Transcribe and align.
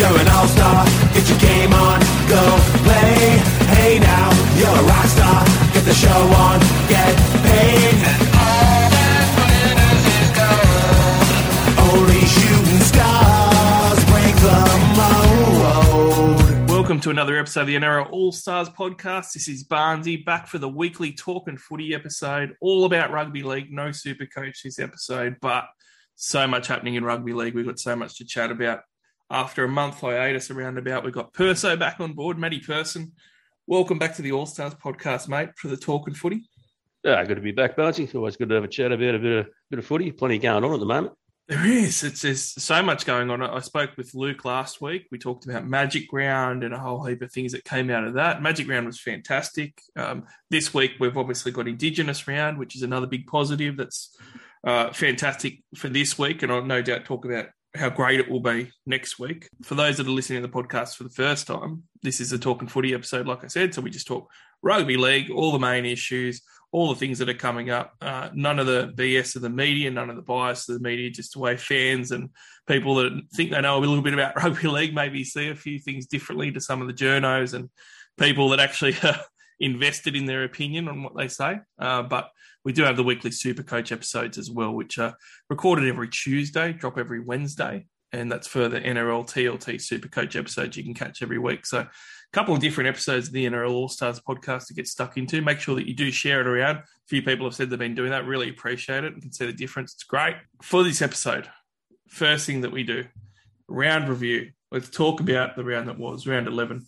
You're 0.00 0.18
an 0.18 0.28
all-star, 0.28 0.86
get 1.12 1.28
your 1.28 1.38
game 1.38 1.74
on, 1.74 2.00
go 2.26 2.40
play. 2.84 3.36
Hey 3.68 3.98
now, 3.98 4.30
you're 4.56 4.70
a 4.70 4.82
rock 4.88 5.04
star, 5.04 5.44
get 5.74 5.84
the 5.84 5.92
show 5.92 6.08
on, 6.08 6.58
get 6.88 7.16
paid. 7.44 8.00
And 8.00 8.32
all 8.32 8.88
that 8.96 9.28
glitters 9.36 10.04
is 10.16 10.30
gold. 10.40 12.00
Only 12.00 12.24
shooting 12.24 12.80
stars 12.80 14.00
break 14.08 14.36
the 14.40 14.60
mold. 16.56 16.70
Welcome 16.70 17.00
to 17.00 17.10
another 17.10 17.36
episode 17.36 17.60
of 17.60 17.66
the 17.66 17.76
NRL 17.76 18.10
All 18.10 18.32
Stars 18.32 18.70
podcast. 18.70 19.34
This 19.34 19.48
is 19.48 19.64
Barnsey 19.64 20.24
back 20.24 20.46
for 20.46 20.56
the 20.56 20.66
weekly 20.66 21.12
talk 21.12 21.46
and 21.46 21.60
footy 21.60 21.94
episode, 21.94 22.56
all 22.62 22.86
about 22.86 23.12
rugby 23.12 23.42
league. 23.42 23.70
No 23.70 23.92
super 23.92 24.24
coach 24.24 24.62
this 24.62 24.78
episode, 24.78 25.36
but 25.42 25.66
so 26.16 26.46
much 26.46 26.68
happening 26.68 26.94
in 26.94 27.04
rugby 27.04 27.34
league. 27.34 27.54
We've 27.54 27.66
got 27.66 27.78
so 27.78 27.94
much 27.96 28.16
to 28.16 28.24
chat 28.24 28.50
about. 28.50 28.80
After 29.32 29.62
a 29.62 29.68
month 29.68 30.00
hiatus 30.00 30.50
around 30.50 30.76
about, 30.76 31.04
we've 31.04 31.14
got 31.14 31.32
Perso 31.32 31.76
back 31.76 32.00
on 32.00 32.14
board, 32.14 32.36
Matty 32.36 32.58
Person. 32.58 33.12
Welcome 33.68 33.96
back 33.96 34.16
to 34.16 34.22
the 34.22 34.32
All 34.32 34.44
Stars 34.44 34.74
podcast, 34.74 35.28
mate, 35.28 35.50
for 35.56 35.68
the 35.68 35.76
talk 35.76 36.08
and 36.08 36.16
footy. 36.16 36.48
Yeah, 37.04 37.24
good 37.24 37.36
to 37.36 37.40
be 37.40 37.52
back, 37.52 37.76
Barnsley. 37.76 38.04
It's 38.04 38.14
always 38.16 38.36
good 38.36 38.48
to 38.48 38.56
have 38.56 38.64
a 38.64 38.68
chat 38.68 38.90
about 38.90 39.14
a 39.14 39.18
bit 39.20 39.46
of 39.46 39.46
bit 39.70 39.78
of 39.78 39.86
footy. 39.86 40.10
Plenty 40.10 40.38
going 40.38 40.64
on 40.64 40.74
at 40.74 40.80
the 40.80 40.86
moment. 40.86 41.14
There 41.46 41.64
is. 41.64 42.02
It's 42.02 42.22
there's 42.22 42.42
so 42.42 42.82
much 42.82 43.06
going 43.06 43.30
on. 43.30 43.40
I 43.40 43.60
spoke 43.60 43.90
with 43.96 44.14
Luke 44.14 44.44
last 44.44 44.80
week. 44.80 45.06
We 45.12 45.18
talked 45.18 45.46
about 45.46 45.64
Magic 45.64 46.12
Round 46.12 46.64
and 46.64 46.74
a 46.74 46.78
whole 46.78 47.04
heap 47.04 47.22
of 47.22 47.30
things 47.30 47.52
that 47.52 47.62
came 47.62 47.88
out 47.88 48.02
of 48.02 48.14
that. 48.14 48.42
Magic 48.42 48.68
Round 48.68 48.86
was 48.86 49.00
fantastic. 49.00 49.80
Um, 49.94 50.26
this 50.50 50.74
week 50.74 50.94
we've 50.98 51.16
obviously 51.16 51.52
got 51.52 51.68
Indigenous 51.68 52.26
Round, 52.26 52.58
which 52.58 52.74
is 52.74 52.82
another 52.82 53.06
big 53.06 53.28
positive. 53.28 53.76
That's 53.76 54.12
uh, 54.66 54.92
fantastic 54.92 55.62
for 55.76 55.88
this 55.88 56.18
week, 56.18 56.42
and 56.42 56.50
I'll 56.50 56.64
no 56.64 56.82
doubt 56.82 57.04
talk 57.04 57.24
about 57.24 57.46
how 57.74 57.88
great 57.88 58.20
it 58.20 58.30
will 58.30 58.40
be 58.40 58.72
next 58.86 59.18
week. 59.18 59.48
For 59.62 59.74
those 59.74 59.98
that 59.98 60.06
are 60.06 60.10
listening 60.10 60.42
to 60.42 60.48
the 60.48 60.52
podcast 60.52 60.96
for 60.96 61.04
the 61.04 61.10
first 61.10 61.46
time, 61.46 61.84
this 62.02 62.20
is 62.20 62.32
a 62.32 62.38
talking 62.38 62.68
footy 62.68 62.94
episode, 62.94 63.26
like 63.26 63.44
I 63.44 63.48
said. 63.48 63.74
So 63.74 63.82
we 63.82 63.90
just 63.90 64.06
talk 64.06 64.28
rugby 64.62 64.96
league, 64.96 65.30
all 65.30 65.52
the 65.52 65.58
main 65.58 65.86
issues, 65.86 66.42
all 66.72 66.88
the 66.88 66.98
things 66.98 67.18
that 67.18 67.28
are 67.28 67.34
coming 67.34 67.70
up. 67.70 67.94
Uh, 68.00 68.30
none 68.34 68.58
of 68.58 68.66
the 68.66 68.92
BS 68.96 69.36
of 69.36 69.42
the 69.42 69.50
media, 69.50 69.90
none 69.90 70.10
of 70.10 70.16
the 70.16 70.22
bias 70.22 70.68
of 70.68 70.76
the 70.76 70.88
media, 70.88 71.10
just 71.10 71.34
the 71.34 71.38
way 71.38 71.56
fans 71.56 72.10
and 72.10 72.30
people 72.66 72.96
that 72.96 73.12
think 73.34 73.50
they 73.50 73.60
know 73.60 73.78
a 73.78 73.80
little 73.80 74.02
bit 74.02 74.14
about 74.14 74.36
rugby 74.42 74.68
league 74.68 74.94
maybe 74.94 75.24
see 75.24 75.48
a 75.48 75.54
few 75.54 75.78
things 75.78 76.06
differently 76.06 76.52
to 76.52 76.60
some 76.60 76.80
of 76.80 76.88
the 76.88 76.94
journos 76.94 77.54
and 77.54 77.70
people 78.18 78.50
that 78.50 78.60
actually 78.60 78.96
are 79.02 79.20
invested 79.58 80.16
in 80.16 80.26
their 80.26 80.44
opinion 80.44 80.88
on 80.88 81.02
what 81.02 81.16
they 81.16 81.28
say. 81.28 81.58
Uh, 81.78 82.02
but 82.02 82.30
we 82.64 82.72
do 82.72 82.84
have 82.84 82.96
the 82.96 83.02
weekly 83.02 83.30
Super 83.30 83.62
Coach 83.62 83.92
episodes 83.92 84.38
as 84.38 84.50
well, 84.50 84.72
which 84.72 84.98
are 84.98 85.16
recorded 85.48 85.88
every 85.88 86.08
Tuesday, 86.08 86.72
drop 86.72 86.98
every 86.98 87.20
Wednesday. 87.20 87.86
And 88.12 88.30
that's 88.30 88.48
for 88.48 88.68
the 88.68 88.80
NRL 88.80 89.24
TLT 89.24 89.80
Super 89.80 90.08
Coach 90.08 90.34
episodes 90.34 90.76
you 90.76 90.82
can 90.82 90.94
catch 90.94 91.22
every 91.22 91.38
week. 91.38 91.64
So, 91.64 91.78
a 91.78 91.88
couple 92.32 92.54
of 92.54 92.60
different 92.60 92.88
episodes 92.88 93.28
of 93.28 93.32
the 93.32 93.46
NRL 93.46 93.70
All 93.70 93.88
Stars 93.88 94.20
podcast 94.20 94.66
to 94.66 94.74
get 94.74 94.88
stuck 94.88 95.16
into. 95.16 95.40
Make 95.42 95.60
sure 95.60 95.76
that 95.76 95.88
you 95.88 95.94
do 95.94 96.10
share 96.10 96.40
it 96.40 96.46
around. 96.46 96.78
A 96.78 96.84
few 97.06 97.22
people 97.22 97.46
have 97.46 97.54
said 97.54 97.70
they've 97.70 97.78
been 97.78 97.94
doing 97.94 98.10
that. 98.10 98.26
Really 98.26 98.50
appreciate 98.50 99.04
it 99.04 99.12
and 99.12 99.22
can 99.22 99.32
see 99.32 99.46
the 99.46 99.52
difference. 99.52 99.94
It's 99.94 100.04
great. 100.04 100.36
For 100.62 100.82
this 100.82 101.02
episode, 101.02 101.48
first 102.08 102.46
thing 102.46 102.62
that 102.62 102.72
we 102.72 102.82
do, 102.82 103.04
round 103.68 104.08
review. 104.08 104.50
Let's 104.72 104.90
talk 104.90 105.20
about 105.20 105.56
the 105.56 105.64
round 105.64 105.88
that 105.88 105.98
was, 105.98 106.26
round 106.26 106.46
11. 106.46 106.86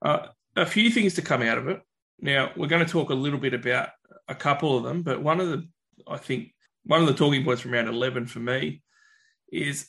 Uh, 0.00 0.26
a 0.56 0.66
few 0.66 0.90
things 0.90 1.14
to 1.14 1.22
come 1.22 1.42
out 1.42 1.58
of 1.58 1.68
it. 1.68 1.80
Now, 2.20 2.50
we're 2.56 2.68
going 2.68 2.84
to 2.84 2.90
talk 2.90 3.10
a 3.10 3.14
little 3.14 3.38
bit 3.38 3.54
about 3.54 3.90
a 4.28 4.34
couple 4.34 4.76
of 4.76 4.84
them, 4.84 5.02
but 5.02 5.22
one 5.22 5.40
of 5.40 5.48
the, 5.48 5.66
I 6.08 6.16
think, 6.16 6.52
one 6.84 7.00
of 7.00 7.06
the 7.06 7.14
talking 7.14 7.44
points 7.44 7.62
from 7.62 7.72
round 7.72 7.88
11 7.88 8.26
for 8.26 8.40
me 8.40 8.82
is, 9.52 9.88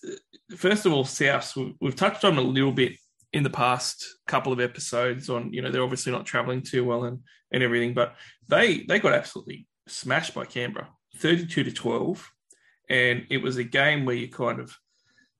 first 0.56 0.86
of 0.86 0.94
all, 0.94 1.06
Souths. 1.06 1.76
We've 1.80 1.96
touched 1.96 2.26
on 2.26 2.38
a 2.38 2.42
little 2.42 2.72
bit 2.72 2.94
in 3.32 3.44
the 3.44 3.50
past 3.50 4.06
couple 4.28 4.54
of 4.54 4.60
episodes 4.60 5.30
on, 5.30 5.52
you 5.52 5.62
know, 5.62 5.72
they're 5.72 5.84
obviously 5.84 6.12
not 6.12 6.26
traveling 6.26 6.62
too 6.62 6.86
well 6.86 7.06
and, 7.06 7.20
and 7.52 7.64
everything, 7.64 7.94
but 7.94 8.16
they, 8.48 8.84
they 8.88 9.00
got 9.00 9.14
absolutely 9.14 9.66
smashed 9.88 10.36
by 10.36 10.46
Canberra, 10.46 10.90
32 11.18 11.64
to 11.64 11.72
12. 11.72 12.32
And 12.90 13.26
it 13.32 13.42
was 13.42 13.58
a 13.58 13.64
game 13.64 14.06
where 14.06 14.16
you 14.16 14.30
kind 14.30 14.60
of 14.60 14.76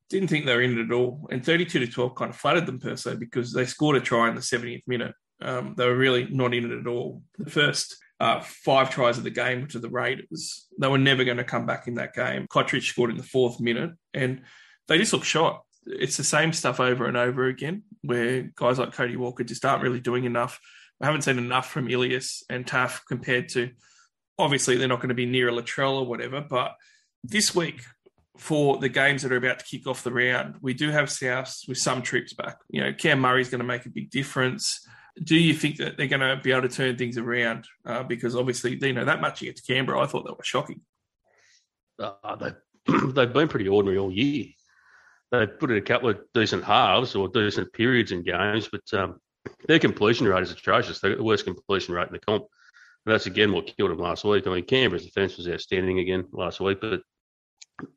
didn't 0.10 0.30
think 0.30 0.46
they 0.46 0.56
were 0.56 0.62
in 0.62 0.78
it 0.78 0.86
at 0.86 0.92
all. 0.92 1.28
And 1.30 1.46
32 1.46 1.80
to 1.80 1.88
12 1.88 2.16
kind 2.16 2.30
of 2.30 2.36
flattered 2.38 2.66
them 2.66 2.80
per 2.80 2.96
se 2.96 3.16
because 3.16 3.54
they 3.54 3.66
scored 3.66 3.98
a 3.98 4.02
try 4.02 4.30
in 4.30 4.36
the 4.36 4.42
70th 4.42 4.88
minute. 4.88 5.14
Um, 5.42 5.76
they 5.78 5.86
were 5.86 5.96
really 5.96 6.28
not 6.32 6.54
in 6.54 6.72
it 6.72 6.80
at 6.80 6.88
all. 6.88 7.22
The 7.38 7.50
first 7.50 7.98
uh, 8.24 8.40
five 8.40 8.90
tries 8.90 9.18
of 9.18 9.26
the 9.26 9.30
game, 9.30 9.68
are 9.76 9.80
the 9.80 9.90
Raiders, 9.90 10.66
they 10.80 10.88
were 10.88 10.98
never 10.98 11.26
going 11.26 11.38
to 11.38 11.44
come 11.44 11.66
back 11.66 11.88
in 11.88 11.96
that 11.96 12.14
game. 12.14 12.48
Cotric 12.48 12.82
scored 12.84 13.12
in 13.12 13.18
the 13.18 13.24
fourth 13.24 13.60
minute, 13.60 13.92
and 14.14 14.44
they 14.88 14.98
just 14.98 15.12
look 15.12 15.26
shot. 15.26 15.64
It's 15.86 16.16
the 16.16 16.24
same 16.24 16.54
stuff 16.54 16.80
over 16.80 17.06
and 17.06 17.18
over 17.18 17.48
again, 17.48 17.84
where 18.02 18.50
guys 18.56 18.80
like 18.80 18.94
Cody 18.94 19.18
Walker 19.18 19.44
just 19.44 19.66
aren't 19.66 19.84
really 19.84 20.00
doing 20.00 20.24
enough. 20.24 20.62
I 21.02 21.08
haven't 21.08 21.24
seen 21.24 21.38
enough 21.38 21.70
from 21.70 21.90
Ilias 21.90 22.44
and 22.50 22.66
Taaffe 22.66 23.02
compared 23.10 23.50
to, 23.50 23.72
obviously, 24.40 24.78
they're 24.78 24.88
not 24.88 25.02
going 25.02 25.10
to 25.10 25.16
be 25.16 25.26
near 25.26 25.50
a 25.50 25.52
Latrell 25.52 25.96
or 25.96 26.06
whatever, 26.06 26.40
but 26.40 26.76
this 27.26 27.54
week, 27.54 27.84
for 28.38 28.78
the 28.78 28.88
games 28.88 29.24
that 29.24 29.34
are 29.34 29.38
about 29.38 29.60
to 29.60 29.66
kick 29.66 29.86
off 29.86 30.06
the 30.06 30.14
round, 30.14 30.56
we 30.62 30.74
do 30.74 30.92
have 30.92 31.10
Souths 31.10 31.68
with 31.68 31.78
some 31.78 32.02
troops 32.02 32.34
back. 32.34 32.56
You 32.70 32.82
know, 32.82 32.94
Cam 32.94 33.20
Murray's 33.20 33.50
going 33.50 33.60
to 33.60 33.68
make 33.68 33.86
a 33.86 33.90
big 33.90 34.10
difference 34.12 34.80
do 35.22 35.36
you 35.36 35.54
think 35.54 35.78
that 35.78 35.98
they're 35.98 36.08
going 36.08 36.22
to 36.22 36.42
be 36.42 36.52
able 36.52 36.68
to 36.68 36.76
turn 36.76 36.98
things 36.98 37.18
around? 37.18 37.68
Uh, 37.86 38.04
because 38.04 38.36
obviously, 38.36 38.78
you 38.82 38.94
know, 38.94 39.06
that 39.06 39.22
much 39.22 39.42
against 39.42 39.68
Canberra, 39.68 40.00
I 40.00 40.08
thought 40.08 40.26
that 40.26 40.38
was 40.38 40.48
shocking. 40.48 40.82
Uh, 42.00 42.36
they, 42.36 42.52
they've 43.14 43.34
been 43.34 43.48
pretty 43.48 43.68
ordinary 43.68 43.98
all 43.98 44.12
year. 44.12 44.46
They've 45.32 45.60
put 45.60 45.72
in 45.72 45.78
a 45.78 45.82
couple 45.82 46.10
of 46.10 46.20
decent 46.34 46.64
halves 46.64 47.16
or 47.16 47.28
decent 47.28 47.74
periods 47.74 48.12
in 48.12 48.24
games, 48.24 48.70
but 48.72 48.82
um, 48.94 49.20
their 49.68 49.80
completion 49.80 50.28
rate 50.28 50.44
is 50.44 50.52
atrocious. 50.52 51.00
They've 51.00 51.12
got 51.12 51.18
the 51.18 51.24
worst 51.24 51.46
completion 51.46 51.94
rate 51.94 52.08
in 52.08 52.14
the 52.14 52.20
comp. 52.20 52.46
And 53.06 53.14
that's 53.14 53.26
again 53.26 53.52
what 53.52 53.72
killed 53.76 53.92
them 53.92 54.00
last 54.00 54.24
week. 54.24 54.48
I 54.48 54.54
mean, 54.54 54.66
Canberra's 54.66 55.06
defence 55.06 55.38
was 55.38 55.48
outstanding 55.48 56.00
again 56.00 56.26
last 56.32 56.60
week, 56.60 56.80
but 56.82 57.02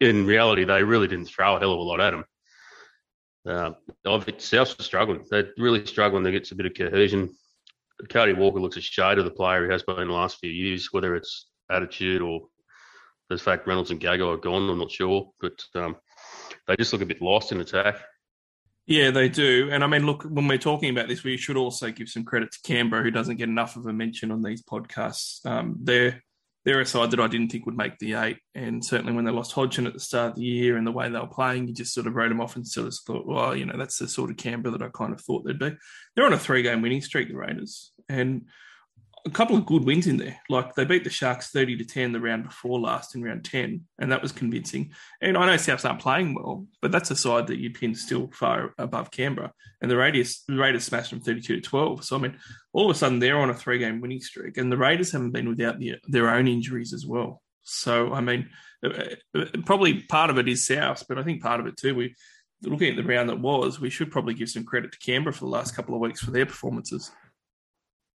in 0.01 0.27
reality, 0.27 0.65
they 0.65 0.83
really 0.83 1.07
didn't 1.09 1.27
throw 1.27 1.57
a 1.57 1.61
hell 1.61 1.73
of 1.73 1.79
a 1.79 1.83
lot 1.83 2.01
at 2.01 2.11
them. 2.11 2.25
Uh, 3.47 3.73
South 4.39 4.81
struggling. 4.83 5.25
They're 5.31 5.51
really 5.59 5.85
struggling 5.87 6.25
to 6.25 6.33
get 6.33 6.51
a 6.51 6.55
bit 6.55 6.67
of 6.67 6.75
cohesion. 6.75 7.35
Cody 8.11 8.33
Walker 8.33 8.61
looks 8.61 8.77
a 8.77 8.81
shade 8.81 9.19
of 9.19 9.25
the 9.25 9.31
player 9.31 9.65
he 9.65 9.73
has 9.73 9.83
been 9.83 10.01
in 10.01 10.09
the 10.09 10.15
last 10.15 10.39
few 10.39 10.51
years, 10.51 10.89
whether 10.93 11.15
it's 11.15 11.47
attitude 11.71 12.23
or 12.23 12.43
the 13.31 13.39
fact 13.39 13.67
Reynolds 13.67 13.91
and 13.91 14.01
Gagai 14.01 14.27
are 14.27 14.37
gone, 14.37 14.69
I'm 14.69 14.79
not 14.79 14.91
sure. 14.91 15.31
But 15.41 15.65
um, 15.75 15.97
they 16.67 16.77
just 16.77 16.93
look 16.93 17.03
a 17.03 17.07
bit 17.07 17.23
lost 17.23 17.53
in 17.53 17.61
attack. 17.61 17.97
Yeah, 18.87 19.11
they 19.11 19.29
do. 19.29 19.69
And 19.73 19.83
I 19.83 19.89
mean, 19.89 20.07
look, 20.07 20.23
when 20.23 20.47
we're 20.47 20.59
talking 20.59 20.91
about 20.91 21.09
this, 21.09 21.25
we 21.25 21.37
should 21.37 21.57
also 21.57 21.91
give 21.91 22.09
some 22.09 22.25
credit 22.25 22.53
to 22.53 22.59
Canberra, 22.63 23.03
who 23.03 23.11
doesn't 23.11 23.37
get 23.37 23.49
enough 23.49 23.77
of 23.77 23.87
a 23.87 23.93
mention 23.93 24.31
on 24.31 24.43
these 24.43 24.63
podcasts. 24.63 25.45
Um, 25.45 25.77
they're 25.81 26.23
they're 26.67 26.81
a 26.81 26.87
side 26.87 27.13
that 27.13 27.21
I 27.21 27.29
didn't 27.29 27.53
think 27.53 27.65
would 27.65 27.77
make 27.77 27.97
the 27.99 28.15
eight. 28.15 28.39
And 28.57 28.85
certainly 28.85 29.13
when 29.13 29.25
they 29.25 29.31
lost 29.31 29.53
Hodgson 29.53 29.87
at 29.87 29.95
the 29.95 30.01
start 30.01 30.33
of 30.33 30.37
the 30.37 30.43
year 30.43 30.77
and 30.77 30.85
the 30.85 30.91
way 30.91 31.09
they 31.09 31.19
were 31.19 31.29
playing, 31.29 31.69
you 31.69 31.73
just 31.73 31.95
sort 31.95 32.09
of 32.09 32.17
wrote 32.17 32.29
them 32.29 32.41
off 32.41 32.57
and 32.57 32.67
sort 32.67 32.89
of 32.89 32.95
thought, 33.07 33.25
well, 33.25 33.55
you 33.57 33.65
know, 33.65 33.79
that's 33.79 33.99
the 33.99 34.09
sort 34.09 34.31
of 34.31 34.37
Canberra 34.37 34.77
that 34.77 34.85
I 34.85 34.89
kind 34.89 35.13
of 35.13 35.21
thought 35.21 35.45
they'd 35.47 35.61
be. 35.61 35.77
They're 36.17 36.27
on 36.27 36.33
a 36.33 36.39
three 36.39 36.63
game 36.63 36.83
winning 36.83 37.03
streak, 37.03 37.29
the 37.29 37.37
Raiders. 37.37 37.93
And 38.09 38.47
a 39.27 39.31
couple 39.31 39.57
of 39.57 39.67
good 39.67 39.85
wins 39.85 40.07
in 40.07 40.17
there. 40.17 40.41
Like 40.49 40.75
they 40.75 40.85
beat 40.85 41.05
the 41.05 41.11
Sharks 41.11 41.51
30 41.51 41.79
to 41.79 41.85
10 41.85 42.13
the 42.13 42.21
round 42.21 42.45
before 42.45 42.79
last 42.79 43.15
in 43.15 43.23
round 43.23 43.45
10, 43.45 43.83
and 43.99 44.13
that 44.13 44.23
was 44.23 44.33
convincing. 44.33 44.93
And 45.21 45.37
I 45.37 45.47
know 45.47 45.55
Souths 45.55 45.87
aren't 45.87 46.01
playing 46.01 46.35
well, 46.35 46.67
but 46.81 46.93
that's 46.93 47.11
a 47.11 47.17
side 47.17 47.49
that 47.49 47.59
you 47.59 47.71
pin 47.71 47.95
still 47.95 48.31
far 48.33 48.73
above 48.79 49.11
Canberra. 49.11 49.53
And 49.83 49.91
the 49.91 49.97
Raiders, 49.97 50.45
the 50.47 50.57
Raiders 50.57 50.85
smashed 50.85 51.11
them 51.11 51.21
32 51.21 51.57
to 51.57 51.61
12. 51.61 52.05
So, 52.05 52.17
I 52.17 52.21
mean, 52.21 52.39
all 52.73 52.89
of 52.89 52.95
a 52.95 52.99
sudden 52.99 53.19
they're 53.19 53.39
on 53.39 53.51
a 53.51 53.55
three 53.55 53.79
game 53.79 54.01
winning 54.01 54.21
streak, 54.21 54.57
and 54.57 54.71
the 54.71 54.79
Raiders 54.79 55.13
haven't 55.13 55.33
been 55.33 55.49
without 55.49 55.79
the, 55.79 55.97
their 56.07 56.31
own 56.31 56.47
injuries 56.47 56.93
as 56.93 57.05
well. 57.05 57.43
So, 57.63 58.13
I 58.15 58.21
mean, 58.21 58.49
uh, 58.85 58.91
uh, 59.37 59.45
probably 59.65 60.03
part 60.03 60.31
of 60.31 60.39
it 60.39 60.49
is 60.49 60.67
Souths, 60.67 61.05
but 61.07 61.19
I 61.19 61.25
think 61.25 61.43
part 61.43 61.59
of 61.59 61.67
it 61.67 61.77
too, 61.77 61.97
we 61.97 62.15
looking 62.63 62.91
at 62.91 62.97
the 62.97 63.03
round 63.03 63.29
that 63.29 63.41
was, 63.41 63.81
we 63.81 63.91
should 63.91 64.11
probably 64.11 64.35
give 64.35 64.49
some 64.49 64.65
credit 64.65 64.93
to 64.93 64.99
Canberra 64.99 65.33
for 65.33 65.41
the 65.41 65.51
last 65.51 65.77
couple 65.77 65.95
of 65.95 66.01
weeks 66.01 66.21
for 66.23 66.31
their 66.31 66.47
performances. 66.47 67.11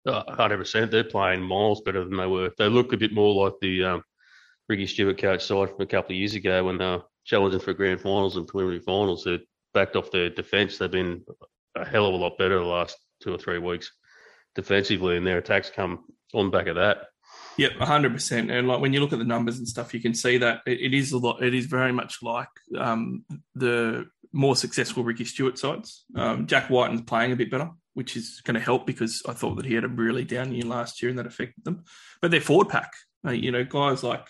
Hundred 0.07 0.59
percent. 0.59 0.91
They're 0.91 1.05
playing 1.05 1.43
miles 1.43 1.81
better 1.81 2.05
than 2.05 2.17
they 2.17 2.27
were. 2.27 2.53
They 2.57 2.69
look 2.69 2.93
a 2.93 2.97
bit 2.97 3.13
more 3.13 3.45
like 3.45 3.55
the 3.61 3.85
um, 3.85 4.03
Ricky 4.69 4.87
Stuart 4.87 5.19
coach 5.19 5.45
side 5.45 5.71
from 5.71 5.81
a 5.81 5.87
couple 5.87 6.13
of 6.13 6.19
years 6.19 6.35
ago 6.35 6.65
when 6.65 6.79
they 6.79 6.85
were 6.85 7.03
challenging 7.25 7.61
for 7.61 7.75
grand 7.75 8.01
finals 8.01 8.37
and 8.37 8.47
preliminary 8.47 8.81
finals. 8.81 9.25
They 9.25 9.41
backed 9.75 9.97
off 9.97 10.13
their 10.13 10.31
defence. 10.31 10.79
They've 10.79 10.91
been 10.91 11.25
a 11.75 11.85
hell 11.85 12.07
of 12.07 12.15
a 12.15 12.17
lot 12.17 12.39
better 12.39 12.59
the 12.59 12.65
last 12.65 12.97
two 13.21 13.35
or 13.35 13.39
three 13.39 13.59
weeks 13.59 13.91
defensively, 14.55 15.17
and 15.17 15.27
their 15.27 15.39
attacks 15.39 15.71
come 15.71 16.05
on 16.35 16.51
back 16.51 16.69
of 16.69 16.77
that. 16.77 16.99
Yep, 17.59 17.73
hundred 17.79 18.13
percent. 18.13 18.51
And 18.51 18.69
like 18.69 18.81
when 18.81 18.93
you 18.93 19.01
look 19.01 19.13
at 19.13 19.19
the 19.19 19.25
numbers 19.25 19.59
and 19.59 19.67
stuff, 19.67 19.93
you 19.93 20.01
can 20.01 20.15
see 20.15 20.39
that 20.39 20.61
it, 20.67 20.81
it 20.81 20.95
is 20.95 21.13
a 21.13 21.19
lot. 21.19 21.43
It 21.43 21.55
is 21.55 21.67
very 21.67 21.93
much 21.93 22.19
like 22.23 22.49
um, 22.79 23.25
the 23.55 24.07
more 24.33 24.55
successful 24.55 25.03
Ricky 25.03 25.25
Stuart 25.25 25.59
sides. 25.59 26.05
Um, 26.15 26.47
Jack 26.47 26.71
Wighton's 26.71 27.03
playing 27.03 27.33
a 27.33 27.37
bit 27.37 27.51
better 27.51 27.71
which 27.97 28.15
is 28.15 28.43
going 28.45 28.57
to 28.57 28.61
help 28.61 28.87
because 28.87 29.23
I 29.27 29.33
thought 29.33 29.55
that 29.57 29.65
he 29.65 29.75
had 29.75 29.85
a 29.85 29.89
really 29.89 30.23
down 30.23 30.53
year 30.53 30.67
last 30.67 31.01
year 31.01 31.09
and 31.09 31.19
that 31.19 31.27
affected 31.27 31.65
them. 31.65 31.85
But 32.21 32.31
their 32.31 32.43
forward 32.43 32.69
pack, 32.69 32.93
uh, 33.27 33.31
you 33.31 33.51
know, 33.51 33.65
guys 33.65 34.03
like 34.03 34.27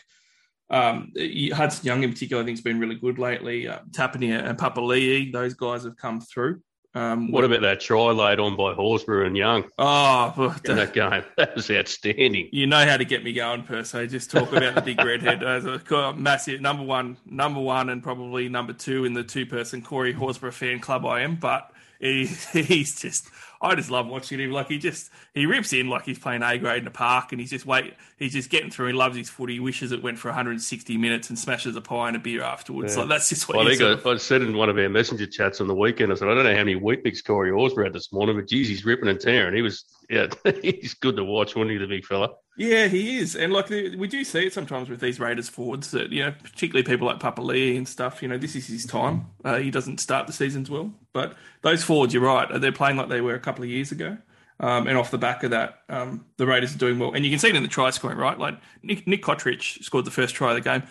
um, 0.71 1.13
Hudson 1.53 1.85
Young 1.85 2.05
in 2.05 2.13
particular, 2.13 2.43
I 2.43 2.47
think 2.47 2.59
has 2.59 2.63
been 2.63 2.79
really 2.79 2.95
good 2.95 3.19
lately. 3.19 3.67
Uh, 3.67 3.81
Tapine 3.91 4.39
and 4.49 4.57
Papali'i, 4.57 5.33
those 5.33 5.55
guys 5.55 5.83
have 5.83 5.97
come 5.97 6.21
through. 6.21 6.61
Um, 6.95 7.33
What 7.33 7.45
about 7.45 7.61
that 7.63 7.81
try 7.81 8.13
laid 8.13 8.39
on 8.39 8.57
by 8.57 8.73
Horsburgh 8.73 9.27
and 9.27 9.37
Young 9.37 9.65
Oh, 9.79 10.57
in 10.65 10.77
that 10.77 10.95
game? 10.95 11.25
That 11.37 11.57
was 11.57 11.69
outstanding. 11.69 12.49
you 12.53 12.69
know 12.69 12.87
how 12.87 12.97
to 12.97 13.05
get 13.05 13.25
me 13.25 13.33
going, 13.33 13.65
per 13.65 13.83
se. 13.83 14.07
Just 14.07 14.31
talk 14.31 14.51
about 14.53 14.77
the 14.77 14.81
big 14.81 15.05
redhead 15.05 15.43
as 15.57 15.67
a 15.67 16.15
massive 16.17 16.61
number 16.61 16.85
one, 16.85 17.17
number 17.27 17.61
one, 17.61 17.91
and 17.91 18.01
probably 18.01 18.49
number 18.49 18.73
two 18.73 19.05
in 19.05 19.13
the 19.13 19.25
two-person 19.25 19.83
Corey 19.83 20.15
Horsburgh 20.15 20.55
fan 20.55 20.79
club 20.79 21.05
I 21.05 21.23
am. 21.23 21.35
But 21.35 21.71
he, 22.01 22.27
he's 22.53 22.99
just, 22.99 23.29
I 23.61 23.75
just 23.75 23.91
love 23.91 24.07
watching 24.07 24.39
him. 24.39 24.51
Like 24.51 24.69
he 24.69 24.79
just, 24.79 25.11
he 25.35 25.47
rips 25.47 25.73
in 25.73 25.89
like 25.89 26.05
he's 26.05 26.19
playing 26.19 26.43
A 26.43 26.59
grade 26.59 26.79
in 26.79 26.85
the 26.85 26.91
park, 26.91 27.33
and 27.33 27.41
he's 27.41 27.51
just 27.51 27.67
wait, 27.67 27.95
he's 28.19 28.33
just 28.33 28.51
getting 28.51 28.71
through. 28.71 28.89
He 28.89 28.93
loves 28.93 29.17
his 29.17 29.29
footy. 29.29 29.55
He 29.55 29.61
wishes 29.61 29.93
it 29.93 30.03
went 30.03 30.19
for 30.19 30.29
160 30.29 30.97
minutes 30.97 31.29
and 31.29 31.39
smashes 31.39 31.77
a 31.77 31.81
pie 31.81 32.09
and 32.09 32.17
a 32.17 32.21
beer 32.21 32.43
afterwards. 32.43 32.95
Yeah. 32.95 33.01
Like 33.01 33.11
that's 33.11 33.29
just 33.29 33.49
what 33.49 33.59
Well, 33.59 33.67
I 33.67 33.77
think 33.77 34.07
I, 34.07 34.11
I 34.11 34.17
said 34.17 34.43
in 34.43 34.57
one 34.57 34.69
of 34.69 34.79
our 34.79 34.89
messenger 34.89 35.27
chats 35.27 35.61
on 35.61 35.69
the 35.69 35.75
weekend, 35.75 36.13
I 36.13 36.17
said, 36.17 36.29
I 36.29 36.35
don't 36.35 36.45
know 36.45 36.55
how 36.55 36.65
many 36.65 36.77
Weet-Bix 36.77 37.25
Corey 37.25 37.51
Horsburgh 37.51 37.85
had 37.85 37.93
this 37.93 38.13
morning, 38.13 38.37
but 38.37 38.49
geez, 38.49 38.69
he's 38.69 38.85
ripping 38.85 39.09
and 39.09 39.21
tearing. 39.21 39.55
He 39.55 39.63
was, 39.63 39.85
yeah, 40.09 40.27
he's 40.63 40.95
good 40.95 41.17
to 41.17 41.25
watch, 41.25 41.57
wasn't 41.57 41.73
he, 41.73 41.79
the 41.79 41.87
big 41.87 42.05
fella? 42.05 42.31
Yeah, 42.59 42.89
he 42.89 43.19
is, 43.19 43.37
and 43.37 43.53
like 43.53 43.69
we 43.69 44.09
do 44.09 44.25
see 44.25 44.47
it 44.47 44.53
sometimes 44.53 44.89
with 44.89 44.99
these 44.99 45.21
Raiders 45.21 45.47
forwards 45.47 45.91
that 45.91 46.11
you 46.11 46.25
know, 46.25 46.33
particularly 46.43 46.85
people 46.85 47.07
like 47.07 47.21
Papali'i 47.21 47.77
and 47.77 47.87
stuff. 47.87 48.23
You 48.23 48.29
know, 48.29 48.39
this 48.39 48.57
is 48.57 48.67
his 48.67 48.87
time. 48.87 49.27
Uh, 49.45 49.59
he 49.59 49.71
doesn't 49.71 50.01
start 50.01 50.27
the 50.27 50.33
seasons 50.33 50.71
well, 50.71 50.91
but 51.13 51.35
those 51.61 51.85
forwards, 51.85 52.15
you're 52.15 52.23
right, 52.23 52.49
they're 52.59 52.73
playing 52.73 52.97
like 52.97 53.11
they 53.11 53.21
were 53.21 53.39
couple 53.47 53.65
of 53.65 53.71
years 53.71 53.93
ago. 53.93 54.19
Um, 54.59 54.87
and 54.87 54.97
off 54.97 55.11
the 55.11 55.19
back 55.19 55.43
of 55.43 55.51
that, 55.51 55.81
um, 55.89 56.25
the 56.39 56.47
Raiders 56.47 56.75
are 56.75 56.79
doing 56.79 56.99
well, 56.99 57.13
and 57.13 57.25
you 57.25 57.31
can 57.31 57.39
see 57.39 57.49
it 57.49 57.57
in 57.57 57.63
the 57.63 57.69
try 57.69 57.91
scoring. 57.91 58.19
Right, 58.19 58.39
like 58.39 58.59
Nick, 58.83 59.07
Nick 59.07 59.23
Cotric 59.23 59.63
scored 59.85 60.07
the 60.07 60.11
first 60.11 60.35
try 60.35 60.49
of 60.51 60.55
the 60.55 60.69
game, 60.71 60.83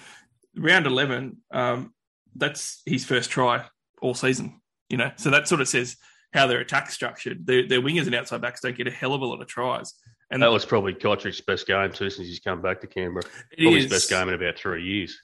round 0.56 0.86
eleven. 0.86 1.38
Um, 1.52 1.94
that's 2.36 2.82
his 2.86 3.06
first 3.06 3.32
try 3.32 3.66
all 4.02 4.14
season. 4.14 4.62
You 4.90 4.98
know, 4.98 5.12
so 5.16 5.32
that 5.32 5.48
sort 5.48 5.62
of 5.62 5.68
says 5.68 5.98
how 6.32 6.46
their 6.46 6.60
attack 6.60 6.92
structured. 6.92 7.48
Their, 7.48 7.68
their 7.68 7.82
wingers 7.82 8.06
and 8.06 8.14
outside 8.14 8.42
backs 8.42 8.62
don't 8.62 8.78
get 8.78 8.88
a 8.88 8.92
hell 8.92 9.14
of 9.14 9.22
a 9.22 9.26
lot 9.26 9.42
of 9.42 9.48
tries. 9.48 9.94
And 10.30 10.44
That 10.44 10.52
was 10.52 10.66
probably 10.66 10.94
Cotric's 10.94 11.42
best 11.42 11.66
game, 11.66 11.92
too, 11.92 12.10
since 12.10 12.28
he's 12.28 12.40
come 12.40 12.62
back 12.62 12.82
to 12.82 12.88
Canberra. 12.88 13.26
it 13.52 13.64
Probably 13.64 13.82
his 13.82 13.90
best 13.90 14.10
game 14.10 14.28
in 14.28 14.36
about 14.36 14.60
three 14.60 14.84
years. 14.84 15.20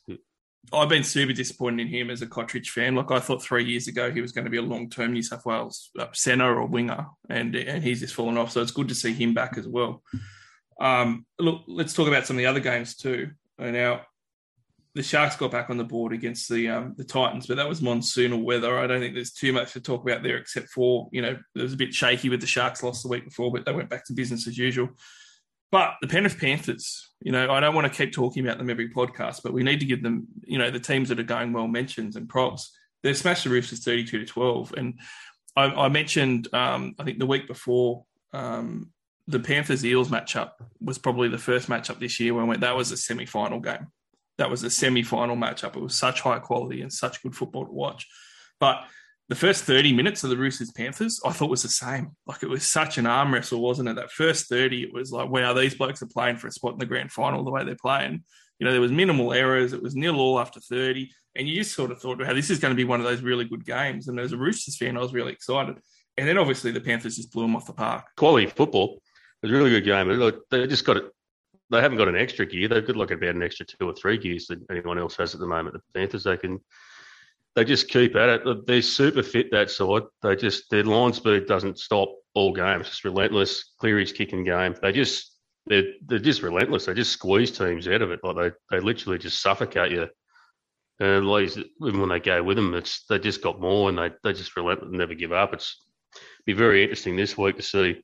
I've 0.73 0.89
been 0.89 1.03
super 1.03 1.33
disappointed 1.33 1.81
in 1.81 1.87
him 1.87 2.09
as 2.09 2.21
a 2.21 2.27
Cotric 2.27 2.67
fan. 2.67 2.95
Like 2.95 3.11
I 3.11 3.19
thought 3.19 3.43
three 3.43 3.65
years 3.65 3.87
ago 3.87 4.11
he 4.11 4.21
was 4.21 4.31
going 4.31 4.45
to 4.45 4.51
be 4.51 4.57
a 4.57 4.61
long 4.61 4.89
term 4.89 5.13
New 5.13 5.23
South 5.23 5.45
Wales 5.45 5.89
uh, 5.99 6.07
centre 6.13 6.59
or 6.59 6.65
winger, 6.65 7.07
and 7.29 7.55
and 7.55 7.83
he's 7.83 7.99
just 7.99 8.13
fallen 8.13 8.37
off. 8.37 8.51
So 8.51 8.61
it's 8.61 8.71
good 8.71 8.89
to 8.89 8.95
see 8.95 9.13
him 9.13 9.33
back 9.33 9.57
as 9.57 9.67
well. 9.67 10.01
Um, 10.79 11.25
look, 11.39 11.63
let's 11.67 11.93
talk 11.93 12.07
about 12.07 12.25
some 12.25 12.37
of 12.37 12.39
the 12.39 12.45
other 12.45 12.59
games 12.59 12.95
too. 12.95 13.31
Uh, 13.59 13.71
Now, 13.71 14.01
the 14.95 15.03
Sharks 15.03 15.35
got 15.35 15.51
back 15.51 15.69
on 15.69 15.77
the 15.77 15.83
board 15.83 16.13
against 16.13 16.49
the 16.49 16.69
um, 16.69 16.95
the 16.97 17.03
Titans, 17.03 17.47
but 17.47 17.57
that 17.57 17.69
was 17.69 17.81
monsoonal 17.81 18.43
weather. 18.43 18.77
I 18.77 18.87
don't 18.87 18.99
think 18.99 19.13
there's 19.13 19.31
too 19.31 19.53
much 19.53 19.73
to 19.73 19.81
talk 19.81 20.03
about 20.03 20.23
there, 20.23 20.37
except 20.37 20.69
for 20.69 21.09
you 21.11 21.21
know 21.21 21.37
it 21.55 21.61
was 21.61 21.73
a 21.73 21.77
bit 21.77 21.93
shaky 21.93 22.29
with 22.29 22.41
the 22.41 22.47
Sharks 22.47 22.83
lost 22.83 23.03
the 23.03 23.09
week 23.09 23.25
before, 23.25 23.51
but 23.51 23.65
they 23.65 23.73
went 23.73 23.89
back 23.89 24.05
to 24.05 24.13
business 24.13 24.47
as 24.47 24.57
usual. 24.57 24.89
But 25.71 25.95
the 26.01 26.07
Penrith 26.07 26.37
Panthers, 26.37 27.09
you 27.21 27.31
know, 27.31 27.49
I 27.49 27.61
don't 27.61 27.73
want 27.73 27.91
to 27.91 27.97
keep 27.97 28.13
talking 28.13 28.45
about 28.45 28.57
them 28.57 28.69
every 28.69 28.89
podcast, 28.89 29.41
but 29.41 29.53
we 29.53 29.63
need 29.63 29.79
to 29.79 29.85
give 29.85 30.03
them, 30.03 30.27
you 30.43 30.57
know, 30.57 30.69
the 30.69 30.79
teams 30.79 31.09
that 31.09 31.19
are 31.19 31.23
going 31.23 31.53
well 31.53 31.67
mentions 31.67 32.17
and 32.17 32.27
props. 32.27 32.75
They've 33.03 33.17
smashed 33.17 33.45
the 33.45 33.49
Roosters 33.49 33.83
32 33.83 34.19
to 34.19 34.25
12. 34.25 34.73
And 34.75 34.99
I, 35.55 35.65
I 35.65 35.89
mentioned, 35.89 36.53
um, 36.53 36.95
I 36.99 37.03
think 37.03 37.19
the 37.19 37.25
week 37.25 37.47
before, 37.47 38.05
um, 38.33 38.91
the 39.27 39.39
Panthers 39.39 39.85
Eels 39.85 40.09
matchup 40.09 40.51
was 40.81 40.97
probably 40.97 41.29
the 41.29 41.37
first 41.37 41.69
matchup 41.69 41.99
this 41.99 42.19
year 42.19 42.33
when 42.33 42.47
we, 42.47 42.57
that 42.57 42.75
was 42.75 42.91
a 42.91 42.97
semi 42.97 43.25
final 43.25 43.59
game. 43.59 43.87
That 44.37 44.49
was 44.49 44.63
a 44.63 44.69
semi 44.69 45.03
final 45.03 45.37
matchup. 45.37 45.75
It 45.75 45.81
was 45.81 45.95
such 45.95 46.21
high 46.21 46.39
quality 46.39 46.81
and 46.81 46.91
such 46.91 47.23
good 47.23 47.35
football 47.35 47.65
to 47.65 47.71
watch. 47.71 48.07
But 48.59 48.83
the 49.31 49.35
first 49.35 49.63
30 49.63 49.93
minutes 49.93 50.25
of 50.25 50.29
the 50.29 50.35
Roosters 50.35 50.71
Panthers, 50.71 51.21
I 51.25 51.31
thought 51.31 51.49
was 51.49 51.63
the 51.63 51.69
same. 51.69 52.17
Like 52.27 52.43
it 52.43 52.49
was 52.49 52.69
such 52.69 52.97
an 52.97 53.07
arm 53.07 53.33
wrestle, 53.33 53.61
wasn't 53.61 53.87
it? 53.87 53.95
That 53.95 54.11
first 54.11 54.49
30, 54.49 54.83
it 54.83 54.93
was 54.93 55.13
like, 55.13 55.29
wow, 55.29 55.53
these 55.53 55.73
blokes 55.73 56.01
are 56.01 56.07
playing 56.07 56.35
for 56.35 56.47
a 56.47 56.51
spot 56.51 56.73
in 56.73 56.79
the 56.79 56.85
grand 56.85 57.13
final 57.13 57.45
the 57.45 57.49
way 57.49 57.63
they're 57.63 57.77
playing. 57.81 58.25
You 58.59 58.65
know, 58.65 58.73
there 58.73 58.81
was 58.81 58.91
minimal 58.91 59.31
errors. 59.31 59.71
It 59.71 59.81
was 59.81 59.95
nil 59.95 60.19
all 60.19 60.37
after 60.37 60.59
30. 60.59 61.09
And 61.37 61.47
you 61.47 61.55
just 61.55 61.73
sort 61.73 61.91
of 61.91 62.01
thought, 62.01 62.19
wow, 62.19 62.33
this 62.33 62.49
is 62.49 62.59
going 62.59 62.73
to 62.73 62.75
be 62.75 62.83
one 62.83 62.99
of 62.99 63.05
those 63.05 63.21
really 63.21 63.45
good 63.45 63.65
games. 63.65 64.09
And 64.09 64.19
as 64.19 64.33
a 64.33 64.37
Roosters 64.37 64.75
fan, 64.75 64.97
I 64.97 64.99
was 64.99 65.13
really 65.13 65.31
excited. 65.31 65.77
And 66.17 66.27
then 66.27 66.37
obviously 66.37 66.71
the 66.71 66.81
Panthers 66.81 67.15
just 67.15 67.31
blew 67.31 67.43
them 67.43 67.55
off 67.55 67.67
the 67.67 67.71
park. 67.71 68.07
Quality 68.17 68.47
football. 68.47 69.01
It 69.41 69.47
was 69.47 69.51
a 69.51 69.55
really 69.55 69.69
good 69.69 69.85
game. 69.85 70.09
They 70.49 70.67
just 70.67 70.83
got 70.83 70.97
it. 70.97 71.05
They 71.69 71.79
haven't 71.79 71.99
got 71.99 72.09
an 72.09 72.17
extra 72.17 72.45
gear. 72.45 72.67
They've 72.67 72.85
got 72.85 72.97
like 72.97 73.11
about 73.11 73.35
an 73.35 73.43
extra 73.43 73.65
two 73.65 73.87
or 73.87 73.93
three 73.93 74.17
gears 74.17 74.47
that 74.47 74.59
anyone 74.69 74.99
else 74.99 75.15
has 75.15 75.33
at 75.33 75.39
the 75.39 75.47
moment. 75.47 75.75
The 75.75 75.97
Panthers, 75.97 76.25
they 76.25 76.35
can 76.35 76.59
they 77.55 77.65
just 77.65 77.89
keep 77.89 78.15
at 78.15 78.29
it. 78.29 78.67
They're 78.67 78.81
super 78.81 79.23
fit 79.23 79.51
that 79.51 79.69
side. 79.69 80.03
They 80.21 80.35
just 80.35 80.69
their 80.69 80.83
line 80.83 81.13
speed 81.13 81.47
doesn't 81.47 81.79
stop 81.79 82.13
all 82.33 82.53
games. 82.53 82.81
It's 82.81 82.89
just 82.91 83.03
relentless. 83.03 83.73
Cleary's 83.79 84.13
kicking 84.13 84.43
game. 84.43 84.75
They 84.81 84.91
just 84.91 85.35
they're 85.67 85.93
they're 86.05 86.19
just 86.19 86.41
relentless. 86.41 86.85
They 86.85 86.93
just 86.93 87.11
squeeze 87.11 87.51
teams 87.51 87.87
out 87.87 88.01
of 88.01 88.11
it. 88.11 88.21
Like 88.23 88.35
they 88.35 88.51
they 88.77 88.79
literally 88.79 89.17
just 89.17 89.41
suffocate 89.41 89.91
you. 89.91 90.07
And 90.99 91.27
like 91.27 91.49
even 91.57 91.99
when 91.99 92.09
they 92.09 92.19
go 92.19 92.41
with 92.43 92.57
them, 92.57 92.73
it's 92.73 93.05
they 93.05 93.19
just 93.19 93.41
got 93.41 93.59
more 93.59 93.89
and 93.89 93.97
they 93.97 94.11
they 94.23 94.33
just 94.33 94.55
relentless, 94.55 94.91
never 94.91 95.13
give 95.13 95.33
up. 95.33 95.53
It's 95.53 95.83
be 96.45 96.53
very 96.53 96.83
interesting 96.83 97.15
this 97.15 97.37
week 97.37 97.57
to 97.57 97.61
see 97.61 98.01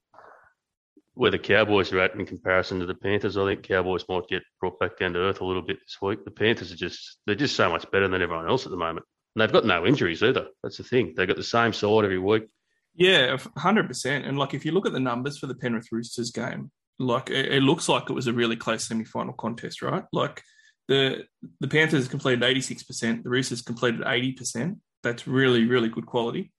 where 1.14 1.32
the 1.32 1.40
Cowboys 1.40 1.92
are 1.92 2.00
at 2.00 2.14
in 2.14 2.26
comparison 2.26 2.80
to 2.80 2.86
the 2.86 2.94
Panthers. 2.94 3.38
I 3.38 3.46
think 3.46 3.64
Cowboys 3.64 4.06
might 4.08 4.28
get 4.28 4.44
brought 4.60 4.80
back 4.80 5.00
down 5.00 5.14
to 5.14 5.20
earth 5.20 5.42
a 5.42 5.46
little 5.46 5.64
bit 5.64 5.80
this 5.80 5.98
week. 6.02 6.24
The 6.24 6.32
Panthers 6.32 6.72
are 6.72 6.76
just 6.76 7.18
they're 7.26 7.36
just 7.36 7.56
so 7.56 7.70
much 7.70 7.90
better 7.92 8.08
than 8.08 8.22
everyone 8.22 8.48
else 8.48 8.66
at 8.66 8.72
the 8.72 8.78
moment. 8.78 9.06
And 9.38 9.44
they've 9.44 9.54
got 9.54 9.66
no 9.66 9.86
injuries 9.86 10.24
either. 10.24 10.48
That's 10.64 10.78
the 10.78 10.84
thing. 10.84 11.14
They've 11.16 11.28
got 11.28 11.38
the 11.38 11.44
same 11.44 11.72
side 11.72 12.06
every 12.06 12.18
week. 12.18 12.48
Yeah, 12.96 13.38
hundred 13.56 13.88
percent. 13.88 14.26
And 14.26 14.36
like, 14.36 14.56
if 14.56 14.66
you 14.66 14.72
look 14.72 14.88
at 14.88 14.94
the 14.94 15.00
numbers 15.00 15.38
for 15.38 15.46
the 15.46 15.54
Penrith 15.54 15.92
Roosters 15.92 16.32
game, 16.32 16.72
like 16.98 17.30
it, 17.30 17.54
it 17.54 17.62
looks 17.62 17.88
like 17.88 18.10
it 18.10 18.14
was 18.14 18.26
a 18.26 18.34
really 18.34 18.56
close 18.56 18.88
semi-final 18.88 19.34
contest, 19.34 19.84
right? 19.84 20.04
Like 20.12 20.42
the 20.88 21.26
the 21.60 21.68
Panthers 21.68 22.08
completed 22.08 22.44
eighty 22.44 22.62
six 22.62 22.82
percent, 22.82 23.24
the 23.24 23.30
Roosters 23.30 23.62
completed 23.62 24.02
eighty 24.08 24.32
percent. 24.32 24.80
That's 25.04 25.28
really 25.28 25.66
really 25.66 25.90
good 25.90 26.08
quality. 26.08 26.52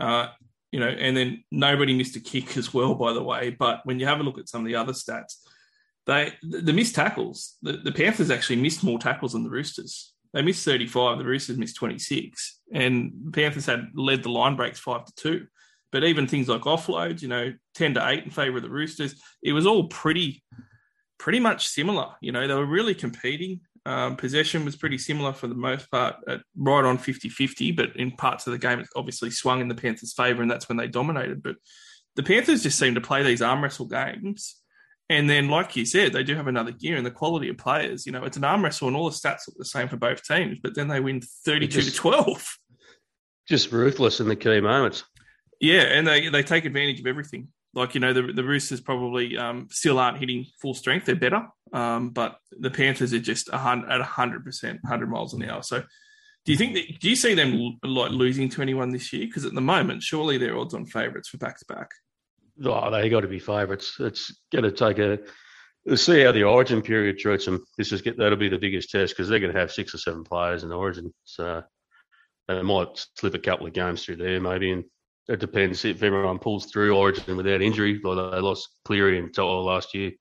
Uh, 0.00 0.30
you 0.72 0.80
know, 0.80 0.88
and 0.88 1.16
then 1.16 1.44
nobody 1.52 1.96
missed 1.96 2.16
a 2.16 2.20
kick 2.20 2.56
as 2.56 2.74
well, 2.74 2.96
by 2.96 3.12
the 3.12 3.22
way. 3.22 3.50
But 3.50 3.82
when 3.84 4.00
you 4.00 4.06
have 4.06 4.18
a 4.18 4.24
look 4.24 4.40
at 4.40 4.48
some 4.48 4.62
of 4.62 4.66
the 4.66 4.74
other 4.74 4.94
stats, 4.94 5.36
they 6.06 6.32
the, 6.42 6.60
the 6.60 6.72
missed 6.72 6.96
tackles. 6.96 7.56
The, 7.62 7.74
the 7.74 7.92
Panthers 7.92 8.32
actually 8.32 8.56
missed 8.56 8.82
more 8.82 8.98
tackles 8.98 9.34
than 9.34 9.44
the 9.44 9.50
Roosters. 9.50 10.12
They 10.36 10.42
missed 10.42 10.66
35. 10.66 11.16
The 11.16 11.24
Roosters 11.24 11.56
missed 11.56 11.76
26. 11.76 12.60
And 12.70 13.10
the 13.24 13.30
Panthers 13.30 13.64
had 13.64 13.88
led 13.94 14.22
the 14.22 14.28
line 14.28 14.54
breaks 14.54 14.78
5 14.78 15.06
to 15.06 15.12
2. 15.14 15.46
But 15.90 16.04
even 16.04 16.26
things 16.26 16.46
like 16.46 16.62
offloads, 16.62 17.22
you 17.22 17.28
know, 17.28 17.54
10 17.74 17.94
to 17.94 18.06
8 18.06 18.24
in 18.24 18.30
favour 18.30 18.58
of 18.58 18.62
the 18.62 18.68
Roosters, 18.68 19.18
it 19.42 19.54
was 19.54 19.66
all 19.66 19.88
pretty 19.88 20.44
pretty 21.18 21.40
much 21.40 21.68
similar. 21.68 22.08
You 22.20 22.32
know, 22.32 22.46
they 22.46 22.52
were 22.52 22.66
really 22.66 22.94
competing. 22.94 23.60
Um, 23.86 24.16
possession 24.16 24.66
was 24.66 24.76
pretty 24.76 24.98
similar 24.98 25.32
for 25.32 25.46
the 25.46 25.54
most 25.54 25.90
part, 25.90 26.16
at 26.28 26.42
right 26.54 26.84
on 26.84 26.98
50 26.98 27.30
50, 27.30 27.72
but 27.72 27.96
in 27.96 28.10
parts 28.10 28.46
of 28.46 28.52
the 28.52 28.58
game, 28.58 28.78
it 28.80 28.88
obviously 28.94 29.30
swung 29.30 29.62
in 29.62 29.68
the 29.68 29.74
Panthers' 29.74 30.12
favour, 30.12 30.42
and 30.42 30.50
that's 30.50 30.68
when 30.68 30.76
they 30.76 30.86
dominated. 30.86 31.42
But 31.42 31.56
the 32.14 32.22
Panthers 32.22 32.62
just 32.62 32.78
seem 32.78 32.94
to 32.96 33.00
play 33.00 33.22
these 33.22 33.40
arm 33.40 33.62
wrestle 33.62 33.86
games. 33.86 34.56
And 35.08 35.30
then, 35.30 35.48
like 35.48 35.76
you 35.76 35.86
said, 35.86 36.12
they 36.12 36.24
do 36.24 36.34
have 36.34 36.48
another 36.48 36.72
gear 36.72 36.96
and 36.96 37.06
the 37.06 37.12
quality 37.12 37.48
of 37.48 37.58
players. 37.58 38.06
You 38.06 38.12
know, 38.12 38.24
it's 38.24 38.36
an 38.36 38.44
arm 38.44 38.64
wrestle, 38.64 38.88
and 38.88 38.96
all 38.96 39.08
the 39.08 39.14
stats 39.14 39.46
look 39.46 39.56
the 39.56 39.64
same 39.64 39.88
for 39.88 39.96
both 39.96 40.24
teams, 40.24 40.58
but 40.60 40.74
then 40.74 40.88
they 40.88 40.98
win 41.00 41.20
32 41.20 41.66
just- 41.80 41.90
to 41.90 41.96
12. 41.96 42.58
Just 43.48 43.70
ruthless 43.70 44.18
in 44.18 44.26
the 44.26 44.34
key 44.34 44.60
moments. 44.60 45.04
Yeah, 45.60 45.82
and 45.82 46.06
they 46.06 46.28
they 46.28 46.42
take 46.42 46.64
advantage 46.64 46.98
of 46.98 47.06
everything. 47.06 47.48
Like 47.74 47.94
you 47.94 48.00
know, 48.00 48.12
the 48.12 48.32
the 48.32 48.42
Roosters 48.42 48.80
probably 48.80 49.36
um, 49.38 49.68
still 49.70 49.98
aren't 50.00 50.18
hitting 50.18 50.46
full 50.60 50.74
strength; 50.74 51.06
they're 51.06 51.14
better, 51.14 51.46
um, 51.72 52.10
but 52.10 52.38
the 52.58 52.70
Panthers 52.70 53.12
are 53.12 53.20
just 53.20 53.48
a 53.52 53.58
hun- 53.58 53.90
at 53.90 54.00
hundred 54.00 54.44
percent, 54.44 54.80
hundred 54.84 55.10
miles 55.10 55.32
an 55.32 55.48
hour. 55.48 55.62
So, 55.62 55.84
do 56.44 56.52
you 56.52 56.58
think 56.58 56.74
that? 56.74 56.98
Do 56.98 57.08
you 57.08 57.14
see 57.16 57.34
them 57.34 57.78
like 57.84 58.10
losing 58.10 58.48
to 58.50 58.62
anyone 58.62 58.90
this 58.90 59.12
year? 59.12 59.26
Because 59.26 59.44
at 59.44 59.54
the 59.54 59.60
moment, 59.60 60.02
surely 60.02 60.38
they're 60.38 60.58
odds 60.58 60.74
on 60.74 60.84
favourites 60.86 61.28
for 61.28 61.38
back 61.38 61.58
to 61.60 61.64
back. 61.66 61.90
Oh, 62.64 62.90
they 62.90 63.08
got 63.08 63.20
to 63.20 63.28
be 63.28 63.38
favourites. 63.38 63.96
It's 64.00 64.34
going 64.52 64.64
to 64.64 64.72
take 64.72 64.98
a. 64.98 65.18
See 65.96 66.22
how 66.22 66.32
the 66.32 66.42
Origin 66.42 66.82
period 66.82 67.18
treats 67.18 67.44
them. 67.44 67.64
This 67.78 67.92
is 67.92 68.02
that'll 68.02 68.36
be 68.36 68.48
the 68.48 68.58
biggest 68.58 68.90
test 68.90 69.12
because 69.12 69.28
they're 69.28 69.38
going 69.38 69.52
to 69.52 69.58
have 69.58 69.70
six 69.70 69.94
or 69.94 69.98
seven 69.98 70.24
players 70.24 70.64
in 70.64 70.72
Origin, 70.72 71.14
so 71.24 71.62
they 72.48 72.62
might 72.62 73.06
slip 73.16 73.34
a 73.34 73.38
couple 73.38 73.66
of 73.66 73.72
games 73.72 74.04
through 74.04 74.16
there 74.16 74.40
maybe, 74.40 74.72
and 74.72 74.84
it 75.28 75.38
depends 75.38 75.84
if 75.84 76.02
everyone 76.02 76.38
pulls 76.38 76.66
through 76.66 76.96
Origin 76.96 77.36
without 77.36 77.62
injury. 77.62 78.00
Like 78.02 78.32
they 78.32 78.40
lost 78.40 78.68
Cleary 78.84 79.18
and 79.18 79.32
To'o 79.32 79.62
last 79.62 79.94
year 79.94 80.12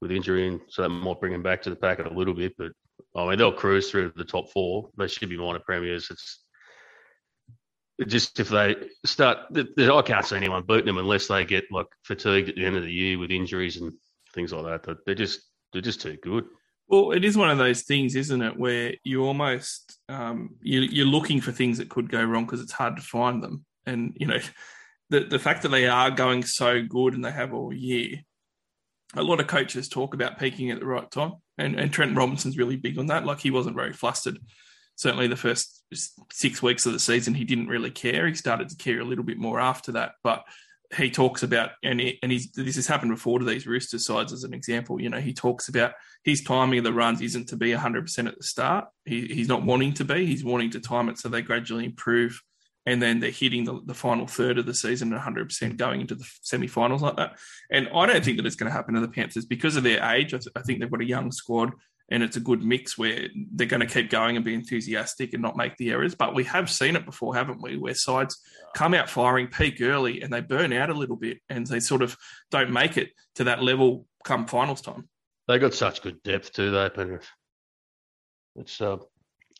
with 0.00 0.10
injury, 0.10 0.48
and 0.48 0.60
so 0.68 0.82
that 0.82 0.88
might 0.88 1.20
bring 1.20 1.32
them 1.32 1.42
back 1.42 1.62
to 1.62 1.70
the 1.70 1.76
packet 1.76 2.06
a 2.06 2.14
little 2.14 2.34
bit. 2.34 2.54
But 2.56 2.72
I 3.14 3.28
mean, 3.28 3.36
they'll 3.36 3.52
cruise 3.52 3.90
through 3.90 4.12
the 4.16 4.24
top 4.24 4.50
four. 4.52 4.88
They 4.96 5.08
should 5.08 5.28
be 5.28 5.36
minor 5.36 5.60
premiers. 5.60 6.08
It's 6.10 6.44
it 6.47 6.47
just 8.06 8.38
if 8.38 8.48
they 8.48 8.76
start, 9.04 9.38
I 9.56 10.02
can't 10.02 10.24
see 10.24 10.36
anyone 10.36 10.64
beating 10.66 10.86
them 10.86 10.98
unless 10.98 11.26
they 11.26 11.44
get 11.44 11.64
like 11.70 11.88
fatigued 12.04 12.48
at 12.48 12.54
the 12.54 12.64
end 12.64 12.76
of 12.76 12.84
the 12.84 12.92
year 12.92 13.18
with 13.18 13.30
injuries 13.30 13.76
and 13.76 13.92
things 14.34 14.52
like 14.52 14.82
that. 14.82 14.98
They're 15.04 15.14
just 15.14 15.40
they're 15.72 15.82
just 15.82 16.00
too 16.00 16.16
good. 16.22 16.44
Well, 16.86 17.12
it 17.12 17.24
is 17.24 17.36
one 17.36 17.50
of 17.50 17.58
those 17.58 17.82
things, 17.82 18.16
isn't 18.16 18.40
it, 18.40 18.58
where 18.58 18.94
you 19.04 19.24
almost 19.24 19.98
um, 20.08 20.56
you, 20.62 20.80
you're 20.80 21.06
looking 21.06 21.40
for 21.40 21.52
things 21.52 21.78
that 21.78 21.90
could 21.90 22.10
go 22.10 22.22
wrong 22.22 22.46
because 22.46 22.62
it's 22.62 22.72
hard 22.72 22.96
to 22.96 23.02
find 23.02 23.42
them, 23.42 23.64
And 23.84 24.16
you 24.18 24.26
know, 24.26 24.38
the 25.10 25.20
the 25.20 25.38
fact 25.38 25.62
that 25.62 25.68
they 25.68 25.86
are 25.86 26.10
going 26.10 26.44
so 26.44 26.82
good 26.82 27.14
and 27.14 27.24
they 27.24 27.32
have 27.32 27.52
all 27.52 27.74
year, 27.74 28.18
a 29.14 29.22
lot 29.22 29.40
of 29.40 29.48
coaches 29.48 29.88
talk 29.88 30.14
about 30.14 30.38
peaking 30.38 30.70
at 30.70 30.80
the 30.80 30.86
right 30.86 31.10
time, 31.10 31.32
and 31.58 31.78
and 31.78 31.92
Trent 31.92 32.16
Robinson's 32.16 32.58
really 32.58 32.76
big 32.76 32.98
on 32.98 33.06
that. 33.06 33.26
Like 33.26 33.40
he 33.40 33.50
wasn't 33.50 33.76
very 33.76 33.92
flustered. 33.92 34.38
Certainly, 34.94 35.28
the 35.28 35.36
first 35.36 35.77
six 36.30 36.62
weeks 36.62 36.86
of 36.86 36.92
the 36.92 36.98
season, 36.98 37.34
he 37.34 37.44
didn't 37.44 37.68
really 37.68 37.90
care. 37.90 38.26
He 38.26 38.34
started 38.34 38.68
to 38.68 38.76
care 38.76 39.00
a 39.00 39.04
little 39.04 39.24
bit 39.24 39.38
more 39.38 39.60
after 39.60 39.92
that, 39.92 40.12
but 40.22 40.44
he 40.96 41.10
talks 41.10 41.42
about, 41.42 41.72
and 41.82 42.00
he, 42.00 42.18
and 42.22 42.32
he's 42.32 42.50
this 42.52 42.76
has 42.76 42.86
happened 42.86 43.12
before 43.12 43.38
to 43.38 43.44
these 43.44 43.66
Rooster 43.66 43.98
sides 43.98 44.32
as 44.32 44.44
an 44.44 44.54
example. 44.54 45.00
You 45.00 45.10
know, 45.10 45.20
he 45.20 45.34
talks 45.34 45.68
about 45.68 45.92
his 46.24 46.42
timing 46.42 46.78
of 46.78 46.84
the 46.84 46.92
runs 46.92 47.20
isn't 47.20 47.48
to 47.48 47.56
be 47.56 47.72
100% 47.72 48.26
at 48.26 48.36
the 48.36 48.42
start. 48.42 48.86
He, 49.04 49.26
he's 49.26 49.48
not 49.48 49.64
wanting 49.64 49.92
to 49.94 50.04
be. 50.04 50.24
He's 50.24 50.44
wanting 50.44 50.70
to 50.70 50.80
time 50.80 51.08
it 51.08 51.18
so 51.18 51.28
they 51.28 51.42
gradually 51.42 51.84
improve, 51.84 52.40
and 52.86 53.02
then 53.02 53.20
they're 53.20 53.30
hitting 53.30 53.64
the, 53.64 53.80
the 53.84 53.94
final 53.94 54.26
third 54.26 54.56
of 54.56 54.64
the 54.64 54.74
season 54.74 55.12
at 55.12 55.20
100% 55.20 55.76
going 55.76 56.00
into 56.00 56.14
the 56.14 56.28
semi-finals 56.40 57.02
like 57.02 57.16
that. 57.16 57.38
And 57.70 57.88
I 57.94 58.06
don't 58.06 58.24
think 58.24 58.38
that 58.38 58.46
it's 58.46 58.56
going 58.56 58.70
to 58.70 58.76
happen 58.76 58.94
to 58.94 59.00
the 59.00 59.08
Panthers 59.08 59.44
because 59.44 59.76
of 59.76 59.82
their 59.82 60.02
age. 60.02 60.32
I, 60.32 60.38
th- 60.38 60.48
I 60.56 60.62
think 60.62 60.80
they've 60.80 60.90
got 60.90 61.02
a 61.02 61.06
young 61.06 61.32
squad 61.32 61.72
and 62.10 62.22
it's 62.22 62.36
a 62.36 62.40
good 62.40 62.62
mix 62.62 62.96
where 62.96 63.28
they're 63.52 63.66
going 63.66 63.86
to 63.86 63.86
keep 63.86 64.10
going 64.10 64.36
and 64.36 64.44
be 64.44 64.54
enthusiastic 64.54 65.34
and 65.34 65.42
not 65.42 65.56
make 65.56 65.76
the 65.76 65.90
errors. 65.90 66.14
But 66.14 66.34
we 66.34 66.44
have 66.44 66.70
seen 66.70 66.96
it 66.96 67.04
before, 67.04 67.34
haven't 67.34 67.60
we? 67.60 67.76
Where 67.76 67.94
sides 67.94 68.40
come 68.74 68.94
out 68.94 69.10
firing, 69.10 69.48
peak 69.48 69.80
early, 69.80 70.22
and 70.22 70.32
they 70.32 70.40
burn 70.40 70.72
out 70.72 70.90
a 70.90 70.94
little 70.94 71.16
bit, 71.16 71.38
and 71.50 71.66
they 71.66 71.80
sort 71.80 72.02
of 72.02 72.16
don't 72.50 72.72
make 72.72 72.96
it 72.96 73.10
to 73.34 73.44
that 73.44 73.62
level 73.62 74.06
come 74.24 74.46
finals 74.46 74.80
time. 74.80 75.08
They 75.46 75.58
got 75.58 75.74
such 75.74 76.02
good 76.02 76.22
depth 76.22 76.52
too, 76.52 76.70
though, 76.70 76.88
Penrith. 76.88 77.28
It's 78.56 78.80
uh, 78.80 78.98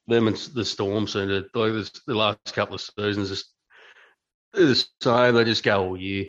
them 0.07 0.29
and 0.29 0.37
the 0.37 0.65
Storm 0.65 1.07
seem 1.07 1.29
to 1.29 1.47
like 1.55 1.73
the 2.07 2.15
last 2.15 2.55
couple 2.55 2.75
of 2.75 2.81
seasons 2.81 3.29
just 3.29 3.53
the 4.53 4.75
same. 5.03 5.35
They 5.35 5.45
just 5.45 5.63
go 5.63 5.85
all 5.85 5.97
year, 5.97 6.27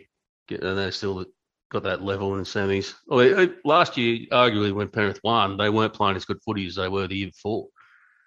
Get 0.48 0.62
and 0.62 0.78
they're 0.78 0.92
still 0.92 1.24
got 1.70 1.84
that 1.84 2.02
level 2.02 2.32
in 2.34 2.40
the 2.40 2.44
semis. 2.44 2.94
Well, 3.06 3.48
last 3.64 3.96
year, 3.96 4.26
arguably, 4.32 4.72
when 4.72 4.88
Penrith 4.88 5.20
won, 5.22 5.56
they 5.56 5.70
weren't 5.70 5.94
playing 5.94 6.16
as 6.16 6.24
good 6.24 6.42
footy 6.44 6.66
as 6.66 6.74
they 6.74 6.88
were 6.88 7.06
the 7.06 7.16
year 7.16 7.28
before. 7.28 7.68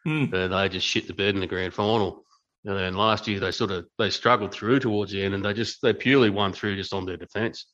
Mm. 0.08 0.34
And 0.34 0.54
they 0.54 0.70
just 0.70 0.88
shit 0.88 1.08
the 1.08 1.14
bed 1.14 1.36
in 1.36 1.42
the 1.42 1.48
grand 1.48 1.74
final. 1.74 2.24
And 2.66 2.78
then 2.78 2.96
last 2.96 3.28
year, 3.28 3.40
they 3.40 3.52
sort 3.52 3.72
of 3.72 3.86
they 3.98 4.10
struggled 4.10 4.54
through 4.54 4.80
towards 4.80 5.12
the 5.12 5.24
end, 5.24 5.34
and 5.34 5.44
they 5.44 5.54
just 5.54 5.82
they 5.82 5.94
purely 5.94 6.30
won 6.30 6.54
through 6.54 6.78
just 6.78 6.94
on 6.94 7.06
their 7.06 7.18
defence. 7.18 7.66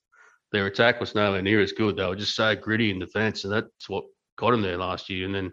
Their 0.51 0.65
attack 0.65 0.99
was 0.99 1.13
nowhere 1.13 1.43
near 1.43 1.61
as 1.61 1.73
good. 1.73 1.95
They 1.95 2.05
were 2.05 2.15
just 2.15 2.35
so 2.35 2.55
gritty 2.55 2.89
in 2.89 2.97
defence, 2.97 3.43
and 3.43 3.53
that's 3.53 3.87
what 3.87 4.05
got 4.37 4.51
them 4.51 4.63
there 4.63 4.77
last 4.77 5.09
year. 5.09 5.25
And 5.25 5.35
then 5.35 5.51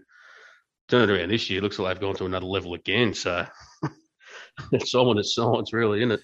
turned 0.88 1.10
around 1.10 1.30
this 1.30 1.50
year, 1.50 1.60
looks 1.60 1.78
like 1.78 1.94
they've 1.94 2.00
gone 2.00 2.14
to 2.16 2.24
another 2.24 2.46
level 2.46 2.72
again. 2.72 3.12
So 3.12 3.46
it's 4.72 4.94
ominous 4.94 5.34
signs, 5.34 5.74
really, 5.74 5.98
isn't 5.98 6.12
it? 6.12 6.20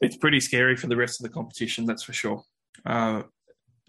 It's 0.00 0.16
pretty 0.16 0.40
scary 0.40 0.76
for 0.76 0.86
the 0.86 0.96
rest 0.96 1.20
of 1.20 1.24
the 1.24 1.32
competition, 1.32 1.84
that's 1.84 2.04
for 2.04 2.12
sure. 2.12 2.44
Uh, 2.84 3.22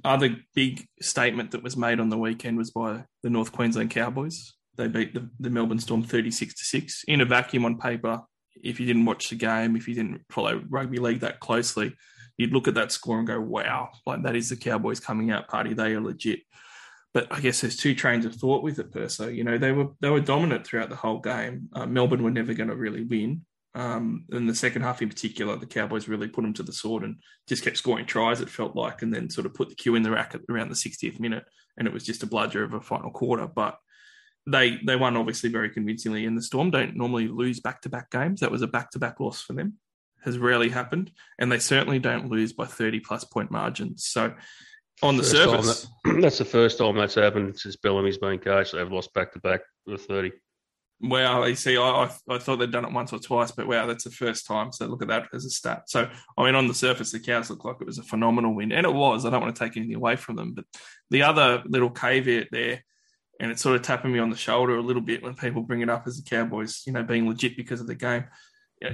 other 0.03 0.37
big 0.53 0.85
statement 1.01 1.51
that 1.51 1.63
was 1.63 1.75
made 1.75 1.99
on 1.99 2.09
the 2.09 2.17
weekend 2.17 2.57
was 2.57 2.71
by 2.71 3.03
the 3.23 3.29
North 3.29 3.51
Queensland 3.51 3.91
Cowboys. 3.91 4.53
They 4.75 4.87
beat 4.87 5.13
the, 5.13 5.29
the 5.39 5.49
Melbourne 5.49 5.79
Storm 5.79 6.03
36 6.03 6.53
to 6.53 6.63
6 6.63 7.03
in 7.07 7.21
a 7.21 7.25
vacuum 7.25 7.65
on 7.65 7.77
paper. 7.79 8.21
If 8.63 8.79
you 8.79 8.85
didn't 8.85 9.05
watch 9.05 9.29
the 9.29 9.35
game, 9.35 9.75
if 9.75 9.87
you 9.87 9.95
didn't 9.95 10.21
follow 10.29 10.61
rugby 10.69 10.99
league 10.99 11.21
that 11.21 11.39
closely, 11.39 11.95
you'd 12.37 12.53
look 12.53 12.67
at 12.67 12.75
that 12.75 12.91
score 12.91 13.17
and 13.17 13.27
go, 13.27 13.39
wow, 13.39 13.89
like 14.05 14.23
that 14.23 14.35
is 14.35 14.49
the 14.49 14.55
Cowboys 14.55 14.99
coming 14.99 15.31
out 15.31 15.47
party. 15.47 15.73
They 15.73 15.93
are 15.93 16.01
legit. 16.01 16.41
But 17.13 17.27
I 17.31 17.39
guess 17.39 17.61
there's 17.61 17.77
two 17.77 17.95
trains 17.95 18.25
of 18.25 18.35
thought 18.35 18.63
with 18.63 18.77
it, 18.79 18.91
Perso. 18.91 19.27
You 19.27 19.43
know, 19.43 19.57
they 19.57 19.71
were 19.71 19.87
they 20.01 20.09
were 20.09 20.19
dominant 20.19 20.67
throughout 20.67 20.89
the 20.89 20.95
whole 20.95 21.19
game. 21.19 21.69
Uh, 21.73 21.87
Melbourne 21.87 22.21
were 22.21 22.31
never 22.31 22.53
going 22.53 22.69
to 22.69 22.75
really 22.75 23.03
win. 23.03 23.43
Um, 23.75 24.25
in 24.31 24.47
the 24.47 24.55
second 24.55 24.81
half, 24.81 25.01
in 25.01 25.09
particular, 25.09 25.55
the 25.55 25.67
Cowboys 25.67 26.07
really 26.07 26.27
put 26.27 26.41
them 26.41 26.53
to 26.53 26.63
the 26.63 26.73
sword 26.73 27.03
and 27.03 27.17
just 27.47 27.63
kept 27.63 27.77
scoring 27.77 28.05
tries. 28.05 28.41
It 28.41 28.49
felt 28.49 28.75
like, 28.75 29.01
and 29.01 29.13
then 29.13 29.29
sort 29.29 29.45
of 29.45 29.53
put 29.53 29.69
the 29.69 29.75
cue 29.75 29.95
in 29.95 30.03
the 30.03 30.11
rack 30.11 30.33
at 30.33 30.41
around 30.49 30.69
the 30.69 30.75
60th 30.75 31.19
minute, 31.19 31.45
and 31.77 31.87
it 31.87 31.93
was 31.93 32.03
just 32.03 32.23
a 32.23 32.27
bludger 32.27 32.63
of 32.63 32.73
a 32.73 32.81
final 32.81 33.11
quarter. 33.11 33.47
But 33.47 33.77
they 34.47 34.79
they 34.85 34.95
won 34.95 35.17
obviously 35.17 35.49
very 35.49 35.69
convincingly. 35.69 36.25
And 36.25 36.37
the 36.37 36.41
Storm 36.41 36.71
don't 36.71 36.95
normally 36.95 37.27
lose 37.27 37.59
back 37.59 37.81
to 37.81 37.89
back 37.89 38.09
games. 38.09 38.39
That 38.39 38.51
was 38.51 38.61
a 38.61 38.67
back 38.67 38.91
to 38.91 38.99
back 38.99 39.19
loss 39.19 39.41
for 39.41 39.53
them. 39.53 39.73
Has 40.23 40.39
rarely 40.39 40.69
happened, 40.69 41.11
and 41.37 41.51
they 41.51 41.59
certainly 41.59 41.99
don't 41.99 42.29
lose 42.29 42.53
by 42.53 42.65
30 42.65 43.01
plus 43.01 43.23
point 43.23 43.51
margins. 43.51 44.05
So 44.05 44.33
on 45.03 45.17
the 45.17 45.23
First 45.23 45.33
surface, 45.33 45.87
that, 46.03 46.17
that's 46.21 46.39
the 46.39 46.45
first 46.45 46.79
time 46.79 46.97
that's 46.97 47.15
happened 47.15 47.59
since 47.59 47.75
Bellamy's 47.75 48.17
been 48.17 48.39
coached. 48.39 48.73
They've 48.73 48.91
lost 48.91 49.13
back 49.13 49.33
to 49.33 49.39
back 49.39 49.61
with 49.85 50.05
30. 50.05 50.31
Wow, 50.99 51.45
you 51.45 51.55
see, 51.55 51.77
I, 51.77 52.09
I, 52.27 52.37
thought 52.39 52.57
they'd 52.57 52.71
done 52.71 52.85
it 52.85 52.91
once 52.91 53.13
or 53.13 53.19
twice, 53.19 53.51
but 53.51 53.67
wow, 53.67 53.85
that's 53.85 54.05
the 54.05 54.09
first 54.09 54.47
time. 54.47 54.71
So 54.71 54.87
look 54.87 55.03
at 55.03 55.09
that 55.09 55.27
as 55.31 55.45
a 55.45 55.49
stat. 55.49 55.83
So 55.87 56.09
I 56.35 56.43
mean, 56.43 56.55
on 56.55 56.67
the 56.67 56.73
surface, 56.73 57.11
the 57.11 57.19
Cows 57.19 57.51
looked 57.51 57.65
like 57.65 57.75
it 57.79 57.85
was 57.85 57.99
a 57.99 58.03
phenomenal 58.03 58.55
win, 58.55 58.71
and 58.71 58.85
it 58.85 58.93
was. 58.93 59.23
I 59.23 59.29
don't 59.29 59.41
want 59.41 59.55
to 59.55 59.63
take 59.63 59.77
anything 59.77 59.95
away 59.95 60.15
from 60.15 60.37
them, 60.37 60.53
but 60.53 60.65
the 61.11 61.21
other 61.21 61.61
little 61.67 61.91
caveat 61.91 62.47
there, 62.51 62.83
and 63.39 63.51
it's 63.51 63.61
sort 63.61 63.75
of 63.75 63.83
tapping 63.83 64.11
me 64.11 64.17
on 64.17 64.31
the 64.31 64.35
shoulder 64.35 64.75
a 64.75 64.81
little 64.81 65.03
bit 65.03 65.21
when 65.21 65.35
people 65.35 65.61
bring 65.61 65.81
it 65.81 65.89
up 65.89 66.07
as 66.07 66.17
the 66.17 66.27
Cowboys, 66.27 66.81
you 66.87 66.93
know, 66.93 67.03
being 67.03 67.29
legit 67.29 67.55
because 67.55 67.79
of 67.79 67.85
the 67.85 67.95
game. 67.95 68.25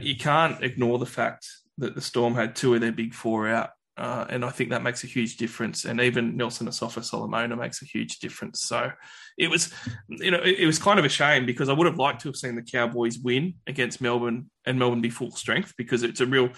You 0.02 0.18
can't 0.18 0.62
ignore 0.62 1.00
the 1.00 1.06
fact 1.06 1.48
that 1.78 1.96
the 1.96 2.02
Storm 2.02 2.36
had 2.36 2.56
two 2.56 2.74
of 2.74 2.82
their 2.82 2.92
big 2.92 3.14
four 3.14 3.48
out 3.48 3.70
uh, 3.96 4.26
and 4.30 4.44
I 4.44 4.50
think 4.50 4.72
that 4.72 4.82
makes 4.82 5.04
a 5.04 5.08
huge 5.08 5.38
difference. 5.38 5.86
And 5.86 6.02
even 6.02 6.36
Nelson 6.36 6.68
Asofa 6.68 7.04
Solomona 7.04 7.56
makes 7.56 7.82
a 7.82 7.86
huge 7.86 8.20
difference. 8.20 8.62
So 8.62 8.92
it 9.38 9.50
was, 9.50 9.72
you 10.10 10.32
know, 10.32 10.40
it, 10.40 10.60
it, 10.60 10.66
was 10.66 10.80
kind 10.80 10.98
of 10.98 11.06
a 11.06 11.10
shame 11.10 11.46
because 11.46 11.70
I 11.70 11.74
would 11.74 11.86
have 11.86 11.98
liked 11.98 12.22
to 12.22 12.30
have 12.30 12.36
seen 12.36 12.56
the 12.56 12.64
Cowboys 12.64 13.20
win 13.20 13.56
against 13.68 14.02
Melbourne 14.02 14.50
and 14.66 14.80
Melbourne 14.80 15.02
be 15.02 15.12
full 15.12 15.32
strength 15.32 15.74
because 15.78 16.02
it's 16.02 16.22
a 16.22 16.26
real, 16.26 16.50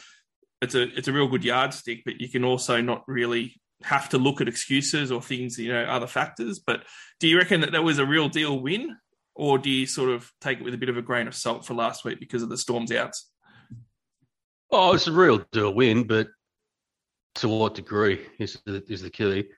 it's 0.62 0.76
a 0.76 0.84
it's 0.98 1.10
a 1.10 1.14
real 1.14 1.28
good 1.28 1.44
yardstick. 1.44 2.04
But 2.06 2.22
you 2.22 2.30
can 2.30 2.46
also 2.46 2.80
not 2.80 3.04
really 3.06 3.60
have 3.84 4.08
to 4.10 4.18
look 4.18 4.40
at 4.40 4.48
excuses 4.48 5.12
or 5.12 5.22
things, 5.22 5.60
you 5.60 5.74
know, 5.74 5.84
other 5.84 6.08
factors. 6.08 6.60
But 6.60 6.84
do 7.20 7.28
you 7.28 7.38
reckon 7.38 7.62
that 7.62 7.74
that 7.74 7.84
was 7.84 8.00
a 8.00 8.06
real 8.06 8.30
deal 8.30 8.58
win, 8.58 8.96
or 9.36 9.58
do 9.58 9.70
you 9.70 9.86
sort 9.86 10.10
of 10.10 10.32
take 10.40 10.60
it 10.60 10.64
with 10.64 10.74
a 10.74 10.78
bit 10.78 10.90
of 10.90 10.96
a 10.96 11.02
grain 11.02 11.28
of 11.28 11.36
salt 11.36 11.66
for 11.66 11.74
last 11.74 12.06
week 12.06 12.22
because 12.22 12.44
of 12.44 12.50
the 12.50 12.58
Storm's 12.58 12.94
outs? 12.94 13.30
Oh, 14.72 14.94
it's 14.94 15.08
a 15.08 15.12
real 15.12 15.46
deal 15.52 15.74
win, 15.74 16.08
but 16.08 16.28
to 17.36 17.50
what 17.50 17.76
degree 17.76 18.26
is 18.40 18.60
the, 18.66 18.84
is 18.88 19.02
the 19.02 19.10
key. 19.10 19.50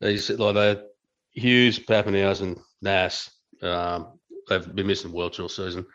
He's 0.00 0.30
like 0.30 0.54
they 0.54 0.82
Hughes, 1.30 1.78
Papenhuyzen, 1.78 2.60
Nass. 2.82 3.30
Um, 3.62 4.18
they've 4.48 4.74
been 4.74 4.86
missing 4.86 5.12
Welch 5.12 5.40
all 5.40 5.48
season. 5.48 5.86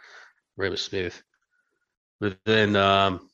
Reimis 0.60 0.80
Smith, 0.80 1.22
but 2.20 2.38
then 2.46 2.76
um, 2.76 3.30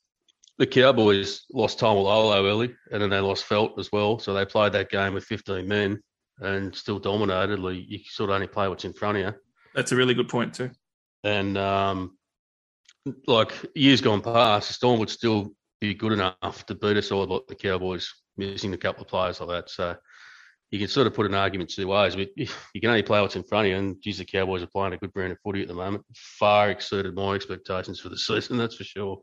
the 0.58 0.68
Cowboys 0.68 1.46
lost 1.52 1.80
Taumalolo 1.80 2.48
early, 2.48 2.76
and 2.92 3.02
then 3.02 3.10
they 3.10 3.20
lost 3.20 3.48
Feldt 3.48 3.80
as 3.80 3.92
well. 3.92 4.20
So 4.20 4.34
they 4.34 4.46
played 4.46 4.74
that 4.74 4.92
game 4.92 5.14
with 5.14 5.26
15 5.26 5.68
men 5.68 6.02
and 6.40 6.76
still 6.76 7.00
dominated. 7.00 7.60
Like 7.60 7.78
you 7.88 8.00
sort 8.06 8.30
of 8.30 8.36
only 8.36 8.48
play 8.48 8.68
what's 8.68 8.86
in 8.86 8.94
front 8.94 9.18
of 9.18 9.24
you. 9.24 9.34
That's 9.74 9.92
a 9.92 9.96
really 9.96 10.14
good 10.14 10.30
point 10.30 10.54
too. 10.54 10.70
And 11.24 11.58
um, 11.58 12.18
like 13.28 13.54
years 13.76 14.02
gone 14.02 14.22
past, 14.22 14.72
Storm 14.72 15.00
would 15.00 15.10
still 15.10 15.52
be 15.80 15.94
good 15.94 16.14
enough 16.14 16.66
to 16.66 16.76
beat 16.76 16.98
us 16.98 17.12
all 17.12 17.26
like 17.26 17.48
the 17.48 17.56
Cowboys 17.56 18.12
missing 18.38 18.74
a 18.74 18.78
couple 18.78 19.04
of 19.04 19.10
players 19.10 19.40
like 19.40 19.50
that. 19.50 19.70
So 19.70 19.96
you 20.72 20.80
can 20.80 20.88
sort 20.88 21.08
of 21.08 21.14
put 21.14 21.26
an 21.26 21.36
argument 21.36 21.70
two 21.70 21.88
ways, 21.88 22.16
but 22.16 22.30
you 22.36 22.48
can 22.82 22.90
only 22.90 23.04
play 23.04 23.22
what's 23.22 23.36
in 23.36 23.44
front 23.44 23.68
of 23.68 23.72
you. 23.72 23.78
And 23.78 24.02
geez, 24.02 24.18
the 24.18 24.26
Cowboys 24.26 24.64
are 24.64 24.68
playing 24.68 24.94
a 24.94 24.98
good 24.98 25.14
brand 25.14 25.32
of 25.32 25.40
footy 25.44 25.62
at 25.62 25.68
the 25.68 25.74
moment. 25.74 26.04
Far 26.16 26.70
exceeded 26.72 27.16
my 27.16 27.34
expectations 27.34 28.00
for 28.00 28.10
the 28.10 28.18
season, 28.18 28.58
that's 28.58 28.76
for 28.76 28.84
sure. 28.84 29.22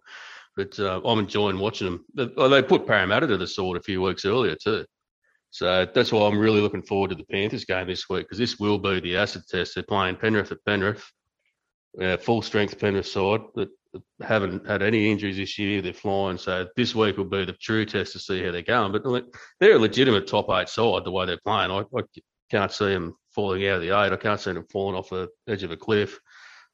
But 0.56 0.78
uh, 0.78 1.00
I'm 1.04 1.18
enjoying 1.18 1.58
watching 1.58 1.86
them. 2.14 2.30
They 2.36 2.62
put 2.62 2.86
Parramatta 2.86 3.26
to 3.26 3.38
the 3.38 3.46
sword 3.46 3.78
a 3.78 3.82
few 3.82 4.02
weeks 4.02 4.26
earlier 4.26 4.54
too. 4.54 4.84
So 5.50 5.86
that's 5.94 6.12
why 6.12 6.26
I'm 6.26 6.38
really 6.38 6.60
looking 6.60 6.82
forward 6.82 7.10
to 7.10 7.14
the 7.14 7.24
Panthers 7.24 7.66
game 7.66 7.86
this 7.86 8.08
week 8.08 8.24
because 8.24 8.38
this 8.38 8.58
will 8.58 8.78
be 8.78 9.00
the 9.00 9.16
acid 9.16 9.42
test. 9.48 9.74
They're 9.74 9.84
playing 9.84 10.16
Penrith 10.16 10.52
at 10.52 10.64
Penrith, 10.64 11.04
uh, 12.00 12.16
full 12.16 12.40
strength 12.40 12.78
Penrith 12.78 13.06
side 13.06 13.40
haven't 14.22 14.66
had 14.66 14.82
any 14.82 15.10
injuries 15.10 15.36
this 15.36 15.58
year. 15.58 15.82
They're 15.82 15.92
flying. 15.92 16.38
So 16.38 16.66
this 16.76 16.94
week 16.94 17.16
will 17.16 17.24
be 17.24 17.44
the 17.44 17.52
true 17.52 17.84
test 17.84 18.12
to 18.12 18.18
see 18.18 18.42
how 18.42 18.50
they're 18.50 18.62
going. 18.62 18.92
But 18.92 19.24
they're 19.60 19.76
a 19.76 19.78
legitimate 19.78 20.26
top 20.26 20.48
eight 20.50 20.68
side 20.68 21.04
the 21.04 21.10
way 21.10 21.26
they're 21.26 21.38
playing. 21.44 21.70
I, 21.70 21.84
I 21.96 22.02
can't 22.50 22.72
see 22.72 22.86
them 22.86 23.14
falling 23.34 23.66
out 23.66 23.76
of 23.76 23.82
the 23.82 23.88
eight. 23.88 24.12
I 24.12 24.16
can't 24.16 24.40
see 24.40 24.52
them 24.52 24.66
falling 24.70 24.96
off 24.96 25.10
the 25.10 25.28
edge 25.48 25.62
of 25.62 25.70
a 25.70 25.76
cliff. 25.76 26.18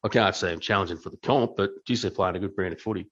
I 0.05 0.09
can't 0.09 0.35
see 0.35 0.47
them 0.47 0.61
challenging 0.61 0.99
for 0.99 1.11
the 1.11 1.17
comp, 1.19 1.57
but 1.57 1.71
geez, 1.87 2.03
they're 2.03 2.11
playing 2.11 2.37
a 2.37 2.41
good 2.41 2.55
brand 2.55 2.75
of 2.75 2.81
footy. 2.81 3.07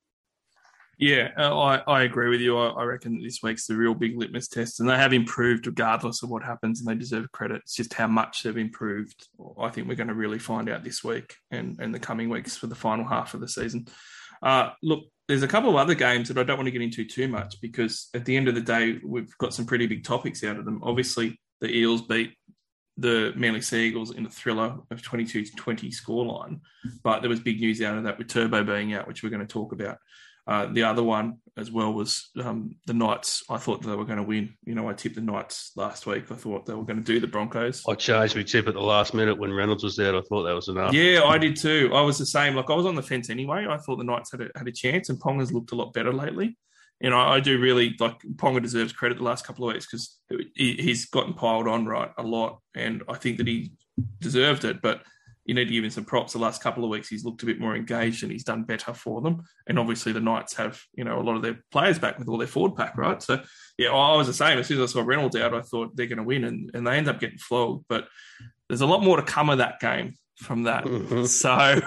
Yeah, 0.98 1.28
uh, 1.36 1.58
I, 1.58 1.76
I 1.86 2.02
agree 2.04 2.30
with 2.30 2.40
you. 2.40 2.56
I, 2.56 2.68
I 2.68 2.84
reckon 2.84 3.22
this 3.22 3.42
week's 3.42 3.66
the 3.66 3.76
real 3.76 3.92
big 3.92 4.16
litmus 4.16 4.48
test, 4.48 4.80
and 4.80 4.88
they 4.88 4.96
have 4.96 5.12
improved 5.12 5.66
regardless 5.66 6.22
of 6.22 6.30
what 6.30 6.42
happens, 6.42 6.80
and 6.80 6.88
they 6.88 6.98
deserve 6.98 7.30
credit. 7.32 7.62
It's 7.64 7.76
just 7.76 7.92
how 7.92 8.06
much 8.06 8.42
they've 8.42 8.56
improved. 8.56 9.28
I 9.60 9.68
think 9.68 9.88
we're 9.88 9.96
going 9.96 10.08
to 10.08 10.14
really 10.14 10.38
find 10.38 10.70
out 10.70 10.84
this 10.84 11.04
week 11.04 11.34
and, 11.50 11.78
and 11.80 11.94
the 11.94 11.98
coming 11.98 12.30
weeks 12.30 12.56
for 12.56 12.66
the 12.66 12.74
final 12.74 13.06
half 13.06 13.34
of 13.34 13.40
the 13.40 13.48
season. 13.48 13.88
Uh, 14.42 14.70
look, 14.82 15.04
there's 15.28 15.42
a 15.42 15.48
couple 15.48 15.68
of 15.68 15.76
other 15.76 15.94
games 15.94 16.28
that 16.28 16.38
I 16.38 16.44
don't 16.44 16.56
want 16.56 16.66
to 16.66 16.72
get 16.72 16.82
into 16.82 17.04
too 17.04 17.28
much 17.28 17.60
because 17.60 18.08
at 18.14 18.24
the 18.24 18.36
end 18.36 18.48
of 18.48 18.54
the 18.54 18.60
day, 18.62 18.98
we've 19.04 19.36
got 19.36 19.52
some 19.52 19.66
pretty 19.66 19.86
big 19.86 20.04
topics 20.04 20.42
out 20.44 20.56
of 20.56 20.64
them. 20.64 20.80
Obviously, 20.82 21.38
the 21.60 21.74
Eels 21.74 22.02
beat 22.02 22.34
the 22.96 23.34
Manly 23.36 23.60
Sea 23.60 23.88
Eagles 23.88 24.14
in 24.14 24.24
a 24.24 24.30
thriller 24.30 24.78
of 24.90 25.02
22 25.02 25.44
20 25.56 25.90
scoreline, 25.90 26.60
but 27.02 27.20
there 27.20 27.28
was 27.28 27.40
big 27.40 27.60
news 27.60 27.82
out 27.82 27.98
of 27.98 28.04
that 28.04 28.16
with 28.16 28.28
Turbo 28.28 28.64
being 28.64 28.94
out, 28.94 29.06
which 29.06 29.22
we're 29.22 29.28
going 29.28 29.46
to 29.46 29.46
talk 29.46 29.72
about. 29.72 29.98
Uh, 30.46 30.66
the 30.66 30.84
other 30.84 31.02
one 31.02 31.38
as 31.56 31.70
well 31.70 31.92
was 31.92 32.30
um, 32.40 32.76
the 32.86 32.94
Knights. 32.94 33.42
I 33.48 33.56
thought 33.56 33.82
they 33.82 33.96
were 33.96 34.04
going 34.04 34.18
to 34.18 34.22
win. 34.22 34.54
You 34.64 34.74
know, 34.74 34.88
I 34.88 34.92
tipped 34.92 35.16
the 35.16 35.20
Knights 35.20 35.72
last 35.74 36.06
week. 36.06 36.30
I 36.30 36.34
thought 36.34 36.66
they 36.66 36.74
were 36.74 36.84
going 36.84 36.98
to 36.98 37.02
do 37.02 37.18
the 37.18 37.26
Broncos. 37.26 37.82
I 37.88 37.94
changed 37.94 38.36
my 38.36 38.42
tip 38.42 38.68
at 38.68 38.74
the 38.74 38.80
last 38.80 39.14
minute 39.14 39.38
when 39.38 39.52
Reynolds 39.52 39.82
was 39.82 39.98
out. 39.98 40.14
I 40.14 40.20
thought 40.28 40.44
that 40.44 40.54
was 40.54 40.68
enough. 40.68 40.92
Yeah, 40.92 41.22
I 41.24 41.38
did 41.38 41.56
too. 41.56 41.90
I 41.92 42.02
was 42.02 42.18
the 42.18 42.26
same. 42.26 42.54
Like 42.54 42.70
I 42.70 42.74
was 42.74 42.86
on 42.86 42.94
the 42.94 43.02
fence 43.02 43.30
anyway. 43.30 43.66
I 43.68 43.78
thought 43.78 43.96
the 43.96 44.04
Knights 44.04 44.30
had 44.30 44.42
a, 44.42 44.50
had 44.54 44.68
a 44.68 44.72
chance, 44.72 45.08
and 45.08 45.20
Ponga's 45.20 45.52
looked 45.52 45.72
a 45.72 45.76
lot 45.76 45.92
better 45.92 46.12
lately. 46.12 46.56
You 47.00 47.10
know, 47.10 47.18
I 47.18 47.40
do 47.40 47.58
really 47.58 47.94
like 47.98 48.20
Ponga 48.36 48.62
deserves 48.62 48.92
credit 48.92 49.18
the 49.18 49.24
last 49.24 49.46
couple 49.46 49.68
of 49.68 49.74
weeks 49.74 49.86
because 49.86 50.18
he, 50.54 50.74
he's 50.74 51.06
gotten 51.06 51.34
piled 51.34 51.68
on 51.68 51.86
right 51.86 52.10
a 52.16 52.22
lot, 52.22 52.60
and 52.74 53.02
I 53.08 53.14
think 53.14 53.38
that 53.38 53.46
he 53.46 53.72
deserved 54.20 54.64
it. 54.64 54.80
But 54.80 55.02
you 55.46 55.54
need 55.54 55.66
to 55.66 55.72
give 55.72 55.84
him 55.84 55.90
some 55.90 56.04
props. 56.04 56.32
The 56.32 56.38
last 56.38 56.62
couple 56.62 56.84
of 56.84 56.90
weeks, 56.90 57.08
he's 57.08 57.24
looked 57.24 57.42
a 57.42 57.46
bit 57.46 57.60
more 57.60 57.74
engaged 57.74 58.22
and 58.22 58.32
he's 58.32 58.44
done 58.44 58.64
better 58.64 58.92
for 58.92 59.20
them. 59.20 59.42
And 59.66 59.78
obviously, 59.78 60.12
the 60.12 60.20
Knights 60.20 60.54
have 60.54 60.80
you 60.94 61.04
know 61.04 61.20
a 61.20 61.22
lot 61.22 61.36
of 61.36 61.42
their 61.42 61.62
players 61.70 61.98
back 61.98 62.18
with 62.18 62.28
all 62.28 62.38
their 62.38 62.46
forward 62.46 62.76
pack, 62.76 62.96
right? 62.98 63.22
So 63.22 63.42
yeah, 63.78 63.90
I 63.90 64.16
was 64.16 64.26
the 64.26 64.34
same. 64.34 64.58
As 64.58 64.66
soon 64.66 64.80
as 64.80 64.90
I 64.90 64.92
saw 64.92 65.02
Reynolds 65.06 65.36
out, 65.36 65.54
I 65.54 65.62
thought 65.62 65.96
they're 65.96 66.06
going 66.06 66.18
to 66.18 66.24
win, 66.24 66.44
and, 66.44 66.70
and 66.74 66.86
they 66.86 66.96
end 66.96 67.08
up 67.08 67.20
getting 67.20 67.38
flogged. 67.38 67.84
But 67.88 68.08
there's 68.68 68.80
a 68.80 68.86
lot 68.86 69.02
more 69.02 69.16
to 69.16 69.22
come 69.22 69.48
of 69.48 69.58
that 69.58 69.80
game 69.80 70.14
from 70.36 70.64
that. 70.64 70.84
Mhm. 70.84 71.26
So 71.26 71.80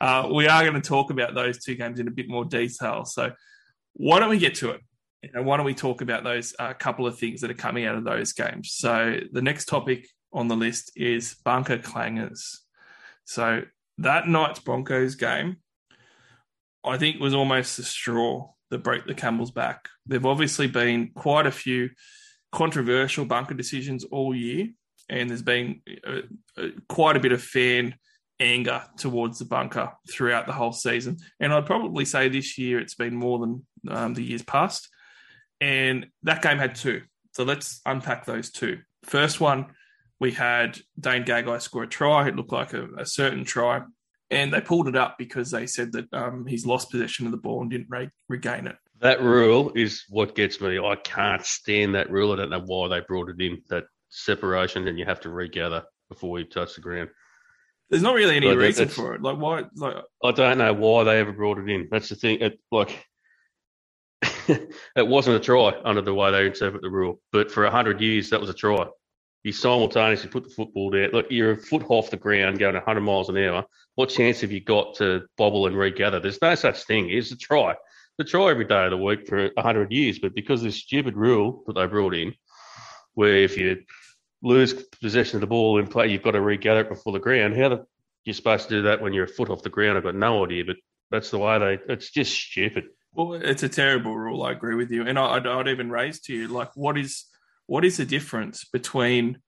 uh, 0.00 0.28
we 0.32 0.48
are 0.48 0.62
going 0.62 0.80
to 0.80 0.80
talk 0.80 1.10
about 1.10 1.34
those 1.34 1.62
two 1.62 1.74
games 1.74 2.00
in 2.00 2.08
a 2.08 2.12
bit 2.12 2.28
more 2.28 2.44
detail. 2.44 3.04
So 3.04 3.32
why 3.94 4.18
don't 4.18 4.30
we 4.30 4.38
get 4.38 4.56
to 4.56 4.70
it? 4.70 4.80
Know, 5.34 5.42
why 5.42 5.56
don't 5.56 5.66
we 5.66 5.74
talk 5.74 6.00
about 6.00 6.24
those 6.24 6.52
uh, 6.58 6.72
couple 6.72 7.06
of 7.06 7.16
things 7.16 7.42
that 7.42 7.50
are 7.50 7.54
coming 7.54 7.84
out 7.84 7.94
of 7.94 8.04
those 8.04 8.32
games? 8.32 8.72
So 8.72 9.20
the 9.30 9.42
next 9.42 9.66
topic 9.66 10.08
on 10.32 10.48
the 10.48 10.56
list 10.56 10.92
is 10.96 11.36
bunker 11.44 11.78
clangers. 11.78 12.58
So 13.24 13.62
that 13.98 14.28
night's 14.28 14.60
Broncos 14.60 15.14
game, 15.14 15.56
I 16.84 16.98
think, 16.98 17.20
was 17.20 17.34
almost 17.34 17.76
the 17.76 17.84
straw 17.84 18.50
that 18.70 18.82
broke 18.82 19.06
the 19.06 19.14
camel's 19.14 19.50
back. 19.50 19.88
There've 20.06 20.26
obviously 20.26 20.66
been 20.66 21.10
quite 21.14 21.46
a 21.46 21.52
few 21.52 21.90
controversial 22.50 23.24
bunker 23.24 23.54
decisions 23.54 24.04
all 24.04 24.34
year, 24.34 24.68
and 25.08 25.28
there's 25.28 25.42
been 25.42 25.82
uh, 26.06 26.20
uh, 26.56 26.68
quite 26.88 27.16
a 27.16 27.20
bit 27.20 27.32
of 27.32 27.42
fan 27.42 27.94
anger 28.40 28.82
towards 28.96 29.38
the 29.38 29.44
bunker 29.44 29.92
throughout 30.10 30.46
the 30.46 30.52
whole 30.52 30.72
season. 30.72 31.18
And 31.38 31.52
I'd 31.52 31.66
probably 31.66 32.04
say 32.04 32.28
this 32.28 32.58
year 32.58 32.80
it's 32.80 32.94
been 32.94 33.14
more 33.14 33.38
than 33.38 33.66
um, 33.88 34.14
the 34.14 34.22
years 34.22 34.42
past. 34.42 34.88
And 35.60 36.06
that 36.24 36.42
game 36.42 36.58
had 36.58 36.74
two. 36.74 37.02
So 37.34 37.44
let's 37.44 37.80
unpack 37.86 38.26
those 38.26 38.50
two. 38.50 38.80
First 39.04 39.40
one, 39.40 39.66
we 40.22 40.30
had 40.30 40.78
Dane 41.00 41.24
Gagai 41.24 41.60
score 41.60 41.82
a 41.82 41.86
try. 41.88 42.28
It 42.28 42.36
looked 42.36 42.52
like 42.52 42.74
a, 42.74 42.86
a 42.96 43.04
certain 43.04 43.44
try. 43.44 43.82
And 44.30 44.52
they 44.52 44.60
pulled 44.60 44.86
it 44.86 44.94
up 44.94 45.18
because 45.18 45.50
they 45.50 45.66
said 45.66 45.90
that 45.92 46.14
um, 46.14 46.46
he's 46.46 46.64
lost 46.64 46.92
possession 46.92 47.26
of 47.26 47.32
the 47.32 47.38
ball 47.38 47.60
and 47.60 47.68
didn't 47.68 47.88
re- 47.90 48.08
regain 48.28 48.68
it. 48.68 48.76
That 49.00 49.20
rule 49.20 49.72
is 49.74 50.04
what 50.08 50.36
gets 50.36 50.60
me. 50.60 50.78
I 50.78 50.94
can't 50.94 51.44
stand 51.44 51.96
that 51.96 52.08
rule. 52.08 52.32
I 52.32 52.36
don't 52.36 52.50
know 52.50 52.62
why 52.64 52.86
they 52.86 53.00
brought 53.00 53.30
it 53.30 53.40
in. 53.40 53.62
That 53.68 53.86
separation, 54.10 54.86
and 54.86 54.96
you 54.96 55.04
have 55.04 55.20
to 55.22 55.28
regather 55.28 55.82
before 56.08 56.38
you 56.38 56.44
touch 56.44 56.76
the 56.76 56.82
ground. 56.82 57.10
There's 57.90 58.02
not 58.02 58.14
really 58.14 58.36
any 58.36 58.48
that- 58.48 58.56
reason 58.56 58.88
for 58.88 59.14
it. 59.14 59.22
Like 59.22 59.38
why? 59.38 59.64
Like 59.74 59.96
I 60.22 60.30
don't 60.30 60.58
know 60.58 60.72
why 60.72 61.02
they 61.02 61.18
ever 61.18 61.32
brought 61.32 61.58
it 61.58 61.68
in. 61.68 61.88
That's 61.90 62.10
the 62.10 62.14
thing. 62.14 62.40
It 62.40 62.60
like 62.70 63.04
it 64.48 64.68
wasn't 64.96 65.36
a 65.36 65.40
try 65.40 65.74
under 65.84 66.00
the 66.00 66.14
way 66.14 66.30
they 66.30 66.46
interpret 66.46 66.80
the 66.80 66.90
rule. 66.90 67.20
But 67.32 67.50
for 67.50 67.68
hundred 67.68 68.00
years, 68.00 68.30
that 68.30 68.40
was 68.40 68.50
a 68.50 68.54
try. 68.54 68.86
You 69.42 69.52
simultaneously 69.52 70.30
put 70.30 70.44
the 70.44 70.50
football 70.50 70.90
there. 70.90 71.10
Look, 71.10 71.26
you're 71.30 71.52
a 71.52 71.56
foot 71.56 71.84
off 71.88 72.10
the 72.10 72.16
ground 72.16 72.58
going 72.58 72.74
100 72.74 73.00
miles 73.00 73.28
an 73.28 73.38
hour. 73.38 73.64
What 73.96 74.08
chance 74.08 74.40
have 74.42 74.52
you 74.52 74.60
got 74.60 74.94
to 74.96 75.22
bobble 75.36 75.66
and 75.66 75.76
regather? 75.76 76.20
There's 76.20 76.40
no 76.40 76.54
such 76.54 76.84
thing. 76.84 77.10
It's 77.10 77.32
a 77.32 77.36
try. 77.36 77.74
The 78.18 78.24
try 78.24 78.50
every 78.50 78.66
day 78.66 78.84
of 78.84 78.90
the 78.90 78.96
week 78.96 79.26
for 79.26 79.50
100 79.54 79.90
years. 79.90 80.20
But 80.20 80.34
because 80.34 80.60
of 80.60 80.66
this 80.66 80.76
stupid 80.76 81.16
rule 81.16 81.64
that 81.66 81.74
they 81.74 81.86
brought 81.86 82.14
in, 82.14 82.34
where 83.14 83.36
if 83.36 83.56
you 83.56 83.82
lose 84.42 84.74
possession 85.00 85.36
of 85.36 85.40
the 85.40 85.46
ball 85.48 85.78
in 85.78 85.88
play, 85.88 86.08
you've 86.08 86.22
got 86.22 86.32
to 86.32 86.40
regather 86.40 86.80
it 86.80 86.88
before 86.88 87.12
the 87.12 87.18
ground. 87.18 87.56
How 87.56 87.68
the, 87.68 87.86
you're 88.24 88.34
supposed 88.34 88.68
to 88.68 88.76
do 88.76 88.82
that 88.82 89.00
when 89.00 89.12
you're 89.12 89.24
a 89.24 89.28
foot 89.28 89.50
off 89.50 89.62
the 89.62 89.70
ground? 89.70 89.98
I've 89.98 90.04
got 90.04 90.14
no 90.14 90.44
idea. 90.44 90.64
But 90.64 90.76
that's 91.10 91.30
the 91.30 91.38
way 91.38 91.58
they. 91.58 91.92
It's 91.92 92.10
just 92.10 92.32
stupid. 92.32 92.84
Well, 93.12 93.34
it's 93.34 93.64
a 93.64 93.68
terrible 93.68 94.16
rule. 94.16 94.42
I 94.44 94.52
agree 94.52 94.74
with 94.74 94.90
you, 94.90 95.06
and 95.06 95.18
I, 95.18 95.36
I'd, 95.36 95.46
I'd 95.46 95.68
even 95.68 95.90
raise 95.90 96.20
to 96.20 96.34
you 96.34 96.48
like, 96.48 96.70
what 96.74 96.96
is 96.96 97.26
what 97.72 97.86
is 97.86 97.96
the 97.96 98.04
difference 98.04 98.66
between 98.66 99.38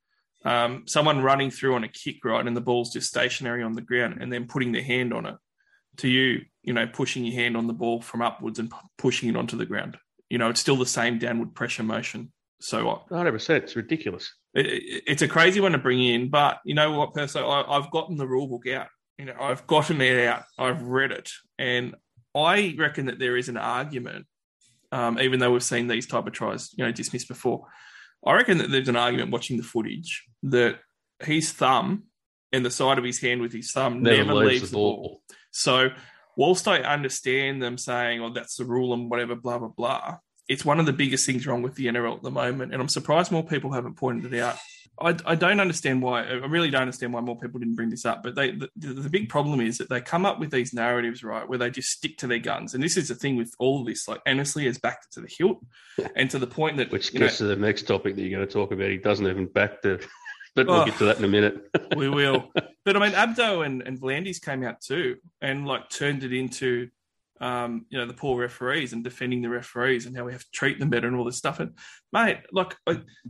um, 0.47 0.85
someone 0.87 1.21
running 1.23 1.51
through 1.51 1.75
on 1.75 1.85
a 1.85 1.89
kick, 1.89 2.25
right, 2.25 2.47
and 2.47 2.57
the 2.57 2.61
ball's 2.69 2.91
just 2.91 3.09
stationary 3.09 3.63
on 3.63 3.75
the 3.75 3.83
ground, 3.83 4.17
and 4.19 4.33
then 4.33 4.47
putting 4.47 4.73
their 4.73 4.83
hand 4.83 5.13
on 5.13 5.27
it, 5.27 5.35
to 5.99 6.09
you, 6.09 6.41
you 6.63 6.73
know, 6.73 6.87
pushing 6.87 7.23
your 7.27 7.35
hand 7.35 7.55
on 7.55 7.67
the 7.67 7.75
ball 7.75 8.01
from 8.01 8.23
upwards 8.23 8.59
and 8.59 8.71
pu- 8.71 8.89
pushing 8.97 9.29
it 9.29 9.37
onto 9.37 9.59
the 9.59 9.67
ground. 9.67 9.99
You 10.31 10.39
know, 10.39 10.49
it's 10.49 10.59
still 10.61 10.77
the 10.77 10.87
same 10.87 11.19
downward 11.19 11.55
pressure 11.55 11.83
motion. 11.83 12.33
So 12.63 12.89
uh, 12.89 12.99
100%. 13.11 13.51
It's 13.63 13.77
ridiculous. 13.77 14.33
it, 14.55 14.67
it- 14.69 15.03
it's 15.07 15.23
a 15.23 15.29
crazy 15.29 15.61
one 15.61 15.73
to 15.73 15.79
bring 15.79 16.03
in, 16.03 16.31
but 16.31 16.61
you 16.65 16.75
know 16.75 16.93
what, 16.93 17.13
Perso, 17.13 17.47
I, 17.47 17.77
I've 17.77 17.91
gotten 17.91 18.17
the 18.17 18.27
rule 18.27 18.47
book 18.49 18.67
out. 18.69 18.87
You 19.19 19.27
know, 19.27 19.37
I've 19.39 19.67
gotten 19.67 20.01
it 20.01 20.27
out. 20.27 20.45
I've 20.59 20.81
read 20.81 21.13
it, 21.13 21.31
and 21.59 21.95
I 22.35 22.75
reckon 22.79 23.05
that 23.07 23.19
there 23.19 23.37
is 23.37 23.51
an 23.51 23.59
argument, 23.59 24.25
um, 24.93 25.19
even 25.21 25.41
though 25.41 25.53
we've 25.53 25.63
seen 25.63 25.89
these 25.89 26.07
type 26.07 26.27
of 26.27 26.33
tries, 26.33 26.71
you 26.79 26.85
know, 26.87 26.91
dismissed 26.91 27.29
before. 27.29 27.67
I 28.27 28.35
reckon 28.35 28.59
that 28.59 28.71
there's 28.71 28.89
an 28.89 28.97
argument 28.97 29.31
watching 29.31 29.57
the 29.57 29.63
footage 29.63 30.25
that 30.45 30.79
his 31.21 31.53
thumb 31.53 32.05
and 32.53 32.65
the 32.65 32.71
side 32.71 32.99
of 32.99 33.05
his 33.05 33.21
hand 33.21 33.41
with 33.41 33.53
his 33.53 33.73
thumb 33.73 34.03
never, 34.03 34.35
leaves, 34.35 34.71
the 34.71 34.77
ball. 34.77 35.21
So, 35.51 35.91
whilst 36.37 36.69
I 36.69 36.79
understand 36.79 37.63
them 37.63 37.77
saying, 37.77 38.21
"Oh, 38.21 38.33
that's 38.33 38.57
the 38.57 38.65
rule" 38.65 38.95
and 38.95 39.11
whatever, 39.11 39.35
blah 39.35 39.59
blah 39.59 39.69
blah, 39.69 40.19
it's 40.49 40.65
one 40.65 40.81
of 40.81 40.87
the 40.87 40.93
biggest 40.93 41.27
things 41.27 41.47
wrong 41.47 41.63
with 41.63 41.75
the 41.75 41.87
NRL 41.87 42.17
at 42.17 42.23
the 42.23 42.31
moment, 42.31 42.73
and 42.73 42.81
I'm 42.81 42.89
surprised 42.89 43.33
more 43.33 43.45
people 43.45 43.73
haven't 43.73 43.97
pointed 43.97 44.33
it 44.33 44.41
out. 44.41 44.57
I, 45.01 45.17
I 45.27 45.35
don't 45.35 45.61
understand 45.61 46.03
why. 46.03 46.23
I 46.25 46.33
really 46.47 46.71
don't 46.71 46.83
understand 46.83 47.13
why 47.13 47.21
more 47.21 47.37
people 47.39 47.59
didn't 47.59 47.75
bring 47.75 47.91
this 47.91 48.05
up. 48.05 48.23
But 48.23 48.35
they, 48.37 48.53
the, 48.53 48.69
the 48.77 49.09
big 49.11 49.29
problem 49.29 49.61
is 49.61 49.79
that 49.79 49.89
they 49.89 50.01
come 50.01 50.25
up 50.25 50.39
with 50.39 50.51
these 50.51 50.73
narratives, 50.73 51.25
right, 51.25 51.49
where 51.49 51.59
they 51.59 51.71
just 51.71 51.89
stick 51.91 52.17
to 52.19 52.27
their 52.27 52.39
guns. 52.39 52.75
And 52.75 52.83
this 52.83 52.97
is 52.97 53.09
the 53.09 53.15
thing 53.15 53.37
with 53.37 53.53
all 53.59 53.81
of 53.81 53.87
this. 53.87 54.07
Like, 54.07 54.21
Annesley 54.27 54.67
has 54.67 54.79
backed 54.79 55.07
it 55.07 55.13
to 55.15 55.21
the 55.21 55.29
hilt, 55.37 55.59
and 56.15 56.31
to 56.31 56.39
the 56.39 56.47
point 56.47 56.77
that 56.77 56.91
Which 56.93 57.13
you 57.13 57.19
know, 57.21 57.27
gets 57.27 57.39
to 57.39 57.45
the 57.45 57.57
next 57.57 57.83
topic 57.89 58.15
that 58.17 58.23
you're 58.23 58.37
going 58.37 58.47
to 58.47 58.53
talk 58.53 58.71
about. 58.73 58.91
He 58.91 58.99
doesn't 58.99 59.27
even 59.27 59.47
back 59.47 59.83
the. 59.83 60.05
But 60.57 60.69
we'll 60.69 60.83
Oh. 60.83 60.85
get 60.85 60.97
to 60.99 61.07
that 61.07 61.19
in 61.19 61.25
a 61.25 61.29
minute. 61.29 61.69
we 61.97 62.09
will. 62.09 62.53
But 62.85 62.97
I 62.97 63.01
mean, 63.01 63.11
Abdo 63.13 63.67
and, 63.67 63.83
and 63.83 63.99
V'landys 64.01 64.41
came 64.41 64.63
out 64.63 64.81
too 64.81 65.17
and 65.41 65.67
like 65.67 65.89
turned 65.91 66.23
it 66.23 66.33
into, 66.33 66.91
um, 67.41 67.87
you 67.89 67.99
know, 67.99 68.07
the 68.07 68.15
poor 68.15 68.41
referees 68.41 68.93
and 68.93 69.03
defending 69.03 69.43
the 69.43 69.49
referees 69.49 70.07
and 70.07 70.17
how 70.17 70.25
we 70.25 70.33
have 70.33 70.45
to 70.45 70.51
treat 70.53 70.79
them 70.79 70.91
better 70.91 71.09
and 71.09 71.17
all 71.17 71.25
this 71.25 71.37
stuff. 71.37 71.61
And 71.61 71.73
mate, 72.13 72.39
like 72.53 72.77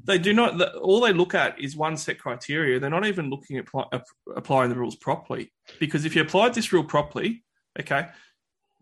they 0.05 0.19
do 0.19 0.33
not. 0.33 0.61
All 0.77 1.01
they 1.01 1.13
look 1.13 1.35
at 1.35 1.59
is 1.61 1.77
one 1.77 1.97
set 1.97 2.19
criteria. 2.19 2.79
They're 2.79 2.91
not 2.91 3.07
even 3.07 3.31
looking 3.31 3.57
at 3.57 3.67
pl- 3.67 3.89
ap- 3.93 4.05
applying 4.37 4.71
the 4.71 4.77
rules 4.77 4.97
properly. 4.97 5.53
Because 5.81 6.05
if 6.05 6.15
you 6.15 6.23
applied 6.23 6.55
this 6.55 6.73
rule 6.73 6.85
properly, 6.85 7.45
okay. 7.79 8.09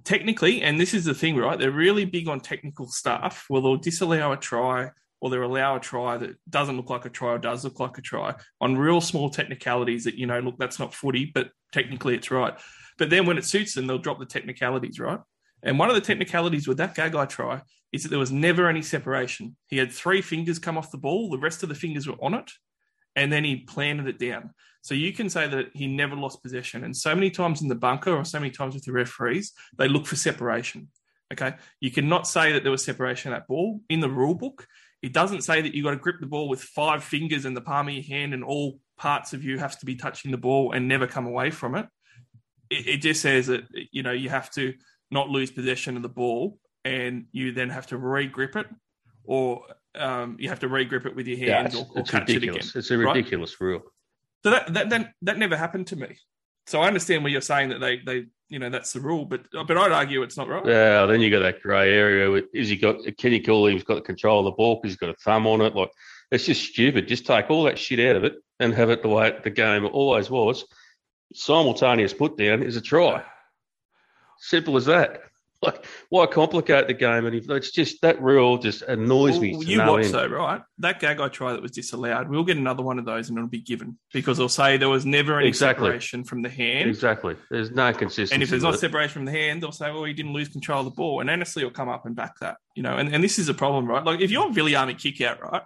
Technically, 0.04 0.62
and 0.62 0.80
this 0.80 0.94
is 0.94 1.04
the 1.04 1.14
thing, 1.14 1.36
right? 1.36 1.56
They're 1.56 1.70
really 1.70 2.04
big 2.04 2.26
on 2.26 2.40
technical 2.40 2.88
stuff. 2.88 3.46
Well, 3.48 3.62
they'll 3.62 3.76
disallow 3.76 4.32
a 4.32 4.36
try 4.36 4.90
or 5.20 5.30
they'll 5.30 5.44
allow 5.44 5.76
a 5.76 5.80
try 5.80 6.16
that 6.16 6.34
doesn't 6.50 6.76
look 6.76 6.90
like 6.90 7.04
a 7.04 7.08
try 7.08 7.28
or 7.28 7.38
does 7.38 7.62
look 7.62 7.78
like 7.78 7.96
a 7.96 8.02
try 8.02 8.34
on 8.60 8.76
real 8.76 9.00
small 9.00 9.30
technicalities 9.30 10.02
that, 10.04 10.16
you 10.16 10.26
know, 10.26 10.40
look, 10.40 10.58
that's 10.58 10.80
not 10.80 10.92
footy, 10.92 11.30
but 11.32 11.50
technically 11.70 12.16
it's 12.16 12.32
right. 12.32 12.54
But 13.02 13.10
then 13.10 13.26
when 13.26 13.36
it 13.36 13.44
suits 13.44 13.74
them, 13.74 13.88
they'll 13.88 13.98
drop 13.98 14.20
the 14.20 14.24
technicalities, 14.24 15.00
right? 15.00 15.18
And 15.64 15.76
one 15.76 15.88
of 15.88 15.96
the 15.96 16.00
technicalities 16.00 16.68
with 16.68 16.76
that 16.76 16.94
Gagai 16.94 17.28
try 17.28 17.62
is 17.90 18.04
that 18.04 18.10
there 18.10 18.18
was 18.20 18.30
never 18.30 18.68
any 18.68 18.80
separation. 18.80 19.56
He 19.66 19.76
had 19.76 19.90
three 19.90 20.22
fingers 20.22 20.60
come 20.60 20.78
off 20.78 20.92
the 20.92 20.98
ball, 20.98 21.28
the 21.28 21.36
rest 21.36 21.64
of 21.64 21.68
the 21.68 21.74
fingers 21.74 22.06
were 22.06 22.14
on 22.22 22.34
it, 22.34 22.48
and 23.16 23.32
then 23.32 23.42
he 23.42 23.56
planted 23.56 24.06
it 24.06 24.20
down. 24.20 24.50
So 24.82 24.94
you 24.94 25.12
can 25.12 25.28
say 25.28 25.48
that 25.48 25.70
he 25.74 25.88
never 25.88 26.14
lost 26.14 26.44
possession. 26.44 26.84
And 26.84 26.96
so 26.96 27.12
many 27.12 27.28
times 27.28 27.60
in 27.60 27.66
the 27.66 27.74
bunker 27.74 28.14
or 28.14 28.24
so 28.24 28.38
many 28.38 28.52
times 28.52 28.74
with 28.74 28.84
the 28.84 28.92
referees, 28.92 29.52
they 29.76 29.88
look 29.88 30.06
for 30.06 30.14
separation. 30.14 30.88
Okay. 31.32 31.56
You 31.80 31.90
cannot 31.90 32.28
say 32.28 32.52
that 32.52 32.62
there 32.62 32.70
was 32.70 32.84
separation 32.84 33.32
of 33.32 33.36
that 33.40 33.48
ball 33.48 33.80
in 33.88 33.98
the 33.98 34.10
rule 34.10 34.36
book. 34.36 34.68
It 35.02 35.12
doesn't 35.12 35.42
say 35.42 35.60
that 35.60 35.74
you've 35.74 35.86
got 35.86 35.90
to 35.90 35.96
grip 35.96 36.20
the 36.20 36.26
ball 36.26 36.48
with 36.48 36.62
five 36.62 37.02
fingers 37.02 37.46
in 37.46 37.54
the 37.54 37.62
palm 37.62 37.88
of 37.88 37.94
your 37.94 38.04
hand 38.04 38.32
and 38.32 38.44
all 38.44 38.78
parts 38.96 39.32
of 39.32 39.42
you 39.42 39.58
have 39.58 39.76
to 39.80 39.86
be 39.86 39.96
touching 39.96 40.30
the 40.30 40.38
ball 40.38 40.70
and 40.70 40.86
never 40.86 41.08
come 41.08 41.26
away 41.26 41.50
from 41.50 41.74
it. 41.74 41.88
It, 42.72 42.86
it 42.94 42.96
just 42.98 43.20
says 43.20 43.46
that, 43.48 43.64
you 43.90 44.02
know, 44.02 44.12
you 44.12 44.28
have 44.28 44.50
to 44.52 44.74
not 45.10 45.28
lose 45.28 45.50
possession 45.50 45.96
of 45.96 46.02
the 46.02 46.08
ball 46.08 46.58
and 46.84 47.26
you 47.32 47.52
then 47.52 47.70
have 47.70 47.86
to 47.88 47.96
re-grip 47.96 48.56
it 48.56 48.66
or 49.24 49.62
um, 49.94 50.36
you 50.40 50.48
have 50.48 50.60
to 50.60 50.68
re-grip 50.68 51.06
it 51.06 51.14
with 51.14 51.26
your 51.26 51.38
Yeah, 51.38 51.62
hands 51.62 51.74
it's, 51.74 51.82
or, 51.82 51.96
or 51.96 52.00
it's 52.00 52.10
catch 52.10 52.30
it 52.30 52.42
again. 52.42 52.56
It's 52.56 52.90
a 52.90 52.98
right? 52.98 53.14
ridiculous 53.14 53.60
rule. 53.60 53.82
So 54.42 54.50
that, 54.50 54.72
that 54.74 54.90
that 54.90 55.12
that 55.22 55.38
never 55.38 55.56
happened 55.56 55.86
to 55.88 55.96
me. 55.96 56.16
So 56.66 56.80
I 56.80 56.86
understand 56.86 57.22
where 57.22 57.30
you're 57.30 57.40
saying 57.40 57.68
that 57.68 57.80
they 57.80 58.00
they 58.04 58.26
you 58.48 58.58
know 58.58 58.70
that's 58.70 58.92
the 58.92 59.00
rule, 59.00 59.24
but 59.24 59.46
but 59.52 59.76
I'd 59.76 59.92
argue 59.92 60.22
it's 60.22 60.36
not 60.36 60.48
right. 60.48 60.66
Yeah, 60.66 61.06
then 61.06 61.20
you 61.20 61.30
got 61.30 61.40
that 61.40 61.62
grey 61.62 61.92
area. 61.92 62.30
With, 62.30 62.46
is 62.52 62.68
he 62.68 62.76
got? 62.76 62.96
Can 63.18 63.32
you 63.32 63.42
call 63.42 63.66
him? 63.66 63.74
He's 63.74 63.84
got 63.84 63.96
the 63.96 64.00
control 64.00 64.40
of 64.40 64.46
the 64.46 64.56
ball 64.56 64.76
because 64.76 64.92
he's 64.92 64.98
got 64.98 65.10
a 65.10 65.16
thumb 65.24 65.46
on 65.46 65.60
it. 65.60 65.76
Like 65.76 65.90
it's 66.32 66.46
just 66.46 66.64
stupid. 66.72 67.06
Just 67.06 67.26
take 67.26 67.50
all 67.50 67.62
that 67.64 67.78
shit 67.78 68.00
out 68.00 68.16
of 68.16 68.24
it 68.24 68.34
and 68.58 68.74
have 68.74 68.90
it 68.90 69.02
the 69.02 69.08
way 69.08 69.36
the 69.44 69.50
game 69.50 69.86
always 69.86 70.30
was. 70.30 70.64
Simultaneous 71.34 72.12
put 72.12 72.36
down 72.36 72.62
is 72.62 72.76
a 72.76 72.80
try. 72.80 73.22
Simple 74.38 74.76
as 74.76 74.86
that. 74.86 75.22
Like, 75.64 75.86
why 76.08 76.26
complicate 76.26 76.88
the 76.88 76.92
game? 76.94 77.24
And 77.24 77.36
if, 77.36 77.48
it's 77.48 77.70
just 77.70 78.02
that 78.02 78.20
rule 78.20 78.58
just 78.58 78.82
annoys 78.82 79.38
me. 79.38 79.52
Well, 79.52 79.60
to 79.60 79.68
you 79.68 79.78
watch 79.78 80.06
end. 80.06 80.14
though, 80.14 80.26
right? 80.26 80.60
That 80.78 81.00
Gagai 81.00 81.30
try 81.30 81.52
that 81.52 81.62
was 81.62 81.70
disallowed. 81.70 82.28
We'll 82.28 82.42
get 82.42 82.56
another 82.56 82.82
one 82.82 82.98
of 82.98 83.04
those, 83.04 83.28
and 83.28 83.38
it'll 83.38 83.48
be 83.48 83.60
given 83.60 83.96
because 84.12 84.38
they'll 84.38 84.48
say 84.48 84.76
there 84.76 84.88
was 84.88 85.06
never 85.06 85.38
any 85.38 85.46
Exactly. 85.46 85.86
separation 85.86 86.24
from 86.24 86.42
the 86.42 86.48
hand. 86.48 86.90
Exactly. 86.90 87.36
There's 87.48 87.70
no 87.70 87.92
consistency. 87.92 88.34
And 88.34 88.42
if 88.42 88.50
there's 88.50 88.64
not 88.64 88.76
separation 88.80 89.12
from 89.12 89.24
the 89.24 89.30
hand, 89.30 89.62
they'll 89.62 89.70
say, 89.70 89.92
"Well, 89.92 90.02
he 90.02 90.12
didn't 90.12 90.32
lose 90.32 90.48
control 90.48 90.80
of 90.80 90.86
the 90.86 90.90
ball." 90.96 91.20
And 91.20 91.30
Annesley 91.30 91.62
will 91.62 91.70
come 91.70 91.88
up 91.88 92.06
and 92.06 92.16
back 92.16 92.40
that, 92.40 92.56
you 92.74 92.82
know. 92.82 92.96
And, 92.96 93.14
and 93.14 93.22
this 93.22 93.38
is 93.38 93.48
a 93.48 93.54
problem, 93.54 93.86
right? 93.86 94.02
Like 94.04 94.20
if 94.20 94.32
you're 94.32 94.50
Viliame 94.50 94.96
Kikau, 94.96 95.38
right? 95.42 95.62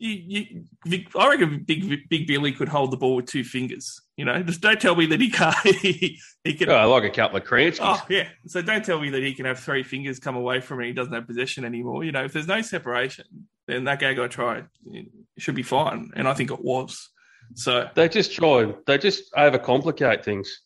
You, 0.00 0.10
you, 0.10 0.64
Vic- 0.86 1.08
I 1.16 1.28
reckon 1.28 1.64
Big 1.64 2.08
Big 2.08 2.26
Billy 2.28 2.52
could 2.52 2.68
hold 2.68 2.92
the 2.92 2.96
ball 2.96 3.16
with 3.16 3.26
two 3.26 3.42
fingers. 3.42 4.00
You 4.16 4.24
know, 4.24 4.40
just 4.42 4.60
don't 4.60 4.80
tell 4.80 4.94
me 4.94 5.06
that 5.06 5.20
he 5.20 5.30
can't. 5.30 5.56
he, 5.66 6.20
he 6.44 6.54
can. 6.54 6.70
Oh, 6.70 6.88
like 6.90 7.04
a 7.04 7.10
couple 7.10 7.36
of 7.38 7.44
Kranskis. 7.44 7.78
Oh 7.80 8.00
yeah. 8.08 8.28
So 8.46 8.62
don't 8.62 8.84
tell 8.84 9.00
me 9.00 9.10
that 9.10 9.22
he 9.22 9.34
can 9.34 9.44
have 9.46 9.58
three 9.58 9.82
fingers 9.82 10.18
come 10.20 10.36
away 10.36 10.60
from 10.60 10.78
it. 10.80 10.84
and 10.84 10.88
He 10.88 10.92
doesn't 10.94 11.12
have 11.12 11.26
possession 11.26 11.64
anymore. 11.64 12.04
You 12.04 12.12
know, 12.12 12.24
if 12.24 12.32
there's 12.32 12.46
no 12.46 12.62
separation, 12.62 13.24
then 13.66 13.84
that 13.84 13.98
guy 13.98 14.12
I 14.22 14.28
tried 14.28 14.66
it 14.86 15.06
should 15.38 15.56
be 15.56 15.62
fine, 15.64 16.10
and 16.14 16.28
I 16.28 16.34
think 16.34 16.50
it 16.52 16.62
was. 16.64 17.08
So 17.54 17.88
They 17.94 18.08
just 18.08 18.32
try 18.32 18.72
they 18.86 18.98
just 18.98 19.32
overcomplicate 19.34 20.22
things. 20.24 20.62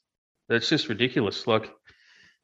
It's 0.48 0.68
just 0.68 0.88
ridiculous. 0.88 1.46
Like 1.46 1.70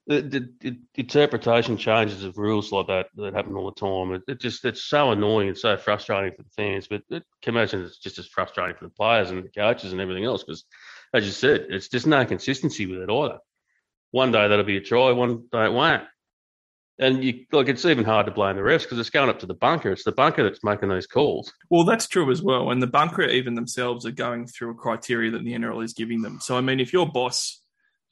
the, 0.09 0.23
the, 0.23 0.53
the 0.61 0.79
interpretation 0.95 1.77
changes 1.77 2.25
of 2.25 2.39
rules 2.39 2.73
like 2.73 2.87
that 2.87 3.09
that 3.17 3.35
happen 3.35 3.55
all 3.55 3.71
the 3.71 3.79
time. 3.79 4.15
It, 4.15 4.23
it 4.27 4.41
just 4.41 4.65
it's 4.65 4.83
so 4.83 5.13
annoying 5.13 5.49
and 5.49 5.59
so 5.59 5.77
frustrating 5.77 6.35
for 6.35 6.43
the 6.43 6.51
fans. 6.57 6.89
But 6.89 7.03
it 7.11 7.25
can 7.43 7.55
imagine 7.55 7.83
it's 7.83 7.99
just 7.99 8.19
as 8.19 8.27
frustrating 8.27 8.75
for 8.77 8.85
the 8.85 8.91
players 8.91 9.31
and 9.31 9.45
the 9.45 9.51
coaches 9.51 9.93
and 9.93 10.01
everything 10.01 10.25
else 10.25 10.43
because, 10.43 10.65
as 11.13 11.27
you 11.27 11.31
said, 11.31 11.67
it's 11.69 11.89
just 11.89 12.07
no 12.07 12.25
consistency 12.25 12.87
with 12.87 13.03
it 13.03 13.11
either. 13.11 13.39
One 14.11 14.33
day 14.33 14.49
that'll 14.49 14.65
be 14.65 14.79
a 14.79 14.81
try, 14.81 15.13
one 15.13 15.45
day 15.53 15.67
it 15.67 15.73
won't. 15.73 16.05
And 16.99 17.23
you 17.23 17.45
like 17.53 17.69
it's 17.69 17.85
even 17.85 18.05
hard 18.05 18.27
to 18.27 18.33
blame 18.33 18.57
the 18.57 18.63
refs 18.63 18.83
because 18.85 18.99
it's 18.99 19.11
going 19.11 19.29
up 19.29 19.41
to 19.41 19.47
the 19.47 19.55
bunker. 19.55 19.93
It's 19.93 20.05
the 20.05 20.13
bunker 20.13 20.43
that's 20.43 20.65
making 20.65 20.89
those 20.89 21.07
calls. 21.07 21.53
Well, 21.69 21.85
that's 21.85 22.09
true 22.09 22.31
as 22.31 22.43
well. 22.43 22.71
And 22.71 22.83
the 22.83 22.89
bunker, 22.89 23.23
even 23.23 23.55
themselves, 23.55 24.07
are 24.07 24.11
going 24.11 24.47
through 24.47 24.71
a 24.71 24.75
criteria 24.75 25.31
that 25.33 25.45
the 25.45 25.53
NRL 25.53 25.85
is 25.85 25.93
giving 25.93 26.23
them. 26.23 26.41
So, 26.41 26.57
I 26.57 26.63
mean, 26.63 26.81
if 26.81 26.95
your 26.95 27.07
boss, 27.07 27.63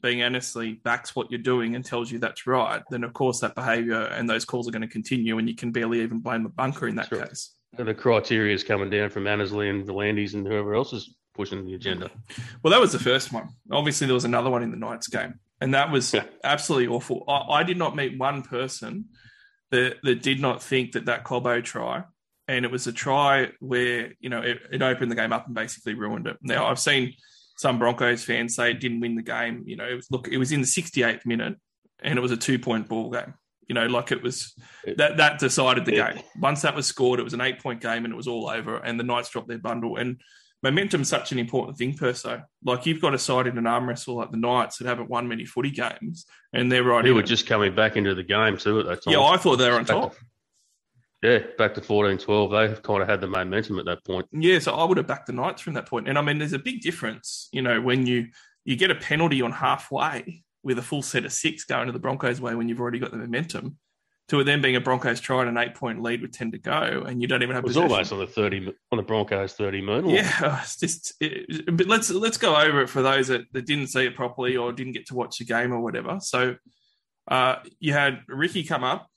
being 0.07 0.23
honestly, 0.23 0.75
backs 0.85 1.16
what 1.16 1.31
you're 1.31 1.40
doing 1.40 1.75
and 1.75 1.85
tells 1.85 2.11
you 2.11 2.19
that's 2.21 2.47
right, 2.47 2.83
then 2.90 3.03
of 3.03 3.12
course 3.12 3.40
that 3.40 3.55
behaviour 3.57 4.03
and 4.03 4.31
those 4.31 4.45
calls 4.45 4.69
are 4.69 4.71
going 4.71 4.83
to 4.83 4.88
continue, 4.88 5.38
and 5.38 5.49
you 5.49 5.57
can 5.57 5.73
barely 5.73 6.01
even 6.03 6.21
blame 6.21 6.45
the 6.45 6.49
bunker 6.49 6.87
in 6.87 6.95
that 6.97 7.11
case. 7.11 7.53
And 7.77 7.88
the 7.88 7.95
criteria 7.95 8.55
is 8.55 8.62
coming 8.62 8.88
down 8.88 9.11
from 9.11 9.27
Annesley 9.27 9.69
and 9.69 9.85
V'landys 9.87 10.35
and 10.35 10.47
whoever 10.47 10.75
else 10.75 10.92
is 10.92 11.14
pushing 11.35 11.66
the 11.66 11.75
agenda. 11.75 12.11
Well, 12.62 12.71
that 12.71 12.81
was 12.81 12.92
the 12.92 12.99
first 12.99 13.33
one. 13.33 13.49
Obviously, 13.71 14.07
there 14.07 14.14
was 14.14 14.25
another 14.25 14.49
one 14.49 14.62
in 14.62 14.71
the 14.71 14.77
Knights 14.77 15.09
game, 15.09 15.40
and 15.61 15.75
that 15.75 15.90
was 15.90 16.14
Yeah. 16.14 16.25
absolutely 16.45 16.87
awful. 16.87 17.25
I, 17.29 17.61
I 17.61 17.62
did 17.64 17.77
not 17.77 17.97
meet 17.97 18.16
one 18.19 18.42
person 18.42 19.07
that 19.73 19.97
that 20.05 20.23
did 20.23 20.40
not 20.40 20.62
think 20.62 20.92
that 20.92 21.07
that 21.07 21.25
Cobbo 21.25 21.62
try, 21.62 22.05
and 22.47 22.64
it 22.64 22.71
was 22.71 22.87
a 22.87 22.92
try 22.92 23.51
where 23.61 24.12
you 24.21 24.31
know 24.31 24.40
it, 24.40 24.59
it 24.73 24.81
opened 24.83 25.11
the 25.11 25.16
game 25.16 25.33
up 25.33 25.47
and 25.47 25.55
basically 25.55 25.95
ruined 25.95 26.29
it. 26.29 26.37
Now, 26.42 26.66
I've 26.66 26.79
seen 26.79 27.14
some 27.57 27.79
Broncos 27.79 28.25
fans 28.25 28.55
say 28.55 28.71
it 28.71 28.81
didn't 28.81 29.01
win 29.01 29.14
the 29.14 29.23
game. 29.23 29.64
You 29.66 29.77
know, 29.77 29.87
it 29.87 29.95
was, 29.95 30.11
look, 30.11 30.29
it 30.29 30.38
was 30.38 30.53
in 30.53 30.61
the 30.61 30.66
68th 30.66 31.27
minute, 31.27 31.57
and 32.03 32.19
it 32.19 32.23
was 32.23 32.33
a 32.33 32.37
two 32.37 32.59
point 32.59 32.88
ball 32.88 33.11
game. 33.11 33.35
You 33.69 33.75
know, 33.75 33.87
like 33.87 34.12
it 34.12 34.23
was 34.23 34.55
that 34.97 35.16
that 35.16 35.38
decided 35.40 35.85
the 35.85 35.92
game. 35.92 36.21
Once 36.40 36.62
that 36.62 36.77
was 36.77 36.87
scored, 36.87 37.19
it 37.19 37.25
was 37.25 37.35
an 37.35 37.40
eight 37.40 37.61
point 37.61 37.81
game, 37.81 38.05
and 38.05 38.12
it 38.12 38.16
was 38.16 38.29
all 38.29 38.49
over. 38.49 38.77
And 38.77 38.99
the 38.99 39.05
Knights 39.05 39.31
dropped 39.31 39.49
their 39.49 39.59
bundle 39.59 39.97
and 39.97 40.21
momentum's 40.62 41.09
such 41.09 41.33
an 41.33 41.38
important 41.38 41.77
thing 41.77 41.95
per 41.95 42.12
se. 42.12 42.38
Like 42.64 42.87
you've 42.87 43.01
got 43.01 43.14
a 43.14 43.19
side 43.19 43.47
in 43.47 43.59
an 43.59 43.66
arm 43.66 43.88
wrestle 43.88 44.16
like 44.16 44.31
the 44.31 44.37
Knights 44.37 44.79
that 44.79 44.87
haven't 44.87 45.11
won 45.11 45.29
many 45.29 45.45
footy 45.45 45.71
games, 45.71 46.27
and 46.53 46.71
they're 46.71 46.85
right. 46.85 47.05
They 47.05 47.12
were 47.12 47.21
it. 47.21 47.27
just 47.27 47.47
coming 47.47 47.75
back 47.75 47.97
into 47.97 48.14
the 48.14 48.23
game 48.23 48.57
too 48.57 48.81
at 48.81 48.87
that 48.87 49.03
time. 49.05 49.14
yeah, 49.14 49.21
I 49.21 49.37
thought 49.37 49.57
they 49.57 49.71
were 49.71 49.77
on 49.77 49.85
top. 49.85 50.14
Yeah, 51.27 51.39
back 51.59 51.75
to 51.75 51.81
14 51.81 52.19
12. 52.19 52.51
They 52.51 52.81
kind 52.83 53.03
of 53.03 53.09
had 53.09 53.21
the 53.21 53.27
momentum 53.27 53.81
at 53.81 53.85
that 53.87 54.05
point. 54.05 54.27
Yeah, 54.31 54.61
so 54.61 54.75
I 54.75 54.85
would 54.85 54.97
have 54.97 55.09
backed 55.09 55.27
the 55.27 55.33
Knights 55.33 55.61
from 55.61 55.75
that 55.75 55.89
point. 55.89 56.09
And 56.09 56.17
I 56.17 56.23
mean, 56.23 56.39
there's 56.39 56.53
a 56.53 56.59
big 56.59 56.81
difference, 56.81 57.49
you 57.51 57.62
know, 57.62 57.81
when 57.81 58.07
you 58.07 58.29
you 58.65 58.77
get 58.77 58.91
a 58.93 58.95
penalty 58.95 59.43
on 59.43 59.51
halfway 59.51 60.45
with 60.62 60.79
a 60.79 60.83
full 60.83 61.03
set 61.03 61.25
of 61.25 61.33
six 61.33 61.65
going 61.65 61.87
to 61.87 61.93
the 61.93 61.99
Broncos' 61.99 62.41
way 62.41 62.55
when 62.55 62.69
you've 62.69 62.81
already 62.81 63.01
got 63.01 63.11
the 63.11 63.17
momentum, 63.17 63.77
to 64.29 64.41
it 64.41 64.45
then 64.45 64.61
being 64.61 64.77
a 64.77 64.81
Broncos 64.81 65.21
try 65.21 65.41
and 65.41 65.49
an 65.49 65.59
eight 65.59 65.75
point 65.75 66.01
lead 66.01 66.23
with 66.23 66.31
ten 66.31 66.53
to 66.53 66.59
go, 66.59 67.05
and 67.07 67.21
you 67.21 67.27
don't 67.27 67.43
even 67.43 67.57
have 67.57 67.65
It 67.65 67.69
was 67.69 67.77
possession. 67.77 67.93
almost 67.93 68.12
on 68.12 68.19
the 68.21 68.27
30 68.29 68.73
on 68.93 68.97
the 68.97 69.03
Broncos 69.03 69.55
30 69.55 69.83
moon. 69.83 70.09
Yeah, 70.11 70.61
it's 70.62 70.79
just. 70.79 71.15
It, 71.21 71.77
but 71.77 71.89
let's 71.89 72.09
let's 72.11 72.37
go 72.37 72.55
over 72.55 72.83
it 72.83 72.89
for 72.89 73.03
those 73.03 73.29
that, 73.29 73.53
that 73.53 73.67
didn't 73.67 73.89
see 73.89 74.05
it 74.05 74.15
properly 74.15 74.57
or 74.57 74.73
didn't 74.73 74.93
get 74.93 75.07
to 75.07 75.15
watch 75.15 75.39
the 75.39 75.45
game 75.45 75.73
or 75.73 75.81
whatever. 75.81 76.19
So, 76.21 76.57
uh, 77.29 77.57
you 77.81 77.93
had 77.95 78.21
Ricky 78.29 78.62
come 78.62 78.85
up, 78.85 79.09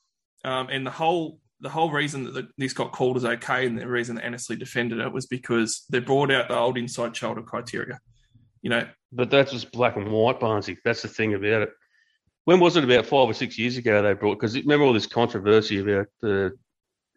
um, 0.43 0.69
and 0.69 0.85
the 0.87 0.91
whole 0.91 1.39
the 1.61 1.69
whole 1.69 1.91
reason 1.91 2.23
that 2.23 2.33
the, 2.33 2.47
this 2.57 2.73
got 2.73 2.91
called 2.91 3.17
as 3.17 3.25
okay, 3.25 3.65
and 3.65 3.77
the 3.77 3.87
reason 3.87 4.15
that 4.15 4.25
Annesley 4.25 4.55
defended 4.55 4.99
it 4.99 5.11
was 5.11 5.25
because 5.25 5.85
they 5.89 5.99
brought 5.99 6.31
out 6.31 6.47
the 6.47 6.57
old 6.57 6.77
inside 6.77 7.15
shoulder 7.15 7.41
criteria. 7.41 7.99
You 8.61 8.69
know, 8.69 8.87
But 9.11 9.29
that's 9.29 9.51
just 9.51 9.71
black 9.71 9.95
and 9.95 10.11
white, 10.11 10.39
Barnesy. 10.39 10.77
That's 10.83 11.01
the 11.01 11.07
thing 11.07 11.33
about 11.33 11.63
it. 11.63 11.69
When 12.45 12.59
was 12.59 12.75
it? 12.75 12.83
About 12.83 13.05
five 13.05 13.29
or 13.29 13.33
six 13.33 13.57
years 13.57 13.77
ago 13.77 14.01
they 14.01 14.13
brought 14.13 14.39
because 14.39 14.55
remember 14.55 14.85
all 14.85 14.93
this 14.93 15.05
controversy 15.05 15.79
about 15.79 16.07
the 16.21 16.51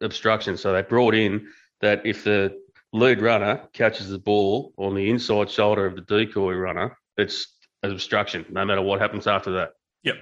obstruction. 0.01 0.57
So 0.57 0.73
they 0.73 0.83
brought 0.83 1.15
in 1.15 1.49
that 1.81 2.05
if 2.05 2.25
the 2.25 2.59
lead 2.93 3.23
runner 3.23 3.63
catches 3.73 4.09
the 4.11 4.19
ball 4.19 4.73
on 4.77 4.95
the 4.95 5.09
inside 5.09 5.51
shoulder 5.51 5.87
of 5.87 5.97
the 5.97 6.03
decoy 6.03 6.55
runner, 6.55 6.97
it's 7.17 7.57
an 7.83 7.91
obstruction, 7.93 8.45
no 8.51 8.65
matter 8.65 8.83
what 8.83 9.01
happens 9.01 9.27
after 9.27 9.53
that. 9.53 9.71
Yep. 10.03 10.17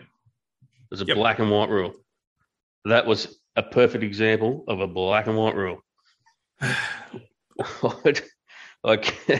There's 0.90 1.02
a 1.02 1.06
Yep. 1.06 1.16
black 1.16 1.38
and 1.38 1.50
white 1.50 1.68
rule. 1.68 1.94
That 2.84 3.06
was 3.06 3.39
a 3.56 3.62
perfect 3.62 4.04
example 4.04 4.64
of 4.68 4.80
a 4.80 4.86
black 4.86 5.26
and 5.26 5.36
white 5.36 5.54
rule. 5.54 5.78
like 8.84 9.16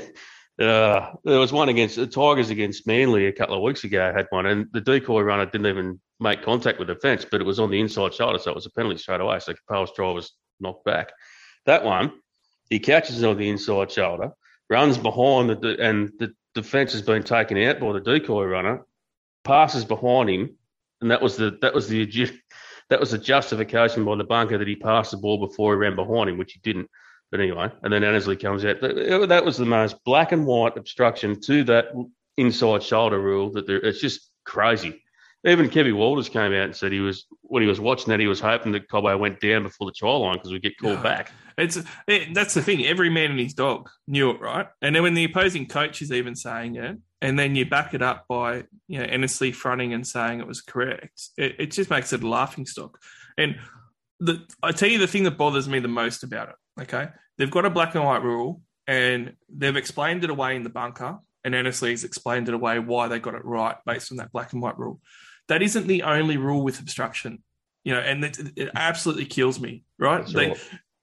uh, 0.61 1.12
there 1.25 1.38
was 1.38 1.53
one 1.53 1.68
against 1.68 1.96
the 1.96 2.07
Tigers 2.07 2.51
against 2.51 2.87
Manly 2.87 3.27
a 3.27 3.33
couple 3.33 3.57
of 3.57 3.62
weeks 3.62 3.85
ago. 3.85 4.09
I 4.09 4.16
had 4.16 4.27
one, 4.31 4.46
and 4.46 4.66
the 4.73 4.81
decoy 4.81 5.23
runner 5.23 5.46
didn't 5.46 5.66
even 5.66 6.01
make 6.18 6.42
contact 6.42 6.79
with 6.79 6.88
the 6.88 6.96
fence, 6.96 7.25
but 7.31 7.40
it 7.40 7.46
was 7.46 7.59
on 7.59 7.70
the 7.70 7.81
inside 7.81 8.14
shoulder, 8.14 8.38
so 8.38 8.51
it 8.51 8.55
was 8.55 8.66
a 8.66 8.70
penalty 8.70 8.99
straight 8.99 9.20
away. 9.20 9.38
So 9.38 9.55
Capel's 9.55 9.92
try 9.92 10.11
was 10.11 10.33
knocked 10.61 10.85
back. 10.85 11.12
That 11.66 11.85
one, 11.85 12.12
he 12.68 12.79
catches 12.79 13.23
it 13.23 13.27
on 13.27 13.38
the 13.38 13.49
inside 13.49 13.90
shoulder, 13.90 14.33
runs 14.68 14.99
behind 14.99 15.51
the 15.51 15.77
and 15.81 16.11
the 16.18 16.33
defence 16.55 16.92
has 16.92 17.03
been 17.03 17.23
taken 17.23 17.57
out 17.59 17.81
by 17.81 17.92
the 17.92 18.01
decoy 18.01 18.44
runner, 18.44 18.85
passes 19.44 19.85
behind 19.85 20.31
him, 20.31 20.57
and 21.01 21.11
that 21.11 21.23
was 21.23 21.37
the 21.37 21.59
that 21.62 21.75
was 21.75 21.88
the 21.88 22.03
that 22.90 23.00
was 23.00 23.12
the 23.12 23.18
justification 23.18 24.05
by 24.05 24.16
the 24.16 24.24
bunker 24.24 24.59
that 24.59 24.68
he 24.68 24.76
passed 24.76 25.12
the 25.12 25.16
ball 25.16 25.38
before 25.38 25.72
he 25.72 25.79
ran 25.79 25.96
behind 25.96 26.29
him, 26.29 26.38
which 26.38 26.53
he 26.53 26.61
didn't. 26.61 26.90
But 27.31 27.40
anyway, 27.40 27.70
and 27.83 27.92
then 27.92 28.03
Annesley 28.03 28.37
comes 28.37 28.64
out. 28.64 28.81
That 28.81 29.26
that 29.29 29.44
was 29.44 29.57
the 29.57 29.64
most 29.64 29.96
black 30.05 30.33
and 30.33 30.44
white 30.44 30.76
obstruction 30.76 31.40
to 31.42 31.64
that 31.64 31.87
inside 32.37 32.83
shoulder 32.83 33.20
rule. 33.20 33.53
That 33.53 33.68
there, 33.68 33.79
it's 33.79 34.00
just 34.00 34.31
crazy. 34.44 35.03
Even 35.46 35.70
Kevin 35.70 35.96
Walters 35.96 36.29
came 36.29 36.53
out 36.53 36.64
and 36.64 36.76
said 36.76 36.92
he 36.92 37.00
was 37.00 37.26
when 37.42 37.62
he 37.62 37.68
was 37.68 37.81
watching 37.81 38.09
that 38.09 38.20
he 38.20 38.26
was 38.26 38.40
hoping 38.40 38.72
that 38.72 38.88
Cobbo 38.88 39.18
went 39.18 39.40
down 39.40 39.62
before 39.62 39.87
the 39.87 39.92
try 39.92 40.11
line 40.11 40.35
because 40.35 40.53
we 40.53 40.59
get 40.59 40.79
called 40.79 40.98
Yeah. 40.98 41.03
back. 41.03 41.33
It's 41.57 41.79
it, 42.07 42.35
that's 42.35 42.55
the 42.55 42.62
thing. 42.62 42.85
Every 42.85 43.09
man 43.09 43.31
and 43.31 43.40
his 43.40 43.55
dog 43.55 43.88
knew 44.07 44.31
it, 44.31 44.40
right? 44.40 44.66
And 44.83 44.94
then 44.94 45.03
when 45.03 45.14
the 45.14 45.24
opposing 45.24 45.66
coach 45.66 46.03
is 46.03 46.12
even 46.12 46.35
saying 46.37 46.76
it, 46.76 46.98
and 47.22 47.38
then 47.38 47.55
you 47.57 47.64
back 47.64 47.94
it 47.94 48.03
up 48.03 48.26
by 48.29 48.64
you 48.87 48.98
know 48.98 49.05
Annesley 49.05 49.53
fronting 49.53 49.94
and 49.94 50.07
saying 50.07 50.40
it 50.40 50.46
was 50.46 50.61
correct, 50.61 51.29
it, 51.38 51.57
it 51.59 51.70
just 51.70 51.88
makes 51.90 52.12
it 52.12 52.22
a 52.22 52.29
laughing 52.29 52.66
stock. 52.66 52.98
And 53.38 53.57
the 54.20 54.46
I 54.62 54.72
tell 54.72 54.90
you 54.90 54.98
the 54.98 55.07
thing 55.07 55.24
that 55.24 55.38
bothers 55.38 55.68
me 55.68 55.79
the 55.81 55.88
most 55.88 56.22
about 56.22 56.50
it. 56.50 56.83
Okay, 56.83 57.09
they've 57.38 57.50
got 57.50 57.64
a 57.64 57.70
black 57.70 57.94
and 57.94 58.05
white 58.05 58.22
rule, 58.22 58.61
and 58.87 59.35
they've 59.55 59.76
explained 59.76 60.22
it 60.24 60.31
away 60.31 60.55
in 60.57 60.64
the 60.64 60.70
bunker, 60.70 61.18
and 61.44 61.55
Annesley's 61.55 62.05
explained 62.05 62.48
it 62.48 62.55
away 62.55 62.79
why 62.79 63.09
they 63.09 63.18
got 63.18 63.35
it 63.35 63.44
right 63.44 63.76
based 63.87 64.12
on 64.12 64.18
that 64.18 64.33
black 64.33 64.53
and 64.53 64.61
white 64.62 64.79
rule. 64.79 65.00
That 65.51 65.63
isn't 65.63 65.87
the 65.89 66.05
only 66.05 66.37
rule 66.37 66.63
with 66.63 66.79
obstruction, 66.81 67.43
you 67.85 67.93
know, 67.93 68.01
and 68.01 68.25
it, 68.25 68.39
it 68.57 68.71
absolutely 68.75 69.27
kills 69.27 69.61
me. 69.61 69.85
Right? 69.99 70.19
That's 70.21 70.33
They, 70.33 70.55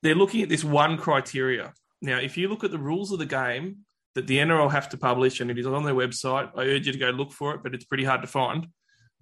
they're 0.04 0.16
looking 0.16 0.42
at 0.42 0.50
this 0.50 0.64
one 0.64 0.98
criteria. 0.98 1.74
Now, 2.02 2.18
if 2.20 2.38
you 2.38 2.48
look 2.48 2.64
at 2.64 2.72
the 2.72 2.78
rules 2.80 3.12
of 3.12 3.20
the 3.20 3.26
game 3.26 3.80
that 4.16 4.26
the 4.26 4.38
NRL 4.38 4.72
have 4.72 4.88
to 4.90 4.98
publish, 4.98 5.42
and 5.42 5.52
it 5.52 5.60
is 5.60 5.68
on 5.68 5.84
their 5.84 5.94
website, 5.94 6.50
I 6.56 6.62
urge 6.62 6.88
you 6.88 6.94
to 6.94 6.98
go 7.00 7.10
look 7.10 7.32
for 7.32 7.54
it, 7.56 7.62
but 7.62 7.76
it's 7.76 7.86
pretty 7.86 8.04
hard 8.06 8.22
to 8.22 8.28
find. 8.28 8.68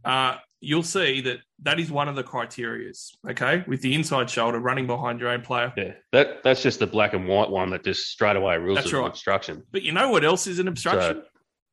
Uh, 0.03 0.37
you'll 0.59 0.83
see 0.83 1.21
that 1.21 1.39
that 1.63 1.79
is 1.79 1.89
one 1.89 2.07
of 2.07 2.15
the 2.15 2.23
criterias. 2.23 3.09
Okay, 3.27 3.63
with 3.67 3.81
the 3.81 3.95
inside 3.95 4.29
shoulder 4.29 4.59
running 4.59 4.85
behind 4.85 5.19
your 5.19 5.29
own 5.29 5.41
player. 5.41 5.73
Yeah, 5.75 5.93
that 6.11 6.43
that's 6.43 6.61
just 6.61 6.77
the 6.79 6.87
black 6.87 7.13
and 7.13 7.27
white 7.27 7.49
one 7.49 7.71
that 7.71 7.83
just 7.83 8.07
straight 8.11 8.35
away 8.35 8.57
rules 8.57 8.77
That's 8.77 8.93
right. 8.93 9.07
obstruction. 9.07 9.63
But 9.71 9.81
you 9.81 9.91
know 9.91 10.09
what 10.11 10.23
else 10.23 10.45
is 10.45 10.59
an 10.59 10.67
obstruction? 10.67 11.23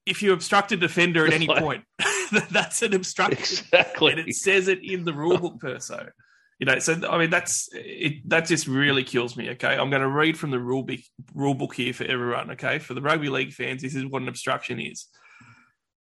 if 0.05 0.21
you 0.23 0.33
obstruct 0.33 0.73
a 0.73 0.77
defender 0.77 1.25
at 1.27 1.33
any 1.33 1.47
Like- 1.47 1.63
point, 1.63 1.85
that's 2.51 2.83
an 2.83 2.95
obstruction. 2.95 3.39
Exactly. 3.39 4.13
and 4.13 4.29
it 4.29 4.35
says 4.35 4.69
it 4.69 4.83
in 4.83 5.05
the 5.05 5.13
rule 5.13 5.39
book 5.39 5.61
per 5.61 5.79
se. 5.79 6.07
You 6.59 6.67
know, 6.67 6.79
so 6.79 6.97
I 7.11 7.19
mean 7.19 7.31
that's 7.31 7.69
it. 7.73 8.29
That 8.29 8.47
just 8.47 8.67
really 8.69 9.03
kills 9.03 9.37
me. 9.37 9.51
Okay, 9.51 9.75
I'm 9.75 9.91
going 9.91 10.03
to 10.03 10.09
read 10.09 10.39
from 10.39 10.51
the 10.51 10.61
rule 10.61 10.83
book, 10.83 11.01
rule 11.35 11.55
book 11.55 11.75
here 11.75 11.93
for 11.93 12.05
everyone. 12.05 12.53
Okay, 12.53 12.79
for 12.79 12.95
the 12.95 13.03
rugby 13.03 13.29
league 13.29 13.53
fans, 13.53 13.83
this 13.83 13.95
is 13.95 14.07
what 14.07 14.23
an 14.23 14.29
obstruction 14.29 14.79
is: 14.79 15.07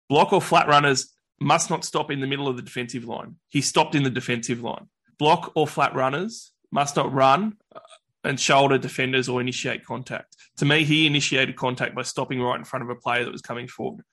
block 0.08 0.34
or 0.34 0.42
flat 0.42 0.68
runners 0.68 1.16
must 1.40 1.72
not 1.72 1.84
stop 1.84 2.12
in 2.12 2.22
the 2.22 2.28
middle 2.28 2.48
of 2.48 2.58
the 2.58 2.62
defensive 2.62 3.06
line. 3.06 3.38
He 3.50 3.62
stopped 3.62 3.96
in 3.96 4.04
the 4.04 4.12
defensive 4.12 4.62
line. 4.62 4.88
Block 5.18 5.52
or 5.56 5.66
flat 5.66 5.96
runners 5.96 6.52
must 6.72 6.96
not 6.96 7.12
run 7.12 7.58
uh, 7.76 7.80
and 8.24 8.40
shoulder 8.40 8.78
defenders 8.78 9.28
or 9.28 9.42
initiate 9.42 9.84
contact. 9.84 10.36
To 10.58 10.66
me, 10.66 10.84
he 10.84 11.08
initiated 11.08 11.56
contact 11.56 11.96
by 11.96 12.04
stopping 12.04 12.40
right 12.40 12.60
in 12.60 12.66
front 12.66 12.84
of 12.84 12.90
a 12.90 12.96
player 12.96 13.26
that 13.26 13.32
was 13.32 13.42
coming 13.42 13.68
forward. 13.68 14.06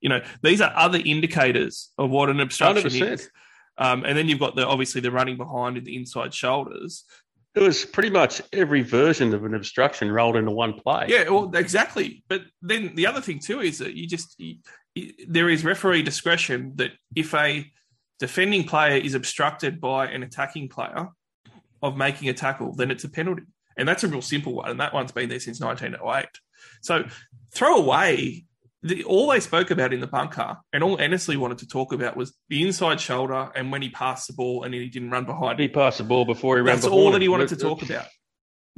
You 0.00 0.08
know, 0.10 0.20
these 0.42 0.60
are 0.60 0.72
other 0.74 0.98
indicators 1.04 1.90
of 1.98 2.10
what 2.10 2.28
an 2.30 2.40
obstruction 2.40 2.90
100%. 2.90 3.12
is. 3.12 3.30
Um, 3.78 4.04
and 4.04 4.16
then 4.16 4.28
you've 4.28 4.38
got 4.40 4.56
the 4.56 4.66
obviously 4.66 5.00
the 5.00 5.10
running 5.10 5.36
behind 5.36 5.76
and 5.76 5.86
the 5.86 5.96
inside 5.96 6.32
shoulders. 6.32 7.04
It 7.54 7.62
was 7.62 7.84
pretty 7.86 8.10
much 8.10 8.42
every 8.52 8.82
version 8.82 9.32
of 9.34 9.44
an 9.44 9.54
obstruction 9.54 10.10
rolled 10.12 10.36
into 10.36 10.50
one 10.50 10.74
play. 10.74 11.06
Yeah, 11.08 11.28
well, 11.30 11.50
exactly. 11.54 12.22
But 12.28 12.42
then 12.62 12.94
the 12.94 13.06
other 13.06 13.20
thing 13.20 13.38
too 13.38 13.60
is 13.60 13.78
that 13.78 13.94
you 13.94 14.06
just 14.06 14.34
you, 14.38 14.56
you- 14.94 15.12
there 15.26 15.48
is 15.48 15.64
referee 15.64 16.02
discretion 16.02 16.72
that 16.76 16.92
if 17.14 17.34
a 17.34 17.70
defending 18.18 18.64
player 18.64 18.96
is 18.98 19.14
obstructed 19.14 19.80
by 19.80 20.06
an 20.06 20.22
attacking 20.22 20.68
player 20.68 21.08
of 21.82 21.96
making 21.96 22.28
a 22.30 22.34
tackle, 22.34 22.74
then 22.74 22.90
it's 22.90 23.04
a 23.04 23.08
penalty, 23.10 23.42
and 23.76 23.86
that's 23.86 24.04
a 24.04 24.08
real 24.08 24.22
simple 24.22 24.54
one, 24.54 24.70
and 24.70 24.80
that 24.80 24.94
one's 24.94 25.12
been 25.12 25.28
there 25.28 25.40
since 25.40 25.60
1908. 25.60 26.26
So 26.82 27.04
throw 27.52 27.76
away. 27.76 28.46
The, 28.82 29.04
all 29.04 29.30
they 29.30 29.40
spoke 29.40 29.70
about 29.70 29.92
in 29.92 30.00
the 30.00 30.06
bunker, 30.06 30.58
and 30.72 30.84
all 30.84 31.00
Annesley 31.00 31.36
wanted 31.36 31.58
to 31.58 31.66
talk 31.66 31.92
about 31.92 32.16
was 32.16 32.36
the 32.48 32.62
inside 32.62 33.00
shoulder, 33.00 33.50
and 33.54 33.72
when 33.72 33.82
he 33.82 33.88
passed 33.88 34.28
the 34.28 34.34
ball 34.34 34.64
and 34.64 34.74
he 34.74 34.88
didn't 34.88 35.10
run 35.10 35.24
behind 35.24 35.58
He 35.58 35.68
passed 35.68 35.98
the 35.98 36.04
ball 36.04 36.24
before 36.24 36.56
he 36.56 36.62
ran. 36.62 36.76
That's 36.76 36.86
all 36.86 37.10
that 37.12 37.22
he 37.22 37.28
wanted 37.28 37.48
to 37.48 37.56
uh, 37.56 37.58
talk 37.58 37.82
about. 37.82 38.06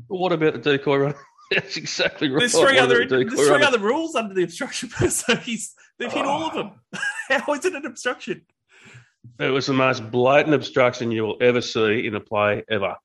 What 0.06 0.32
about 0.32 0.54
the 0.54 0.60
decoy 0.60 0.96
run? 0.96 1.14
That's 1.50 1.76
exactly 1.76 2.30
right. 2.30 2.40
There's 2.40 2.58
three 2.58 2.78
other 2.78 3.06
the 3.06 3.24
there's 3.24 3.48
three 3.48 3.62
other 3.62 3.78
rules 3.78 4.14
under 4.14 4.34
the 4.34 4.42
obstruction. 4.42 4.90
so 5.10 5.36
he's 5.36 5.74
they've 5.98 6.12
hit 6.12 6.24
all 6.24 6.48
of 6.48 6.52
ah. 6.54 6.56
them. 6.56 7.40
How 7.46 7.54
is 7.54 7.64
it 7.64 7.74
an 7.74 7.86
obstruction? 7.86 8.44
It 9.38 9.48
was 9.48 9.66
the 9.66 9.72
most 9.72 10.10
blatant 10.10 10.54
obstruction 10.54 11.10
you 11.10 11.22
will 11.22 11.38
ever 11.40 11.60
see 11.60 12.06
in 12.06 12.14
a 12.14 12.20
play 12.20 12.64
ever. 12.70 12.96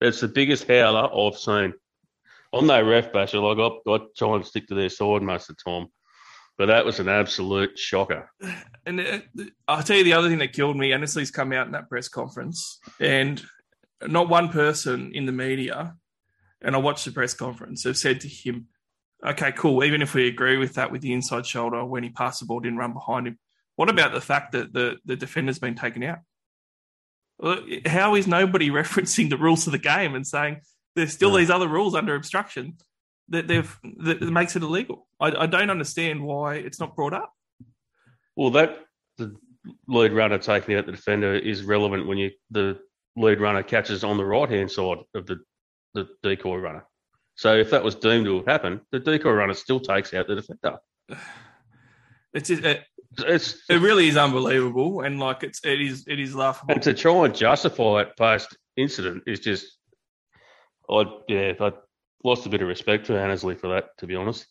It's 0.00 0.20
the 0.20 0.28
biggest 0.28 0.66
howler 0.66 1.08
I've 1.14 1.38
seen. 1.38 1.74
I'm 2.52 2.66
no 2.66 2.82
ref 2.82 3.12
basher. 3.12 3.38
Like 3.38 3.58
I, 3.58 3.90
I 3.90 3.98
try 4.16 4.36
and 4.36 4.46
stick 4.46 4.66
to 4.68 4.74
their 4.74 4.88
side 4.88 5.22
most 5.22 5.48
of 5.50 5.56
the 5.56 5.70
time, 5.70 5.86
but 6.60 6.66
that 6.66 6.84
was 6.84 7.00
an 7.00 7.08
absolute 7.08 7.78
shocker. 7.78 8.30
And 8.84 9.00
uh, 9.00 9.20
I'll 9.66 9.82
tell 9.82 9.96
you 9.96 10.04
the 10.04 10.12
other 10.12 10.28
thing 10.28 10.40
that 10.40 10.52
killed 10.52 10.76
me. 10.76 10.92
Annesley's 10.92 11.30
come 11.30 11.54
out 11.54 11.64
in 11.64 11.72
that 11.72 11.88
press 11.88 12.06
conference, 12.06 12.78
and 13.00 13.42
not 14.06 14.28
one 14.28 14.50
person 14.50 15.12
in 15.14 15.24
the 15.24 15.32
media, 15.32 15.94
and 16.60 16.74
I 16.74 16.78
watched 16.78 17.06
the 17.06 17.12
press 17.12 17.32
conference, 17.32 17.84
have 17.84 17.96
said 17.96 18.20
to 18.20 18.28
him, 18.28 18.66
"Okay, 19.26 19.52
cool. 19.52 19.82
Even 19.84 20.02
if 20.02 20.12
we 20.12 20.28
agree 20.28 20.58
with 20.58 20.74
that, 20.74 20.92
with 20.92 21.00
the 21.00 21.14
inside 21.14 21.46
shoulder 21.46 21.82
when 21.82 22.02
he 22.02 22.10
passed 22.10 22.40
the 22.40 22.46
ball, 22.46 22.60
didn't 22.60 22.76
run 22.78 22.92
behind 22.92 23.26
him. 23.26 23.38
What 23.76 23.88
about 23.88 24.12
the 24.12 24.20
fact 24.20 24.52
that 24.52 24.74
the 24.74 24.98
the 25.06 25.16
defender's 25.16 25.58
been 25.58 25.76
taken 25.76 26.02
out? 26.02 26.18
How 27.86 28.16
is 28.16 28.26
nobody 28.26 28.68
referencing 28.82 29.30
the 29.30 29.38
rules 29.38 29.66
of 29.66 29.72
the 29.72 29.78
game 29.78 30.14
and 30.14 30.26
saying 30.26 30.60
there's 30.94 31.14
still 31.14 31.32
Yeah. 31.32 31.38
these 31.38 31.50
other 31.50 31.68
rules 31.68 31.94
under 31.94 32.14
obstruction 32.14 32.76
that 33.30 33.48
they've 33.48 33.78
that 34.04 34.20
makes 34.22 34.56
it 34.56 34.62
illegal? 34.62 35.06
I, 35.18 35.28
I 35.28 35.46
don't 35.46 35.70
understand 35.70 36.22
why 36.22 36.56
it's 36.56 36.80
not 36.80 36.94
brought 36.94 37.14
up. 37.14 37.32
Well, 38.36 38.50
that 38.50 38.78
the 39.18 39.34
lead 39.88 40.12
runner 40.12 40.38
taking 40.38 40.74
out 40.74 40.86
the 40.86 40.92
defender 40.92 41.34
is 41.34 41.64
relevant 41.64 42.06
when 42.06 42.18
you 42.18 42.30
the 42.50 42.78
lead 43.16 43.40
runner 43.40 43.62
catches 43.62 44.04
on 44.04 44.16
the 44.16 44.24
right 44.24 44.48
hand 44.48 44.70
side 44.70 44.98
of 45.14 45.26
the 45.26 45.40
the 45.94 46.08
decoy 46.22 46.56
runner. 46.56 46.84
So 47.34 47.56
if 47.56 47.70
that 47.70 47.82
was 47.82 47.94
deemed 47.94 48.26
to 48.26 48.36
have 48.36 48.46
happened, 48.46 48.80
the 48.92 49.00
decoy 49.00 49.32
runner 49.32 49.54
still 49.54 49.80
takes 49.80 50.12
out 50.14 50.28
the 50.28 50.36
defender. 50.36 50.78
It's 52.32 52.48
it, 52.48 52.84
It's 53.18 53.60
it 53.68 53.80
really 53.80 54.06
is 54.06 54.16
unbelievable, 54.16 55.00
and 55.00 55.18
like 55.18 55.42
it's 55.42 55.64
it 55.64 55.80
is 55.80 56.04
it 56.06 56.20
is 56.20 56.32
laughable. 56.32 56.74
And 56.74 56.82
to 56.84 56.94
try 56.94 57.24
and 57.24 57.34
justify 57.34 58.02
it 58.02 58.16
post 58.16 58.56
incident 58.76 59.24
is 59.26 59.40
just, 59.40 59.78
I 60.88 61.04
yeah, 61.26 61.54
I 61.58 61.72
lost 62.24 62.46
a 62.46 62.48
bit 62.48 62.62
of 62.62 62.68
respect 62.68 63.06
for 63.06 63.18
Annesley 63.18 63.54
for 63.54 63.68
that. 63.68 63.96
To 63.98 64.06
be 64.06 64.16
honest, 64.16 64.46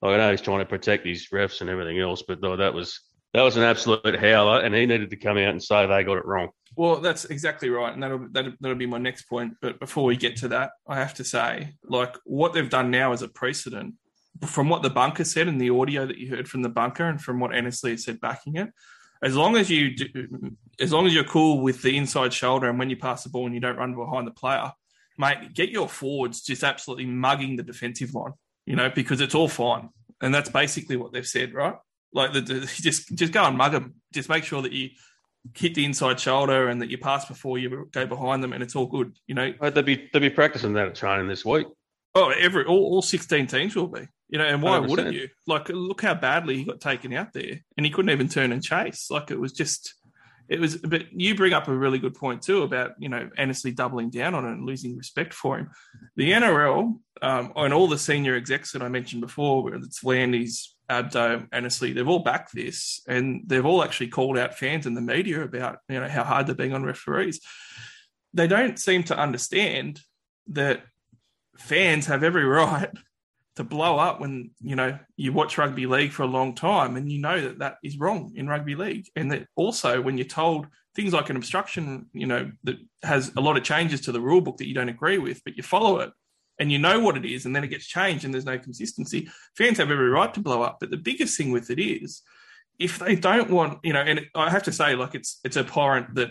like, 0.00 0.14
I 0.14 0.16
know 0.16 0.30
he's 0.30 0.40
trying 0.40 0.60
to 0.60 0.64
protect 0.64 1.06
his 1.06 1.28
refs 1.32 1.60
and 1.60 1.70
everything 1.70 1.98
else, 1.98 2.22
but 2.26 2.40
no, 2.40 2.56
that 2.56 2.74
was 2.74 3.00
that 3.34 3.42
was 3.42 3.56
an 3.56 3.62
absolute 3.62 4.18
howler, 4.18 4.60
and 4.60 4.74
he 4.74 4.86
needed 4.86 5.10
to 5.10 5.16
come 5.16 5.38
out 5.38 5.50
and 5.50 5.62
say 5.62 5.86
they 5.86 6.04
got 6.04 6.18
it 6.18 6.26
wrong. 6.26 6.50
Well, 6.76 7.00
that's 7.00 7.26
exactly 7.26 7.70
right, 7.70 7.92
and 7.92 8.02
that'll, 8.02 8.26
that'll 8.30 8.52
that'll 8.60 8.76
be 8.76 8.86
my 8.86 8.98
next 8.98 9.22
point. 9.22 9.54
But 9.60 9.78
before 9.78 10.04
we 10.04 10.16
get 10.16 10.36
to 10.38 10.48
that, 10.48 10.72
I 10.86 10.96
have 10.96 11.14
to 11.14 11.24
say, 11.24 11.74
like 11.84 12.16
what 12.24 12.52
they've 12.52 12.68
done 12.68 12.90
now 12.90 13.12
is 13.12 13.22
a 13.22 13.28
precedent. 13.28 13.94
From 14.46 14.68
what 14.68 14.82
the 14.82 14.90
bunker 14.90 15.24
said 15.24 15.46
and 15.46 15.60
the 15.60 15.70
audio 15.70 16.06
that 16.06 16.16
you 16.16 16.30
heard 16.30 16.48
from 16.48 16.62
the 16.62 16.68
bunker, 16.68 17.06
and 17.06 17.20
from 17.20 17.38
what 17.38 17.54
Annesley 17.54 17.96
said 17.96 18.20
backing 18.20 18.56
it, 18.56 18.70
as 19.22 19.36
long 19.36 19.56
as 19.56 19.70
you 19.70 19.94
do, 19.94 20.56
as 20.80 20.92
long 20.92 21.06
as 21.06 21.14
you're 21.14 21.22
cool 21.22 21.60
with 21.60 21.82
the 21.82 21.96
inside 21.96 22.32
shoulder, 22.32 22.68
and 22.68 22.78
when 22.78 22.90
you 22.90 22.96
pass 22.96 23.22
the 23.22 23.30
ball 23.30 23.46
and 23.46 23.54
you 23.54 23.60
don't 23.60 23.76
run 23.76 23.94
behind 23.94 24.26
the 24.26 24.32
player, 24.32 24.72
mate, 25.18 25.54
get 25.54 25.70
your 25.70 25.88
forwards 25.88 26.42
just 26.42 26.62
absolutely 26.64 27.06
mugging 27.06 27.56
the 27.56 27.62
defensive 27.62 28.14
line, 28.14 28.32
you 28.66 28.76
know, 28.76 28.90
because 28.90 29.20
it's 29.20 29.34
all 29.34 29.48
fine, 29.48 29.88
and 30.20 30.34
that's 30.34 30.48
basically 30.50 30.96
what 30.96 31.12
they've 31.12 31.26
said, 31.26 31.54
right? 31.54 31.74
Like 32.12 32.32
the, 32.32 32.40
the 32.40 32.60
just 32.82 33.14
just 33.16 33.32
go 33.32 33.44
and 33.44 33.56
mug 33.56 33.72
them. 33.72 33.94
Just 34.12 34.28
make 34.28 34.44
sure 34.44 34.62
that 34.62 34.72
you 34.72 34.90
hit 35.54 35.74
the 35.74 35.84
inside 35.84 36.20
shoulder 36.20 36.68
and 36.68 36.80
that 36.82 36.90
you 36.90 36.98
pass 36.98 37.24
before 37.24 37.58
you 37.58 37.88
go 37.90 38.06
behind 38.06 38.42
them, 38.42 38.52
and 38.52 38.62
it's 38.62 38.76
all 38.76 38.86
good. 38.86 39.16
You 39.26 39.34
know, 39.34 39.52
But 39.58 39.74
they'll 39.74 39.82
be 39.84 40.08
they'll 40.12 40.22
be 40.22 40.30
practicing 40.30 40.74
that 40.74 40.88
at 40.88 40.94
training 40.94 41.28
this 41.28 41.44
week. 41.44 41.66
oh, 42.14 42.30
every 42.30 42.64
all, 42.64 42.78
all 42.94 43.02
sixteen 43.02 43.46
teams 43.46 43.74
will 43.74 43.88
be. 43.88 44.06
You 44.28 44.38
know, 44.38 44.46
and 44.46 44.62
why 44.62 44.78
100%. 44.78 44.88
wouldn't 44.88 45.14
you? 45.14 45.28
Like, 45.46 45.68
look 45.68 46.00
how 46.00 46.14
badly 46.14 46.56
he 46.56 46.64
got 46.64 46.80
taken 46.80 47.12
out 47.12 47.34
there, 47.34 47.60
and 47.76 47.84
he 47.84 47.92
couldn't 47.92 48.12
even 48.12 48.30
turn 48.30 48.50
and 48.50 48.62
chase. 48.62 49.10
Like, 49.10 49.30
it 49.30 49.38
was 49.38 49.52
just, 49.52 49.94
it 50.48 50.60
was. 50.60 50.76
But 50.76 51.12
you 51.12 51.34
bring 51.34 51.52
up 51.52 51.68
a 51.68 51.74
really 51.74 51.98
good 51.98 52.14
point 52.14 52.42
too 52.42 52.62
about 52.62 52.92
you 52.98 53.08
know 53.08 53.30
Annesley 53.36 53.72
doubling 53.72 54.10
down 54.10 54.34
on 54.34 54.44
it 54.44 54.52
and 54.52 54.66
losing 54.66 54.96
respect 54.96 55.34
for 55.34 55.58
him. 55.58 55.70
The 56.16 56.32
NRL 56.32 56.98
um, 57.22 57.52
and 57.56 57.74
all 57.74 57.88
the 57.88 57.98
senior 57.98 58.34
execs 58.34 58.72
that 58.72 58.82
I 58.82 58.88
mentioned 58.88 59.22
before, 59.22 59.62
whether 59.62 59.76
it's 59.76 60.02
Landis, 60.04 60.74
Abdo, 60.90 61.46
Annesley, 61.52 61.92
they've 61.92 62.08
all 62.08 62.22
backed 62.22 62.54
this, 62.54 63.02
and 63.06 63.42
they've 63.46 63.64
all 63.64 63.82
actually 63.82 64.08
called 64.08 64.38
out 64.38 64.58
fans 64.58 64.86
in 64.86 64.94
the 64.94 65.00
media 65.00 65.42
about 65.42 65.78
you 65.88 66.00
know 66.00 66.08
how 66.08 66.24
hard 66.24 66.46
they're 66.46 66.54
being 66.54 66.74
on 66.74 66.84
referees. 66.84 67.40
They 68.34 68.46
don't 68.46 68.78
seem 68.78 69.04
to 69.04 69.18
understand 69.18 70.00
that 70.48 70.82
fans 71.56 72.06
have 72.06 72.22
every 72.22 72.44
right 72.46 72.90
to 73.56 73.64
blow 73.64 73.98
up 73.98 74.20
when 74.20 74.50
you 74.60 74.76
know 74.76 74.98
you 75.16 75.32
watch 75.32 75.58
rugby 75.58 75.86
league 75.86 76.12
for 76.12 76.22
a 76.22 76.26
long 76.26 76.54
time 76.54 76.96
and 76.96 77.10
you 77.10 77.20
know 77.20 77.40
that 77.40 77.58
that 77.58 77.76
is 77.82 77.98
wrong 77.98 78.32
in 78.34 78.48
rugby 78.48 78.74
league. 78.74 79.06
And 79.16 79.30
that 79.32 79.46
also 79.56 80.00
when 80.00 80.16
you're 80.16 80.26
told 80.26 80.66
things 80.94 81.12
like 81.12 81.30
an 81.30 81.36
obstruction 81.36 82.06
you 82.12 82.26
know 82.26 82.50
that 82.64 82.76
has 83.02 83.32
a 83.36 83.40
lot 83.40 83.56
of 83.56 83.62
changes 83.62 84.02
to 84.02 84.12
the 84.12 84.20
rule 84.20 84.40
book 84.40 84.58
that 84.58 84.68
you 84.68 84.74
don't 84.74 84.90
agree 84.90 85.16
with 85.16 85.42
but 85.42 85.56
you 85.56 85.62
follow 85.62 86.00
it 86.00 86.10
and 86.58 86.70
you 86.70 86.78
know 86.78 87.00
what 87.00 87.16
it 87.16 87.24
is 87.24 87.46
and 87.46 87.56
then 87.56 87.64
it 87.64 87.68
gets 87.68 87.86
changed 87.86 88.24
and 88.24 88.34
there's 88.34 88.44
no 88.44 88.58
consistency 88.58 89.28
fans 89.56 89.78
have 89.78 89.90
every 89.90 90.10
right 90.10 90.34
to 90.34 90.40
blow 90.40 90.62
up. 90.62 90.78
But 90.80 90.90
the 90.90 90.96
biggest 90.96 91.36
thing 91.36 91.50
with 91.50 91.70
it 91.70 91.80
is 91.80 92.22
if 92.78 92.98
they 92.98 93.14
don't 93.14 93.50
want 93.50 93.78
you 93.82 93.92
know 93.92 94.00
and 94.00 94.26
i 94.34 94.50
have 94.50 94.62
to 94.62 94.72
say 94.72 94.94
like 94.94 95.14
it's 95.14 95.40
it's 95.44 95.56
abhorrent 95.56 96.14
that 96.14 96.30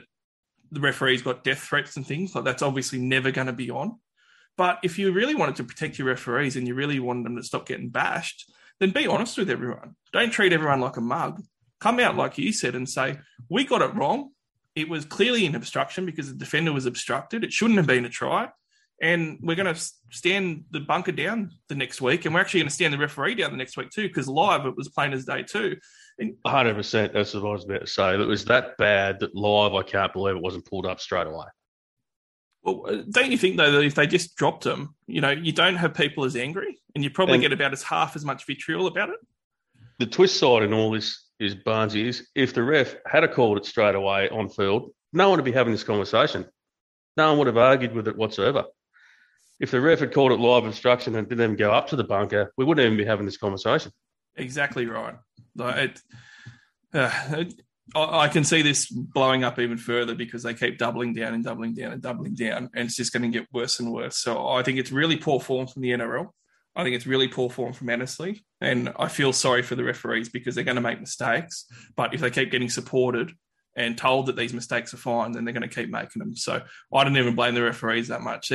the 0.71 0.79
referees 0.79 1.21
got 1.21 1.43
death 1.43 1.59
threats 1.59 1.97
and 1.97 2.07
things 2.07 2.33
like 2.33 2.43
that's 2.43 2.61
obviously 2.63 2.99
never 2.99 3.31
going 3.31 3.47
to 3.47 3.53
be 3.53 3.69
on 3.69 3.97
but 4.61 4.77
if 4.83 4.99
you 4.99 5.11
really 5.11 5.33
wanted 5.33 5.55
to 5.55 5.63
protect 5.63 5.97
your 5.97 6.07
referees 6.07 6.55
and 6.55 6.67
you 6.67 6.75
really 6.75 6.99
wanted 6.99 7.25
them 7.25 7.35
to 7.35 7.41
stop 7.41 7.65
getting 7.65 7.89
bashed, 7.89 8.47
then 8.79 8.91
be 8.91 9.07
honest 9.07 9.35
with 9.39 9.49
everyone. 9.49 9.95
Don't 10.13 10.29
treat 10.29 10.53
everyone 10.53 10.81
like 10.81 10.97
a 10.97 11.01
mug. 11.01 11.41
Come 11.79 11.99
out 11.99 12.15
like 12.15 12.37
you 12.37 12.53
said 12.53 12.75
and 12.75 12.87
say, 12.87 13.17
we 13.49 13.65
got 13.65 13.81
it 13.81 13.95
wrong. 13.95 14.29
It 14.75 14.87
was 14.87 15.03
clearly 15.03 15.47
an 15.47 15.55
obstruction 15.55 16.05
because 16.05 16.27
the 16.27 16.37
defender 16.37 16.71
was 16.71 16.85
obstructed. 16.85 17.43
It 17.43 17.51
shouldn't 17.51 17.77
have 17.77 17.87
been 17.87 18.05
a 18.05 18.09
try. 18.09 18.49
And 19.01 19.39
we're 19.41 19.55
going 19.55 19.73
to 19.73 19.81
stand 20.11 20.65
the 20.69 20.79
bunker 20.79 21.11
down 21.11 21.53
the 21.67 21.73
next 21.73 21.99
week. 21.99 22.25
And 22.25 22.35
we're 22.35 22.41
actually 22.41 22.59
going 22.59 22.69
to 22.69 22.75
stand 22.75 22.93
the 22.93 22.99
referee 22.99 23.33
down 23.33 23.49
the 23.49 23.57
next 23.57 23.77
week 23.77 23.89
too, 23.89 24.07
because 24.07 24.27
live 24.27 24.67
it 24.67 24.77
was 24.77 24.89
plain 24.89 25.11
as 25.11 25.25
day 25.25 25.41
too. 25.41 25.77
hundred 26.45 26.75
percent. 26.75 27.13
That's 27.13 27.33
what 27.33 27.49
I 27.49 27.51
was 27.51 27.65
about 27.65 27.81
to 27.81 27.87
say. 27.87 28.13
It 28.13 28.27
was 28.27 28.45
that 28.45 28.77
bad 28.77 29.21
that 29.21 29.33
live. 29.33 29.73
I 29.73 29.81
can't 29.81 30.13
believe 30.13 30.35
it 30.35 30.43
wasn't 30.43 30.67
pulled 30.67 30.85
up 30.85 30.99
straight 30.99 31.25
away. 31.25 31.47
Well, 32.63 32.83
uh, 32.87 33.03
don't 33.09 33.31
you 33.31 33.37
think 33.37 33.57
though 33.57 33.71
that 33.71 33.83
if 33.83 33.95
they 33.95 34.07
just 34.07 34.35
dropped 34.35 34.63
them, 34.63 34.95
you 35.07 35.21
know, 35.21 35.31
you 35.31 35.51
don't 35.51 35.75
have 35.77 35.93
people 35.93 36.25
as 36.25 36.35
angry, 36.35 36.79
and 36.95 37.03
you 37.03 37.09
probably 37.09 37.35
And- 37.35 37.41
get 37.41 37.53
about 37.53 37.73
as 37.73 37.83
half 37.83 38.15
as 38.15 38.23
much 38.25 38.45
vitriol 38.45 38.87
about 38.87 39.09
it. 39.09 39.19
The 39.99 40.05
twist 40.07 40.37
side 40.37 40.63
in 40.63 40.73
all 40.73 40.91
this 40.91 41.27
is 41.39 41.55
Barnesy 41.55 42.05
is 42.07 42.27
if 42.35 42.53
the 42.53 42.63
ref 42.63 42.95
had 43.05 43.23
a 43.23 43.27
called 43.27 43.57
it 43.57 43.65
straight 43.65 43.95
away 43.95 44.29
on 44.29 44.49
field, 44.49 44.93
no 45.13 45.29
one 45.29 45.37
would 45.39 45.45
be 45.45 45.51
having 45.51 45.73
this 45.73 45.83
conversation. 45.83 46.45
No 47.17 47.29
one 47.29 47.37
would 47.39 47.47
have 47.47 47.57
argued 47.57 47.93
with 47.93 48.07
it 48.07 48.15
whatsoever. 48.15 48.65
If 49.59 49.69
the 49.71 49.81
ref 49.81 49.99
had 49.99 50.11
called 50.13 50.31
it 50.31 50.39
live 50.39 50.65
obstruction 50.65 51.15
and 51.15 51.27
didn't 51.27 51.43
even 51.43 51.55
go 51.55 51.71
up 51.71 51.87
to 51.89 51.95
the 51.95 52.03
bunker, 52.03 52.51
we 52.57 52.65
wouldn't 52.65 52.83
even 52.85 52.97
be 52.97 53.05
having 53.05 53.25
this 53.25 53.37
conversation. 53.37 53.91
Exactly 54.35 54.85
right. 54.87 55.15
Like 55.55 55.75
it, 55.77 56.01
uh, 56.93 57.11
it- 57.31 57.61
I 57.95 58.27
can 58.27 58.43
see 58.43 58.61
this 58.61 58.89
blowing 58.89 59.43
up 59.43 59.59
even 59.59 59.77
further 59.77 60.15
because 60.15 60.43
they 60.43 60.53
keep 60.53 60.77
doubling 60.77 61.13
down 61.13 61.33
and 61.33 61.43
doubling 61.43 61.73
down 61.73 61.91
and 61.91 62.01
doubling 62.01 62.35
down, 62.35 62.69
and 62.73 62.85
it's 62.85 62.95
just 62.95 63.13
going 63.13 63.29
to 63.29 63.39
get 63.39 63.47
worse 63.51 63.79
and 63.79 63.91
worse. 63.91 64.17
So 64.17 64.47
I 64.47 64.63
think 64.63 64.79
it's 64.79 64.91
really 64.91 65.17
poor 65.17 65.39
form 65.39 65.67
from 65.67 65.81
the 65.81 65.89
NRL. 65.89 66.29
I 66.75 66.83
think 66.83 66.95
it's 66.95 67.07
really 67.07 67.27
poor 67.27 67.49
form 67.49 67.73
from 67.73 67.89
Annesley. 67.89 68.45
And 68.61 68.93
I 68.97 69.09
feel 69.09 69.33
sorry 69.33 69.61
for 69.61 69.75
the 69.75 69.83
referees 69.83 70.29
because 70.29 70.55
they're 70.55 70.63
going 70.63 70.75
to 70.75 70.81
make 70.81 71.01
mistakes. 71.01 71.65
But 71.95 72.13
if 72.13 72.21
they 72.21 72.29
keep 72.29 72.49
getting 72.51 72.69
supported 72.69 73.31
and 73.75 73.97
told 73.97 74.27
that 74.27 74.35
these 74.35 74.53
mistakes 74.53 74.93
are 74.93 74.97
fine, 74.97 75.33
then 75.33 75.43
they're 75.43 75.53
going 75.53 75.67
to 75.67 75.75
keep 75.75 75.89
making 75.89 76.19
them. 76.19 76.35
So 76.35 76.61
I 76.93 77.03
don't 77.03 77.17
even 77.17 77.35
blame 77.35 77.55
the 77.55 77.63
referees 77.63 78.07
that 78.07 78.21
much. 78.21 78.51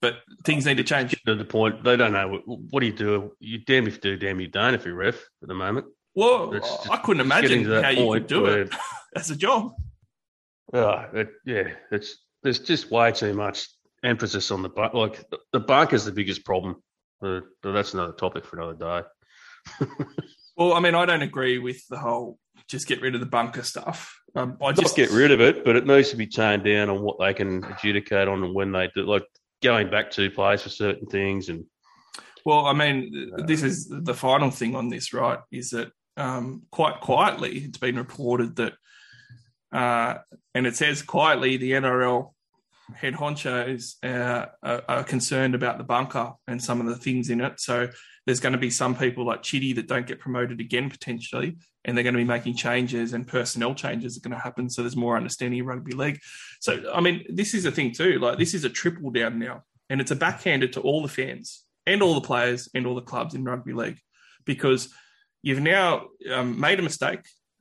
But 0.00 0.16
things 0.44 0.66
need 0.66 0.78
to 0.78 0.84
change. 0.84 1.20
To 1.26 1.34
the 1.34 1.44
point, 1.44 1.84
they 1.84 1.96
don't 1.96 2.12
know 2.12 2.28
what, 2.28 2.42
what 2.46 2.80
do 2.80 2.86
you 2.86 2.92
do. 2.92 3.32
You 3.38 3.58
damn 3.58 3.86
if 3.86 3.94
you 3.94 4.00
do, 4.00 4.16
damn 4.16 4.40
you 4.40 4.48
don't. 4.48 4.74
If 4.74 4.84
you 4.84 4.94
ref 4.94 5.16
at 5.42 5.48
the 5.48 5.54
moment, 5.54 5.86
Well, 6.14 6.52
just- 6.52 6.90
I 6.90 6.98
couldn't 6.98 7.20
imagine 7.20 7.64
how 7.64 7.88
you 7.90 8.10
could 8.12 8.26
do 8.26 8.42
where- 8.42 8.62
it 8.62 8.74
as 9.16 9.30
a 9.30 9.36
job. 9.36 9.72
Oh, 10.74 11.04
it, 11.12 11.30
yeah, 11.44 11.68
it's 11.90 12.16
there's 12.42 12.58
just 12.58 12.90
way 12.90 13.12
too 13.12 13.34
much 13.34 13.68
emphasis 14.02 14.50
on 14.50 14.62
the 14.62 14.68
bunk. 14.68 14.94
Like 14.94 15.28
the, 15.30 15.38
the 15.52 15.60
bunk 15.60 15.92
is 15.92 16.04
the 16.04 16.12
biggest 16.12 16.44
problem. 16.44 16.82
That's 17.20 17.94
another 17.94 18.12
topic 18.12 18.44
for 18.44 18.58
another 18.58 19.04
day. 19.80 19.86
Well, 20.56 20.74
I 20.74 20.80
mean, 20.80 20.94
I 20.94 21.06
don't 21.06 21.22
agree 21.22 21.58
with 21.58 21.86
the 21.88 21.98
whole 21.98 22.38
just 22.68 22.86
get 22.86 23.00
rid 23.00 23.14
of 23.14 23.20
the 23.20 23.26
bunker 23.26 23.62
stuff. 23.62 24.14
Um, 24.34 24.56
I 24.62 24.72
Just 24.72 24.96
get 24.96 25.10
rid 25.10 25.30
of 25.30 25.40
it, 25.40 25.64
but 25.64 25.76
it 25.76 25.86
needs 25.86 26.10
to 26.10 26.16
be 26.16 26.26
toned 26.26 26.64
down 26.64 26.88
on 26.88 27.02
what 27.02 27.18
they 27.18 27.34
can 27.34 27.64
adjudicate 27.64 28.28
on 28.28 28.42
and 28.44 28.54
when 28.54 28.72
they 28.72 28.90
do. 28.94 29.04
Like 29.04 29.24
going 29.62 29.90
back 29.90 30.10
two 30.10 30.30
plays 30.30 30.62
for 30.62 30.68
certain 30.68 31.06
things, 31.06 31.48
and 31.48 31.64
Well, 32.44 32.66
I 32.66 32.72
mean, 32.72 33.32
this 33.46 33.62
is 33.62 33.88
the 33.88 34.14
final 34.14 34.50
thing 34.50 34.74
on 34.76 34.88
this, 34.88 35.12
right? 35.12 35.38
Is 35.50 35.70
that 35.70 35.90
um, 36.16 36.62
quite 36.70 37.00
quietly 37.00 37.58
it's 37.58 37.78
been 37.78 37.96
reported 37.96 38.56
that, 38.56 38.74
uh, 39.72 40.18
and 40.54 40.66
it 40.66 40.76
says 40.76 41.02
quietly, 41.02 41.56
the 41.56 41.72
NRL 41.72 42.32
head 42.94 43.14
honchos 43.14 43.94
uh, 44.02 44.46
are, 44.62 44.82
are 44.88 45.04
concerned 45.04 45.54
about 45.54 45.78
the 45.78 45.84
bunker 45.84 46.32
and 46.46 46.62
some 46.62 46.80
of 46.80 46.86
the 46.86 46.96
things 46.96 47.30
in 47.30 47.40
it. 47.40 47.58
So 47.58 47.88
there's 48.26 48.40
going 48.40 48.52
to 48.52 48.58
be 48.58 48.70
some 48.70 48.94
people 48.94 49.26
like 49.26 49.42
Chitty 49.42 49.72
that 49.74 49.88
don't 49.88 50.06
get 50.06 50.20
promoted 50.20 50.60
again 50.60 50.90
potentially, 50.90 51.56
and 51.84 51.96
they're 51.96 52.04
going 52.04 52.14
to 52.14 52.20
be 52.20 52.24
making 52.24 52.56
changes 52.56 53.12
and 53.14 53.26
personnel 53.26 53.74
changes 53.74 54.16
are 54.16 54.20
going 54.20 54.36
to 54.36 54.42
happen. 54.42 54.68
So 54.68 54.82
there's 54.82 54.96
more 54.96 55.16
understanding 55.16 55.60
of 55.60 55.66
rugby 55.66 55.92
league. 55.92 56.20
So 56.60 56.84
I 56.92 57.00
mean, 57.00 57.24
this 57.28 57.54
is 57.54 57.64
a 57.64 57.72
thing 57.72 57.92
too. 57.92 58.18
Like 58.18 58.38
this 58.38 58.54
is 58.54 58.64
a 58.64 58.70
triple 58.70 59.10
down 59.10 59.38
now, 59.38 59.62
and 59.90 60.00
it's 60.00 60.10
a 60.10 60.16
backhanded 60.16 60.74
to 60.74 60.80
all 60.80 61.02
the 61.02 61.08
fans 61.08 61.64
and 61.86 62.02
all 62.02 62.14
the 62.14 62.20
players 62.20 62.68
and 62.74 62.86
all 62.86 62.94
the 62.94 63.02
clubs 63.02 63.34
in 63.34 63.44
rugby 63.44 63.72
league 63.72 63.98
because 64.44 64.92
you've 65.42 65.60
now 65.60 66.06
um, 66.30 66.58
made 66.58 66.78
a 66.78 66.82
mistake. 66.82 67.20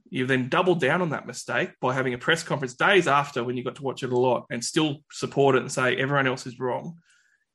You've 0.10 0.28
then 0.28 0.50
doubled 0.50 0.82
down 0.82 1.02
on 1.02 1.10
that 1.10 1.26
mistake 1.26 1.72
by 1.80 1.94
having 1.94 2.14
a 2.14 2.18
press 2.18 2.44
conference 2.44 2.74
days 2.74 3.08
after 3.08 3.44
when 3.44 3.56
you 3.56 3.64
got 3.64 3.76
to 3.76 3.84
watch 3.84 4.04
it 4.04 4.12
a 4.12 4.18
lot 4.18 4.46
and 4.50 4.64
still 4.64 4.98
support 5.12 5.56
it 5.56 5.62
and 5.62 5.72
say 5.72 5.96
everyone 5.96 6.28
else 6.28 6.46
is 6.46 6.60
wrong. 6.60 6.98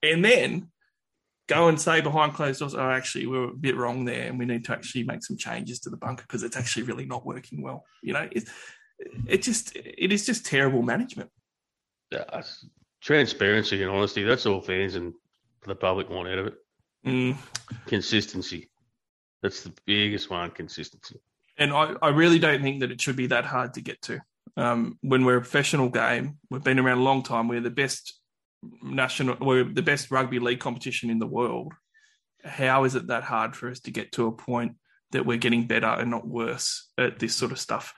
And 0.02 0.24
then 0.24 0.68
go 1.48 1.68
and 1.68 1.80
say 1.80 2.00
behind 2.00 2.34
closed 2.34 2.60
doors, 2.60 2.74
oh, 2.74 2.90
actually, 2.90 3.26
we 3.26 3.38
were 3.38 3.50
a 3.50 3.54
bit 3.54 3.76
wrong 3.76 4.04
there 4.04 4.28
and 4.28 4.38
we 4.38 4.46
need 4.46 4.64
to 4.64 4.72
actually 4.72 5.04
make 5.04 5.22
some 5.22 5.36
changes 5.36 5.80
to 5.80 5.90
the 5.90 5.98
bunker 5.98 6.24
because 6.26 6.42
it's 6.42 6.56
actually 6.56 6.84
really 6.84 7.04
not 7.04 7.26
working 7.26 7.62
well. 7.62 7.84
You 8.02 8.14
know, 8.14 8.28
it, 8.32 8.48
it 9.26 9.42
just, 9.42 9.76
it 9.76 10.10
is 10.10 10.24
just 10.24 10.46
terrible 10.46 10.82
management. 10.82 11.30
it's 12.32 12.66
transparency 13.02 13.82
and 13.82 13.90
honesty. 13.90 14.22
That's 14.22 14.46
all 14.46 14.60
fans 14.60 14.94
and 14.94 15.12
the 15.66 15.74
public 15.74 16.08
want 16.08 16.28
out 16.28 16.38
of 16.38 16.46
it. 16.46 16.54
Mm. 17.04 17.36
Consistency. 17.86 18.70
That's 19.42 19.62
the 19.62 19.72
biggest 19.86 20.30
one. 20.30 20.50
Consistency. 20.50 21.20
and 21.58 21.72
I, 21.72 21.94
I 22.02 22.08
really 22.08 22.38
don't 22.38 22.62
think 22.62 22.80
that 22.80 22.90
it 22.90 23.00
should 23.00 23.16
be 23.16 23.28
that 23.28 23.44
hard 23.44 23.74
to 23.74 23.80
get 23.80 24.00
to. 24.02 24.20
Um, 24.56 24.98
when 25.02 25.24
we're 25.24 25.36
a 25.36 25.40
professional 25.40 25.88
game, 25.88 26.38
we've 26.50 26.64
been 26.64 26.78
around 26.78 26.98
a 26.98 27.02
long 27.02 27.22
time. 27.22 27.48
We're 27.48 27.60
the 27.60 27.70
best 27.70 28.18
national, 28.82 29.36
we're 29.40 29.64
the 29.64 29.82
best 29.82 30.10
rugby 30.10 30.38
league 30.38 30.60
competition 30.60 31.10
in 31.10 31.18
the 31.18 31.26
world. 31.26 31.74
How 32.44 32.84
is 32.84 32.94
it 32.94 33.08
that 33.08 33.24
hard 33.24 33.54
for 33.56 33.68
us 33.68 33.80
to 33.80 33.90
get 33.90 34.12
to 34.12 34.26
a 34.26 34.32
point 34.32 34.76
that 35.12 35.26
we're 35.26 35.36
getting 35.36 35.66
better 35.66 35.86
and 35.86 36.10
not 36.10 36.26
worse 36.26 36.90
at 36.96 37.18
this 37.18 37.34
sort 37.34 37.52
of 37.52 37.58
stuff? 37.58 37.94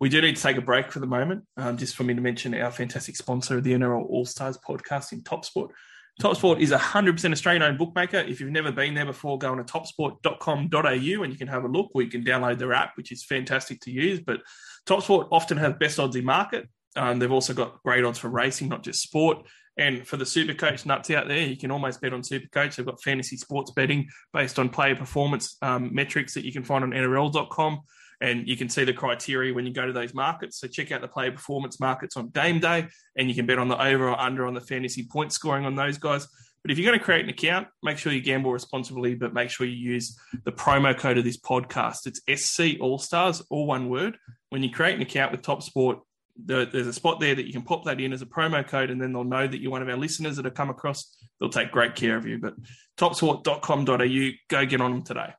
We 0.00 0.08
do 0.08 0.20
need 0.20 0.36
to 0.36 0.42
take 0.42 0.56
a 0.56 0.62
break 0.62 0.92
for 0.92 1.00
the 1.00 1.06
moment, 1.06 1.44
um, 1.56 1.76
just 1.76 1.96
for 1.96 2.04
me 2.04 2.14
to 2.14 2.20
mention 2.20 2.54
our 2.54 2.70
fantastic 2.70 3.16
sponsor, 3.16 3.58
of 3.58 3.64
the 3.64 3.72
NRL 3.72 4.06
All 4.08 4.24
Stars 4.24 4.56
podcast 4.56 5.12
in 5.12 5.22
Topsport. 5.22 5.70
Topsport 6.20 6.60
is 6.60 6.72
a 6.72 6.78
100% 6.78 7.32
Australian 7.32 7.62
owned 7.62 7.78
bookmaker. 7.78 8.18
If 8.18 8.40
you've 8.40 8.50
never 8.50 8.72
been 8.72 8.94
there 8.94 9.06
before, 9.06 9.38
go 9.38 9.52
on 9.52 9.58
to 9.58 9.64
topsport.com.au 9.64 11.22
and 11.22 11.32
you 11.32 11.38
can 11.38 11.46
have 11.46 11.64
a 11.64 11.68
look 11.68 11.90
you 11.94 12.08
can 12.08 12.24
download 12.24 12.58
their 12.58 12.72
app, 12.72 12.96
which 12.96 13.12
is 13.12 13.24
fantastic 13.24 13.80
to 13.82 13.92
use. 13.92 14.18
But 14.18 14.40
Topsport 14.84 15.28
often 15.30 15.58
have 15.58 15.78
best 15.78 16.00
odds 16.00 16.16
in 16.16 16.24
market. 16.24 16.68
Um, 16.96 17.20
they've 17.20 17.30
also 17.30 17.54
got 17.54 17.80
great 17.84 18.04
odds 18.04 18.18
for 18.18 18.28
racing, 18.28 18.68
not 18.68 18.82
just 18.82 19.02
sport. 19.02 19.46
And 19.76 20.04
for 20.04 20.16
the 20.16 20.26
super 20.26 20.54
coach 20.54 20.84
nuts 20.84 21.08
out 21.12 21.28
there, 21.28 21.38
you 21.38 21.56
can 21.56 21.70
almost 21.70 22.00
bet 22.00 22.12
on 22.12 22.24
super 22.24 22.48
coach. 22.48 22.76
They've 22.76 22.86
got 22.86 23.00
fantasy 23.00 23.36
sports 23.36 23.70
betting 23.70 24.08
based 24.32 24.58
on 24.58 24.70
player 24.70 24.96
performance 24.96 25.56
um, 25.62 25.94
metrics 25.94 26.34
that 26.34 26.44
you 26.44 26.52
can 26.52 26.64
find 26.64 26.82
on 26.82 26.90
NRL.com. 26.90 27.82
And 28.20 28.48
you 28.48 28.56
can 28.56 28.68
see 28.68 28.84
the 28.84 28.92
criteria 28.92 29.54
when 29.54 29.64
you 29.64 29.72
go 29.72 29.86
to 29.86 29.92
those 29.92 30.12
markets. 30.12 30.58
So 30.58 30.66
check 30.66 30.90
out 30.90 31.02
the 31.02 31.08
player 31.08 31.30
performance 31.30 31.78
markets 31.78 32.16
on 32.16 32.30
game 32.30 32.58
day, 32.58 32.88
and 33.16 33.28
you 33.28 33.34
can 33.34 33.46
bet 33.46 33.58
on 33.58 33.68
the 33.68 33.80
over 33.80 34.08
or 34.08 34.20
under 34.20 34.46
on 34.46 34.54
the 34.54 34.60
fantasy 34.60 35.06
point 35.10 35.32
scoring 35.32 35.64
on 35.64 35.76
those 35.76 35.98
guys. 35.98 36.26
But 36.62 36.72
if 36.72 36.78
you're 36.78 36.90
going 36.90 36.98
to 36.98 37.04
create 37.04 37.22
an 37.22 37.30
account, 37.30 37.68
make 37.82 37.98
sure 37.98 38.12
you 38.12 38.20
gamble 38.20 38.52
responsibly, 38.52 39.14
but 39.14 39.32
make 39.32 39.50
sure 39.50 39.66
you 39.66 39.76
use 39.76 40.18
the 40.44 40.50
promo 40.50 40.96
code 40.96 41.16
of 41.16 41.24
this 41.24 41.38
podcast. 41.38 42.06
It's 42.06 42.44
SC 42.44 42.80
All 42.80 42.98
Stars, 42.98 43.42
all 43.50 43.66
one 43.66 43.88
word. 43.88 44.18
When 44.50 44.62
you 44.62 44.70
create 44.70 44.96
an 44.96 45.02
account 45.02 45.30
with 45.30 45.42
Top 45.42 45.62
Sport, 45.62 46.00
there's 46.36 46.86
a 46.86 46.92
spot 46.92 47.20
there 47.20 47.34
that 47.34 47.46
you 47.46 47.52
can 47.52 47.62
pop 47.62 47.84
that 47.84 48.00
in 48.00 48.12
as 48.12 48.22
a 48.22 48.26
promo 48.26 48.66
code, 48.66 48.90
and 48.90 49.00
then 49.00 49.12
they'll 49.12 49.24
know 49.24 49.46
that 49.46 49.60
you're 49.60 49.70
one 49.70 49.82
of 49.82 49.88
our 49.88 49.96
listeners 49.96 50.36
that 50.36 50.44
have 50.44 50.54
come 50.54 50.70
across. 50.70 51.16
They'll 51.38 51.48
take 51.48 51.70
great 51.70 51.94
care 51.94 52.16
of 52.16 52.26
you. 52.26 52.38
But 52.38 52.54
topsport.com.au, 52.96 54.30
go 54.48 54.66
get 54.66 54.80
on 54.80 54.90
them 54.90 55.02
today. 55.02 55.34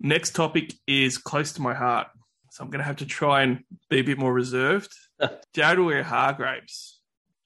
Next 0.00 0.34
topic 0.34 0.72
is 0.86 1.18
close 1.18 1.52
to 1.52 1.62
my 1.62 1.74
heart. 1.74 2.08
So 2.50 2.64
I'm 2.64 2.70
going 2.70 2.80
to 2.80 2.86
have 2.86 2.96
to 2.96 3.06
try 3.06 3.42
and 3.42 3.62
be 3.90 4.00
a 4.00 4.02
bit 4.02 4.18
more 4.18 4.32
reserved. 4.32 4.92
Jared 5.54 6.04
Hargreaves. 6.04 7.00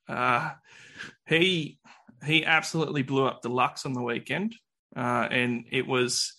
Uh, 0.09 0.53
he 1.27 1.79
he 2.25 2.45
absolutely 2.45 3.03
blew 3.03 3.27
up 3.27 3.43
the 3.43 3.51
Lux 3.51 3.85
on 3.85 3.93
the 3.93 4.03
weekend, 4.03 4.55
uh, 4.97 5.29
and 5.31 5.67
it 5.71 5.87
was, 5.87 6.33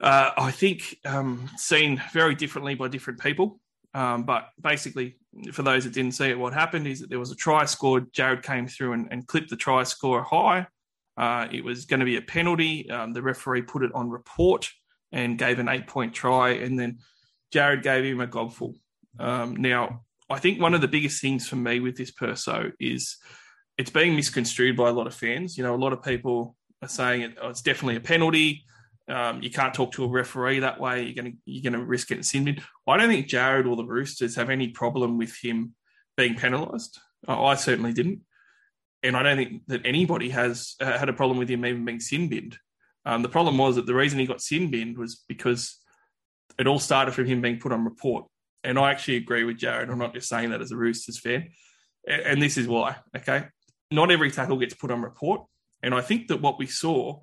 uh, 0.00 0.30
I 0.36 0.50
think, 0.50 0.96
um, 1.04 1.50
seen 1.56 2.00
very 2.12 2.34
differently 2.34 2.74
by 2.74 2.88
different 2.88 3.20
people. 3.20 3.60
Um, 3.92 4.24
but 4.24 4.48
basically, 4.60 5.16
for 5.52 5.62
those 5.62 5.84
that 5.84 5.94
didn't 5.94 6.12
see 6.12 6.26
it, 6.26 6.38
what 6.38 6.52
happened 6.52 6.86
is 6.86 7.00
that 7.00 7.10
there 7.10 7.18
was 7.18 7.32
a 7.32 7.36
try 7.36 7.64
scored. 7.64 8.12
Jared 8.12 8.42
came 8.42 8.66
through 8.66 8.92
and, 8.92 9.08
and 9.10 9.26
clipped 9.26 9.50
the 9.50 9.56
try 9.56 9.82
score 9.82 10.22
high. 10.22 10.66
Uh, 11.16 11.46
it 11.50 11.64
was 11.64 11.86
going 11.86 12.00
to 12.00 12.06
be 12.06 12.16
a 12.16 12.22
penalty. 12.22 12.90
Um, 12.90 13.12
the 13.12 13.22
referee 13.22 13.62
put 13.62 13.82
it 13.82 13.94
on 13.94 14.10
report 14.10 14.68
and 15.12 15.38
gave 15.38 15.58
an 15.58 15.68
eight 15.68 15.86
point 15.86 16.14
try, 16.14 16.50
and 16.50 16.78
then 16.78 16.98
Jared 17.52 17.82
gave 17.82 18.04
him 18.04 18.20
a 18.20 18.26
gobful. 18.26 18.74
Um, 19.18 19.56
now, 19.56 20.02
I 20.28 20.38
think 20.38 20.60
one 20.60 20.74
of 20.74 20.80
the 20.80 20.88
biggest 20.88 21.20
things 21.20 21.48
for 21.48 21.56
me 21.56 21.80
with 21.80 21.96
this 21.96 22.10
perso 22.10 22.72
is 22.80 23.16
it's 23.78 23.90
being 23.90 24.16
misconstrued 24.16 24.76
by 24.76 24.88
a 24.88 24.92
lot 24.92 25.06
of 25.06 25.14
fans. 25.14 25.56
You 25.56 25.64
know, 25.64 25.74
a 25.74 25.76
lot 25.76 25.92
of 25.92 26.02
people 26.02 26.56
are 26.82 26.88
saying 26.88 27.22
it, 27.22 27.38
oh, 27.40 27.48
it's 27.48 27.62
definitely 27.62 27.96
a 27.96 28.00
penalty. 28.00 28.64
Um, 29.08 29.40
you 29.42 29.50
can't 29.50 29.72
talk 29.72 29.92
to 29.92 30.04
a 30.04 30.08
referee 30.08 30.60
that 30.60 30.80
way. 30.80 31.04
You're 31.04 31.22
going 31.22 31.32
to 31.32 31.38
you're 31.44 31.62
going 31.62 31.80
to 31.80 31.86
risk 31.86 32.08
getting 32.08 32.24
sin. 32.24 32.60
I 32.88 32.96
don't 32.96 33.08
think 33.08 33.28
Jared 33.28 33.66
or 33.66 33.76
the 33.76 33.84
Roosters 33.84 34.34
have 34.34 34.50
any 34.50 34.68
problem 34.68 35.16
with 35.16 35.36
him 35.40 35.74
being 36.16 36.34
penalised. 36.34 36.98
I 37.28 37.54
certainly 37.54 37.92
didn't, 37.92 38.20
and 39.02 39.16
I 39.16 39.22
don't 39.22 39.36
think 39.36 39.62
that 39.68 39.82
anybody 39.84 40.30
has 40.30 40.74
uh, 40.80 40.98
had 40.98 41.08
a 41.08 41.12
problem 41.12 41.38
with 41.38 41.48
him 41.48 41.64
even 41.64 41.84
being 41.84 42.00
sin 42.00 42.28
binned. 42.28 42.58
Um, 43.04 43.22
the 43.22 43.28
problem 43.28 43.56
was 43.58 43.76
that 43.76 43.86
the 43.86 43.94
reason 43.94 44.18
he 44.18 44.26
got 44.26 44.40
sin 44.40 44.70
binned 44.70 44.98
was 44.98 45.22
because 45.28 45.78
it 46.58 46.66
all 46.66 46.78
started 46.78 47.12
from 47.14 47.26
him 47.26 47.40
being 47.40 47.58
put 47.58 47.72
on 47.72 47.84
report. 47.84 48.24
And 48.64 48.78
I 48.78 48.90
actually 48.90 49.16
agree 49.18 49.44
with 49.44 49.58
Jared. 49.58 49.90
I'm 49.90 49.98
not 49.98 50.14
just 50.14 50.28
saying 50.28 50.50
that 50.50 50.60
as 50.60 50.72
a 50.72 50.76
Roosters 50.76 51.20
fan. 51.20 51.50
A- 52.08 52.26
And 52.28 52.42
this 52.42 52.56
is 52.56 52.66
why, 52.66 52.96
okay? 53.16 53.46
Not 53.90 54.10
every 54.10 54.30
tackle 54.30 54.56
gets 54.56 54.74
put 54.74 54.90
on 54.90 55.02
report. 55.02 55.42
And 55.82 55.94
I 55.94 56.00
think 56.00 56.28
that 56.28 56.42
what 56.42 56.58
we 56.58 56.66
saw 56.66 57.20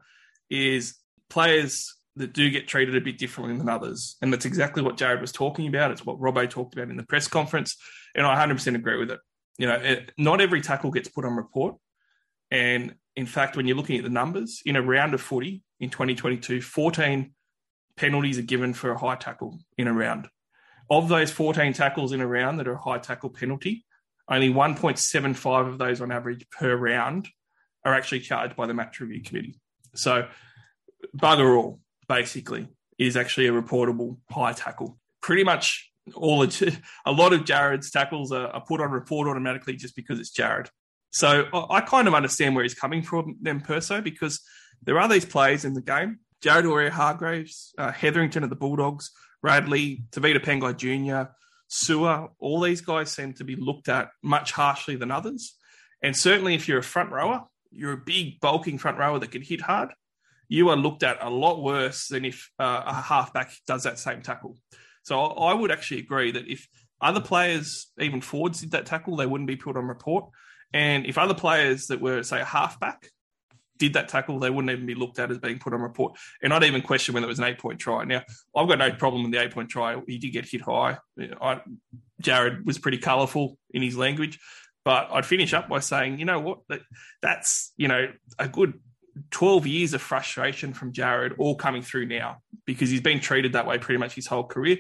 is 0.50 0.96
players 1.30 1.94
that 2.16 2.32
do 2.32 2.50
get 2.50 2.68
treated 2.68 2.96
a 2.96 3.02
bit 3.02 3.18
differently 3.18 3.58
than 3.58 3.68
others. 3.68 4.16
And 4.22 4.32
that's 4.32 4.46
exactly 4.46 4.84
what 4.84 4.98
Jared 4.98 5.20
was 5.20 5.32
talking 5.32 5.68
about. 5.68 5.92
It's 5.92 6.06
what 6.06 6.20
Robbo 6.20 6.48
talked 6.50 6.76
about 6.76 6.90
in 6.90 6.96
the 6.96 7.04
press 7.04 7.28
conference. 7.28 7.76
And 8.16 8.26
I 8.26 8.36
100% 8.46 8.76
agree 8.76 8.98
with 9.00 9.12
it. 9.12 9.20
You 9.58 9.68
know, 9.68 9.76
it, 9.76 10.12
not 10.18 10.42
every 10.42 10.62
tackle 10.62 10.92
gets 10.92 11.08
put 11.08 11.26
on 11.26 11.36
report. 11.36 11.76
And 12.50 12.96
in 13.16 13.26
fact, 13.26 13.56
when 13.56 13.68
you're 13.68 13.78
looking 13.78 13.98
at 13.98 14.04
the 14.04 14.10
numbers, 14.10 14.62
in 14.66 14.76
a 14.76 14.82
round 14.82 15.14
of 15.14 15.22
footy 15.22 15.64
in 15.80 15.90
2022, 15.90 16.62
14 16.62 17.34
penalties 17.96 18.40
are 18.40 18.44
given 18.44 18.74
for 18.74 18.92
a 18.92 18.98
high 18.98 19.16
tackle 19.16 19.60
in 19.78 19.88
a 19.88 19.94
round. 19.94 20.28
Of 20.90 21.10
those 21.10 21.32
14 21.32 21.74
tackles 21.74 22.12
in 22.12 22.22
a 22.22 22.28
round 22.28 22.60
that 22.60 22.68
are 22.68 22.74
a 22.74 22.82
high 22.82 22.98
tackle 22.98 23.30
penalty, 23.30 23.86
only 24.30 24.50
1.75 24.50 25.68
of 25.68 25.78
those 25.78 26.02
on 26.02 26.12
average 26.12 26.50
per 26.50 26.76
round 26.76 27.28
are 27.86 27.94
actually 27.94 28.22
charged 28.22 28.56
by 28.56 28.66
the 28.66 28.74
match 28.74 29.00
review 29.00 29.22
committee. 29.22 29.60
So, 29.96 30.28
bugger 31.16 31.58
all, 31.58 31.80
basically, 32.08 32.68
is 32.98 33.18
actually 33.18 33.48
a 33.48 33.52
reportable 33.52 34.18
high 34.30 34.54
tackle. 34.54 34.98
Pretty 35.22 35.44
much 35.44 35.93
all 36.16 36.44
a 37.06 37.12
lot 37.12 37.34
of 37.34 37.46
Jared's 37.46 37.92
tackles 37.92 38.32
are, 38.32 38.48
are 38.48 38.64
put 38.66 38.82
on 38.82 38.92
report 38.92 39.28
automatically 39.28 39.76
just 39.76 39.96
because 39.96 40.20
it's 40.20 40.32
Jared. 40.32 40.70
So 41.12 41.46
I, 41.54 41.78
I 41.78 41.82
kind 41.82 42.08
of 42.08 42.14
understand 42.14 42.56
where 42.56 42.64
he's 42.64 42.74
coming 42.74 43.02
from, 43.02 43.38
then 43.42 43.62
Perso, 43.62 44.02
because 44.02 44.42
there 44.84 45.00
are 45.00 45.08
these 45.08 45.26
players 45.26 45.66
in 45.66 45.74
the 45.74 45.82
game. 45.82 46.20
Jared 46.42 46.66
Waerea-Hargreaves, 46.66 47.74
uh, 47.78 47.92
Hetherington 47.92 48.44
of 48.44 48.50
the 48.50 48.56
Bulldogs, 48.56 49.12
Radley, 49.42 50.04
Tevita 50.12 50.44
Pangai 50.44 50.76
Jr., 50.76 51.32
Su'A, 51.70 52.30
all 52.38 52.60
these 52.60 52.82
guys 52.82 53.12
seem 53.12 53.34
to 53.34 53.44
be 53.44 53.56
looked 53.56 53.90
at 53.90 54.10
much 54.22 54.52
harshly 54.52 54.96
than 54.96 55.10
others. 55.10 55.56
And 56.02 56.16
certainly 56.16 56.54
if 56.54 56.68
you're 56.68 56.80
a 56.80 56.84
front 56.84 57.12
rower, 57.12 57.46
you're 57.72 57.94
a 57.94 57.98
big 57.98 58.40
bulking 58.42 58.78
front 58.78 58.98
rower 58.98 59.20
that 59.20 59.32
can 59.32 59.42
hit 59.42 59.62
hard, 59.62 59.90
you 60.48 60.70
are 60.70 60.76
looked 60.76 61.04
at 61.04 61.18
a 61.22 61.30
lot 61.30 61.64
worse 61.64 62.08
than 62.10 62.26
if 62.26 62.52
uh, 62.60 62.84
a 62.86 62.94
halfback 62.94 63.54
does 63.66 63.84
that 63.84 63.98
same 63.98 64.22
tackle. 64.22 64.58
So 65.04 65.22
I 65.22 65.54
would 65.54 65.72
actually 65.72 66.00
agree 66.00 66.32
that 66.32 66.48
if 66.48 66.68
other 67.02 67.22
players, 67.22 67.92
even 68.00 68.22
forwards, 68.22 68.62
did 68.62 68.72
that 68.72 68.86
tackle, 68.86 69.16
they 69.16 69.26
wouldn't 69.26 69.48
be 69.48 69.56
put 69.56 69.78
on 69.78 69.86
report. 69.86 70.26
And 70.74 71.06
if 71.06 71.18
other 71.18 71.34
players 71.34 71.88
that 71.88 72.02
were, 72.02 72.24
say, 72.24 72.42
a 72.42 72.46
halfback 72.46 73.10
did 73.78 73.94
that 73.94 74.08
tackle, 74.08 74.40
they 74.40 74.50
wouldn't 74.50 74.72
even 74.72 74.86
be 74.86 74.96
looked 74.96 75.20
at 75.20 75.30
as 75.30 75.38
being 75.40 75.60
put 75.60 75.74
on 75.74 75.82
report. 75.82 76.18
And 76.42 76.54
I'd 76.54 76.64
even 76.64 76.82
question 76.82 77.14
whether 77.14 77.26
it 77.26 77.30
was 77.30 77.40
an 77.40 77.46
eight 77.46 77.60
point 77.60 77.80
try. 77.80 78.06
Now, 78.06 78.24
I've 78.56 78.68
got 78.68 78.80
no 78.80 78.92
problem 78.92 79.24
with 79.24 79.32
the 79.32 79.42
eight 79.42 79.52
point 79.52 79.70
try. 79.70 80.02
He 80.08 80.18
did 80.18 80.32
get 80.32 80.46
hit 80.46 80.62
high. 80.62 80.98
I, 81.20 81.62
Jared 82.22 82.66
was 82.66 82.80
pretty 82.80 82.98
colourful 82.98 83.58
in 83.72 83.82
his 83.82 83.98
language. 83.98 84.40
But 84.86 85.10
I'd 85.12 85.26
finish 85.26 85.54
up 85.54 85.70
by 85.70 85.80
saying, 85.80 86.20
you 86.20 86.26
know 86.26 86.40
what? 86.40 86.60
That, 86.70 86.82
that's, 87.22 87.74
you 87.78 87.88
know, 87.88 88.12
a 88.38 88.48
good 88.48 88.80
12 89.32 89.68
years 89.68 89.94
of 89.94 90.02
frustration 90.02 90.74
from 90.74 90.92
Jared 90.92 91.34
all 91.38 91.56
coming 91.56 91.82
through 91.82 92.08
now 92.08 92.38
because 92.66 92.90
he's 92.90 93.02
been 93.02 93.20
treated 93.20 93.54
that 93.54 93.68
way 93.68 93.78
pretty 93.78 94.00
much 94.00 94.16
his 94.16 94.28
whole 94.28 94.44
career. 94.44 94.78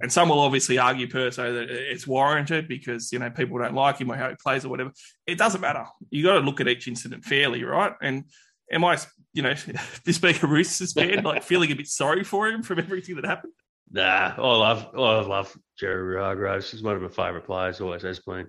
And 0.00 0.12
some 0.12 0.28
will 0.28 0.40
obviously 0.40 0.78
argue, 0.78 1.08
Perso, 1.08 1.52
that 1.52 1.70
it's 1.70 2.06
warranted 2.06 2.66
because 2.66 3.12
you 3.12 3.18
know 3.18 3.30
people 3.30 3.58
don't 3.58 3.74
like 3.74 3.98
him 3.98 4.10
or 4.10 4.16
how 4.16 4.28
he 4.28 4.36
plays 4.42 4.64
or 4.64 4.68
whatever. 4.68 4.92
It 5.26 5.38
doesn't 5.38 5.60
matter. 5.60 5.84
You 6.10 6.24
got 6.24 6.34
to 6.34 6.40
look 6.40 6.60
at 6.60 6.68
each 6.68 6.88
incident 6.88 7.24
fairly, 7.24 7.62
right? 7.62 7.92
And 8.02 8.24
am 8.70 8.84
I, 8.84 8.98
you 9.32 9.42
know, 9.42 9.54
this 10.04 10.18
being 10.18 10.36
a 10.42 10.46
Roosters 10.46 10.92
fan, 10.92 11.22
like 11.22 11.42
feeling 11.42 11.70
a 11.70 11.76
bit 11.76 11.86
sorry 11.86 12.24
for 12.24 12.48
him 12.48 12.62
from 12.62 12.80
everything 12.80 13.16
that 13.16 13.24
happened? 13.24 13.52
Nah, 13.90 14.34
I 14.36 14.40
love, 14.40 14.88
I 14.94 15.20
love 15.20 15.56
Jerry 15.78 16.18
Hargreaves. 16.18 16.70
He's 16.70 16.82
one 16.82 16.96
of 16.96 17.02
my 17.02 17.08
favourite 17.08 17.46
players. 17.46 17.80
Always 17.80 18.02
has 18.02 18.18
been. 18.18 18.48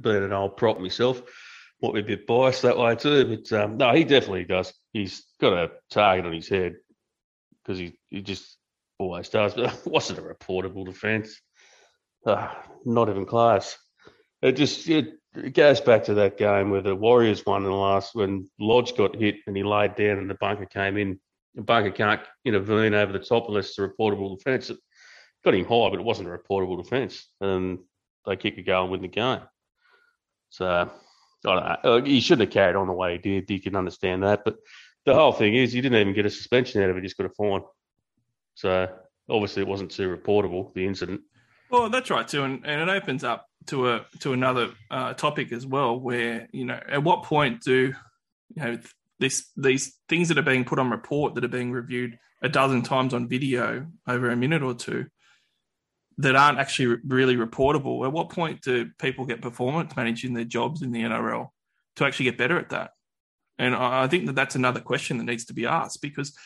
Been 0.00 0.22
an 0.22 0.32
old 0.32 0.56
prop 0.56 0.80
myself. 0.80 1.22
Might 1.82 1.94
be 1.94 2.00
a 2.00 2.04
bit 2.04 2.26
biased 2.26 2.62
that 2.62 2.78
way 2.78 2.94
too, 2.96 3.36
but 3.36 3.52
um, 3.60 3.76
no, 3.76 3.92
he 3.94 4.04
definitely 4.04 4.44
does. 4.44 4.72
He's 4.92 5.24
got 5.40 5.52
a 5.52 5.70
target 5.90 6.24
on 6.24 6.32
his 6.32 6.48
head 6.48 6.76
because 7.62 7.78
he, 7.78 7.98
he 8.08 8.22
just 8.22 8.56
always 8.98 9.28
does. 9.28 9.54
But 9.54 9.78
wasn't 9.86 10.20
a 10.20 10.22
reportable 10.22 10.86
defence. 10.86 11.40
Uh, 12.24 12.48
not 12.84 13.08
even 13.08 13.26
close. 13.26 13.76
It 14.42 14.52
just 14.52 14.88
it, 14.88 15.14
it, 15.34 15.54
goes 15.54 15.80
back 15.80 16.04
to 16.04 16.14
that 16.14 16.38
game 16.38 16.70
where 16.70 16.82
the 16.82 16.94
Warriors 16.94 17.44
won 17.44 17.64
in 17.64 17.70
the 17.70 17.76
last 17.76 18.14
when 18.14 18.48
Lodge 18.58 18.96
got 18.96 19.16
hit 19.16 19.36
and 19.46 19.56
he 19.56 19.62
laid 19.62 19.96
down 19.96 20.18
and 20.18 20.30
the 20.30 20.34
bunker 20.34 20.66
came 20.66 20.96
in. 20.96 21.20
The 21.54 21.62
bunker 21.62 21.90
can't 21.90 22.20
intervene 22.44 22.94
over 22.94 23.12
the 23.12 23.18
top 23.18 23.48
unless 23.48 23.68
it's 23.68 23.78
a 23.78 23.88
reportable 23.88 24.36
defence. 24.36 24.70
It 24.70 24.78
got 25.44 25.54
him 25.54 25.64
high, 25.64 25.90
but 25.90 26.00
it 26.00 26.04
wasn't 26.04 26.28
a 26.28 26.36
reportable 26.36 26.82
defence. 26.82 27.28
And 27.40 27.78
they 28.26 28.36
kick 28.36 28.58
a 28.58 28.62
goal 28.62 28.84
and 28.84 28.92
win 28.92 29.02
the 29.02 29.08
game. 29.08 29.40
So 30.50 30.90
Know. 31.54 32.02
He 32.04 32.20
shouldn't 32.20 32.48
have 32.48 32.54
carried 32.54 32.76
on 32.76 32.86
the 32.86 32.92
way 32.92 33.12
he 33.12 33.18
did. 33.18 33.50
You 33.50 33.60
can 33.60 33.76
understand 33.76 34.22
that. 34.22 34.42
But 34.44 34.56
the 35.04 35.14
whole 35.14 35.32
thing 35.32 35.54
is, 35.54 35.72
he 35.72 35.80
didn't 35.80 36.00
even 36.00 36.14
get 36.14 36.26
a 36.26 36.30
suspension 36.30 36.82
out 36.82 36.90
of 36.90 36.96
it. 36.96 37.00
He 37.00 37.06
just 37.06 37.16
got 37.16 37.26
a 37.26 37.30
fine. 37.30 37.62
So 38.54 38.88
obviously, 39.28 39.62
it 39.62 39.68
wasn't 39.68 39.90
too 39.90 40.14
reportable 40.14 40.72
the 40.74 40.86
incident. 40.86 41.20
Well, 41.70 41.88
that's 41.88 42.10
right 42.10 42.26
too, 42.26 42.44
and, 42.44 42.64
and 42.64 42.88
it 42.88 42.92
opens 42.92 43.24
up 43.24 43.46
to 43.66 43.90
a 43.90 44.06
to 44.20 44.32
another 44.32 44.70
uh, 44.90 45.14
topic 45.14 45.52
as 45.52 45.66
well, 45.66 45.98
where 45.98 46.48
you 46.52 46.64
know, 46.64 46.80
at 46.88 47.02
what 47.02 47.24
point 47.24 47.62
do 47.62 47.94
you 48.54 48.62
know 48.62 48.78
this 49.18 49.50
these 49.56 49.98
things 50.08 50.28
that 50.28 50.38
are 50.38 50.42
being 50.42 50.64
put 50.64 50.78
on 50.78 50.90
report 50.90 51.34
that 51.34 51.44
are 51.44 51.48
being 51.48 51.72
reviewed 51.72 52.18
a 52.42 52.48
dozen 52.48 52.82
times 52.82 53.14
on 53.14 53.28
video 53.28 53.86
over 54.06 54.30
a 54.30 54.36
minute 54.36 54.62
or 54.62 54.74
two 54.74 55.06
that 56.18 56.36
aren't 56.36 56.58
actually 56.58 56.98
really 57.06 57.36
reportable? 57.36 58.04
At 58.06 58.12
what 58.12 58.30
point 58.30 58.62
do 58.62 58.90
people 58.98 59.26
get 59.26 59.42
performance 59.42 59.94
managing 59.96 60.34
their 60.34 60.44
jobs 60.44 60.82
in 60.82 60.92
the 60.92 61.02
NRL 61.02 61.48
to 61.96 62.04
actually 62.04 62.24
get 62.24 62.38
better 62.38 62.58
at 62.58 62.70
that? 62.70 62.90
And 63.58 63.74
I 63.74 64.06
think 64.08 64.26
that 64.26 64.34
that's 64.34 64.54
another 64.54 64.80
question 64.80 65.18
that 65.18 65.24
needs 65.24 65.46
to 65.46 65.54
be 65.54 65.66
asked 65.66 66.02
because 66.02 66.36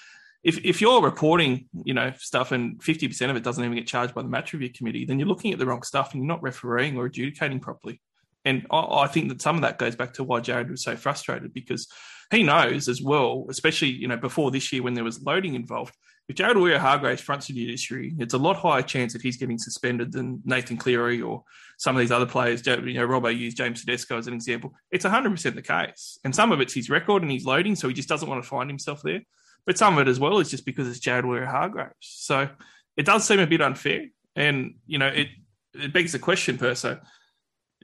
if 0.42 0.64
if 0.64 0.80
you're 0.80 1.02
reporting, 1.02 1.68
you 1.84 1.92
know, 1.92 2.12
stuff 2.18 2.52
and 2.52 2.82
fifty 2.82 3.08
percent 3.08 3.30
of 3.30 3.36
it 3.36 3.42
doesn't 3.42 3.62
even 3.62 3.76
get 3.76 3.86
charged 3.86 4.14
by 4.14 4.22
the 4.22 4.28
match 4.28 4.52
review 4.52 4.70
committee, 4.70 5.04
then 5.04 5.18
you're 5.18 5.28
looking 5.28 5.52
at 5.52 5.58
the 5.58 5.66
wrong 5.66 5.82
stuff 5.82 6.12
and 6.12 6.22
you're 6.22 6.28
not 6.28 6.42
refereeing 6.42 6.96
or 6.96 7.06
adjudicating 7.06 7.60
properly. 7.60 8.00
And 8.44 8.66
I, 8.70 9.02
I 9.02 9.06
think 9.06 9.28
that 9.28 9.42
some 9.42 9.56
of 9.56 9.62
that 9.62 9.78
goes 9.78 9.96
back 9.96 10.14
to 10.14 10.24
why 10.24 10.40
Jared 10.40 10.70
was 10.70 10.82
so 10.82 10.96
frustrated 10.96 11.52
because 11.52 11.88
he 12.30 12.42
knows 12.42 12.88
as 12.88 13.02
well, 13.02 13.46
especially 13.50 13.90
you 13.90 14.08
know 14.08 14.16
before 14.16 14.50
this 14.50 14.72
year 14.72 14.82
when 14.82 14.94
there 14.94 15.04
was 15.04 15.22
loading 15.22 15.54
involved. 15.54 15.94
If 16.30 16.36
Jared 16.36 16.56
Waerea-Hargreaves 16.58 17.20
fronts 17.20 17.48
the 17.48 17.54
judiciary, 17.54 18.14
it's 18.20 18.34
a 18.34 18.38
lot 18.38 18.54
higher 18.54 18.82
chance 18.82 19.14
that 19.14 19.22
he's 19.22 19.36
getting 19.36 19.58
suspended 19.58 20.12
than 20.12 20.40
Nathan 20.44 20.76
Cleary 20.76 21.20
or 21.20 21.42
some 21.76 21.96
of 21.96 22.00
these 22.00 22.12
other 22.12 22.24
players. 22.24 22.64
You 22.64 22.76
know, 22.76 23.08
Robbo 23.08 23.36
used 23.36 23.56
James 23.56 23.80
Tedesco 23.80 24.16
as 24.16 24.28
an 24.28 24.34
example. 24.34 24.72
It's 24.92 25.04
100% 25.04 25.54
the 25.56 25.60
case. 25.60 26.20
And 26.22 26.32
some 26.32 26.52
of 26.52 26.60
it's 26.60 26.72
his 26.72 26.88
record 26.88 27.22
and 27.22 27.32
he's 27.32 27.46
loading, 27.46 27.74
so 27.74 27.88
he 27.88 27.94
just 27.94 28.08
doesn't 28.08 28.28
want 28.28 28.40
to 28.40 28.48
find 28.48 28.70
himself 28.70 29.02
there. 29.02 29.22
But 29.66 29.76
some 29.76 29.98
of 29.98 30.06
it 30.06 30.08
as 30.08 30.20
well 30.20 30.38
is 30.38 30.48
just 30.48 30.64
because 30.64 30.86
it's 30.86 31.00
Jared 31.00 31.24
Waerea-Hargreaves. 31.24 31.94
So 31.98 32.48
it 32.96 33.06
does 33.06 33.26
seem 33.26 33.40
a 33.40 33.46
bit 33.48 33.60
unfair. 33.60 34.04
And, 34.36 34.76
you 34.86 34.98
know, 34.98 35.08
it, 35.08 35.30
it 35.74 35.92
begs 35.92 36.12
the 36.12 36.20
question, 36.20 36.58
Perso, 36.58 37.00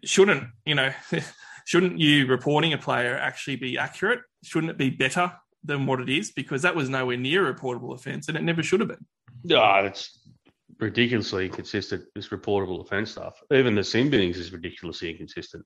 shouldn't, 0.04 0.44
you 0.64 0.76
know, 0.76 0.92
shouldn't 1.64 1.98
you 1.98 2.28
reporting 2.28 2.74
a 2.74 2.78
player 2.78 3.18
actually 3.18 3.56
be 3.56 3.76
accurate? 3.76 4.20
Shouldn't 4.44 4.70
it 4.70 4.78
be 4.78 4.90
better 4.90 5.32
than 5.66 5.86
what 5.86 6.00
it 6.00 6.08
is? 6.08 6.32
Because 6.32 6.62
that 6.62 6.76
was 6.76 6.88
nowhere 6.88 7.16
near 7.16 7.48
a 7.48 7.54
reportable 7.54 7.94
offence 7.94 8.28
and 8.28 8.36
it 8.36 8.42
never 8.42 8.62
should 8.62 8.80
have 8.80 8.88
been. 8.88 9.04
Yeah, 9.42 9.80
it's 9.82 10.18
ridiculously 10.78 11.46
inconsistent, 11.46 12.04
this 12.14 12.28
reportable 12.28 12.80
offence 12.80 13.12
stuff. 13.12 13.40
Even 13.52 13.74
the 13.74 13.84
sin 13.84 14.10
binnings 14.10 14.36
is 14.36 14.52
ridiculously 14.52 15.10
inconsistent. 15.10 15.64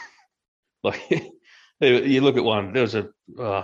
like, 0.82 1.00
you 1.80 2.20
look 2.20 2.36
at 2.36 2.44
one. 2.44 2.72
There 2.72 2.82
was 2.82 2.94
a, 2.94 3.08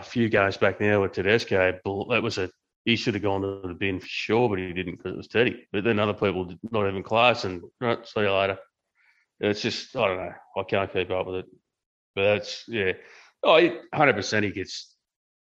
few 0.03 0.29
guys 0.29 0.57
back 0.57 0.81
now 0.81 1.03
with 1.03 1.13
Tedesco. 1.13 1.79
That 2.11 2.23
was 2.23 2.39
a 2.39 2.51
he 2.85 2.97
should 2.97 3.15
have 3.15 3.23
gone 3.23 3.43
to 3.43 3.69
the 3.69 3.75
bin 3.75 4.01
for 4.01 4.09
sure, 4.09 4.49
but 4.49 4.59
he 4.59 4.73
didn't 4.73 4.97
because 4.97 5.13
it 5.13 5.17
was 5.17 5.29
Teddy. 5.29 5.69
But 5.73 5.85
then 5.85 5.99
other 5.99 6.15
people 6.15 6.47
did 6.47 6.59
not 6.71 6.89
even 6.89 7.03
close, 7.03 7.45
and 7.45 7.63
right, 7.81 8.05
see 8.07 8.23
you 8.23 8.33
later. 8.33 8.59
It's 9.41 9.63
just 9.63 9.95
I 9.97 10.09
don't 10.09 10.17
know. 10.17 10.33
I 10.57 10.63
can't 10.65 10.93
keep 10.93 11.11
up 11.11 11.27
with 11.27 11.37
it. 11.37 11.47
But 12.15 12.23
that's 12.23 12.65
yeah. 12.69 12.93
Oh, 13.43 13.55
100 13.55 14.15
percent. 14.15 14.45
He 14.45 14.51
gets 14.51 14.92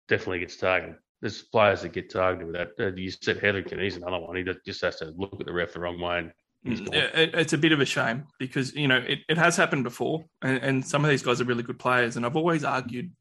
definitely 0.09 0.40
gets 0.40 0.57
targeted. 0.57 0.96
There's 1.20 1.42
players 1.42 1.82
that 1.82 1.92
get 1.92 2.11
targeted 2.11 2.46
with 2.46 2.57
that. 2.57 2.98
You 2.98 3.11
said 3.11 3.38
Hetherington. 3.38 3.80
He's 3.80 3.96
another 3.96 4.18
one. 4.18 4.36
He 4.36 4.44
just 4.64 4.82
has 4.82 4.96
to 4.96 5.12
look 5.16 5.40
at 5.40 5.46
the 5.46 5.52
ref 5.52 5.72
the 5.72 5.80
wrong 5.80 6.00
way 6.00 6.18
and 6.18 6.32
Mm, 6.66 6.92
it, 6.94 7.34
it's 7.34 7.52
a 7.52 7.59
bit 7.59 7.72
of 7.72 7.80
a 7.80 7.84
shame 7.84 8.24
because 8.38 8.74
you 8.74 8.88
know 8.88 8.96
it, 8.96 9.20
it 9.28 9.38
has 9.38 9.57
happened 9.57 9.84
before, 9.84 10.24
and, 10.42 10.59
and, 10.62 10.86
some 10.86 11.04
of 11.04 11.11
these 11.11 11.22
guys 11.22 11.40
are 11.40 11.44
really 11.44 11.62
good 11.62 11.78
players. 11.78 12.16
And 12.16 12.26
I've 12.26 12.36
always 12.36 12.64
argued, 12.64 13.12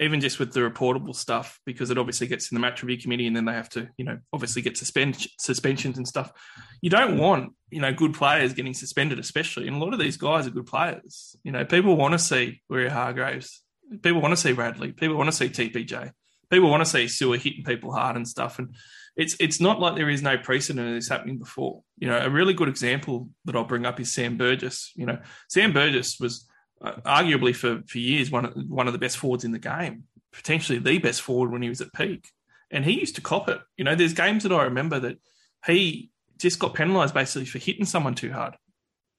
even 0.00 0.20
just 0.20 0.38
with 0.38 0.52
the 0.52 0.60
reportable 0.60 1.14
stuff, 1.14 1.60
because 1.66 1.90
it 1.90 1.98
obviously 1.98 2.26
gets 2.26 2.50
in 2.50 2.56
the 2.56 2.60
match 2.60 2.82
review 2.82 2.98
committee, 2.98 3.26
and 3.26 3.36
then 3.36 3.44
they 3.44 3.52
have 3.52 3.68
to, 3.70 3.88
you 3.98 4.04
know, 4.04 4.18
obviously 4.32 4.62
get 4.62 4.78
suspend 4.78 5.26
suspensions 5.38 5.98
and 5.98 6.08
stuff. 6.08 6.32
You 6.80 6.88
don't 6.88 7.18
want 7.18 7.52
you 7.70 7.80
know 7.80 7.92
good 7.92 8.14
players 8.14 8.54
getting 8.54 8.74
suspended, 8.74 9.18
especially. 9.18 9.68
And 9.68 9.76
a 9.76 9.84
lot 9.84 9.92
of 9.92 10.00
these 10.00 10.16
guys 10.16 10.46
are 10.46 10.50
good 10.50 10.66
players. 10.66 11.36
You 11.44 11.52
know, 11.52 11.64
people 11.66 11.96
want 11.96 12.12
to 12.12 12.18
see 12.18 12.62
Waerea-Hargreaves. 12.70 13.62
People 14.02 14.22
want 14.22 14.32
to 14.32 14.40
see 14.40 14.52
Radley. 14.52 14.92
People 14.92 15.16
want 15.16 15.28
to 15.28 15.36
see 15.36 15.48
TPJ. 15.48 16.12
People 16.50 16.70
want 16.70 16.82
to 16.82 16.90
see 16.90 17.04
Su'A 17.06 17.38
hitting 17.38 17.64
people 17.64 17.92
hard 17.92 18.16
and 18.16 18.26
stuff. 18.26 18.58
And 18.58 18.74
it's 19.16 19.36
it's 19.40 19.60
not 19.60 19.80
like 19.80 19.96
there 19.96 20.10
is 20.10 20.22
no 20.22 20.36
precedent 20.36 20.86
of 20.86 20.94
this 20.94 21.08
happening 21.08 21.38
before. 21.38 21.82
You 21.98 22.08
know, 22.08 22.18
a 22.18 22.30
really 22.30 22.54
good 22.54 22.68
example 22.68 23.30
that 23.46 23.56
I'll 23.56 23.64
bring 23.64 23.86
up 23.86 23.98
is 23.98 24.12
Sam 24.12 24.36
Burgess. 24.36 24.92
You 24.94 25.06
know, 25.06 25.18
Sam 25.48 25.72
Burgess 25.72 26.20
was 26.20 26.46
uh, 26.84 26.92
arguably 27.04 27.56
for 27.56 27.82
for 27.86 27.98
years 27.98 28.30
one 28.30 28.44
of, 28.44 28.54
one 28.68 28.86
of 28.86 28.92
the 28.92 28.98
best 28.98 29.16
forwards 29.16 29.44
in 29.44 29.52
the 29.52 29.58
game, 29.58 30.04
potentially 30.32 30.78
the 30.78 30.98
best 30.98 31.22
forward 31.22 31.50
when 31.50 31.62
he 31.62 31.68
was 31.68 31.80
at 31.80 31.92
peak, 31.94 32.28
and 32.70 32.84
he 32.84 33.00
used 33.00 33.16
to 33.16 33.22
cop 33.22 33.48
it. 33.48 33.60
You 33.76 33.84
know, 33.84 33.94
there's 33.94 34.12
games 34.12 34.42
that 34.42 34.52
I 34.52 34.64
remember 34.64 35.00
that 35.00 35.18
he 35.66 36.10
just 36.38 36.58
got 36.58 36.74
penalised 36.74 37.14
basically 37.14 37.46
for 37.46 37.58
hitting 37.58 37.86
someone 37.86 38.14
too 38.14 38.32
hard, 38.32 38.54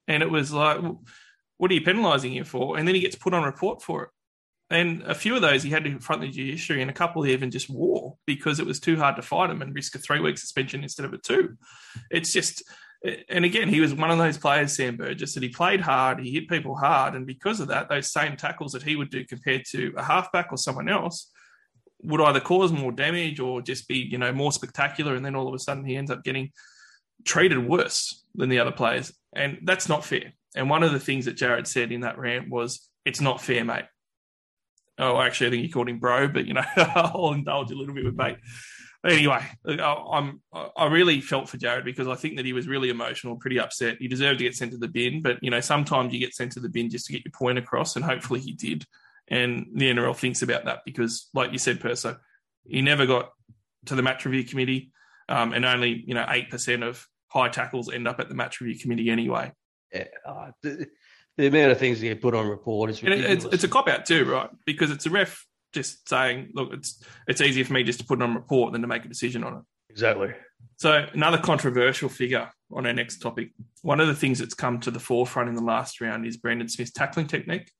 and 0.06 0.22
it 0.22 0.30
was 0.30 0.52
like, 0.52 0.80
what 1.56 1.70
are 1.70 1.74
you 1.74 1.80
penalising 1.80 2.34
him 2.34 2.44
for? 2.44 2.78
And 2.78 2.86
then 2.86 2.94
he 2.94 3.00
gets 3.00 3.16
put 3.16 3.34
on 3.34 3.42
report 3.42 3.82
for 3.82 4.04
it. 4.04 4.10
And 4.70 5.02
a 5.04 5.14
few 5.14 5.34
of 5.34 5.40
those 5.40 5.62
he 5.62 5.70
had 5.70 5.84
to 5.84 5.90
confront 5.90 6.20
the 6.20 6.28
judiciary, 6.28 6.82
and 6.82 6.90
a 6.90 6.94
couple 6.94 7.22
he 7.22 7.32
even 7.32 7.50
just 7.50 7.70
wore 7.70 8.18
because 8.26 8.60
it 8.60 8.66
was 8.66 8.80
too 8.80 8.98
hard 8.98 9.16
to 9.16 9.22
fight 9.22 9.50
him 9.50 9.62
and 9.62 9.74
risk 9.74 9.94
a 9.94 9.98
three 9.98 10.20
week 10.20 10.36
suspension 10.36 10.82
instead 10.82 11.06
of 11.06 11.14
a 11.14 11.18
two. 11.18 11.56
It's 12.10 12.32
just, 12.32 12.62
and 13.30 13.46
again, 13.46 13.68
he 13.68 13.80
was 13.80 13.94
one 13.94 14.10
of 14.10 14.18
those 14.18 14.36
players, 14.36 14.76
Sam 14.76 14.96
Burgess, 14.96 15.34
that 15.34 15.42
he 15.42 15.48
played 15.48 15.80
hard, 15.80 16.20
he 16.20 16.32
hit 16.32 16.48
people 16.48 16.76
hard, 16.76 17.14
and 17.14 17.26
because 17.26 17.60
of 17.60 17.68
that, 17.68 17.88
those 17.88 18.12
same 18.12 18.36
tackles 18.36 18.72
that 18.72 18.82
he 18.82 18.94
would 18.94 19.10
do 19.10 19.24
compared 19.24 19.64
to 19.70 19.94
a 19.96 20.02
halfback 20.02 20.48
or 20.50 20.58
someone 20.58 20.90
else 20.90 21.30
would 22.02 22.20
either 22.20 22.40
cause 22.40 22.70
more 22.70 22.92
damage 22.92 23.40
or 23.40 23.62
just 23.62 23.88
be, 23.88 23.98
you 23.98 24.18
know, 24.18 24.32
more 24.32 24.52
spectacular, 24.52 25.14
and 25.14 25.24
then 25.24 25.34
all 25.34 25.48
of 25.48 25.54
a 25.54 25.58
sudden 25.58 25.84
he 25.84 25.96
ends 25.96 26.10
up 26.10 26.22
getting 26.22 26.52
treated 27.24 27.66
worse 27.66 28.22
than 28.34 28.50
the 28.50 28.58
other 28.58 28.70
players, 28.70 29.14
and 29.34 29.60
that's 29.64 29.88
not 29.88 30.04
fair. 30.04 30.34
And 30.54 30.68
one 30.68 30.82
of 30.82 30.92
the 30.92 31.00
things 31.00 31.24
that 31.24 31.36
Jared 31.38 31.66
said 31.66 31.90
in 31.90 32.02
that 32.02 32.18
rant 32.18 32.50
was, 32.50 32.88
"It's 33.06 33.20
not 33.20 33.40
fair, 33.40 33.64
mate." 33.64 33.86
Oh, 34.98 35.20
actually, 35.20 35.46
I 35.46 35.50
think 35.50 35.62
he 35.62 35.68
called 35.68 35.88
him 35.88 35.98
bro, 35.98 36.28
but 36.28 36.46
you 36.46 36.54
know, 36.54 36.64
I'll 36.76 37.32
indulge 37.32 37.70
a 37.70 37.76
little 37.76 37.94
bit 37.94 38.04
with 38.04 38.16
bait. 38.16 38.36
Anyway, 39.06 39.44
I'm 39.64 40.40
I 40.76 40.86
really 40.86 41.20
felt 41.20 41.48
for 41.48 41.56
Jared 41.56 41.84
because 41.84 42.08
I 42.08 42.16
think 42.16 42.36
that 42.36 42.44
he 42.44 42.52
was 42.52 42.66
really 42.66 42.90
emotional, 42.90 43.36
pretty 43.36 43.60
upset. 43.60 43.98
He 44.00 44.08
deserved 44.08 44.38
to 44.38 44.44
get 44.44 44.56
sent 44.56 44.72
to 44.72 44.78
the 44.78 44.88
bin, 44.88 45.22
but 45.22 45.38
you 45.40 45.50
know, 45.50 45.60
sometimes 45.60 46.12
you 46.12 46.18
get 46.18 46.34
sent 46.34 46.52
to 46.52 46.60
the 46.60 46.68
bin 46.68 46.90
just 46.90 47.06
to 47.06 47.12
get 47.12 47.24
your 47.24 47.32
point 47.32 47.58
across, 47.58 47.94
and 47.94 48.04
hopefully 48.04 48.40
he 48.40 48.52
did. 48.52 48.84
And 49.28 49.66
the 49.74 49.92
NRL 49.92 50.16
thinks 50.16 50.42
about 50.42 50.64
that 50.64 50.80
because, 50.84 51.28
like 51.32 51.52
you 51.52 51.58
said, 51.58 51.80
Perso, 51.80 52.16
he 52.64 52.82
never 52.82 53.06
got 53.06 53.30
to 53.86 53.94
the 53.94 54.02
match 54.02 54.24
review 54.24 54.42
committee, 54.42 54.90
um, 55.28 55.52
and 55.52 55.64
only 55.64 56.02
you 56.04 56.14
know 56.14 56.26
eight 56.28 56.50
percent 56.50 56.82
of 56.82 57.06
high 57.28 57.50
tackles 57.50 57.92
end 57.92 58.08
up 58.08 58.18
at 58.18 58.28
the 58.28 58.34
match 58.34 58.60
review 58.60 58.80
committee 58.80 59.10
anyway. 59.10 59.52
Yeah, 59.92 60.04
uh, 60.26 60.50
the, 61.38 61.46
amount 61.46 61.72
of 61.72 61.78
things 61.78 62.00
that 62.00 62.06
get 62.06 62.20
put 62.20 62.34
on 62.34 62.48
report 62.48 62.90
is 62.90 63.02
ridiculous. 63.02 63.44
It's, 63.44 63.54
it's 63.54 63.64
a 63.64 63.68
cop 63.68 63.88
out 63.88 64.04
too, 64.04 64.24
right? 64.24 64.50
Because 64.66 64.90
it's 64.90 65.06
a 65.06 65.10
ref 65.10 65.46
just 65.72 66.08
saying, 66.08 66.50
look, 66.54 66.72
it's 66.72 67.02
it's 67.26 67.40
easier 67.40 67.64
for 67.64 67.72
me 67.72 67.84
just 67.84 68.00
to 68.00 68.04
put 68.04 68.20
it 68.20 68.22
on 68.22 68.34
report 68.34 68.72
than 68.72 68.82
to 68.82 68.88
make 68.88 69.04
a 69.04 69.08
decision 69.08 69.44
on 69.44 69.54
it. 69.54 69.62
Exactly. 69.90 70.34
So 70.76 71.06
another 71.12 71.38
controversial 71.38 72.08
figure 72.08 72.50
on 72.70 72.86
our 72.86 72.92
next 72.92 73.18
topic. 73.18 73.50
One 73.82 74.00
of 74.00 74.08
the 74.08 74.14
things 74.14 74.38
that's 74.38 74.54
come 74.54 74.80
to 74.80 74.90
the 74.90 75.00
forefront 75.00 75.48
in 75.48 75.54
the 75.54 75.62
last 75.62 76.00
round 76.00 76.26
is 76.26 76.36
Brandon 76.36 76.68
Smith's 76.68 76.92
tackling 76.92 77.26
technique. 77.26 77.70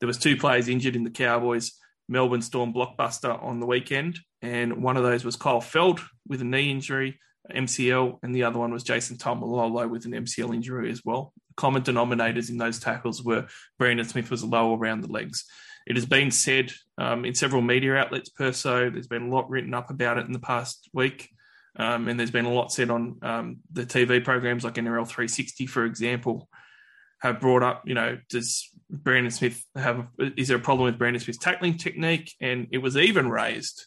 There 0.00 0.06
was 0.06 0.18
two 0.18 0.36
players 0.36 0.68
injured 0.68 0.96
in 0.96 1.04
the 1.04 1.10
Cowboys 1.10 1.72
Melbourne 2.08 2.42
Storm 2.42 2.72
blockbuster 2.72 3.42
on 3.42 3.60
the 3.60 3.66
weekend, 3.66 4.18
and 4.42 4.82
one 4.82 4.96
of 4.96 5.02
those 5.02 5.24
was 5.24 5.36
Kyle 5.36 5.60
Feldt 5.60 6.00
with 6.28 6.42
a 6.42 6.44
knee 6.44 6.70
injury, 6.70 7.18
MCL, 7.50 8.18
and 8.22 8.34
the 8.34 8.44
other 8.44 8.58
one 8.58 8.72
was 8.72 8.82
Jason 8.82 9.16
Taumalolo 9.16 9.88
with 9.88 10.04
an 10.04 10.12
MCL 10.12 10.54
injury 10.54 10.90
as 10.90 11.02
well. 11.04 11.32
Common 11.56 11.82
denominators 11.82 12.50
in 12.50 12.58
those 12.58 12.78
tackles 12.78 13.22
were 13.22 13.46
Brandon 13.78 14.06
Smith 14.06 14.30
was 14.30 14.44
low 14.44 14.74
around 14.74 15.02
the 15.02 15.12
legs. 15.12 15.44
It 15.86 15.96
has 15.96 16.06
been 16.06 16.30
said 16.30 16.72
um, 16.96 17.24
in 17.24 17.34
several 17.34 17.62
media 17.62 17.96
outlets 17.96 18.30
Perso. 18.30 18.90
There's 18.90 19.06
been 19.06 19.28
a 19.28 19.34
lot 19.34 19.50
written 19.50 19.74
up 19.74 19.90
about 19.90 20.18
it 20.18 20.26
in 20.26 20.32
the 20.32 20.38
past 20.38 20.88
week. 20.92 21.28
Um, 21.76 22.08
and 22.08 22.18
there's 22.18 22.30
been 22.30 22.44
a 22.44 22.52
lot 22.52 22.72
said 22.72 22.90
on 22.90 23.18
um, 23.22 23.56
the 23.72 23.84
TV 23.84 24.22
programs 24.22 24.64
like 24.64 24.74
NRL 24.74 25.06
360, 25.06 25.66
for 25.66 25.84
example, 25.84 26.48
have 27.20 27.40
brought 27.40 27.62
up, 27.62 27.82
you 27.86 27.94
know, 27.94 28.18
does 28.28 28.70
Brandon 28.90 29.30
Smith 29.30 29.64
have, 29.74 30.06
is 30.18 30.48
there 30.48 30.56
a 30.56 30.60
problem 30.60 30.86
with 30.86 30.98
Brandon 30.98 31.20
Smith's 31.20 31.38
tackling 31.38 31.76
technique? 31.76 32.32
And 32.40 32.68
it 32.70 32.78
was 32.78 32.96
even 32.96 33.28
raised, 33.28 33.86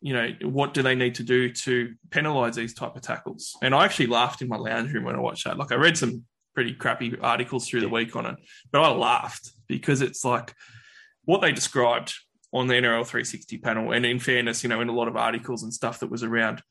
you 0.00 0.12
know, 0.12 0.30
what 0.42 0.74
do 0.74 0.82
they 0.82 0.94
need 0.94 1.16
to 1.16 1.22
do 1.22 1.52
to 1.52 1.94
penalise 2.08 2.54
these 2.54 2.74
type 2.74 2.96
of 2.96 3.02
tackles? 3.02 3.56
And 3.62 3.74
I 3.74 3.84
actually 3.84 4.06
laughed 4.06 4.42
in 4.42 4.48
my 4.48 4.56
lounge 4.56 4.92
room 4.92 5.04
when 5.04 5.14
I 5.14 5.20
watched 5.20 5.44
that. 5.44 5.58
Like 5.58 5.72
I 5.72 5.76
read 5.76 5.96
some 5.96 6.24
pretty 6.54 6.74
crappy 6.74 7.16
articles 7.20 7.68
through 7.68 7.80
the 7.80 7.88
week 7.88 8.16
on 8.16 8.26
it, 8.26 8.36
but 8.72 8.82
I 8.82 8.90
laughed 8.90 9.52
because 9.66 10.02
it's 10.02 10.24
like, 10.24 10.54
what 11.24 11.40
they 11.40 11.52
described 11.52 12.14
on 12.52 12.66
the 12.66 12.74
NRL 12.74 13.06
360 13.06 13.58
panel, 13.58 13.92
and 13.92 14.04
in 14.04 14.18
fairness, 14.18 14.62
you 14.62 14.68
know, 14.68 14.80
in 14.80 14.88
a 14.88 14.94
lot 14.94 15.08
of 15.08 15.16
articles 15.16 15.62
and 15.62 15.72
stuff 15.72 16.00
that 16.00 16.10
was 16.10 16.22
around, 16.22 16.62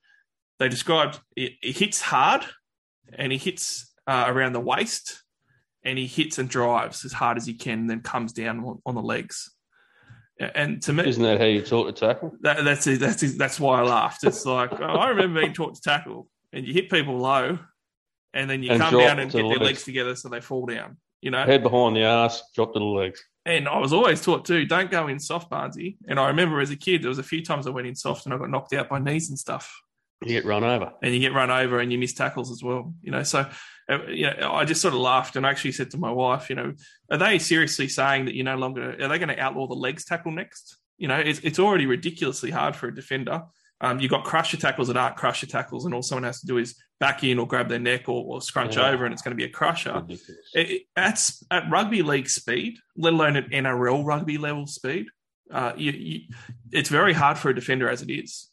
they 0.59 0.67
described 0.67 1.19
it, 1.35 1.53
it 1.63 1.77
hits 1.77 2.01
hard 2.01 2.45
and 3.13 3.31
he 3.31 3.37
hits 3.37 3.93
uh, 4.07 4.25
around 4.27 4.53
the 4.53 4.59
waist 4.59 5.23
and 5.83 5.97
he 5.97 6.05
hits 6.05 6.37
and 6.37 6.49
drives 6.49 7.05
as 7.05 7.13
hard 7.13 7.37
as 7.37 7.45
he 7.45 7.53
can, 7.53 7.79
and 7.79 7.89
then 7.89 8.01
comes 8.01 8.33
down 8.33 8.59
on, 8.65 8.81
on 8.85 8.95
the 8.95 9.01
legs. 9.01 9.49
And 10.39 10.81
to 10.83 10.93
me, 10.93 11.07
isn't 11.07 11.23
that 11.23 11.39
how 11.39 11.45
you 11.45 11.61
taught 11.61 11.85
to 11.85 11.93
tackle? 11.93 12.35
That, 12.41 12.63
that's 12.63 12.85
that's 12.85 13.37
that's 13.37 13.59
why 13.59 13.79
I 13.79 13.83
laughed. 13.83 14.23
It's 14.23 14.45
like 14.45 14.73
I 14.81 15.09
remember 15.09 15.39
being 15.41 15.53
taught 15.53 15.75
to 15.75 15.81
tackle, 15.81 16.27
and 16.51 16.65
you 16.65 16.73
hit 16.73 16.89
people 16.89 17.17
low, 17.17 17.59
and 18.33 18.49
then 18.49 18.63
you 18.63 18.71
and 18.71 18.81
come 18.81 18.97
down 18.97 19.19
and 19.19 19.31
get 19.31 19.37
their 19.37 19.47
legs. 19.47 19.61
legs 19.61 19.83
together 19.83 20.15
so 20.15 20.29
they 20.29 20.41
fall 20.41 20.65
down. 20.65 20.97
You 21.21 21.31
know, 21.31 21.43
head 21.43 21.63
behind 21.63 21.95
the 21.95 22.03
ass, 22.03 22.43
drop 22.55 22.73
to 22.73 22.79
the 22.79 22.85
legs. 22.85 23.23
And 23.45 23.67
I 23.67 23.77
was 23.79 23.93
always 23.93 24.21
taught 24.21 24.45
too, 24.45 24.65
don't 24.65 24.91
go 24.91 25.07
in 25.07 25.19
soft, 25.19 25.49
Barnsey. 25.51 25.97
And 26.07 26.19
I 26.19 26.27
remember 26.27 26.61
as 26.61 26.71
a 26.71 26.75
kid, 26.75 27.01
there 27.01 27.09
was 27.09 27.19
a 27.19 27.23
few 27.23 27.43
times 27.43 27.67
I 27.67 27.71
went 27.71 27.87
in 27.87 27.95
soft 27.95 28.25
and 28.25 28.33
I 28.33 28.37
got 28.37 28.49
knocked 28.49 28.73
out 28.73 28.89
by 28.89 28.99
knees 28.99 29.29
and 29.29 29.37
stuff. 29.37 29.81
You 30.21 30.29
get 30.29 30.45
run 30.45 30.63
over. 30.63 30.93
And 31.01 31.13
you 31.13 31.19
get 31.19 31.33
run 31.33 31.49
over 31.49 31.79
and 31.79 31.91
you 31.91 31.97
miss 31.97 32.13
tackles 32.13 32.51
as 32.51 32.61
well. 32.63 32.93
You 33.01 33.11
know, 33.11 33.23
so 33.23 33.49
uh, 33.89 34.05
you 34.07 34.27
know, 34.27 34.51
I 34.53 34.65
just 34.65 34.81
sort 34.81 34.93
of 34.93 34.99
laughed 34.99 35.35
and 35.35 35.47
I 35.47 35.49
actually 35.49 35.71
said 35.71 35.91
to 35.91 35.97
my 35.97 36.11
wife, 36.11 36.49
you 36.49 36.55
know, 36.55 36.73
are 37.09 37.17
they 37.17 37.39
seriously 37.39 37.87
saying 37.87 38.25
that 38.25 38.35
you're 38.35 38.45
no 38.45 38.57
longer 38.57 38.91
are 38.91 39.07
they 39.07 39.17
going 39.17 39.29
to 39.29 39.39
outlaw 39.39 39.67
the 39.67 39.73
legs 39.73 40.05
tackle 40.05 40.31
next? 40.31 40.77
You 40.97 41.07
know, 41.07 41.17
it's 41.17 41.39
it's 41.39 41.59
already 41.59 41.85
ridiculously 41.85 42.51
hard 42.51 42.75
for 42.75 42.87
a 42.87 42.95
defender. 42.95 43.43
Um, 43.81 43.99
you've 43.99 44.11
got 44.11 44.25
crusher 44.25 44.57
tackles 44.57 44.89
that 44.89 44.97
aren't 44.97 45.15
crusher 45.15 45.47
tackles, 45.47 45.85
and 45.85 45.93
all 45.93 46.01
someone 46.01 46.23
has 46.23 46.41
to 46.41 46.47
do 46.47 46.57
is 46.57 46.75
back 46.99 47.23
in 47.23 47.39
or 47.39 47.47
grab 47.47 47.69
their 47.69 47.79
neck 47.79 48.09
or, 48.09 48.25
or 48.25 48.41
scrunch 48.41 48.75
yeah. 48.75 48.89
over, 48.89 49.05
and 49.05 49.13
it's 49.13 49.21
going 49.21 49.31
to 49.31 49.37
be 49.37 49.45
a 49.45 49.49
crusher. 49.49 50.03
It, 50.53 50.83
at, 50.95 51.29
at 51.49 51.69
rugby 51.69 52.01
league 52.01 52.29
speed, 52.29 52.77
let 52.97 53.13
alone 53.13 53.37
at 53.37 53.49
NRL 53.49 54.03
rugby 54.03 54.37
level 54.37 54.67
speed, 54.67 55.07
uh, 55.51 55.73
you, 55.77 55.91
you, 55.91 56.19
it's 56.71 56.89
very 56.89 57.13
hard 57.13 57.37
for 57.37 57.49
a 57.49 57.55
defender 57.55 57.89
as 57.89 58.01
it 58.01 58.11
is. 58.11 58.49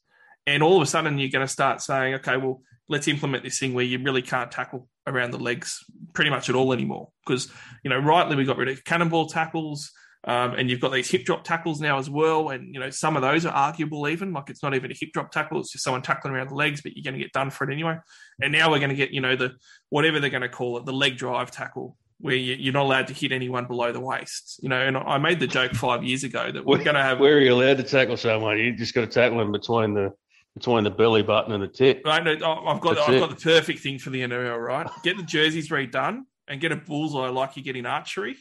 And 0.46 0.62
all 0.62 0.76
of 0.76 0.82
a 0.82 0.86
sudden, 0.86 1.18
you're 1.18 1.30
going 1.30 1.44
to 1.44 1.52
start 1.52 1.82
saying, 1.82 2.14
okay, 2.14 2.36
well, 2.36 2.62
let's 2.88 3.08
implement 3.08 3.42
this 3.42 3.58
thing 3.58 3.74
where 3.74 3.84
you 3.84 3.98
really 4.02 4.22
can't 4.22 4.50
tackle 4.50 4.88
around 5.06 5.32
the 5.32 5.38
legs 5.38 5.84
pretty 6.12 6.30
much 6.30 6.48
at 6.48 6.54
all 6.54 6.72
anymore. 6.72 7.08
Because, 7.26 7.50
you 7.82 7.90
know, 7.90 7.98
rightly, 7.98 8.36
we 8.36 8.44
got 8.44 8.56
rid 8.56 8.68
of 8.68 8.84
cannonball 8.84 9.26
tackles. 9.26 9.90
Um, 10.26 10.54
and 10.54 10.68
you've 10.68 10.80
got 10.80 10.92
these 10.92 11.08
hip 11.08 11.24
drop 11.24 11.44
tackles 11.44 11.80
now 11.80 11.98
as 11.98 12.10
well. 12.10 12.48
And, 12.48 12.74
you 12.74 12.80
know, 12.80 12.90
some 12.90 13.14
of 13.14 13.22
those 13.22 13.46
are 13.46 13.52
arguable 13.52 14.08
even. 14.08 14.32
Like 14.32 14.50
it's 14.50 14.62
not 14.62 14.74
even 14.74 14.90
a 14.90 14.94
hip 14.94 15.12
drop 15.12 15.30
tackle, 15.30 15.60
it's 15.60 15.70
just 15.70 15.84
someone 15.84 16.02
tackling 16.02 16.34
around 16.34 16.48
the 16.48 16.56
legs, 16.56 16.82
but 16.82 16.96
you're 16.96 17.04
going 17.04 17.18
to 17.18 17.24
get 17.24 17.32
done 17.32 17.50
for 17.50 17.68
it 17.68 17.72
anyway. 17.72 17.98
And 18.42 18.52
now 18.52 18.70
we're 18.70 18.80
going 18.80 18.90
to 18.90 18.96
get, 18.96 19.12
you 19.12 19.20
know, 19.20 19.36
the 19.36 19.52
whatever 19.88 20.18
they're 20.18 20.30
going 20.30 20.42
to 20.42 20.48
call 20.48 20.78
it, 20.78 20.84
the 20.84 20.92
leg 20.92 21.16
drive 21.16 21.52
tackle, 21.52 21.96
where 22.18 22.34
you, 22.34 22.70
are 22.70 22.72
not 22.72 22.82
allowed 22.86 23.06
to 23.06 23.14
hit 23.14 23.30
anyone 23.30 23.66
below 23.66 23.92
the 23.92 24.00
waist. 24.00 24.58
You 24.62 24.68
know, 24.68 24.80
and 24.80 24.96
I 24.96 25.18
made 25.18 25.38
the 25.38 25.46
joke 25.46 25.74
five 25.74 26.02
years 26.02 26.24
ago 26.24 26.50
that 26.50 26.64
we're 26.64 26.82
going 26.82 26.96
to 26.96 27.02
have. 27.02 27.20
Where 27.20 27.36
are 27.36 27.40
you 27.40 27.54
allowed 27.54 27.76
to 27.76 27.84
tackle 27.84 28.16
someone? 28.16 28.58
You 28.58 28.74
just 28.74 28.94
got 28.94 29.02
to 29.02 29.06
tackle 29.06 29.38
them 29.38 29.52
between 29.52 29.94
the 29.94 30.12
between 30.54 30.82
the 30.84 30.90
belly 30.90 31.22
button 31.22 31.52
and 31.52 31.62
the 31.62 31.68
tip. 31.68 32.02
Right, 32.04 32.24
no, 32.24 32.32
I've 32.32 32.80
got 32.80 32.96
That's 32.96 33.08
I've 33.08 33.14
it. 33.14 33.20
got 33.20 33.30
the 33.30 33.36
perfect 33.36 33.78
thing 33.78 33.98
for 34.00 34.10
the 34.10 34.22
NRL. 34.22 34.58
Right, 34.58 34.88
get 35.04 35.18
the 35.18 35.22
jerseys 35.22 35.68
redone 35.68 36.22
and 36.48 36.60
get 36.60 36.72
a 36.72 36.76
bullseye 36.76 37.28
like 37.28 37.56
you 37.56 37.62
get 37.62 37.76
in 37.76 37.86
archery, 37.86 38.36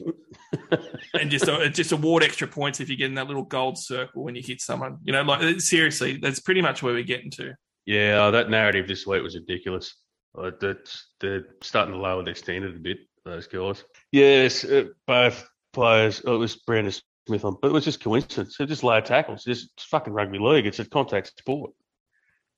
and 1.14 1.32
just 1.32 1.48
uh, 1.48 1.68
just 1.70 1.92
award 1.92 2.24
extra 2.24 2.48
points 2.48 2.80
if 2.80 2.90
you 2.90 2.96
get 2.96 3.08
in 3.08 3.16
that 3.16 3.28
little 3.28 3.44
gold 3.44 3.78
circle 3.78 4.24
when 4.24 4.36
you 4.36 4.42
hit 4.42 4.62
someone. 4.62 4.98
You 5.04 5.14
know, 5.14 5.24
like 5.24 5.60
seriously, 5.62 6.18
that's 6.18 6.40
pretty 6.40 6.62
much 6.62 6.84
where 6.84 6.94
we're 6.94 7.04
getting 7.04 7.32
to. 7.32 7.54
Yeah, 7.86 8.24
uh, 8.24 8.32
that 8.32 8.50
narrative 8.50 8.88
this 8.88 9.06
week 9.06 9.24
was 9.24 9.36
ridiculous. 9.36 9.96
Uh, 10.38 10.52
that's 10.60 11.08
they're 11.20 11.46
starting 11.62 11.94
to 11.94 12.00
lower 12.00 12.24
their 12.24 12.36
standard 12.36 12.76
a 12.76 12.80
bit. 12.80 12.98
Those 13.24 13.48
guys. 13.48 13.84
Yes, 14.12 14.64
uh, 14.64 14.86
both 15.08 15.48
players. 15.74 16.22
Oh, 16.26 16.36
it 16.36 16.40
was 16.40 16.56
Brandon 16.56 16.94
Smith 17.28 17.46
on, 17.46 17.58
but 17.62 17.70
it 17.70 17.74
was 17.74 17.86
just 17.86 18.04
coincidence. 18.04 18.60
It 18.60 18.68
just 18.68 18.84
low 18.84 19.02
tackles. 19.02 19.44
Just 19.44 19.70
fucking 19.80 20.14
rugby 20.14 20.40
league. 20.40 20.68
It's 20.68 20.80
a 20.80 20.86
contact 20.86 21.34
sport. 21.40 21.72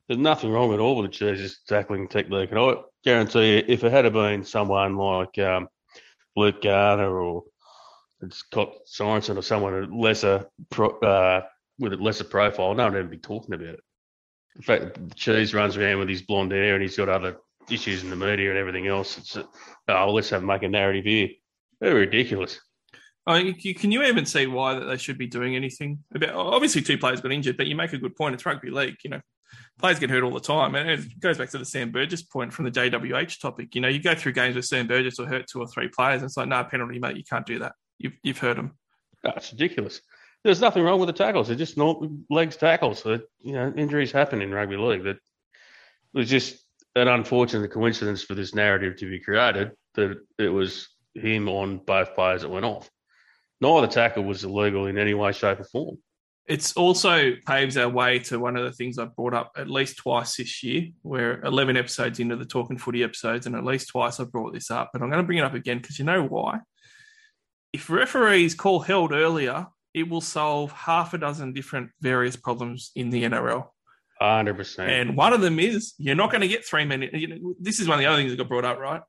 There's 0.07 0.19
nothing 0.19 0.51
wrong 0.51 0.73
at 0.73 0.79
all 0.79 0.95
with 0.95 1.11
the 1.11 1.17
Cheese's 1.17 1.59
tackling 1.67 2.07
technique. 2.07 2.51
And 2.51 2.59
I 2.59 2.75
guarantee 3.03 3.57
you, 3.57 3.63
if 3.67 3.83
it 3.83 3.91
had 3.91 4.11
been 4.13 4.43
someone 4.43 4.95
like 4.95 5.37
um, 5.39 5.67
Luke 6.35 6.61
Garner 6.61 7.19
or 7.19 7.43
Scott 8.29 8.73
Sorensen 8.87 9.37
or 9.37 9.41
someone 9.41 9.91
lesser 9.91 10.45
pro, 10.69 10.89
uh, 10.99 11.41
with 11.79 11.93
a 11.93 11.97
lesser 11.97 12.23
profile, 12.23 12.73
no 12.73 12.85
one 12.85 12.93
would 12.93 13.09
be 13.09 13.17
talking 13.17 13.53
about 13.53 13.67
it. 13.67 13.79
In 14.55 14.61
fact, 14.61 15.09
the 15.09 15.15
Cheese 15.15 15.53
runs 15.53 15.77
around 15.77 15.99
with 15.99 16.09
his 16.09 16.21
blonde 16.21 16.51
hair 16.51 16.73
and 16.73 16.81
he's 16.81 16.97
got 16.97 17.09
other 17.09 17.37
issues 17.69 18.03
in 18.03 18.09
the 18.09 18.15
media 18.15 18.49
and 18.49 18.57
everything 18.57 18.87
else. 18.87 19.17
It's, 19.17 19.37
oh, 19.87 20.13
let's 20.13 20.29
have 20.29 20.41
make 20.41 20.63
a 20.63 20.69
narrative 20.69 21.05
here. 21.05 21.29
They're 21.79 21.93
ridiculous. 21.93 22.59
Mean, 23.27 23.53
can 23.55 23.91
you 23.91 24.03
even 24.03 24.25
see 24.25 24.47
why 24.47 24.75
that 24.75 24.85
they 24.85 24.97
should 24.97 25.17
be 25.17 25.27
doing 25.27 25.55
anything 25.55 25.99
about? 26.15 26.33
Obviously, 26.33 26.81
two 26.81 26.97
players 26.97 27.19
got 27.19 27.33
injured, 27.33 27.57
but 27.57 27.67
you 27.67 27.75
make 27.75 27.91
a 27.91 27.97
good 27.97 28.15
point. 28.15 28.33
It's 28.33 28.45
rugby 28.45 28.69
league. 28.69 28.95
You 29.03 29.09
know, 29.09 29.21
players 29.79 29.99
get 29.99 30.09
hurt 30.09 30.23
all 30.23 30.33
the 30.33 30.39
time. 30.39 30.75
And 30.75 30.89
it 30.89 31.19
goes 31.19 31.37
back 31.37 31.49
to 31.51 31.57
the 31.57 31.65
Sam 31.65 31.91
Burgess 31.91 32.21
point 32.21 32.53
from 32.53 32.65
the 32.65 32.71
JWH 32.71 33.39
topic. 33.39 33.75
You 33.75 33.81
know, 33.81 33.87
you 33.87 34.01
go 34.01 34.15
through 34.15 34.33
games 34.33 34.55
with 34.55 34.65
Sam 34.65 34.87
Burgess 34.87 35.19
or 35.19 35.27
hurt 35.27 35.45
two 35.47 35.59
or 35.59 35.67
three 35.67 35.87
players. 35.87 36.21
And 36.21 36.29
it's 36.29 36.37
like, 36.37 36.47
no, 36.47 36.63
penalty, 36.63 36.99
mate. 36.99 37.17
You 37.17 37.23
can't 37.23 37.45
do 37.45 37.59
that. 37.59 37.73
You've, 37.99 38.13
you've 38.23 38.37
hurt 38.37 38.57
them. 38.57 38.73
That's 39.23 39.49
ah, 39.49 39.53
ridiculous. 39.53 40.01
There's 40.43 40.61
nothing 40.61 40.83
wrong 40.83 40.99
with 40.99 41.07
the 41.07 41.13
tackles. 41.13 41.47
They're 41.47 41.57
just 41.57 41.77
not 41.77 42.01
legs 42.29 42.57
tackles. 42.57 43.01
So, 43.01 43.19
you 43.39 43.53
know, 43.53 43.73
injuries 43.75 44.11
happen 44.11 44.41
in 44.41 44.53
rugby 44.53 44.77
league. 44.77 45.03
That 45.03 45.17
it 45.17 46.13
was 46.13 46.29
just 46.29 46.63
an 46.95 47.07
unfortunate 47.07 47.71
coincidence 47.71 48.23
for 48.23 48.33
this 48.33 48.55
narrative 48.55 48.97
to 48.97 49.09
be 49.09 49.19
created 49.19 49.71
that 49.95 50.17
it 50.37 50.49
was 50.49 50.87
him 51.15 51.49
on 51.49 51.79
both 51.79 52.15
players 52.15 52.43
that 52.43 52.49
went 52.49 52.65
off. 52.65 52.89
Neither 53.59 53.87
tackle 53.87 54.23
was 54.23 54.43
illegal 54.43 54.85
in 54.85 54.97
any 54.97 55.13
way, 55.13 55.31
shape, 55.31 55.59
or 55.59 55.63
form. 55.63 55.97
It's 56.47 56.73
also 56.73 57.33
paves 57.45 57.75
our 57.75 57.89
way 57.89 58.19
to 58.19 58.39
one 58.39 58.55
of 58.55 58.63
the 58.63 58.71
things 58.71 58.97
I've 58.97 59.15
brought 59.15 59.33
up 59.33 59.51
at 59.57 59.69
least 59.69 59.97
twice 59.97 60.37
this 60.37 60.63
year. 60.63 60.87
We're 61.03 61.41
11 61.43 61.75
episodes 61.75 62.21
into 62.21 62.37
the 62.37 62.45
Talking 62.45 62.77
Footy 62.77 63.03
episodes, 63.03 63.45
and 63.45 63.55
at 63.55 63.65
least 63.65 63.89
twice 63.89 64.19
I've 64.19 64.31
brought 64.31 64.53
this 64.53 64.71
up. 64.71 64.91
But 64.93 65.01
I'm 65.01 65.09
going 65.09 65.21
to 65.21 65.25
bring 65.25 65.39
it 65.39 65.43
up 65.43 65.55
again 65.55 65.79
because 65.79 65.99
you 65.99 66.05
know 66.05 66.23
why? 66.23 66.59
If 67.73 67.89
referees 67.89 68.55
call 68.55 68.79
held 68.79 69.11
earlier, 69.11 69.67
it 69.93 70.07
will 70.07 70.21
solve 70.21 70.71
half 70.71 71.13
a 71.13 71.17
dozen 71.17 71.51
different 71.51 71.89
various 71.99 72.37
problems 72.37 72.91
in 72.95 73.09
the 73.09 73.23
NRL. 73.23 73.67
100%. 74.21 74.79
And 74.87 75.17
one 75.17 75.33
of 75.33 75.41
them 75.41 75.59
is 75.59 75.93
you're 75.97 76.15
not 76.15 76.31
going 76.31 76.41
to 76.41 76.47
get 76.47 76.65
three 76.65 76.85
minutes. 76.85 77.13
You 77.13 77.27
know, 77.27 77.55
this 77.59 77.79
is 77.79 77.87
one 77.87 77.97
of 77.97 77.99
the 77.99 78.05
other 78.05 78.17
things 78.17 78.31
that 78.31 78.37
got 78.37 78.47
brought 78.47 78.65
up, 78.65 78.79
right? 78.79 79.01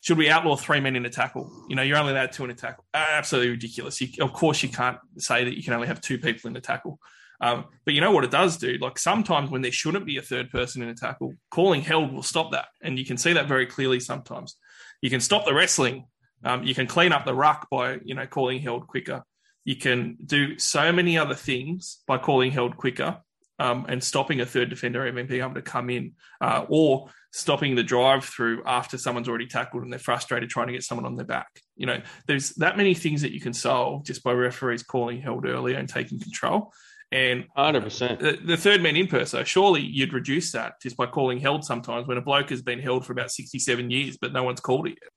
Should 0.00 0.18
we 0.18 0.30
outlaw 0.30 0.56
three 0.56 0.80
men 0.80 0.96
in 0.96 1.04
a 1.04 1.10
tackle? 1.10 1.50
You 1.68 1.76
know, 1.76 1.82
you're 1.82 1.98
only 1.98 2.12
allowed 2.12 2.32
two 2.32 2.44
in 2.44 2.50
a 2.50 2.54
tackle. 2.54 2.84
Absolutely 2.94 3.50
ridiculous. 3.50 4.00
You, 4.00 4.08
of 4.24 4.32
course, 4.32 4.62
you 4.62 4.70
can't 4.70 4.98
say 5.18 5.44
that 5.44 5.56
you 5.56 5.62
can 5.62 5.74
only 5.74 5.88
have 5.88 6.00
two 6.00 6.18
people 6.18 6.50
in 6.50 6.56
a 6.56 6.60
tackle. 6.60 6.98
Um, 7.42 7.66
but 7.84 7.94
you 7.94 8.00
know 8.00 8.10
what 8.10 8.24
it 8.24 8.30
does 8.30 8.56
do? 8.56 8.78
Like 8.80 8.98
sometimes 8.98 9.50
when 9.50 9.62
there 9.62 9.72
shouldn't 9.72 10.06
be 10.06 10.16
a 10.16 10.22
third 10.22 10.50
person 10.50 10.82
in 10.82 10.88
a 10.88 10.94
tackle, 10.94 11.34
calling 11.50 11.82
held 11.82 12.12
will 12.12 12.22
stop 12.22 12.52
that. 12.52 12.66
And 12.82 12.98
you 12.98 13.04
can 13.04 13.16
see 13.16 13.32
that 13.34 13.48
very 13.48 13.66
clearly 13.66 14.00
sometimes. 14.00 14.56
You 15.02 15.10
can 15.10 15.20
stop 15.20 15.44
the 15.44 15.54
wrestling. 15.54 16.06
Um, 16.44 16.64
you 16.64 16.74
can 16.74 16.86
clean 16.86 17.12
up 17.12 17.24
the 17.24 17.34
ruck 17.34 17.68
by, 17.70 17.98
you 18.02 18.14
know, 18.14 18.26
calling 18.26 18.60
held 18.60 18.86
quicker. 18.86 19.22
You 19.64 19.76
can 19.76 20.16
do 20.24 20.58
so 20.58 20.92
many 20.92 21.18
other 21.18 21.34
things 21.34 21.98
by 22.06 22.18
calling 22.18 22.50
held 22.50 22.76
quicker 22.76 23.18
um, 23.60 23.84
and 23.88 24.02
stopping 24.02 24.40
a 24.40 24.46
third 24.46 24.70
defender 24.70 25.06
even 25.06 25.26
being 25.26 25.42
able 25.42 25.54
to 25.54 25.62
come 25.62 25.90
in, 25.90 26.12
uh, 26.40 26.64
or 26.68 27.10
stopping 27.30 27.74
the 27.74 27.82
drive 27.82 28.24
through 28.24 28.62
after 28.64 28.96
someone's 28.96 29.28
already 29.28 29.46
tackled 29.46 29.82
and 29.82 29.92
they're 29.92 30.00
frustrated 30.00 30.48
trying 30.48 30.66
to 30.66 30.72
get 30.72 30.82
someone 30.82 31.04
on 31.04 31.14
their 31.14 31.26
back. 31.26 31.60
You 31.76 31.86
know, 31.86 32.00
there's 32.26 32.50
that 32.54 32.78
many 32.78 32.94
things 32.94 33.20
that 33.22 33.32
you 33.32 33.40
can 33.40 33.52
solve 33.52 34.04
just 34.04 34.24
by 34.24 34.32
referees 34.32 34.82
calling 34.82 35.20
held 35.20 35.44
earlier 35.44 35.76
and 35.76 35.88
taking 35.88 36.18
control. 36.18 36.72
And 37.12 37.46
hundred 37.54 37.82
percent. 37.82 38.20
The, 38.20 38.38
the, 38.42 38.56
third 38.56 38.82
man 38.82 38.96
in 38.96 39.08
per, 39.08 39.24
so 39.24 39.44
surely 39.44 39.82
you'd 39.82 40.14
reduce 40.14 40.52
that 40.52 40.80
just 40.80 40.96
by 40.96 41.06
calling 41.06 41.38
held 41.38 41.64
sometimes 41.64 42.08
when 42.08 42.16
a 42.16 42.22
bloke 42.22 42.50
has 42.50 42.62
been 42.62 42.78
held 42.78 43.04
for 43.04 43.12
about 43.12 43.30
67 43.30 43.90
years, 43.90 44.16
but 44.16 44.32
no 44.32 44.44
one's 44.44 44.60
called 44.60 44.86
it 44.86 44.96
yet. 45.02 45.10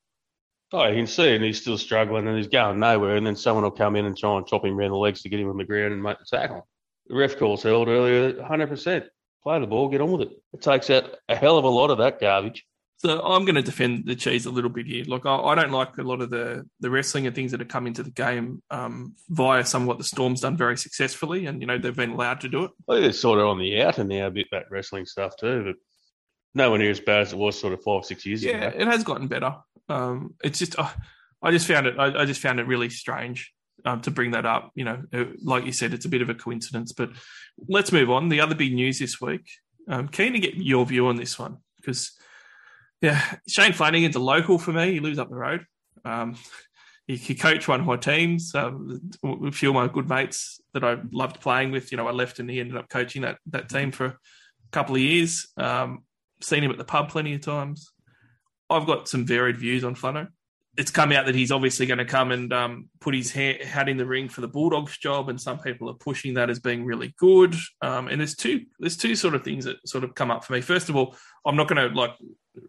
Oh, 0.73 0.87
you 0.87 0.95
can 0.95 1.07
see 1.07 1.35
and 1.35 1.43
he's 1.43 1.61
still 1.61 1.77
struggling, 1.77 2.27
and 2.27 2.35
he's 2.35 2.47
going 2.47 2.79
nowhere. 2.79 3.15
And 3.15 3.25
then 3.25 3.35
someone 3.35 3.63
will 3.63 3.71
come 3.71 3.95
in 3.95 4.05
and 4.05 4.17
try 4.17 4.35
and 4.35 4.47
chop 4.47 4.65
him 4.65 4.77
around 4.77 4.89
the 4.89 4.97
legs 4.97 5.21
to 5.21 5.29
get 5.29 5.39
him 5.39 5.49
on 5.49 5.57
the 5.57 5.63
ground 5.63 5.93
and 5.93 6.01
make 6.01 6.17
the 6.17 6.25
tackle. 6.25 6.67
The 7.07 7.15
ref 7.15 7.37
calls 7.37 7.63
held 7.63 7.87
earlier, 7.87 8.33
100%. 8.33 9.05
Play 9.43 9.59
the 9.59 9.67
ball, 9.67 9.89
get 9.89 10.01
on 10.01 10.11
with 10.11 10.21
it. 10.21 10.31
It 10.53 10.61
takes 10.61 10.89
out 10.89 11.15
a 11.27 11.35
hell 11.35 11.57
of 11.57 11.65
a 11.65 11.69
lot 11.69 11.91
of 11.91 11.97
that 11.97 12.19
garbage. 12.19 12.65
So 12.97 13.21
I'm 13.21 13.43
going 13.43 13.55
to 13.55 13.61
defend 13.61 14.05
the 14.05 14.15
cheese 14.15 14.45
a 14.45 14.49
little 14.49 14.69
bit 14.69 14.87
here. 14.87 15.03
Look, 15.03 15.25
I, 15.25 15.35
I 15.35 15.55
don't 15.55 15.71
like 15.71 15.97
a 15.97 16.03
lot 16.03 16.21
of 16.21 16.29
the 16.29 16.65
the 16.79 16.89
wrestling 16.89 17.27
and 17.27 17.35
things 17.35 17.51
that 17.51 17.59
have 17.59 17.67
come 17.67 17.85
into 17.85 18.01
the 18.01 18.11
game 18.11 18.63
um, 18.71 19.15
via 19.27 19.65
some 19.65 19.81
of 19.81 19.87
what 19.89 19.97
the 19.97 20.05
Storm's 20.05 20.39
done 20.39 20.55
very 20.55 20.77
successfully, 20.77 21.45
and 21.45 21.59
you 21.59 21.67
know 21.67 21.77
they've 21.77 21.93
been 21.93 22.11
allowed 22.11 22.39
to 22.41 22.49
do 22.49 22.63
it. 22.63 22.71
I 22.87 22.93
think 22.93 23.03
they're 23.03 23.11
sort 23.11 23.39
of 23.39 23.47
on 23.47 23.59
the 23.59 23.81
outer 23.81 24.05
now 24.05 24.27
a 24.27 24.31
bit 24.31 24.47
that 24.53 24.71
wrestling 24.71 25.05
stuff 25.05 25.35
too, 25.35 25.65
but 25.65 25.75
nowhere 26.55 26.79
near 26.79 26.91
as 26.91 27.01
bad 27.01 27.21
as 27.23 27.33
it 27.33 27.37
was 27.37 27.59
sort 27.59 27.73
of 27.73 27.83
five 27.83 28.05
six 28.05 28.25
years 28.25 28.41
yeah, 28.41 28.69
ago. 28.69 28.77
it 28.79 28.87
has 28.87 29.03
gotten 29.03 29.27
better. 29.27 29.53
Um, 29.89 30.35
it's 30.41 30.59
just 30.59 30.79
uh, 30.79 30.89
I 31.41 31.51
just 31.51 31.67
found 31.67 31.87
it 31.87 31.99
I, 31.99 32.21
I 32.21 32.25
just 32.25 32.39
found 32.39 32.61
it 32.61 32.67
really 32.67 32.89
strange 32.89 33.51
um, 33.86 34.01
to 34.01 34.11
bring 34.11 34.31
that 34.31 34.45
up. 34.45 34.71
You 34.75 34.86
know, 34.86 35.03
like 35.43 35.65
you 35.65 35.71
said, 35.71 35.93
it's 35.93 36.05
a 36.05 36.09
bit 36.09 36.21
of 36.21 36.29
a 36.29 36.36
coincidence. 36.36 36.91
But 36.91 37.11
let's 37.67 37.91
move 37.91 38.09
on. 38.09 38.29
The 38.29 38.41
other 38.41 38.55
big 38.55 38.73
news 38.73 38.99
this 38.99 39.19
week. 39.19 39.49
I'm 39.88 40.07
keen 40.07 40.34
to 40.34 40.39
get 40.39 40.55
your 40.55 40.86
view 40.86 41.07
on 41.07 41.17
this 41.17 41.38
one 41.38 41.57
because, 41.77 42.11
yeah, 43.01 43.21
Shane 43.47 43.73
Flanagan's 43.73 44.15
a 44.15 44.19
local 44.19 44.57
for 44.57 44.71
me. 44.71 44.93
He 44.93 44.99
lives 44.99 45.19
up 45.19 45.29
the 45.29 45.36
road. 45.36 45.65
Um, 46.05 46.38
he, 47.05 47.17
he 47.17 47.36
coached 47.36 47.67
one 47.67 47.81
of 47.81 47.86
my 47.86 47.97
teams. 47.97 48.55
Um, 48.55 49.11
a 49.23 49.51
few 49.51 49.69
of 49.69 49.75
my 49.75 49.88
good 49.88 50.07
mates 50.07 50.61
that 50.73 50.86
I 50.86 50.97
loved 51.11 51.41
playing 51.41 51.71
with. 51.71 51.91
You 51.91 51.97
know, 51.97 52.07
I 52.07 52.11
left 52.11 52.39
and 52.39 52.49
he 52.49 52.61
ended 52.61 52.77
up 52.77 52.89
coaching 52.89 53.23
that 53.23 53.39
that 53.47 53.69
team 53.69 53.91
for 53.91 54.05
a 54.05 54.17
couple 54.71 54.95
of 54.95 55.01
years. 55.01 55.47
Um, 55.57 56.05
seen 56.41 56.63
him 56.63 56.71
at 56.71 56.77
the 56.77 56.86
pub 56.86 57.09
plenty 57.09 57.34
of 57.34 57.41
times. 57.41 57.91
I've 58.69 58.88
got 58.88 59.09
some 59.09 59.25
varied 59.25 59.57
views 59.57 59.84
on 59.84 59.95
Flano 59.95 60.29
it's 60.76 60.91
come 60.91 61.11
out 61.11 61.28
that 61.28 61.36
he's 61.36 61.51
obviously 61.51 61.86
going 61.86 61.99
to 61.99 62.05
come 62.05 62.32
and 62.32 62.51
um, 62.51 62.89
put 62.99 63.13
his 63.13 63.32
hat 63.32 63.88
in 63.88 63.97
the 63.97 64.05
ring 64.05 64.28
for 64.28 64.41
the 64.41 64.47
Bulldogs 64.47 64.97
job, 64.97 65.30
and 65.30 65.39
some 65.39 65.59
people 65.59 65.89
are 65.89 65.95
pushing 65.95 66.34
that 66.34 66.49
as 66.49 66.59
being 66.59 66.84
really 66.84 67.13
good. 67.17 67.55
Um, 67.82 68.07
and 68.07 68.19
there's 68.19 68.36
two 68.36 68.61
there's 68.80 68.97
two 68.97 69.15
sort 69.15 69.36
of 69.36 69.43
things 69.43 69.65
that 69.65 69.78
sort 69.88 70.03
of 70.03 70.15
come 70.15 70.32
up 70.32 70.43
for 70.43 70.53
me. 70.53 70.61
First 70.61 70.89
of 70.89 70.95
all, 70.95 71.15
I'm 71.45 71.55
not 71.55 71.67
going 71.67 71.89
to 71.89 71.95
like 71.95 72.11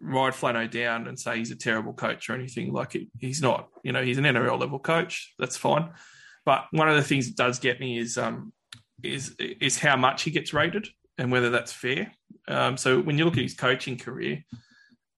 ride 0.01 0.33
Flano 0.33 0.69
down 0.69 1.07
and 1.07 1.19
say 1.19 1.37
he's 1.37 1.51
a 1.51 1.55
terrible 1.55 1.93
coach 1.93 2.29
or 2.29 2.33
anything. 2.33 2.71
Like 2.71 2.95
he's 3.19 3.41
not. 3.41 3.69
You 3.83 3.91
know, 3.91 4.03
he's 4.03 4.19
an 4.19 4.25
NRL 4.25 4.59
level 4.59 4.79
coach. 4.79 5.33
That's 5.39 5.57
fine. 5.57 5.89
But 6.45 6.65
one 6.71 6.87
of 6.87 6.95
the 6.95 7.03
things 7.03 7.27
that 7.27 7.37
does 7.37 7.57
get 7.57 7.79
me 7.79 7.97
is 7.97 8.19
um, 8.19 8.53
is 9.01 9.35
is 9.39 9.79
how 9.79 9.97
much 9.97 10.23
he 10.23 10.31
gets 10.31 10.53
rated 10.53 10.87
and 11.17 11.31
whether 11.31 11.49
that's 11.49 11.73
fair. 11.73 12.11
Um, 12.47 12.77
so 12.77 13.01
when 13.01 13.17
you 13.17 13.25
look 13.25 13.37
at 13.37 13.43
his 13.43 13.55
coaching 13.55 13.97
career, 13.97 14.43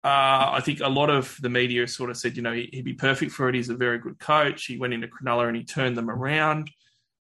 uh, 0.04 0.52
I 0.54 0.62
think 0.64 0.80
a 0.80 0.88
lot 0.88 1.10
of 1.10 1.36
the 1.42 1.50
media 1.50 1.88
sort 1.88 2.10
of 2.10 2.18
said, 2.18 2.38
you 2.38 2.44
know, 2.44 2.54
he, 2.54 2.70
would 2.76 2.86
be 2.86 2.94
perfect 2.94 3.32
for 3.32 3.50
it. 3.50 3.56
He's 3.56 3.70
a 3.70 3.76
very 3.76 4.00
good 4.00 4.20
coach. 4.20 4.66
He 4.66 4.78
went 4.78 4.94
into 4.94 5.08
Cronulla 5.08 5.48
and 5.48 5.58
he 5.58 5.64
turned 5.64 5.98
them 5.98 6.10
around. 6.10 6.70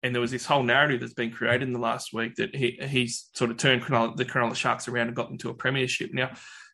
And 0.03 0.15
there 0.15 0.21
was 0.21 0.31
this 0.31 0.45
whole 0.45 0.63
narrative 0.63 1.01
that's 1.01 1.15
been 1.15 1.31
created 1.31 1.63
in 1.63 1.73
the 1.73 1.79
last 1.79 2.13
week 2.13 2.35
that 2.35 2.55
he 2.55 2.79
he's 2.83 3.31
sort 3.35 3.51
of 3.51 3.57
turned 3.57 3.83
Cronulla, 3.83 4.17
the 4.17 4.25
Cronulla 4.25 4.55
Sharks 4.55 4.87
around 4.87 5.07
and 5.07 5.17
got 5.17 5.29
them 5.29 5.39
to 5.39 5.51
a 5.51 5.55
premiership. 5.55 6.13
Now, 6.13 6.33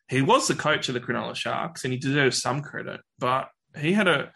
he 0.09 0.21
was 0.21 0.47
the 0.47 0.55
coach 0.55 0.89
of 0.89 0.95
the 0.95 0.99
Cronulla 0.99 1.35
Sharks 1.35 1.85
and 1.85 1.93
he 1.93 1.99
deserves 1.99 2.41
some 2.41 2.61
credit, 2.61 2.99
but 3.19 3.47
he 3.77 3.93
had 3.93 4.09
a 4.09 4.31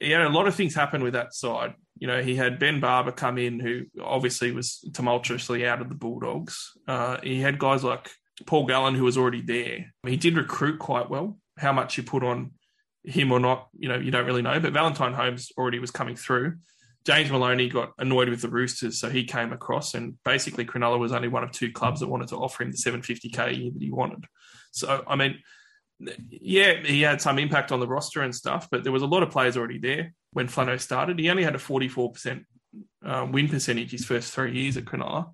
he 0.00 0.10
had 0.10 0.22
a 0.22 0.28
lot 0.28 0.48
of 0.48 0.54
things 0.54 0.74
happen 0.74 1.02
with 1.02 1.12
that 1.12 1.34
side. 1.34 1.74
You 1.98 2.08
know, 2.08 2.22
he 2.22 2.34
had 2.34 2.58
Ben 2.58 2.80
Barba 2.80 3.12
come 3.12 3.38
in, 3.38 3.60
who 3.60 3.84
obviously 4.02 4.52
was 4.52 4.84
tumultuously 4.92 5.66
out 5.66 5.80
of 5.80 5.88
the 5.88 5.94
Bulldogs. 5.94 6.72
Uh, 6.88 7.18
he 7.22 7.40
had 7.40 7.58
guys 7.58 7.84
like 7.84 8.10
Paul 8.46 8.66
Gallen, 8.66 8.94
who 8.94 9.04
was 9.04 9.18
already 9.18 9.42
there. 9.42 9.92
He 10.06 10.16
did 10.16 10.36
recruit 10.36 10.78
quite 10.78 11.10
well. 11.10 11.38
How 11.58 11.72
much 11.72 11.96
you 11.96 12.02
put 12.02 12.22
on 12.22 12.52
him 13.04 13.32
or 13.32 13.40
not, 13.40 13.68
you 13.78 13.88
know, 13.88 13.96
you 13.98 14.10
don't 14.10 14.26
really 14.26 14.42
know. 14.42 14.58
But 14.60 14.72
Valentine 14.72 15.14
Holmes 15.14 15.52
already 15.56 15.78
was 15.78 15.90
coming 15.90 16.16
through. 16.16 16.56
James 17.06 17.30
Maloney 17.30 17.68
got 17.68 17.92
annoyed 17.98 18.28
with 18.28 18.42
the 18.42 18.50
Roosters, 18.50 19.00
so 19.00 19.08
he 19.08 19.24
came 19.24 19.52
across, 19.52 19.94
and 19.94 20.22
basically 20.22 20.66
Cronulla 20.66 20.98
was 20.98 21.12
only 21.12 21.28
one 21.28 21.42
of 21.42 21.50
two 21.50 21.72
clubs 21.72 22.00
that 22.00 22.08
wanted 22.08 22.28
to 22.28 22.36
offer 22.36 22.62
him 22.62 22.70
the 22.70 22.76
750k 22.76 23.46
a 23.46 23.54
year 23.54 23.70
that 23.72 23.82
he 23.82 23.90
wanted. 23.90 24.26
So, 24.72 25.02
I 25.06 25.16
mean, 25.16 25.38
yeah, 26.28 26.74
he 26.84 27.00
had 27.00 27.22
some 27.22 27.38
impact 27.38 27.72
on 27.72 27.80
the 27.80 27.88
roster 27.88 28.20
and 28.20 28.34
stuff, 28.34 28.68
but 28.70 28.84
there 28.84 28.92
was 28.92 29.02
a 29.02 29.06
lot 29.06 29.22
of 29.22 29.30
players 29.30 29.56
already 29.56 29.78
there 29.78 30.12
when 30.32 30.48
Flano 30.48 30.78
started. 30.78 31.18
He 31.18 31.30
only 31.30 31.42
had 31.42 31.54
a 31.54 31.58
44% 31.58 32.44
uh, 33.04 33.26
win 33.30 33.48
percentage 33.48 33.92
his 33.92 34.04
first 34.04 34.32
three 34.32 34.52
years 34.52 34.76
at 34.76 34.84
Cronulla 34.84 35.30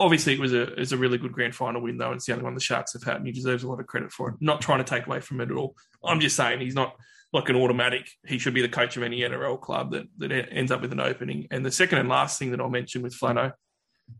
obviously 0.00 0.34
it 0.34 0.40
was 0.40 0.52
a 0.52 0.72
was 0.76 0.92
a 0.92 0.96
really 0.96 1.18
good 1.18 1.32
grand 1.32 1.54
final 1.54 1.82
win 1.82 1.98
though. 1.98 2.12
It's 2.12 2.26
the 2.26 2.32
only 2.32 2.44
one 2.44 2.54
the 2.54 2.60
Sharks 2.60 2.92
have 2.94 3.02
had, 3.02 3.16
and 3.16 3.26
he 3.26 3.32
deserves 3.32 3.62
a 3.62 3.68
lot 3.68 3.80
of 3.80 3.86
credit 3.86 4.12
for 4.12 4.30
it. 4.30 4.36
Not 4.40 4.60
trying 4.60 4.78
to 4.78 4.84
take 4.84 5.06
away 5.06 5.20
from 5.20 5.40
it 5.40 5.50
at 5.50 5.56
all. 5.56 5.76
I'm 6.04 6.20
just 6.20 6.36
saying 6.36 6.60
he's 6.60 6.74
not 6.74 6.96
like 7.32 7.48
an 7.48 7.56
automatic. 7.56 8.08
He 8.26 8.38
should 8.38 8.54
be 8.54 8.62
the 8.62 8.68
coach 8.68 8.96
of 8.96 9.02
any 9.02 9.20
NRL 9.20 9.60
club 9.60 9.92
that 9.92 10.06
that 10.18 10.32
ends 10.50 10.72
up 10.72 10.80
with 10.80 10.92
an 10.92 11.00
opening. 11.00 11.46
And 11.50 11.64
the 11.64 11.70
second 11.70 11.98
and 11.98 12.08
last 12.08 12.38
thing 12.38 12.50
that 12.50 12.60
I'll 12.60 12.70
mention 12.70 13.02
with 13.02 13.18
Flano, 13.18 13.52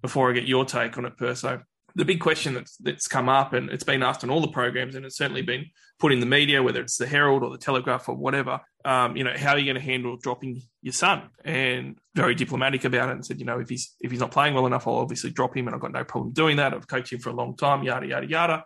before 0.01 0.31
I 0.31 0.35
get 0.35 0.45
your 0.45 0.64
take 0.64 0.97
on 0.99 1.05
it, 1.05 1.16
Perso, 1.16 1.62
the 1.95 2.05
big 2.05 2.20
question 2.20 2.55
that's 2.55 2.76
that's 2.78 3.09
come 3.09 3.28
up 3.28 3.53
and 3.53 3.70
it's 3.70 3.84
been 3.84 4.03
asked 4.03 4.24
on 4.24 4.30
all 4.30 4.40
the 4.40 4.49
programs 4.49 4.95
and 4.95 5.05
it's 5.05 5.16
certainly 5.16 5.43
been 5.43 5.66
put 5.99 6.12
in 6.12 6.20
the 6.20 6.26
media, 6.26 6.62
whether 6.62 6.80
it's 6.80 6.97
the 6.97 7.07
Herald 7.07 7.43
or 7.43 7.51
the 7.51 7.59
Telegraph 7.59 8.09
or 8.09 8.16
whatever. 8.16 8.61
Um, 8.84 9.16
you 9.16 9.24
know, 9.24 9.34
how 9.36 9.53
are 9.53 9.59
you 9.59 9.64
going 9.64 9.82
to 9.82 9.93
handle 9.93 10.16
dropping 10.16 10.62
your 10.80 10.93
son? 10.93 11.30
And 11.45 11.99
very 12.14 12.34
diplomatic 12.34 12.84
about 12.84 13.11
it 13.11 13.12
and 13.12 13.24
said, 13.24 13.38
you 13.38 13.47
know, 13.47 13.61
if 13.61 13.68
he's 13.68 13.95
if 14.01 14.11
he's 14.11 14.20
not 14.20 14.30
playing 14.30 14.55
well 14.55 14.66
enough, 14.66 14.86
I'll 14.86 14.97
obviously 14.97 15.30
drop 15.30 15.57
him 15.57 15.66
and 15.66 15.74
I've 15.74 15.80
got 15.80 15.93
no 15.93 16.05
problem 16.05 16.32
doing 16.32 16.57
that. 16.57 16.74
I've 16.74 16.88
coached 16.88 17.12
him 17.12 17.20
for 17.20 17.30
a 17.30 17.34
long 17.34 17.57
time, 17.57 17.82
yada 17.82 18.07
yada 18.07 18.26
yada. 18.26 18.64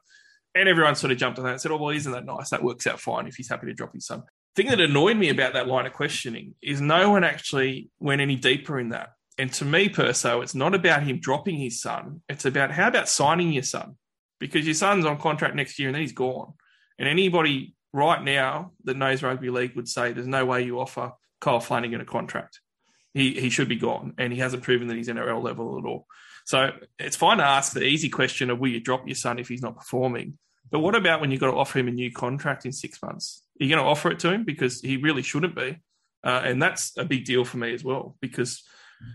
And 0.55 0.69
everyone 0.69 0.95
sort 0.95 1.13
of 1.13 1.19
jumped 1.19 1.39
on 1.39 1.45
that 1.45 1.53
and 1.53 1.61
said, 1.61 1.71
oh 1.71 1.77
well, 1.77 1.91
isn't 1.91 2.13
that 2.13 2.25
nice? 2.25 2.51
That 2.51 2.63
works 2.63 2.87
out 2.87 3.01
fine 3.01 3.27
if 3.27 3.35
he's 3.35 3.49
happy 3.49 3.67
to 3.67 3.75
drop 3.75 3.93
his 3.93 4.07
son. 4.07 4.23
The 4.55 4.63
thing 4.63 4.71
that 4.71 4.81
annoyed 4.81 5.19
me 5.19 5.29
about 5.29 5.53
that 5.53 5.69
line 5.69 5.85
of 5.85 5.93
questioning 5.93 6.55
is 6.63 6.81
no 6.81 7.11
one 7.11 7.25
actually 7.25 7.91
went 8.01 8.23
any 8.23 8.37
deeper 8.37 8.81
in 8.81 8.89
that. 8.91 9.11
And 9.39 9.53
to 9.55 9.65
me, 9.65 9.89
Perso, 9.89 10.41
it's 10.41 10.55
not 10.55 10.75
about 10.75 11.03
him 11.03 11.21
dropping 11.21 11.59
his 11.59 11.81
son. 11.81 12.23
It's 12.29 12.45
about 12.45 12.71
how 12.71 12.89
about 12.89 13.09
signing 13.09 13.53
your 13.53 13.63
son? 13.63 13.97
Because 14.41 14.65
your 14.65 14.75
son's 14.75 15.05
on 15.05 15.19
contract 15.19 15.55
next 15.55 15.79
year 15.79 15.89
and 15.89 15.95
then 15.95 16.03
he's 16.03 16.13
gone. 16.13 16.55
And 16.99 17.09
anybody 17.09 17.75
right 17.93 18.23
now 18.23 18.73
that 18.85 18.97
knows 18.97 19.23
rugby 19.23 19.51
league 19.51 19.77
would 19.77 19.89
say 19.89 20.13
there's 20.13 20.27
no 20.27 20.45
way 20.45 20.63
you 20.63 20.81
offer 20.81 21.13
Kyle 21.41 21.61
Flanagan 21.61 22.01
a 22.01 22.05
contract. 22.05 22.61
He 23.15 23.41
he 23.41 23.49
should 23.49 23.69
be 23.69 23.77
gone, 23.77 24.13
and 24.19 24.31
he 24.33 24.39
hasn't 24.39 24.63
proven 24.63 24.89
that 24.89 24.97
he's 24.97 25.09
NRL 25.09 25.43
level 25.43 25.79
at 25.79 25.87
all. 25.87 26.07
So 26.45 26.71
it's 26.99 27.17
fine 27.17 27.39
to 27.39 27.45
ask 27.45 27.73
the 27.73 27.83
easy 27.83 28.11
question 28.11 28.51
of 28.51 28.59
will 28.59 28.69
you 28.69 28.81
drop 28.81 29.07
your 29.07 29.15
son 29.15 29.39
if 29.39 29.49
he's 29.49 29.63
not 29.63 29.77
performing? 29.77 30.39
But 30.71 30.81
what 30.81 30.95
about 30.95 31.21
when 31.21 31.31
you've 31.31 31.41
got 31.41 31.51
to 31.51 31.57
offer 31.57 31.79
him 31.79 31.89
a 31.89 31.93
new 31.93 32.13
contract 32.13 32.67
in 32.67 32.73
six 32.73 33.03
months? 33.03 33.43
Are 33.61 33.65
you 33.65 33.71
going 33.71 33.83
to 33.83 33.89
offer 33.89 34.11
it 34.11 34.19
to 34.21 34.33
him 34.33 34.45
because 34.45 34.81
he 34.81 34.97
really 34.97 35.23
shouldn't 35.23 35.57
be? 35.57 35.79
Uh, 36.23 36.43
and 36.45 36.61
that's 36.61 36.97
a 36.99 37.05
big 37.05 37.25
deal 37.25 37.45
for 37.45 37.57
me 37.57 37.73
as 37.73 37.85
well 37.85 38.17
because 38.21 38.65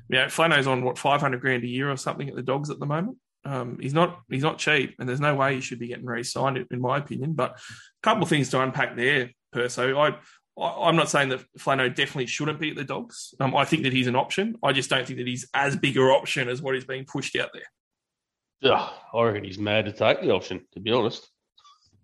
you 0.09 0.17
know, 0.17 0.25
Flano's 0.25 0.67
on 0.67 0.83
what 0.83 0.97
five 0.97 1.21
hundred 1.21 1.41
grand 1.41 1.63
a 1.63 1.67
year 1.67 1.91
or 1.91 1.97
something 1.97 2.29
at 2.29 2.35
the 2.35 2.43
Dogs 2.43 2.69
at 2.69 2.79
the 2.79 2.85
moment. 2.85 3.17
Um, 3.43 3.79
he's 3.81 3.93
not 3.93 4.21
he's 4.29 4.43
not 4.43 4.59
cheap, 4.59 4.95
and 4.99 5.07
there's 5.07 5.19
no 5.19 5.35
way 5.35 5.55
he 5.55 5.61
should 5.61 5.79
be 5.79 5.87
getting 5.87 6.05
re-signed, 6.05 6.65
in 6.69 6.81
my 6.81 6.97
opinion. 6.97 7.33
But 7.33 7.51
a 7.51 8.03
couple 8.03 8.23
of 8.23 8.29
things 8.29 8.49
to 8.49 8.61
unpack 8.61 8.95
there, 8.95 9.31
Perso. 9.51 9.97
I, 9.97 10.17
I 10.59 10.89
am 10.89 10.95
not 10.95 11.09
saying 11.09 11.29
that 11.29 11.43
Flano 11.57 11.89
definitely 11.93 12.27
shouldn't 12.27 12.59
be 12.59 12.71
at 12.71 12.75
the 12.75 12.83
Dogs. 12.83 13.33
Um, 13.39 13.55
I 13.55 13.65
think 13.65 13.83
that 13.83 13.93
he's 13.93 14.07
an 14.07 14.15
option. 14.15 14.57
I 14.61 14.73
just 14.73 14.89
don't 14.89 15.05
think 15.07 15.17
that 15.17 15.27
he's 15.27 15.47
as 15.53 15.75
bigger 15.75 16.11
option 16.11 16.49
as 16.49 16.61
what 16.61 16.75
is 16.75 16.85
being 16.85 17.05
pushed 17.05 17.35
out 17.35 17.49
there. 17.53 17.63
Yeah, 18.59 18.89
I 19.13 19.23
reckon 19.23 19.43
he's 19.43 19.57
mad 19.57 19.85
to 19.85 19.91
take 19.91 20.21
the 20.21 20.31
option. 20.31 20.67
To 20.73 20.79
be 20.79 20.91
honest, 20.91 21.27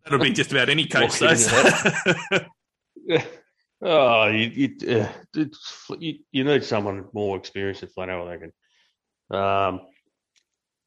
that'll 0.03 0.19
be 0.19 0.31
just 0.31 0.51
about 0.51 0.69
any 0.69 0.85
coach. 0.87 1.21
yeah. 1.21 2.47
Oh, 3.81 4.27
you 4.27 4.47
you, 4.79 4.95
uh, 4.95 5.11
you, 5.99 6.15
you 6.31 6.43
need 6.43 6.63
someone 6.63 7.05
more 7.13 7.37
experienced 7.37 7.81
than 7.81 7.89
Flano, 7.89 8.27
I 8.27 8.31
reckon. 8.31 8.51
Um, 9.29 9.81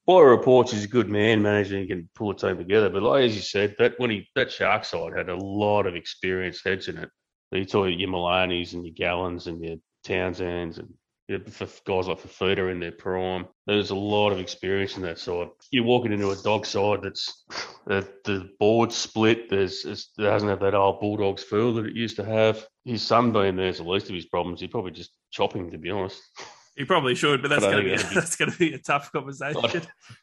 by 0.07 0.20
reports, 0.20 0.72
he's 0.72 0.84
a 0.84 0.88
good 0.88 1.09
man 1.09 1.41
manager 1.41 1.78
and 1.78 1.88
can 1.88 2.09
pull 2.16 2.30
a 2.30 2.36
team 2.36 2.57
together. 2.57 2.91
But 2.91 3.03
like 3.03 3.24
as 3.24 3.36
you 3.36 3.43
said, 3.43 3.76
that 3.78 3.95
when 3.99 4.11
he 4.11 4.26
that 4.34 4.51
shark 4.51 4.84
side 4.84 5.16
had 5.16 5.28
a 5.28 5.36
lot 5.36 5.86
of 5.86 5.95
experienced 5.95 6.64
heads 6.64 6.88
in 6.88 6.99
it. 6.99 7.11
You 7.53 7.64
talk 7.64 7.88
your 7.91 8.09
Maloneys 8.09 8.74
and 8.74 8.84
your 8.84 8.95
Gallens 8.95 9.47
and 9.47 9.62
your 9.62 9.76
Townsends 10.05 10.78
and 10.78 10.93
yeah, 11.30 11.38
for 11.48 11.68
guys 11.86 12.08
like 12.08 12.18
Fifita 12.18 12.72
in 12.72 12.80
their 12.80 12.90
prime. 12.90 13.46
There's 13.64 13.90
a 13.90 13.94
lot 13.94 14.30
of 14.32 14.40
experience 14.40 14.96
in 14.96 15.02
that 15.02 15.16
side. 15.16 15.48
You're 15.70 15.84
walking 15.84 16.12
into 16.12 16.30
a 16.30 16.36
dog 16.36 16.66
side 16.66 17.02
that's 17.02 17.44
the, 17.86 18.08
the 18.24 18.50
board 18.58 18.92
split. 18.92 19.48
There's 19.48 19.84
it 19.84 20.02
doesn't 20.18 20.48
have 20.48 20.58
that 20.58 20.74
old 20.74 20.98
Bulldogs 20.98 21.44
feel 21.44 21.72
that 21.74 21.86
it 21.86 21.94
used 21.94 22.16
to 22.16 22.24
have. 22.24 22.66
His 22.84 23.02
son 23.02 23.32
being 23.32 23.54
there's 23.54 23.76
the 23.76 23.84
least 23.84 24.08
of 24.08 24.16
his 24.16 24.26
problems. 24.26 24.60
He'd 24.60 24.72
probably 24.72 24.90
just 24.90 25.12
chop 25.30 25.54
him, 25.54 25.70
to 25.70 25.78
be 25.78 25.90
honest. 25.90 26.20
He 26.76 26.84
probably 26.84 27.14
should, 27.14 27.42
but 27.42 27.48
that's 27.48 27.62
going 27.62 27.76
to 27.76 27.82
be 27.84 27.96
be- 27.96 28.14
that's 28.14 28.34
going 28.34 28.50
to 28.50 28.58
be 28.58 28.72
a 28.72 28.78
tough 28.78 29.12
conversation. 29.12 29.82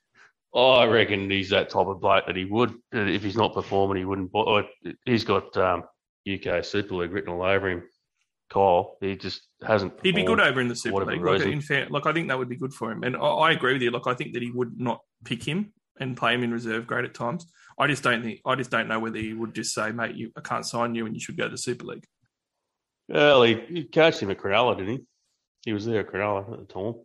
I 0.54 0.86
reckon 0.88 1.30
he's 1.30 1.52
that 1.52 1.70
type 1.70 1.88
of 1.88 2.02
bloke 2.02 2.26
that 2.26 2.36
he 2.36 2.46
would, 2.46 2.74
if 2.92 3.24
he's 3.24 3.38
not 3.38 3.54
performing, 3.54 3.98
he 3.98 4.06
wouldn't. 4.06 4.32
He's 5.06 5.24
got 5.24 5.56
um, 5.56 5.84
UK 6.28 6.66
Super 6.66 6.96
League 6.96 7.12
written 7.12 7.32
all 7.32 7.44
over 7.44 7.70
him. 7.70 7.84
Kyle, 8.50 8.98
he 9.02 9.16
just 9.16 9.42
hasn't. 9.66 9.94
He'd 10.04 10.16
be 10.16 10.24
good 10.24 10.40
over 10.40 10.62
in 10.62 10.68
the 10.68 10.76
Super 10.76 11.06
League. 11.06 11.22
Like, 11.22 11.42
in 11.42 11.62
fair, 11.62 11.88
like 11.90 12.06
I 12.06 12.14
think 12.14 12.30
that 12.30 12.38
would 12.38 12.50
be 12.50 12.56
good 12.56 12.74
for 12.74 12.92
him, 12.92 13.04
and 13.04 13.16
I, 13.16 13.20
I 13.20 13.52
agree 13.52 13.74
with 13.74 13.82
you. 13.82 13.92
Like 13.92 14.08
I 14.08 14.14
think 14.14 14.34
that 14.34 14.42
he 14.42 14.52
would 14.52 14.80
not 14.80 15.02
pick 15.26 15.44
him 15.44 15.74
and 16.00 16.16
play 16.16 16.34
him 16.34 16.44
in 16.44 16.52
reserve 16.52 16.88
grade 16.88 17.06
at 17.06 17.14
times. 17.14 17.46
I 17.78 17.88
just 17.88 18.04
don't 18.04 18.24
think. 18.24 18.42
I 18.46 18.56
just 18.56 18.72
don't 18.72 18.88
know 18.88 19.00
whether 19.00 19.18
he 19.18 19.34
would 19.34 19.54
just 19.54 19.74
say, 19.74 19.92
"Mate, 19.92 20.16
you, 20.16 20.32
I 20.38 20.42
can't 20.42 20.66
sign 20.66 20.96
you, 20.96 21.06
and 21.06 21.16
you 21.16 21.20
should 21.20 21.38
go 21.38 21.46
to 21.46 21.50
the 21.50 21.58
Super 21.58 21.86
League." 21.86 22.06
Well, 23.10 23.44
he, 23.44 23.56
he 23.70 23.84
coached 23.86 24.22
him 24.22 24.32
at 24.32 24.38
Cronulla, 24.38 24.78
didn't 24.78 24.98
he? 24.98 25.06
He 25.66 25.74
was 25.74 25.86
there 25.86 26.02
at 26.02 26.12
Cronulla 26.12 26.54
at 26.54 26.68
the 26.68 26.74
time. 26.74 26.96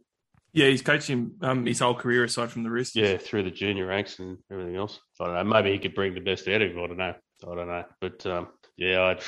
Yeah, 0.52 0.66
he's 0.66 0.82
coached 0.82 1.08
him 1.08 1.36
um, 1.40 1.64
his 1.64 1.78
whole 1.78 1.94
career 1.94 2.24
aside 2.24 2.50
from 2.50 2.62
the 2.62 2.70
wrist. 2.70 2.94
Yeah, 2.94 3.16
through 3.16 3.44
the 3.44 3.50
junior 3.50 3.86
ranks 3.86 4.18
and 4.18 4.38
everything 4.50 4.76
else. 4.76 5.00
I 5.20 5.26
don't 5.26 5.34
know. 5.34 5.44
Maybe 5.44 5.72
he 5.72 5.78
could 5.78 5.94
bring 5.94 6.14
the 6.14 6.20
best 6.20 6.46
out 6.48 6.60
of 6.60 6.70
him. 6.70 6.78
I 6.78 6.86
don't 6.86 6.96
know. 6.98 7.14
I 7.44 7.54
don't 7.54 7.68
know. 7.68 7.84
But 8.00 8.26
um, 8.26 8.48
yeah, 8.76 9.02
I'd, 9.02 9.22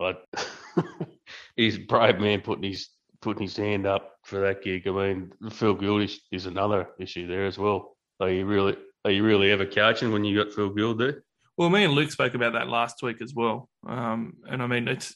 I'd, 0.00 0.16
he's 1.56 1.76
a 1.76 1.80
brave 1.80 2.18
man 2.18 2.40
putting 2.40 2.70
his 2.70 2.88
putting 3.20 3.42
his 3.42 3.56
hand 3.56 3.86
up 3.86 4.12
for 4.24 4.40
that 4.40 4.62
gig. 4.62 4.86
I 4.86 4.90
mean, 4.90 5.32
Phil 5.50 5.74
Gould 5.74 6.10
is, 6.30 6.46
another 6.46 6.88
issue 6.98 7.26
there 7.26 7.46
as 7.46 7.58
well. 7.58 7.96
Are 8.20 8.30
you 8.30 8.44
really 8.44 8.76
are 9.04 9.10
you 9.10 9.24
really 9.24 9.50
ever 9.50 9.66
coaching 9.66 10.12
when 10.12 10.24
you 10.24 10.42
got 10.42 10.52
Phil 10.52 10.70
Gould 10.70 10.98
there? 10.98 11.24
Well, 11.56 11.70
me 11.70 11.84
and 11.84 11.94
Luke 11.94 12.10
spoke 12.10 12.34
about 12.34 12.54
that 12.54 12.68
last 12.68 13.02
week 13.02 13.22
as 13.22 13.32
well. 13.34 13.68
Um, 13.86 14.34
and 14.48 14.62
I 14.62 14.66
mean, 14.66 14.88
it's 14.88 15.14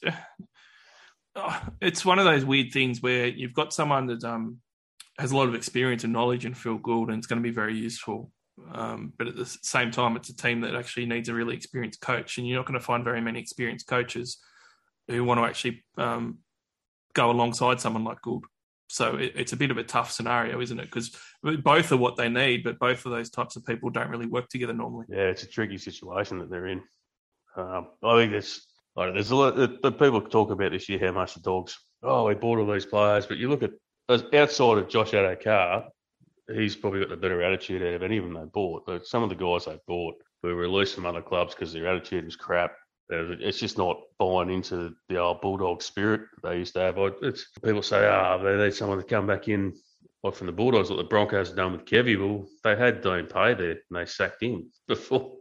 it's 1.81 2.05
one 2.05 2.19
of 2.19 2.25
those 2.25 2.45
weird 2.45 2.71
things 2.71 3.01
where 3.01 3.27
you've 3.27 3.53
got 3.53 3.73
someone 3.73 4.07
that 4.07 4.23
um, 4.23 4.57
has 5.17 5.31
a 5.31 5.37
lot 5.37 5.47
of 5.47 5.55
experience 5.55 6.03
and 6.03 6.13
knowledge 6.13 6.45
in 6.45 6.53
Phil 6.53 6.77
Gould, 6.77 7.09
and 7.09 7.17
it's 7.17 7.27
going 7.27 7.41
to 7.41 7.47
be 7.47 7.53
very 7.53 7.75
useful. 7.75 8.31
Um, 8.73 9.13
but 9.17 9.27
at 9.27 9.37
the 9.37 9.45
same 9.45 9.89
time, 9.89 10.17
it's 10.17 10.29
a 10.29 10.35
team 10.35 10.61
that 10.61 10.75
actually 10.75 11.05
needs 11.05 11.29
a 11.29 11.33
really 11.33 11.55
experienced 11.55 12.01
coach, 12.01 12.37
and 12.37 12.47
you're 12.47 12.57
not 12.57 12.65
going 12.65 12.79
to 12.79 12.85
find 12.85 13.03
very 13.03 13.21
many 13.21 13.39
experienced 13.39 13.87
coaches 13.87 14.37
who 15.09 15.23
want 15.23 15.39
to 15.39 15.45
actually 15.45 15.83
um, 15.97 16.39
go 17.13 17.31
alongside 17.31 17.81
someone 17.81 18.03
like 18.03 18.21
Gould. 18.21 18.45
So 18.87 19.17
it, 19.17 19.33
it's 19.35 19.53
a 19.53 19.57
bit 19.57 19.71
of 19.71 19.77
a 19.77 19.83
tough 19.83 20.11
scenario, 20.11 20.61
isn't 20.61 20.79
it? 20.79 20.85
Because 20.85 21.15
both 21.63 21.91
are 21.91 21.97
what 21.97 22.15
they 22.15 22.29
need, 22.29 22.63
but 22.63 22.79
both 22.79 23.05
of 23.05 23.11
those 23.11 23.29
types 23.29 23.55
of 23.55 23.65
people 23.65 23.89
don't 23.89 24.09
really 24.09 24.25
work 24.25 24.49
together 24.49 24.73
normally. 24.73 25.05
Yeah, 25.09 25.29
it's 25.29 25.43
a 25.43 25.47
tricky 25.47 25.77
situation 25.77 26.39
that 26.39 26.49
they're 26.49 26.67
in. 26.67 26.81
Um, 27.55 27.87
I 28.03 28.17
think 28.17 28.31
there's 28.31 28.65
like, 28.95 29.13
there's 29.13 29.31
a 29.31 29.35
lot. 29.35 29.55
The, 29.55 29.91
people 29.91 30.21
talk 30.21 30.51
about 30.51 30.71
this 30.71 30.89
year 30.89 30.99
how 30.99 31.11
much 31.11 31.33
the 31.33 31.41
dogs. 31.41 31.77
Oh, 32.01 32.27
we 32.27 32.33
bought 32.33 32.59
all 32.59 32.71
these 32.71 32.85
players, 32.85 33.25
but 33.25 33.37
you 33.37 33.49
look 33.49 33.63
at 33.63 33.71
outside 34.09 34.77
of 34.77 34.87
Josh 34.89 35.11
Addo-Carr, 35.11 35.85
he's 36.53 36.75
probably 36.75 37.01
got 37.01 37.09
the 37.09 37.17
better 37.17 37.43
attitude 37.43 37.83
out 37.83 37.93
of 37.93 38.03
any 38.03 38.17
of 38.17 38.23
them 38.23 38.33
they 38.33 38.45
bought. 38.45 38.85
But 38.85 39.05
some 39.05 39.23
of 39.23 39.29
the 39.29 39.35
guys 39.35 39.65
they 39.65 39.77
bought 39.87 40.15
were 40.41 40.55
released 40.55 40.95
from 40.95 41.05
other 41.05 41.21
clubs 41.21 41.53
because 41.53 41.73
their 41.73 41.87
attitude 41.87 42.25
was 42.25 42.35
crap. 42.35 42.73
Uh, 43.11 43.35
It's 43.39 43.59
just 43.59 43.77
not 43.77 44.01
buying 44.17 44.49
into 44.51 44.93
the 45.09 45.17
old 45.17 45.41
bulldog 45.41 45.81
spirit 45.81 46.21
they 46.43 46.57
used 46.57 46.73
to 46.75 46.81
have. 46.81 46.97
It's, 47.21 47.47
people 47.63 47.81
say, 47.81 48.07
ah, 48.07 48.37
they 48.37 48.55
need 48.57 48.73
someone 48.73 48.97
to 48.99 49.03
come 49.03 49.25
back 49.27 49.47
in, 49.47 49.73
like 50.23 50.35
from 50.35 50.47
the 50.47 50.53
Bulldogs, 50.53 50.89
like 50.89 50.99
the 50.99 51.03
Broncos 51.05 51.47
have 51.47 51.57
done 51.57 51.71
with 51.71 51.85
Kevy. 51.85 52.19
Well, 52.19 52.45
they 52.63 52.75
had 52.75 53.01
Dean 53.01 53.25
Pay 53.25 53.53
there, 53.55 53.71
and 53.71 53.79
they 53.91 54.05
sacked 54.05 54.43
him 54.43 54.71
before 54.87 55.33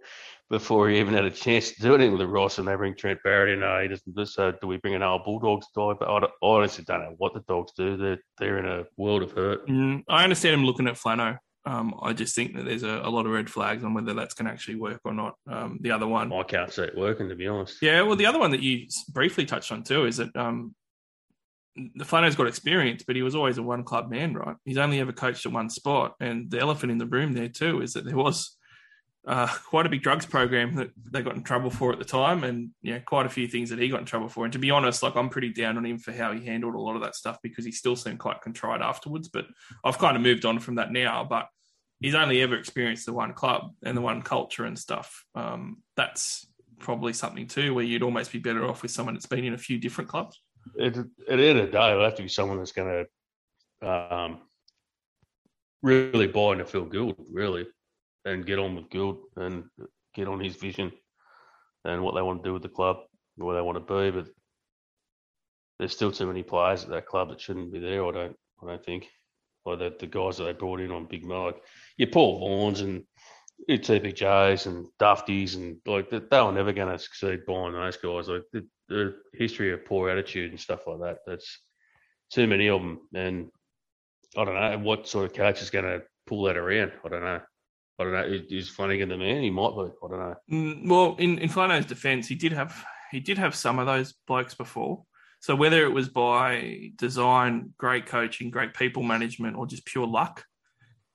before 0.50 0.88
he 0.88 0.98
even 0.98 1.12
had 1.12 1.26
a 1.26 1.30
chance 1.30 1.72
to 1.72 1.82
do 1.82 1.94
anything 1.94 2.12
with 2.12 2.20
the 2.20 2.26
Ross, 2.26 2.56
and 2.56 2.66
they 2.66 2.74
bring 2.74 2.94
Trent 2.96 3.22
Barrett 3.22 3.50
in. 3.58 3.62
Oh, 3.62 3.82
he 3.82 3.88
doesn't. 3.88 4.16
do 4.16 4.24
So 4.24 4.50
do 4.52 4.66
we 4.66 4.78
bring 4.78 4.94
an 4.94 5.02
old 5.02 5.24
Bulldogs 5.24 5.66
guy? 5.76 5.92
But 5.98 6.08
I 6.08 6.26
honestly 6.40 6.84
don't 6.84 7.00
know 7.00 7.14
what 7.18 7.34
the 7.34 7.40
dogs 7.48 7.72
do. 7.76 7.96
They're 7.98 8.18
they're 8.38 8.58
in 8.58 8.64
a 8.66 8.84
world 8.96 9.22
of 9.22 9.32
hurt. 9.32 9.68
Mm, 9.68 10.04
I 10.08 10.24
understand 10.24 10.54
him 10.54 10.64
looking 10.64 10.86
at 10.86 10.94
Flano. 10.94 11.38
Um, 11.68 11.94
I 12.00 12.14
just 12.14 12.34
think 12.34 12.56
that 12.56 12.64
there's 12.64 12.82
a, 12.82 13.02
a 13.04 13.10
lot 13.10 13.26
of 13.26 13.32
red 13.32 13.50
flags 13.50 13.84
on 13.84 13.92
whether 13.92 14.14
that's 14.14 14.32
going 14.32 14.46
to 14.46 14.52
actually 14.52 14.76
work 14.76 15.02
or 15.04 15.12
not. 15.12 15.34
Um, 15.46 15.78
the 15.82 15.90
other 15.90 16.06
one, 16.06 16.32
I 16.32 16.42
can't 16.42 16.72
see 16.72 16.84
it 16.84 16.96
working, 16.96 17.28
to 17.28 17.34
be 17.34 17.46
honest. 17.46 17.82
yeah, 17.82 18.00
well, 18.00 18.16
the 18.16 18.24
other 18.24 18.38
one 18.38 18.52
that 18.52 18.62
you 18.62 18.86
briefly 19.10 19.44
touched 19.44 19.70
on 19.70 19.82
too 19.82 20.06
is 20.06 20.16
that 20.16 20.34
um, 20.34 20.74
the 21.94 22.06
Flano's 22.06 22.36
got 22.36 22.46
experience, 22.46 23.02
but 23.06 23.16
he 23.16 23.22
was 23.22 23.34
always 23.34 23.58
a 23.58 23.62
one 23.62 23.84
club 23.84 24.10
man, 24.10 24.32
right? 24.32 24.56
He's 24.64 24.78
only 24.78 24.98
ever 24.98 25.12
coached 25.12 25.44
at 25.44 25.52
one 25.52 25.68
spot, 25.68 26.14
and 26.20 26.50
the 26.50 26.58
elephant 26.58 26.90
in 26.90 26.96
the 26.96 27.04
room 27.04 27.34
there 27.34 27.50
too 27.50 27.82
is 27.82 27.92
that 27.92 28.06
there 28.06 28.16
was 28.16 28.56
uh, 29.26 29.46
quite 29.68 29.84
a 29.84 29.90
big 29.90 30.02
drugs 30.02 30.24
program 30.24 30.74
that 30.76 30.88
they 31.12 31.20
got 31.20 31.36
in 31.36 31.42
trouble 31.42 31.68
for 31.68 31.92
at 31.92 31.98
the 31.98 32.04
time, 32.06 32.44
and 32.44 32.70
yeah, 32.80 32.98
quite 33.00 33.26
a 33.26 33.30
few 33.30 33.46
things 33.46 33.68
that 33.68 33.78
he 33.78 33.90
got 33.90 34.00
in 34.00 34.06
trouble 34.06 34.30
for. 34.30 34.44
And 34.44 34.54
to 34.54 34.58
be 34.58 34.70
honest, 34.70 35.02
like 35.02 35.16
I'm 35.16 35.28
pretty 35.28 35.52
down 35.52 35.76
on 35.76 35.84
him 35.84 35.98
for 35.98 36.12
how 36.12 36.32
he 36.32 36.46
handled 36.46 36.76
a 36.76 36.80
lot 36.80 36.96
of 36.96 37.02
that 37.02 37.14
stuff 37.14 37.36
because 37.42 37.66
he 37.66 37.72
still 37.72 37.94
seemed 37.94 38.20
quite 38.20 38.40
contrite 38.40 38.80
afterwards. 38.80 39.28
But 39.28 39.44
I've 39.84 39.98
kind 39.98 40.16
of 40.16 40.22
moved 40.22 40.46
on 40.46 40.60
from 40.60 40.76
that 40.76 40.92
now. 40.92 41.26
But 41.28 41.46
he's 42.00 42.14
only 42.14 42.42
ever 42.42 42.56
experienced 42.56 43.06
the 43.06 43.12
one 43.12 43.32
club 43.32 43.72
and 43.84 43.96
the 43.96 44.00
one 44.00 44.22
culture 44.22 44.64
and 44.64 44.78
stuff. 44.78 45.24
Um, 45.34 45.82
that's 45.96 46.46
probably 46.78 47.12
something 47.12 47.46
too 47.46 47.74
where 47.74 47.84
you'd 47.84 48.02
almost 48.02 48.32
be 48.32 48.38
better 48.38 48.66
off 48.68 48.82
with 48.82 48.90
someone 48.90 49.14
that's 49.14 49.26
been 49.26 49.44
in 49.44 49.54
a 49.54 49.58
few 49.58 49.78
different 49.78 50.08
clubs. 50.08 50.40
It, 50.76 50.96
at 50.96 51.06
the 51.26 51.44
end 51.44 51.58
of 51.58 51.66
the 51.66 51.72
day, 51.72 51.90
it'll 51.90 52.04
have 52.04 52.14
to 52.16 52.22
be 52.22 52.28
someone 52.28 52.58
that's 52.58 52.72
going 52.72 53.06
to 53.82 53.88
um, 53.88 54.38
really 55.82 56.26
buy 56.26 56.52
into 56.52 56.64
Phil 56.64 56.84
Gould, 56.84 57.16
really, 57.32 57.66
and 58.24 58.46
get 58.46 58.58
on 58.58 58.76
with 58.76 58.90
Gould 58.90 59.22
and 59.36 59.64
get 60.14 60.28
on 60.28 60.40
his 60.40 60.56
vision 60.56 60.92
and 61.84 62.02
what 62.02 62.14
they 62.14 62.22
want 62.22 62.42
to 62.42 62.48
do 62.48 62.52
with 62.52 62.62
the 62.62 62.68
club, 62.68 62.98
where 63.36 63.56
they 63.56 63.62
want 63.62 63.76
to 63.86 63.94
be. 63.94 64.10
But 64.10 64.28
there's 65.78 65.92
still 65.92 66.12
too 66.12 66.26
many 66.26 66.42
players 66.42 66.84
at 66.84 66.90
that 66.90 67.06
club 67.06 67.30
that 67.30 67.40
shouldn't 67.40 67.72
be 67.72 67.78
there. 67.78 68.04
I 68.04 68.12
don't. 68.12 68.36
I 68.62 68.66
don't 68.66 68.84
think. 68.84 69.08
Like 69.64 69.78
the, 69.78 69.94
the 69.98 70.06
guys 70.06 70.38
that 70.38 70.44
they 70.44 70.52
brought 70.52 70.80
in 70.80 70.90
on 70.90 71.06
Big 71.06 71.24
Mike, 71.24 71.60
your 71.98 72.08
Paul 72.08 72.40
Vaughans 72.40 72.80
and 72.80 73.04
your 73.66 73.78
TPJs 73.78 74.66
and 74.66 74.86
Dufties 74.98 75.56
and 75.56 75.76
like 75.86 76.08
they, 76.08 76.20
they 76.20 76.40
were 76.40 76.52
never 76.52 76.72
going 76.72 76.90
to 76.90 76.98
succeed 76.98 77.44
buying 77.46 77.74
those 77.74 77.96
guys. 77.98 78.28
Like 78.28 78.44
the, 78.52 78.66
the 78.88 79.16
history 79.34 79.72
of 79.72 79.84
poor 79.84 80.08
attitude 80.08 80.52
and 80.52 80.60
stuff 80.60 80.86
like 80.86 81.00
that. 81.00 81.18
That's 81.26 81.60
too 82.32 82.46
many 82.46 82.68
of 82.68 82.80
them. 82.80 83.00
And 83.14 83.48
I 84.36 84.44
don't 84.44 84.54
know 84.54 84.78
what 84.78 85.08
sort 85.08 85.26
of 85.26 85.34
coach 85.34 85.60
is 85.60 85.70
going 85.70 85.84
to 85.84 86.02
pull 86.26 86.44
that 86.44 86.56
around. 86.56 86.92
I 87.04 87.08
don't 87.08 87.22
know. 87.22 87.40
I 87.98 88.04
don't 88.04 88.12
know. 88.12 88.38
Is- 88.48 88.68
Flanagan 88.68 89.08
the 89.08 89.18
man? 89.18 89.42
He 89.42 89.50
might 89.50 89.70
be. 89.70 89.90
I 90.04 90.08
don't 90.08 90.18
know. 90.18 90.34
Mm, 90.50 90.88
well, 90.88 91.16
in 91.18 91.38
in 91.38 91.48
Flano's 91.48 91.86
defence, 91.86 92.28
he 92.28 92.36
did 92.36 92.52
have 92.52 92.84
he 93.10 93.18
did 93.20 93.38
have 93.38 93.54
some 93.54 93.78
of 93.78 93.86
those 93.86 94.14
blokes 94.26 94.54
before. 94.54 95.02
So 95.40 95.54
whether 95.54 95.84
it 95.84 95.92
was 95.92 96.08
by 96.08 96.90
design, 96.96 97.74
great 97.76 98.06
coaching, 98.06 98.50
great 98.50 98.74
people 98.74 99.02
management, 99.02 99.56
or 99.56 99.66
just 99.66 99.84
pure 99.84 100.06
luck, 100.06 100.44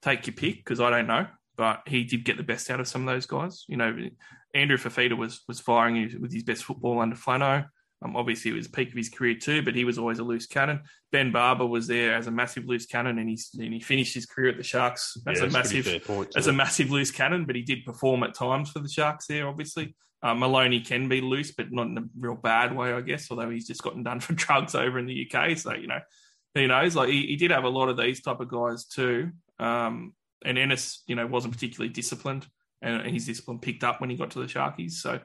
take 0.04 0.28
your 0.28 0.36
pick 0.36 0.58
because 0.58 0.80
I 0.80 0.90
don't 0.90 1.08
know. 1.08 1.28
But 1.56 1.82
he 1.88 2.04
did 2.04 2.26
get 2.26 2.38
the 2.38 2.44
best 2.44 2.70
out 2.72 2.80
of 2.80 2.88
some 2.88 3.08
of 3.08 3.14
those 3.14 3.26
guys. 3.28 3.66
You 3.68 3.78
know, 3.78 3.96
Andrew 4.56 4.78
Fifita 4.78 5.16
was 5.18 5.42
was 5.48 5.60
firing 5.60 6.18
with 6.20 6.34
his 6.34 6.44
best 6.44 6.64
football 6.64 7.00
under 7.00 7.16
Flano. 7.16 7.66
Um, 8.04 8.18
obviously, 8.18 8.52
it 8.52 8.56
was 8.56 8.66
the 8.68 8.74
peak 8.74 8.90
of 8.90 8.98
his 8.98 9.08
career 9.10 9.36
too, 9.36 9.62
but 9.62 9.76
he 9.76 9.86
was 9.86 9.98
always 9.98 10.20
a 10.20 10.24
loose 10.24 10.46
cannon. 10.48 10.82
Ben 11.12 11.32
Barba 11.32 11.66
was 11.66 11.88
there 11.88 12.16
as 12.16 12.28
a 12.28 12.32
massive 12.32 12.66
loose 12.66 12.86
cannon, 12.86 13.18
and 13.20 13.30
he's 13.30 13.52
and 13.58 13.72
he 13.74 13.80
finished 13.80 14.14
his 14.16 14.26
career 14.26 14.50
at 14.50 14.58
the 14.58 14.64
Sharks 14.64 15.16
as 15.28 15.40
Yeah, 15.40 15.46
a 15.46 15.50
massive 15.52 16.04
point. 16.06 16.34
as 16.36 16.46
too. 16.46 16.50
a 16.50 16.54
massive 16.54 16.90
loose 16.92 17.12
cannon, 17.12 17.46
but 17.46 17.56
he 17.56 17.62
did 17.62 17.86
perform 17.86 18.24
at 18.24 18.34
times 18.34 18.72
for 18.72 18.80
the 18.80 18.90
Sharks 18.90 19.28
there, 19.28 19.48
obviously. 19.48 19.96
Uh, 20.22 20.34
Maloney 20.34 20.80
can 20.82 21.08
be 21.08 21.22
loose, 21.22 21.52
but 21.52 21.72
not 21.72 21.88
in 21.88 21.98
a 21.98 22.04
real 22.18 22.36
bad 22.36 22.76
way, 22.76 22.94
I 22.94 23.02
guess, 23.02 23.30
although 23.30 23.50
he's 23.50 23.68
just 23.68 23.84
gotten 23.84 24.04
done 24.04 24.20
for 24.22 24.34
drugs 24.34 24.74
over 24.76 24.98
in 24.98 25.06
the 25.06 25.30
UK. 25.32 25.58
So, 25.58 25.74
you 25.74 25.88
know, 25.88 26.00
who 26.56 26.68
knows? 26.68 26.96
Like, 26.96 27.10
he, 27.10 27.28
he 27.28 27.36
did 27.36 27.52
have 27.52 27.64
a 27.66 27.70
lot 27.70 27.90
of 27.90 27.98
these 27.98 28.22
type 28.22 28.40
of 28.40 28.48
guys 28.50 28.86
too. 28.86 29.32
Um, 29.60 30.14
and 30.46 30.58
Ennis, 30.58 31.04
you 31.08 31.16
know, 31.16 31.26
wasn't 31.28 31.54
particularly 31.54 31.94
disciplined, 31.94 32.46
and 32.82 33.08
his 33.08 33.26
discipline 33.26 33.60
picked 33.60 33.84
up 33.84 34.02
when 34.02 34.10
he 34.10 34.18
got 34.18 34.32
to 34.32 34.40
the 34.40 34.46
Sharkies. 34.46 34.94
So, 34.94 35.20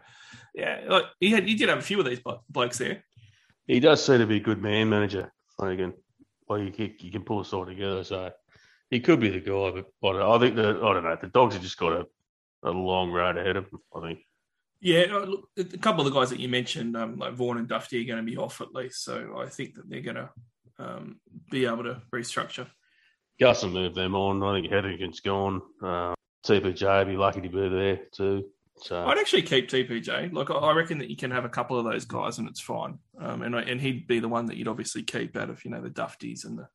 yeah, 0.55 0.83
like, 0.89 1.05
he, 1.19 1.31
had, 1.31 1.45
he 1.45 1.55
did 1.55 1.69
have 1.69 1.79
a 1.79 1.83
few 1.83 1.99
of 1.99 2.07
these 2.07 2.21
blo- 2.21 2.45
blokes 2.49 2.79
there. 2.79 3.05
He 3.67 3.81
does 3.81 4.05
seem 4.05 4.19
to 4.19 4.27
be 4.27 4.37
a 4.37 4.41
good 4.41 4.63
man 4.63 4.89
manager, 4.89 5.33
Flanagan. 5.57 5.95
Well, 6.49 6.61
you, 6.61 6.71
can- 6.71 6.95
you 7.01 7.11
can 7.11 7.23
pull 7.23 7.41
us 7.41 7.53
all 7.53 7.67
together. 7.67 8.05
So 8.05 8.31
he 8.91 9.01
could 9.01 9.21
be 9.21 9.31
the 9.31 9.41
guy, 9.41 9.83
but 10.01 10.17
I, 10.17 10.37
I 10.37 10.39
think 10.39 10.57
that 10.57 10.67
I 10.67 10.93
don't 10.95 11.05
know. 11.05 11.19
The 11.21 11.27
dogs 11.29 11.55
have 11.55 11.63
just 11.63 11.79
got 11.79 11.93
a, 11.93 12.07
a 12.63 12.71
long 12.71 13.11
road 13.11 13.37
ahead 13.37 13.57
of 13.57 13.71
them. 13.71 13.81
I 13.95 14.01
think. 14.01 14.21
Yeah, 14.81 15.07
look, 15.11 15.49
a 15.59 15.65
couple 15.79 16.07
of 16.07 16.13
the 16.13 16.19
guys 16.19 16.31
that 16.31 16.39
you 16.39 16.49
mentioned, 16.49 16.97
um, 16.97 17.19
like 17.19 17.35
Vaughan 17.35 17.59
and 17.59 17.69
Dufty, 17.69 18.01
are 18.01 18.07
going 18.07 18.25
to 18.25 18.31
be 18.31 18.37
off 18.39 18.61
at 18.61 18.73
least. 18.73 19.03
So 19.03 19.37
I 19.37 19.49
think 19.49 19.75
that 19.75 19.91
they're 19.91 20.01
going 20.01 20.17
to 20.17 20.31
um, 20.79 21.21
be 21.51 21.67
able 21.67 21.83
to 21.83 22.01
restructure. 22.15 22.69
Gus 23.41 23.63
will 23.63 23.71
move 23.71 23.95
them 23.95 24.15
on. 24.15 24.43
I 24.43 24.61
think 24.61 24.73
Hetherington's 24.73 25.21
gone. 25.21 25.63
Uh, 25.83 26.15
TPJ 26.47 27.07
be 27.07 27.17
lucky 27.17 27.41
to 27.41 27.49
be 27.49 27.69
there 27.69 28.01
too. 28.13 28.45
So 28.81 29.05
I'd 29.05 29.19
actually 29.19 29.43
keep 29.43 29.69
TPJ. 29.69 30.33
Like 30.33 30.51
I- 30.51 30.55
I 30.55 30.73
reckon 30.73 30.99
that 30.99 31.11
you 31.11 31.17
can 31.17 31.31
have 31.33 31.45
a 31.45 31.49
couple 31.49 31.79
of 31.79 31.85
those 31.85 32.05
guys 32.05 32.39
and 32.39 32.49
it's 32.49 32.61
fine. 32.61 32.99
Um, 33.21 33.43
and 33.43 33.57
I, 33.57 33.63
and 33.63 33.81
he'd 33.81 34.07
be 34.07 34.21
the 34.21 34.29
one 34.29 34.47
that 34.47 34.57
you'd 34.57 34.69
obviously 34.69 35.03
keep 35.03 35.37
out 35.37 35.51
of 35.51 35.65
you 35.65 35.71
know 35.71 35.81
the 35.83 35.91
Dufties 35.91 36.45
and 36.45 36.59
the 36.59 36.69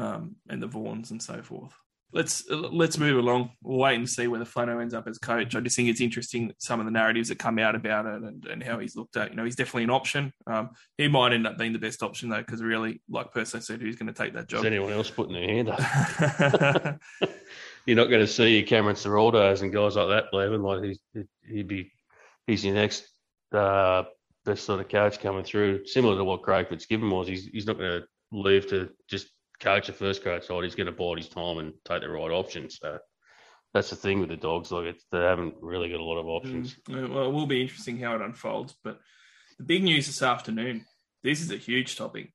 um, 0.00 0.36
and 0.48 0.62
the 0.62 0.68
Vaughans 0.68 1.10
and 1.10 1.22
so 1.22 1.42
forth. 1.42 1.72
Let's 2.12 2.44
let's 2.50 2.98
move 2.98 3.18
along. 3.18 3.50
We'll 3.62 3.78
wait 3.78 3.94
and 3.96 4.08
see 4.08 4.26
where 4.26 4.40
the 4.40 4.44
Flano 4.44 4.80
ends 4.82 4.94
up 4.94 5.06
as 5.06 5.18
coach. 5.18 5.54
I 5.54 5.60
just 5.60 5.76
think 5.76 5.88
it's 5.88 6.00
interesting 6.00 6.52
some 6.58 6.80
of 6.80 6.86
the 6.86 6.92
narratives 6.92 7.28
that 7.28 7.38
come 7.38 7.58
out 7.58 7.76
about 7.76 8.06
it 8.06 8.22
and, 8.22 8.44
and 8.46 8.62
how 8.62 8.80
he's 8.80 8.96
looked 8.96 9.16
at. 9.16 9.30
You 9.30 9.36
know, 9.36 9.44
he's 9.44 9.54
definitely 9.54 9.84
an 9.84 9.90
option. 9.90 10.32
Um, 10.46 10.70
he 10.98 11.06
might 11.06 11.32
end 11.32 11.46
up 11.46 11.56
being 11.56 11.72
the 11.72 11.78
best 11.78 12.02
option 12.02 12.28
though, 12.28 12.38
because 12.38 12.62
really, 12.62 13.00
like 13.08 13.32
Perso 13.32 13.60
said, 13.60 13.80
who's 13.80 13.96
going 13.96 14.12
to 14.12 14.12
take 14.12 14.34
that 14.34 14.48
job? 14.48 14.60
Is 14.60 14.66
anyone 14.66 14.92
else 14.92 15.10
putting 15.10 15.34
their 15.34 15.48
hand 15.48 15.68
up? 15.68 17.00
You're 17.86 17.96
not 17.96 18.08
going 18.08 18.20
to 18.20 18.26
see 18.26 18.62
Cameron 18.62 18.96
Ciraldos 18.96 19.62
and 19.62 19.72
guys 19.72 19.96
like 19.96 20.08
that 20.08 20.36
leaving. 20.36 20.62
Like 20.62 20.82
he's 20.82 20.98
he'd 21.48 21.68
be 21.68 21.92
he's 22.46 22.64
your 22.64 22.74
next 22.74 23.06
uh, 23.52 24.04
best 24.44 24.64
sort 24.64 24.80
of 24.80 24.88
coach 24.88 25.20
coming 25.20 25.44
through. 25.44 25.86
Similar 25.86 26.16
to 26.16 26.24
what 26.24 26.42
Craig 26.42 26.68
Fitzgibbon 26.68 27.10
was. 27.10 27.28
He's 27.28 27.46
he's 27.46 27.66
not 27.66 27.78
going 27.78 28.00
to 28.00 28.06
leave 28.32 28.68
to 28.70 28.90
just 29.08 29.28
coach 29.60 29.88
a 29.88 29.92
first 29.92 30.22
grade 30.22 30.44
side. 30.44 30.64
He's 30.64 30.74
going 30.74 30.86
to 30.86 30.92
bide 30.92 31.18
his 31.18 31.28
time 31.28 31.58
and 31.58 31.72
take 31.84 32.02
the 32.02 32.08
right 32.08 32.30
options. 32.30 32.78
So 32.80 32.98
that's 33.74 33.90
the 33.90 33.96
thing 33.96 34.20
with 34.20 34.30
the 34.30 34.36
dogs. 34.36 34.72
Like 34.72 34.86
it's, 34.86 35.04
they 35.12 35.18
haven't 35.18 35.54
really 35.60 35.90
got 35.90 36.00
a 36.00 36.04
lot 36.04 36.18
of 36.18 36.26
options. 36.26 36.76
Mm, 36.88 37.14
well, 37.14 37.26
it 37.26 37.32
will 37.32 37.46
be 37.46 37.62
interesting 37.62 37.98
how 37.98 38.14
it 38.16 38.22
unfolds. 38.22 38.74
But 38.82 38.98
the 39.58 39.64
big 39.64 39.82
news 39.82 40.06
this 40.06 40.22
afternoon 40.22 40.84
this 41.22 41.40
is 41.40 41.50
a 41.50 41.56
huge 41.56 41.96
topic. 41.96 42.32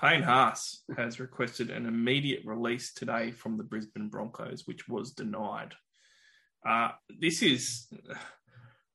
Payne 0.00 0.22
Haas 0.22 0.82
has 0.96 1.20
requested 1.20 1.70
an 1.70 1.86
immediate 1.86 2.42
release 2.44 2.92
today 2.92 3.30
from 3.30 3.56
the 3.56 3.64
Brisbane 3.64 4.08
Broncos, 4.08 4.66
which 4.66 4.88
was 4.88 5.12
denied. 5.12 5.74
Uh, 6.66 6.90
this 7.20 7.42
is 7.42 7.86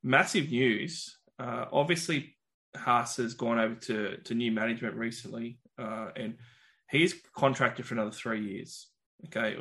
massive 0.01 0.49
news. 0.49 1.17
Uh, 1.39 1.65
obviously, 1.71 2.35
Haas 2.75 3.17
has 3.17 3.33
gone 3.33 3.59
over 3.59 3.75
to, 3.75 4.17
to 4.17 4.33
new 4.33 4.51
management 4.51 4.95
recently, 4.95 5.59
uh, 5.77 6.09
and 6.15 6.35
he's 6.93 7.15
contracted 7.35 7.85
for 7.85 7.95
another 7.95 8.11
three 8.11 8.41
years. 8.41 8.87
Okay, 9.25 9.57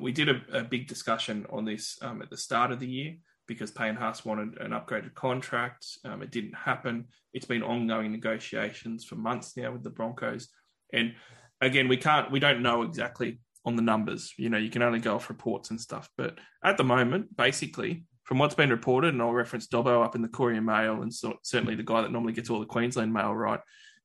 we 0.00 0.12
did 0.12 0.28
a, 0.28 0.40
a 0.52 0.64
big 0.64 0.88
discussion 0.88 1.46
on 1.50 1.64
this 1.64 1.98
um, 2.02 2.22
at 2.22 2.30
the 2.30 2.36
start 2.36 2.72
of 2.72 2.80
the 2.80 2.88
year 2.88 3.14
because 3.46 3.70
Payne 3.70 3.94
Haas 3.94 4.24
wanted 4.24 4.58
an 4.60 4.72
upgraded 4.72 5.14
contract. 5.14 5.86
Um, 6.04 6.22
it 6.22 6.32
didn't 6.32 6.54
happen. 6.54 7.06
It's 7.32 7.46
been 7.46 7.62
ongoing 7.62 8.10
negotiations 8.10 9.04
for 9.04 9.14
months 9.14 9.56
now 9.56 9.70
with 9.70 9.84
the 9.84 9.90
Broncos, 9.90 10.48
and 10.92 11.14
again, 11.60 11.88
we 11.88 11.96
can't, 11.96 12.30
we 12.30 12.40
don't 12.40 12.62
know 12.62 12.82
exactly 12.82 13.40
on 13.64 13.76
the 13.76 13.82
numbers. 13.82 14.32
You 14.36 14.48
know, 14.48 14.58
you 14.58 14.70
can 14.70 14.82
only 14.82 15.00
go 15.00 15.16
off 15.16 15.28
reports 15.28 15.70
and 15.70 15.80
stuff. 15.80 16.08
But 16.16 16.38
at 16.64 16.76
the 16.76 16.84
moment, 16.84 17.36
basically, 17.36 18.04
from 18.24 18.38
what's 18.38 18.54
been 18.54 18.70
reported, 18.70 19.14
and 19.14 19.22
I'll 19.22 19.32
reference 19.32 19.66
Dobbo 19.66 20.04
up 20.04 20.14
in 20.14 20.22
the 20.22 20.28
Courier 20.28 20.60
Mail, 20.60 21.02
and 21.02 21.12
so, 21.12 21.34
certainly 21.42 21.74
the 21.74 21.82
guy 21.82 22.02
that 22.02 22.12
normally 22.12 22.32
gets 22.32 22.50
all 22.50 22.60
the 22.60 22.66
Queensland 22.66 23.12
mail 23.12 23.34
right. 23.34 23.60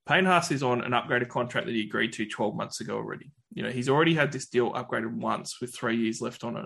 Payne 0.08 0.26
Haas 0.26 0.52
is 0.52 0.64
on 0.64 0.82
an 0.82 0.92
upgraded 0.92 1.30
contract 1.30 1.68
that 1.68 1.76
he 1.76 1.86
agreed 1.86 2.14
to 2.14 2.26
12 2.26 2.56
months 2.56 2.82
ago 2.82 2.96
already. 2.96 3.32
You 3.54 3.64
know, 3.64 3.70
he's 3.70 3.90
already 3.90 4.16
had 4.16 4.32
this 4.32 4.48
deal 4.48 4.72
upgraded 4.72 5.14
once 5.14 5.62
with 5.62 5.76
three 5.76 5.98
years 5.98 6.22
left 6.22 6.44
on 6.44 6.58
it. 6.58 6.66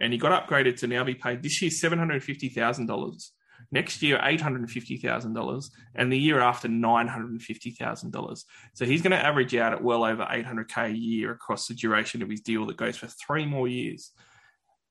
And 0.00 0.12
he 0.12 0.18
got 0.18 0.46
upgraded 0.46 0.76
to 0.78 0.86
now 0.86 1.04
be 1.04 1.14
paid 1.14 1.42
this 1.42 1.62
year 1.62 1.70
$750,000, 1.70 3.30
next 3.70 4.02
year 4.02 4.18
$850,000, 4.18 5.70
and 5.94 6.12
the 6.12 6.18
year 6.18 6.40
after 6.40 6.68
$950,000. 6.68 8.44
So 8.74 8.84
he's 8.84 9.02
going 9.02 9.12
to 9.12 9.24
average 9.24 9.54
out 9.54 9.72
at 9.72 9.82
well 9.82 10.04
over 10.04 10.24
800K 10.24 10.90
a 10.90 10.96
year 10.96 11.30
across 11.30 11.68
the 11.68 11.74
duration 11.74 12.22
of 12.22 12.28
his 12.28 12.40
deal 12.40 12.66
that 12.66 12.76
goes 12.76 12.96
for 12.96 13.06
three 13.06 13.46
more 13.46 13.68
years. 13.68 14.10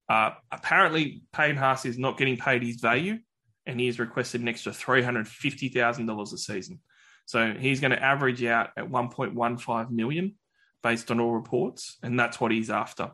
Uh, 0.10 0.32
apparently, 0.52 1.24
Payne 1.32 1.56
Haas 1.58 1.86
is 1.86 1.98
not 2.00 2.18
getting 2.18 2.38
paid 2.38 2.64
his 2.64 2.78
value, 2.78 3.20
and 3.66 3.80
he 3.80 3.86
has 3.88 4.00
requested 4.00 4.42
an 4.42 4.48
extra 4.48 4.72
$350,000 4.72 6.34
a 6.34 6.38
season. 6.38 6.80
So 7.26 7.54
he's 7.54 7.80
going 7.80 7.92
to 7.92 8.04
average 8.04 8.44
out 8.44 8.72
at 8.78 8.90
1.15 8.90 9.90
million 9.92 10.36
based 10.82 11.10
on 11.10 11.20
all 11.20 11.34
reports, 11.34 11.98
and 12.04 12.20
that's 12.20 12.40
what 12.40 12.52
he's 12.52 12.70
after. 12.70 13.12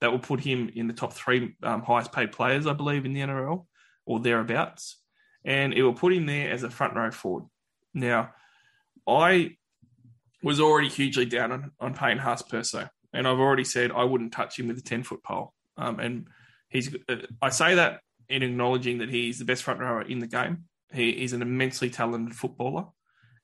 That 0.00 0.10
will 0.10 0.18
put 0.18 0.40
him 0.40 0.70
in 0.74 0.88
the 0.88 0.94
top 0.94 1.12
three 1.12 1.54
um, 1.62 1.82
highest 1.82 2.12
paid 2.12 2.32
players, 2.32 2.66
I 2.66 2.72
believe, 2.72 3.04
in 3.04 3.12
the 3.12 3.20
NRL 3.20 3.66
or 4.04 4.18
thereabouts, 4.18 5.00
and 5.44 5.72
it 5.72 5.82
will 5.82 5.94
put 5.94 6.12
him 6.12 6.26
there 6.26 6.50
as 6.50 6.64
a 6.64 6.70
front 6.70 6.96
row 6.96 7.10
forward. 7.12 7.44
Now, 7.94 8.30
I 9.06 9.56
was 10.42 10.60
already 10.60 10.88
hugely 10.88 11.24
down 11.24 11.52
on, 11.52 11.70
on 11.78 11.94
Payne 11.94 12.18
Haas 12.18 12.42
Perso, 12.42 12.88
and 13.12 13.28
I've 13.28 13.38
already 13.38 13.64
said 13.64 13.92
I 13.92 14.04
wouldn't 14.04 14.32
touch 14.32 14.58
him 14.58 14.66
with 14.66 14.78
a 14.78 14.82
10 14.82 15.04
foot 15.04 15.22
pole. 15.22 15.54
Um, 15.76 16.00
and 16.00 16.26
he's, 16.68 16.94
uh, 17.08 17.16
I 17.40 17.50
say 17.50 17.76
that 17.76 18.00
in 18.28 18.42
acknowledging 18.42 18.98
that 18.98 19.08
he's 19.08 19.38
the 19.38 19.44
best 19.44 19.62
front 19.62 19.80
rower 19.80 20.02
in 20.02 20.18
the 20.18 20.26
game. 20.26 20.64
He 20.92 21.10
is 21.10 21.32
an 21.32 21.42
immensely 21.42 21.90
talented 21.90 22.34
footballer 22.34 22.86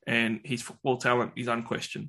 and 0.09 0.41
his 0.43 0.63
football 0.63 0.97
talent 0.97 1.33
is 1.37 1.47
unquestioned. 1.47 2.09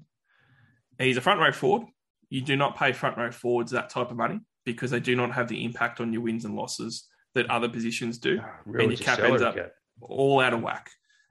He's 0.97 1.18
a 1.18 1.22
front 1.22 1.41
row 1.41 1.52
forward. 1.52 1.88
You 2.30 2.41
do 2.41 2.56
not 2.56 2.78
pay 2.78 2.93
front 2.93 3.18
row 3.18 3.32
forwards 3.32 3.72
that 3.72 3.89
type 3.89 4.10
of 4.10 4.18
money 4.18 4.39
because 4.66 4.91
they 4.91 5.02
do 5.02 5.16
not 5.16 5.34
have 5.34 5.50
the 5.50 5.66
impact 5.66 6.00
on 6.00 6.14
your 6.14 6.22
wins 6.22 6.45
and 6.45 6.56
losses 6.56 7.08
that 7.36 7.50
other 7.50 7.68
positions 7.68 8.18
do. 8.18 8.39
Really 8.66 8.86
and 8.86 9.00
your 9.00 9.06
cap 9.06 9.20
ends 9.20 9.41
up 9.41 9.56
cap. 9.56 9.72
all 10.02 10.39
out 10.39 10.54
of 10.54 10.62
whack. 10.62 10.89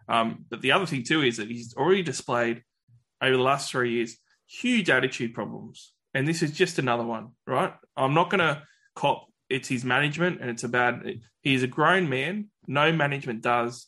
Um, 0.09 0.45
but 0.51 0.61
the 0.61 0.73
other 0.73 0.87
thing 0.87 1.05
too 1.05 1.23
is 1.23 1.39
that 1.39 1.49
he's 1.49 1.75
already 1.75 2.03
displayed 2.03 2.63
over 3.23 3.37
the 3.37 3.43
last 3.43 3.71
three 3.71 3.93
years 3.93 4.17
huge 4.47 4.91
attitude 4.91 5.35
problems, 5.35 5.93
and 6.15 6.27
this 6.27 6.43
is 6.43 6.53
just 6.53 6.79
another 6.79 7.05
one. 7.05 7.29
Right? 7.47 7.73
I'm 7.97 8.15
not 8.15 8.31
going 8.31 8.41
to 8.41 8.63
cop. 8.95 9.27
It's 9.49 9.69
his 9.69 9.85
management, 9.85 10.41
and 10.41 10.51
it's 10.51 10.65
a 10.65 10.69
bad. 10.69 11.21
He's 11.43 11.63
a 11.63 11.67
grown 11.67 12.09
man. 12.09 12.49
No 12.67 12.93
management 12.93 13.43
does 13.43 13.87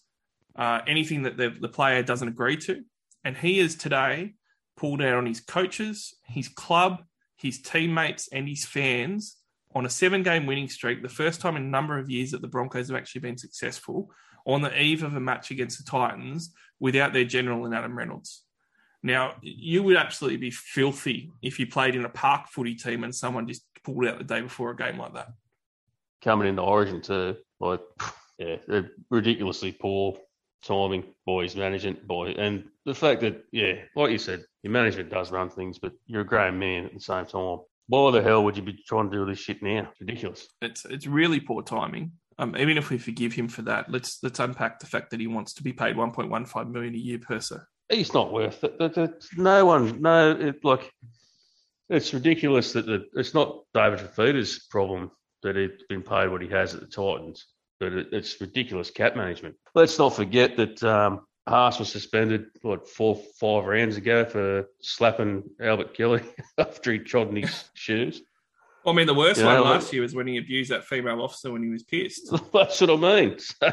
uh, 0.61 0.83
anything 0.87 1.23
that 1.23 1.39
the, 1.39 1.49
the 1.59 1.69
player 1.69 2.03
doesn't 2.03 2.29
agree 2.29 2.59
to, 2.59 2.83
and 3.25 3.37
he 3.37 3.59
is 3.59 3.75
today 3.75 4.35
pulled 4.77 5.01
out 5.01 5.15
on 5.15 5.27
his 5.27 5.41
coaches, 5.41 6.15
his 6.27 6.49
club, 6.49 7.03
his 7.37 7.61
teammates, 7.61 8.29
and 8.31 8.47
his 8.47 8.67
fans 8.67 9.39
on 9.75 9.87
a 9.87 9.91
seven 9.91 10.23
game 10.23 10.45
winning 10.45 10.69
streak, 10.69 11.03
the 11.03 11.09
first 11.09 11.41
time 11.41 11.57
in 11.57 11.63
a 11.63 11.67
number 11.67 11.99
of 11.99 12.11
years 12.11 12.33
that 12.33 12.43
the 12.43 12.49
Broncos 12.49 12.89
have 12.89 12.97
actually 12.97 13.23
been 13.23 13.39
successful 13.39 14.11
on 14.47 14.61
the 14.61 14.81
eve 14.81 15.03
of 15.03 15.17
a 15.17 15.21
match 15.21 15.51
against 15.51 15.79
the 15.79 15.91
Titans 15.91 16.53
without 16.79 17.13
their 17.15 17.25
general 17.25 17.65
and 17.65 17.75
Adam 17.75 17.97
Reynolds. 17.97 18.43
Now, 19.03 19.37
you 19.41 19.83
would 19.83 19.97
absolutely 19.97 20.39
be 20.39 20.51
filthy 20.51 21.31
if 21.41 21.59
you 21.59 21.67
played 21.67 21.95
in 21.95 22.05
a 22.05 22.11
park 22.11 22.49
footy 22.49 22.75
team 22.75 23.03
and 23.03 23.15
someone 23.15 23.49
just 23.49 23.63
pulled 23.83 24.07
out 24.07 24.19
the 24.19 24.25
day 24.25 24.43
before 24.43 24.73
a 24.73 24.77
game 24.77 24.99
like 24.99 25.15
that. 25.15 25.29
coming 26.23 26.49
into 26.49 26.63
Origin 26.63 27.01
too. 27.01 27.37
Like, 27.61 27.81
yeah, 28.39 28.57
ridiculously 29.09 29.73
poor 29.73 30.19
timing 30.63 31.05
boys 31.27 31.57
management, 31.57 32.07
by 32.07 32.29
and 32.31 32.65
the 32.85 32.95
fact 32.95 33.21
that 33.23 33.45
yeah, 33.53 33.75
like 33.97 34.11
you 34.11 34.19
said, 34.19 34.45
your 34.63 34.73
management 34.73 35.11
does 35.11 35.31
run 35.31 35.49
things, 35.51 35.79
but 35.79 35.93
you're 36.07 36.23
a 36.23 36.27
grown 36.27 36.59
man 36.59 36.87
at 36.87 36.95
the 36.95 37.01
same 37.01 37.27
time. 37.27 37.59
Why 37.89 38.11
the 38.13 38.23
hell 38.23 38.45
would 38.45 38.57
you 38.57 38.63
be 38.63 38.79
trying 38.87 39.11
to 39.11 39.17
do 39.17 39.27
this 39.27 39.39
shit 39.41 39.63
now? 39.63 39.89
It's 39.91 40.01
ridiculous. 40.01 40.49
It's 40.63 40.85
it's 40.85 41.07
really 41.07 41.41
poor 41.41 41.63
timing. 41.63 42.13
Um, 42.39 42.57
even 42.57 42.79
if 42.79 42.89
we 42.89 42.97
forgive 42.99 43.33
him 43.33 43.49
for 43.49 43.63
that, 43.63 43.91
let's 43.91 44.19
let's 44.23 44.39
unpack 44.39 44.79
the 44.79 44.87
fact 44.87 45.11
that 45.11 45.21
he 45.21 45.27
wants 45.27 45.53
to 45.55 45.63
be 45.63 45.73
paid 45.73 45.97
1.15 45.97 46.71
million 46.71 46.95
a 46.95 46.99
year 46.99 47.19
per 47.19 47.41
se. 47.41 47.57
He's 47.91 48.15
not 48.15 48.33
worth 48.33 48.63
it. 48.65 48.79
That- 48.79 48.95
that- 48.95 49.25
No 49.37 49.67
one, 49.67 50.01
no, 50.01 50.31
it, 50.33 50.65
like 50.65 50.91
it's 51.89 52.15
ridiculous 52.15 52.73
that 52.75 52.87
the, 52.87 53.05
it's 53.15 53.35
not 53.35 53.63
David 53.75 53.99
Fifita's 53.99 54.67
problem 54.71 55.11
that 55.43 55.57
he's 55.57 55.71
been 55.89 56.03
paid 56.03 56.29
what 56.29 56.41
he 56.43 56.49
has 56.49 56.73
at 56.75 56.81
the 56.81 56.87
Titans, 56.87 57.47
but 57.81 57.93
it, 57.95 58.09
it's 58.13 58.41
ridiculous 58.41 58.91
cap 58.91 59.17
management. 59.17 59.57
Let's 59.75 59.99
not 59.99 60.15
forget 60.15 60.57
that 60.59 60.83
um, 60.85 61.27
Haas 61.49 61.79
was 61.79 61.89
suspended 61.91 62.47
what 62.63 62.87
four, 62.87 63.17
five 63.41 63.65
rounds 63.65 63.97
ago 63.97 64.25
for 64.27 64.67
slapping 64.83 65.43
Albert 65.61 65.95
Kelly 65.95 66.23
after 66.59 66.93
he 66.93 66.99
trod 67.01 67.31
in 67.31 67.37
his 67.37 67.65
shoes. 67.75 68.23
I 68.87 68.93
mean, 68.93 69.07
the 69.07 69.15
worst 69.15 69.41
Yeah, 69.41 69.47
one 69.47 69.61
like- 69.63 69.71
last 69.81 69.93
year 69.93 70.03
was 70.03 70.15
when 70.15 70.27
he 70.27 70.37
abused 70.37 70.71
that 70.71 70.85
female 70.85 71.21
officer 71.23 71.51
when 71.51 71.63
he 71.63 71.71
was 71.71 71.83
pissed. 71.83 72.31
That's 72.53 72.81
what 72.81 72.91
I 72.91 72.97
mean. 72.97 73.39
So, 73.39 73.73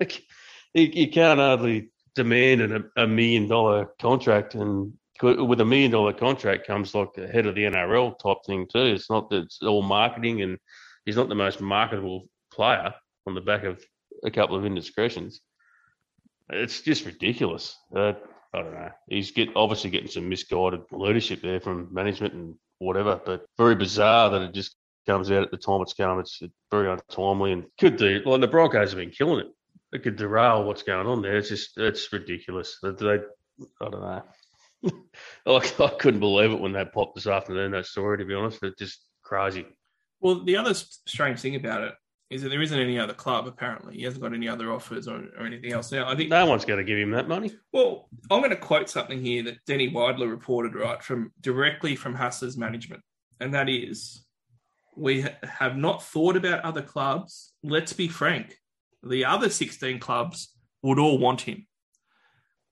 like, 0.00 0.22
you, 0.74 0.84
you 0.84 1.10
can't 1.10 1.38
hardly 1.38 1.90
demand 2.14 2.62
an, 2.62 2.90
a 2.96 3.06
million 3.06 3.46
dollar 3.48 3.88
contract, 4.00 4.54
and 4.54 4.92
with 5.22 5.60
a 5.60 5.64
million 5.64 5.90
dollar 5.90 6.12
contract 6.12 6.66
comes 6.66 6.94
like 6.94 7.12
the 7.14 7.28
head 7.28 7.46
of 7.46 7.54
the 7.54 7.64
NRL 7.64 8.18
type 8.18 8.38
thing 8.46 8.66
too. 8.72 8.86
It's 8.86 9.10
not 9.10 9.28
that 9.30 9.42
it's 9.44 9.62
all 9.62 9.82
marketing, 9.82 10.40
and 10.42 10.58
he's 11.04 11.16
not 11.16 11.28
the 11.28 11.34
most 11.34 11.60
marketable 11.60 12.28
player 12.58 12.92
on 13.28 13.34
the 13.36 13.40
back 13.40 13.62
of 13.62 13.80
a 14.24 14.30
couple 14.32 14.56
of 14.56 14.66
indiscretions. 14.66 15.40
It's 16.50 16.82
just 16.82 17.06
ridiculous. 17.06 17.76
Uh, 17.94 18.14
I 18.52 18.62
don't 18.62 18.74
know. 18.74 18.90
He's 19.08 19.30
get 19.30 19.50
obviously 19.54 19.90
getting 19.90 20.10
some 20.10 20.28
misguided 20.28 20.80
leadership 20.90 21.40
there 21.40 21.60
from 21.60 21.94
management 21.94 22.34
and 22.34 22.56
whatever, 22.80 23.20
but 23.24 23.46
very 23.56 23.76
bizarre 23.76 24.30
that 24.30 24.42
it 24.42 24.54
just 24.54 24.74
comes 25.06 25.30
out 25.30 25.44
at 25.44 25.52
the 25.52 25.56
time 25.56 25.82
it's 25.82 25.94
come. 25.94 26.18
It's 26.18 26.42
very 26.72 26.90
untimely 26.90 27.52
and 27.52 27.66
could 27.78 27.96
do. 27.96 28.22
Like 28.24 28.40
the 28.40 28.48
Broncos 28.48 28.90
have 28.90 28.98
been 28.98 29.10
killing 29.10 29.46
it. 29.46 29.52
It 29.92 30.02
could 30.02 30.16
derail 30.16 30.64
what's 30.64 30.82
going 30.82 31.06
on 31.06 31.22
there. 31.22 31.36
It's 31.36 31.48
just 31.48 31.78
it's 31.78 32.12
ridiculous. 32.12 32.76
They, 32.82 32.88
I 32.90 33.88
don't 33.88 34.00
know. 34.00 34.22
I, 35.46 35.84
I 35.84 35.88
couldn't 35.98 36.20
believe 36.20 36.50
it 36.50 36.60
when 36.60 36.72
that 36.72 36.92
popped 36.92 37.14
this 37.14 37.28
afternoon. 37.28 37.70
That 37.70 37.86
story, 37.86 38.18
to 38.18 38.24
be 38.24 38.34
honest, 38.34 38.62
it's 38.62 38.78
just 38.78 39.04
crazy. 39.22 39.64
Well, 40.20 40.44
the 40.44 40.56
other 40.56 40.74
strange 40.74 41.38
thing 41.40 41.54
about 41.54 41.82
it 41.82 41.94
is 42.30 42.42
that 42.42 42.50
there 42.50 42.60
isn't 42.60 42.78
any 42.78 42.98
other 42.98 43.14
club. 43.14 43.46
Apparently, 43.46 43.96
he 43.96 44.02
hasn't 44.02 44.22
got 44.22 44.34
any 44.34 44.48
other 44.48 44.72
offers 44.72 45.08
or, 45.08 45.24
or 45.38 45.46
anything 45.46 45.72
else. 45.72 45.90
Now, 45.90 46.08
I 46.08 46.14
think. 46.14 46.30
No 46.30 46.46
one's 46.46 46.64
going 46.64 46.78
to 46.78 46.84
give 46.84 46.98
him 46.98 47.10
that 47.12 47.28
money. 47.28 47.52
Well, 47.72 48.08
I'm 48.30 48.40
going 48.40 48.50
to 48.50 48.56
quote 48.56 48.90
something 48.90 49.20
here 49.22 49.42
that 49.44 49.64
Danny 49.66 49.90
Weidler 49.90 50.30
reported 50.30 50.74
right 50.74 51.02
from 51.02 51.32
directly 51.40 51.96
from 51.96 52.14
Haas's 52.14 52.56
management, 52.56 53.02
and 53.40 53.54
that 53.54 53.68
is, 53.68 54.24
we 54.96 55.22
ha- 55.22 55.30
have 55.42 55.76
not 55.76 56.02
thought 56.02 56.36
about 56.36 56.64
other 56.64 56.82
clubs. 56.82 57.52
Let's 57.62 57.92
be 57.92 58.08
frank, 58.08 58.58
the 59.02 59.24
other 59.24 59.48
16 59.48 59.98
clubs 59.98 60.52
would 60.82 60.98
all 60.98 61.18
want 61.18 61.42
him. 61.42 61.66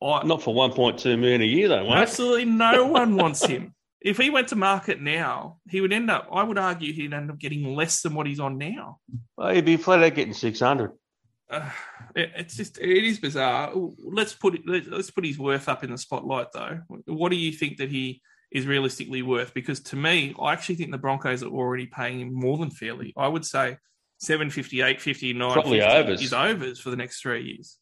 I, 0.02 0.22
Not 0.24 0.42
for 0.42 0.54
1.2 0.54 1.18
million 1.18 1.40
a 1.40 1.46
year, 1.46 1.68
though. 1.68 1.90
Absolutely 1.90 2.44
no 2.44 2.86
one 2.86 3.16
wants 3.16 3.44
him. 3.46 3.74
If 4.01 4.18
he 4.18 4.30
went 4.30 4.49
to 4.49 4.57
market 4.57 5.01
now, 5.01 5.59
he 5.68 5.80
would 5.80 5.92
end 5.92 6.11
up, 6.11 6.28
I 6.30 6.42
would 6.42 6.59
argue 6.59 6.92
he'd 6.92 7.14
end 7.14 7.30
up 7.30 7.38
getting 7.38 7.74
less 7.74 8.03
than 8.03 8.14
what 8.14 8.26
he's 8.26 8.40
on 8.40 8.59
now. 8.59 8.99
Well, 9.36 9.55
he'd 9.55 9.64
be 9.64 9.76
flat 9.76 10.03
out 10.03 10.14
getting 10.14 10.34
600. 10.34 10.92
Uh, 11.49 11.70
it, 12.14 12.30
it's 12.36 12.57
just, 12.57 12.78
it 12.78 13.05
is 13.05 13.18
bizarre. 13.18 13.72
Let's 13.99 14.34
put 14.34 14.55
it, 14.55 14.62
let's, 14.66 14.86
let's 14.88 15.11
put 15.11 15.24
his 15.24 15.38
worth 15.38 15.68
up 15.68 15.82
in 15.82 15.90
the 15.90 15.99
spotlight 15.99 16.49
though. 16.53 16.80
What 17.07 17.30
do 17.30 17.36
you 17.36 17.53
think 17.53 17.78
that 17.78 17.90
he 17.90 18.20
is 18.53 18.66
realistically 18.66 19.22
worth? 19.22 19.55
Because 19.55 19.80
to 19.80 19.97
me, 19.97 20.34
I 20.40 20.53
actually 20.53 20.74
think 20.76 20.90
the 20.90 20.99
Broncos 20.99 21.42
are 21.42 21.49
already 21.49 21.86
paying 21.86 22.20
him 22.20 22.34
more 22.34 22.59
than 22.59 22.70
fairly. 22.70 23.14
I 23.16 23.28
would 23.28 23.44
say 23.44 23.78
750, 24.18 24.80
850, 24.80 25.32
950 25.34 25.61
Probably 25.61 25.82
overs. 25.82 26.22
is 26.22 26.32
overs 26.32 26.80
for 26.80 26.90
the 26.90 26.97
next 26.97 27.20
three 27.20 27.44
years. 27.44 27.78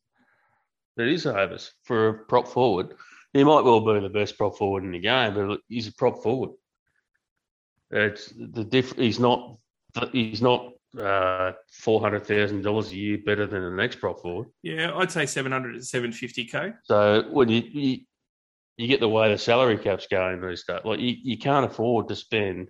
It 0.97 1.09
is 1.09 1.27
overs 1.27 1.73
for 1.83 2.09
a 2.09 2.15
prop 2.15 2.47
forward. 2.47 2.95
He 3.35 3.43
might 3.43 3.65
well 3.65 3.81
be 3.81 4.01
the 4.01 4.09
best 4.09 4.39
prop 4.39 4.57
forward 4.57 4.85
in 4.85 4.93
the 4.93 5.01
game, 5.01 5.35
but 5.35 5.61
he's 5.69 5.89
a 5.89 5.93
prop 5.93 6.23
forward. 6.23 6.51
It's 7.91 8.33
the 8.37 8.65
diff. 8.65 8.97
He's 8.97 9.19
not. 9.19 9.59
He's 10.13 10.41
not 10.41 10.71
uh, 10.99 11.53
four 11.71 12.01
hundred 12.01 12.27
thousand 12.27 12.63
dollars 12.63 12.93
a 12.93 12.97
year 12.97 13.19
better 13.19 13.47
than 13.47 13.63
the 13.63 13.71
next 13.71 13.97
prop 13.97 14.21
forward. 14.21 14.49
Yeah, 14.63 14.97
I'd 14.97 15.11
say 15.11 15.27
700 15.27 15.73
to 15.75 15.79
750k. 15.81 16.77
So 16.85 17.25
when 17.31 17.49
you, 17.49 17.63
you 17.73 17.99
you 18.77 18.87
get 18.89 19.01
the 19.01 19.09
way 19.09 19.31
the 19.31 19.39
salary 19.39 19.79
cap's 19.79 20.07
going 20.07 20.41
these 20.41 20.65
days, 20.65 20.81
like 20.85 21.01
you, 21.01 21.17
you 21.23 21.39
can't 21.39 21.67
afford 21.67 22.09
to 22.09 22.17
spend 22.17 22.69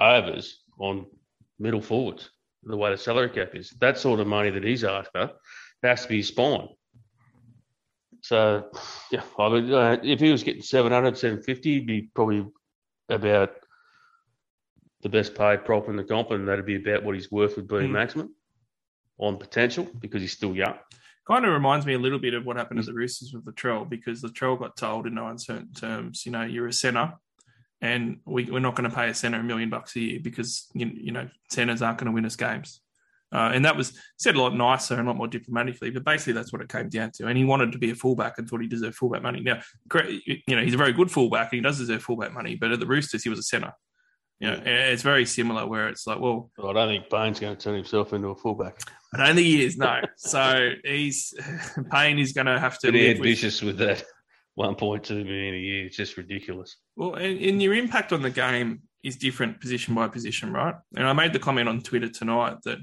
overs 0.00 0.62
on 0.78 1.06
middle 1.58 1.82
forwards. 1.82 2.30
The 2.62 2.76
way 2.76 2.90
the 2.90 2.98
salary 2.98 3.28
cap 3.28 3.54
is, 3.54 3.70
that 3.80 3.98
sort 3.98 4.20
of 4.20 4.26
money 4.26 4.50
that 4.50 4.64
he's 4.64 4.84
after 4.84 5.30
has 5.82 6.02
to 6.02 6.08
be 6.08 6.22
spine. 6.22 6.68
So, 8.24 8.70
yeah, 9.10 9.22
I 9.38 9.48
mean, 9.50 9.70
uh, 9.70 9.98
if 10.02 10.18
he 10.18 10.32
was 10.32 10.42
getting 10.42 10.62
700, 10.62 11.18
750, 11.18 11.74
he'd 11.74 11.86
be 11.86 12.08
probably 12.14 12.46
about 13.10 13.52
the 15.02 15.10
best 15.10 15.34
paid 15.34 15.66
prop 15.66 15.90
in 15.90 15.96
the 15.96 16.04
comp, 16.04 16.30
and 16.30 16.48
that'd 16.48 16.64
be 16.64 16.76
about 16.76 17.04
what 17.04 17.14
he's 17.16 17.30
worth 17.30 17.56
with 17.56 17.68
being 17.68 17.88
Hmm. 17.88 17.92
maximum 17.92 18.34
on 19.18 19.36
potential 19.36 19.86
because 20.00 20.22
he's 20.22 20.32
still 20.32 20.56
young. 20.56 20.78
kind 21.26 21.44
of 21.44 21.52
reminds 21.52 21.84
me 21.86 21.92
a 21.94 21.98
little 21.98 22.18
bit 22.18 22.32
of 22.34 22.44
what 22.46 22.56
happened 22.56 22.78
at 22.80 22.86
the 22.86 22.92
Roosters 22.94 23.32
with 23.34 23.44
the 23.44 23.52
Latrell 23.52 23.88
because 23.88 24.20
the 24.22 24.28
Latrell 24.28 24.58
got 24.58 24.76
told 24.76 25.06
in 25.06 25.14
no 25.14 25.26
uncertain 25.28 25.72
terms, 25.72 26.24
you 26.26 26.32
know, 26.32 26.42
you're 26.42 26.66
a 26.68 26.72
centre 26.72 27.14
and 27.80 28.20
we, 28.26 28.44
we're 28.44 28.58
not 28.58 28.74
going 28.74 28.88
to 28.88 28.94
pay 28.94 29.08
a 29.08 29.14
centre 29.14 29.38
a 29.40 29.42
million 29.42 29.70
bucks 29.70 29.96
a 29.96 30.00
year 30.00 30.20
because, 30.22 30.66
you, 30.74 30.86
you 30.94 31.12
know, 31.12 31.28
centres 31.50 31.80
aren't 31.80 31.96
going 31.96 32.06
to 32.06 32.12
win 32.12 32.26
us 32.26 32.36
games. 32.36 32.80
Uh, 33.34 33.50
and 33.52 33.64
that 33.64 33.76
was 33.76 33.98
said 34.16 34.36
a 34.36 34.40
lot 34.40 34.54
nicer 34.54 34.94
and 34.94 35.02
a 35.02 35.10
lot 35.10 35.16
more 35.16 35.26
diplomatically, 35.26 35.90
but 35.90 36.04
basically 36.04 36.32
that's 36.34 36.52
what 36.52 36.62
it 36.62 36.68
came 36.68 36.88
down 36.88 37.10
to. 37.12 37.26
And 37.26 37.36
he 37.36 37.44
wanted 37.44 37.72
to 37.72 37.78
be 37.78 37.90
a 37.90 37.94
fullback 37.96 38.38
and 38.38 38.48
thought 38.48 38.60
he 38.60 38.68
deserved 38.68 38.94
fullback 38.94 39.22
money. 39.22 39.40
Now, 39.40 39.60
great- 39.88 40.22
you 40.26 40.54
know, 40.54 40.62
he's 40.62 40.74
a 40.74 40.78
very 40.78 40.92
good 40.92 41.10
fullback 41.10 41.52
and 41.52 41.58
he 41.58 41.60
does 41.60 41.78
deserve 41.78 42.02
fullback 42.02 42.32
money, 42.32 42.54
but 42.54 42.70
at 42.70 42.78
the 42.78 42.86
Roosters, 42.86 43.24
he 43.24 43.28
was 43.30 43.40
a 43.40 43.42
centre. 43.42 43.72
You 44.40 44.50
know, 44.50 44.62
it's 44.64 45.02
very 45.02 45.26
similar 45.26 45.66
where 45.66 45.88
it's 45.88 46.06
like, 46.06 46.20
well, 46.20 46.50
But 46.56 46.70
I 46.70 46.72
don't 46.74 46.88
think 46.88 47.10
Payne's 47.10 47.40
going 47.40 47.56
to 47.56 47.60
turn 47.62 47.74
himself 47.76 48.12
into 48.12 48.28
a 48.28 48.36
fullback. 48.36 48.78
I 49.14 49.18
don't 49.26 49.36
think 49.36 49.46
he 49.46 49.64
is, 49.64 49.76
no. 49.78 50.00
So 50.16 50.70
he's 50.84 51.34
Payne 51.92 52.18
is 52.18 52.32
going 52.32 52.46
to 52.46 52.58
have 52.58 52.78
to 52.80 52.88
Pretty 52.90 53.08
live 53.08 53.18
with- 53.18 53.26
ambitious 53.26 53.62
with 53.62 53.78
that 53.78 54.04
1.2 54.58 55.10
million 55.24 55.54
a 55.54 55.58
year. 55.58 55.86
It's 55.86 55.96
just 55.96 56.16
ridiculous. 56.16 56.76
Well, 56.96 57.14
and, 57.14 57.40
and 57.40 57.62
your 57.62 57.74
impact 57.74 58.12
on 58.12 58.22
the 58.22 58.30
game 58.30 58.82
is 59.02 59.16
different 59.16 59.60
position 59.60 59.94
by 59.94 60.08
position, 60.08 60.52
right? 60.52 60.74
And 60.96 61.06
I 61.06 61.12
made 61.12 61.32
the 61.32 61.38
comment 61.38 61.68
on 61.68 61.80
Twitter 61.80 62.08
tonight 62.08 62.56
that 62.64 62.78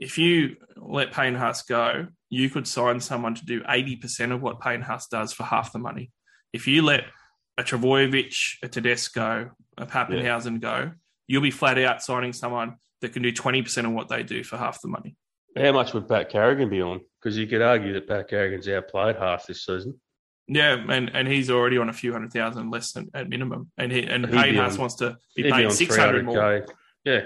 if 0.00 0.16
you 0.16 0.56
let 0.76 1.12
Payne 1.12 1.34
Haas 1.34 1.62
go, 1.62 2.06
you 2.30 2.48
could 2.48 2.66
sign 2.66 3.00
someone 3.00 3.34
to 3.34 3.44
do 3.44 3.60
80% 3.62 4.32
of 4.32 4.40
what 4.40 4.60
Payne 4.60 4.80
Haas 4.80 5.06
does 5.06 5.32
for 5.32 5.44
half 5.44 5.72
the 5.72 5.78
money. 5.78 6.10
If 6.52 6.66
you 6.66 6.82
let 6.82 7.04
a 7.58 7.62
Trbojevic, 7.62 8.34
a 8.62 8.68
Tedesco, 8.68 9.50
a 9.76 9.86
Papenhuyzen 9.86 10.60
go, 10.60 10.92
you'll 11.28 11.42
be 11.42 11.50
flat 11.50 11.78
out 11.78 12.02
signing 12.02 12.32
someone 12.32 12.76
that 13.02 13.12
can 13.12 13.22
do 13.22 13.32
20% 13.32 13.84
of 13.84 13.92
what 13.92 14.08
they 14.08 14.22
do 14.22 14.42
for 14.42 14.56
half 14.56 14.80
the 14.80 14.88
money. 14.88 15.16
How 15.56 15.72
much 15.72 15.92
would 15.92 16.08
Pat 16.08 16.30
Carrigan 16.30 16.70
be 16.70 16.80
on? 16.80 17.00
Because 17.20 17.36
you 17.36 17.46
could 17.46 17.60
argue 17.60 17.92
that 17.92 18.08
Pat 18.08 18.28
Carrigan's 18.28 18.68
outplayed 18.68 19.16
half 19.16 19.46
this 19.46 19.66
season. 19.66 20.00
Yeah, 20.48 20.82
and, 20.88 21.10
and 21.14 21.28
he's 21.28 21.50
already 21.50 21.78
on 21.78 21.88
a 21.88 21.92
few 21.92 22.12
hundred 22.12 22.32
thousand 22.32 22.70
less 22.70 22.92
than 22.92 23.10
at 23.14 23.28
minimum. 23.28 23.70
And 23.76 23.92
he, 23.92 24.02
and 24.04 24.28
Payne 24.28 24.54
Haas 24.54 24.78
wants 24.78 24.96
to 24.96 25.16
be 25.36 25.44
He'd 25.44 25.54
be 25.54 25.70
600 25.70 26.24
more. 26.24 26.66
Yeah. 27.04 27.20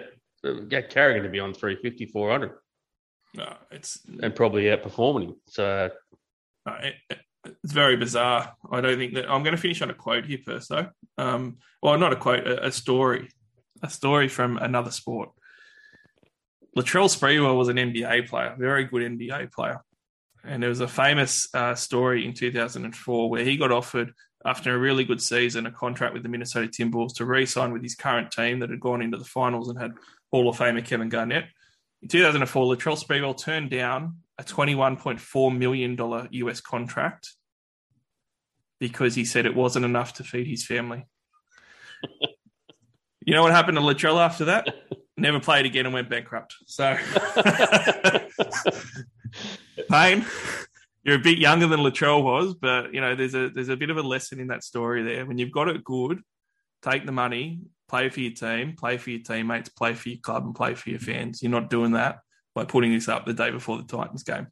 Uh, 0.45 0.53
Get 0.69 0.91
Carrigan 0.91 1.23
to 1.23 1.29
be 1.29 1.41
on 1.41 1.55
350, 1.55 2.07
400 2.07 2.51
No, 3.35 3.53
it's 3.71 4.01
and 4.23 4.35
probably 4.35 4.65
outperforming 4.65 5.25
him. 5.25 5.35
So 5.49 5.91
Uh, 6.67 6.79
it, 6.83 7.19
it's 7.63 7.73
very 7.73 7.97
bizarre. 7.97 8.55
I 8.71 8.81
don't 8.81 8.97
think 8.97 9.15
that 9.15 9.31
I'm 9.31 9.43
going 9.43 9.55
to 9.55 9.61
finish 9.61 9.83
on 9.83 9.91
a 9.91 9.95
quote 9.95 10.25
here 10.25 10.39
first, 10.45 10.71
though. 10.71 10.89
Um, 11.19 11.59
well, 11.83 11.99
not 11.99 12.13
a 12.13 12.17
quote, 12.17 12.47
a, 12.47 12.67
a 12.67 12.73
story, 12.73 13.29
a 13.83 13.91
story 13.91 14.29
from 14.29 14.57
another 14.57 14.91
sport. 14.91 15.31
Latrell 16.77 17.09
Sprewell 17.09 17.57
was 17.57 17.69
an 17.69 17.77
NBA 17.77 18.29
player, 18.29 18.55
very 18.59 18.85
good 18.85 19.03
NBA 19.03 19.53
player, 19.53 19.81
and 20.45 20.63
there 20.63 20.71
was 20.71 20.81
a 20.81 20.89
famous 20.89 21.49
uh, 21.55 21.75
story 21.75 22.27
in 22.27 22.35
2004 22.35 23.31
where 23.31 23.45
he 23.45 23.57
got 23.57 23.71
offered 23.71 24.13
after 24.45 24.75
a 24.75 24.79
really 24.79 25.05
good 25.05 25.23
season 25.23 25.67
a 25.67 25.71
contract 25.71 26.13
with 26.13 26.23
the 26.23 26.29
Minnesota 26.29 26.69
Timberwolves 26.69 27.15
to 27.15 27.25
re-sign 27.25 27.73
with 27.73 27.83
his 27.83 27.95
current 27.95 28.31
team 28.31 28.59
that 28.59 28.71
had 28.71 28.81
gone 28.81 29.03
into 29.03 29.17
the 29.17 29.25
finals 29.25 29.69
and 29.69 29.81
had 29.81 29.93
Hall 30.31 30.49
of 30.49 30.59
Famer 30.59 30.85
Kevin 30.85 31.09
Garnett. 31.09 31.47
In 32.05 32.09
2004, 32.09 32.67
Latrell 32.67 33.03
Sprewell 33.03 33.35
turned 33.35 33.71
down 33.71 34.19
a 34.39 34.45
$21.4 34.45 35.57
million 35.57 36.29
US 36.33 36.61
contract 36.61 37.33
because 38.79 39.15
he 39.15 39.25
said 39.25 39.47
it 39.47 39.55
wasn't 39.55 39.87
enough 39.87 40.13
to 40.15 40.23
feed 40.23 40.47
his 40.47 40.67
family. 40.67 41.07
you 43.25 43.33
know 43.33 43.43
what 43.43 43.53
happened 43.53 43.79
to 43.79 43.83
Latrell 43.83 44.21
after 44.21 44.45
that? 44.45 44.69
Never 45.17 45.41
played 45.41 45.65
again 45.65 45.87
and 45.87 45.95
went 45.95 46.11
bankrupt. 46.11 46.55
So, 46.67 46.95
Payne, 49.91 50.27
you're 51.05 51.17
a 51.17 51.19
bit 51.19 51.39
younger 51.39 51.69
than 51.69 51.81
Latrell 51.81 52.23
was, 52.23 52.53
but 52.53 52.93
you 52.93 53.01
know 53.01 53.15
there's 53.15 53.35
a 53.35 53.49
there's 53.49 53.71
a 53.71 53.77
bit 53.77 53.89
of 53.89 53.97
a 53.97 54.03
lesson 54.03 54.41
in 54.41 54.49
that 54.49 54.63
story 54.63 55.05
there. 55.05 55.25
When 55.25 55.39
you've 55.39 55.53
got 55.53 55.69
it 55.69 55.83
good, 55.85 56.21
take 56.83 57.07
the 57.07 57.13
money, 57.13 57.61
play 57.95 58.09
for 58.09 58.19
your 58.21 58.33
team, 58.33 58.75
play 58.77 58.97
for 58.97 59.11
your 59.11 59.21
teammates, 59.23 59.69
play 59.69 59.95
for 59.95 60.09
your 60.09 60.19
club, 60.19 60.45
and 60.45 60.53
play 60.55 60.75
for 60.75 60.91
your 60.91 60.99
fans. 60.99 61.41
You're 61.43 61.53
not 61.53 61.71
doing 61.71 61.93
that 61.93 62.19
by 62.53 62.65
putting 62.65 62.93
this 62.93 63.09
up 63.09 63.25
the 63.25 63.33
day 63.33 63.51
before 63.53 63.77
the 63.79 63.85
Titans 63.85 64.25
game. 64.25 64.49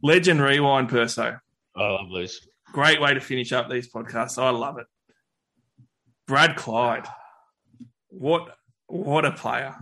Legend 0.00 0.40
rewind, 0.40 0.88
Perso. 0.88 1.38
I 1.76 1.80
love 1.88 2.06
these. 2.14 2.40
Great 2.72 3.00
way 3.00 3.14
to 3.14 3.20
finish 3.20 3.50
up 3.52 3.68
these 3.68 3.92
podcasts. 3.92 4.40
I 4.40 4.50
love 4.50 4.78
it. 4.78 4.86
Brad 6.28 6.54
Clyde, 6.54 7.08
what 8.08 8.54
what 8.86 9.24
a 9.24 9.32
player! 9.32 9.74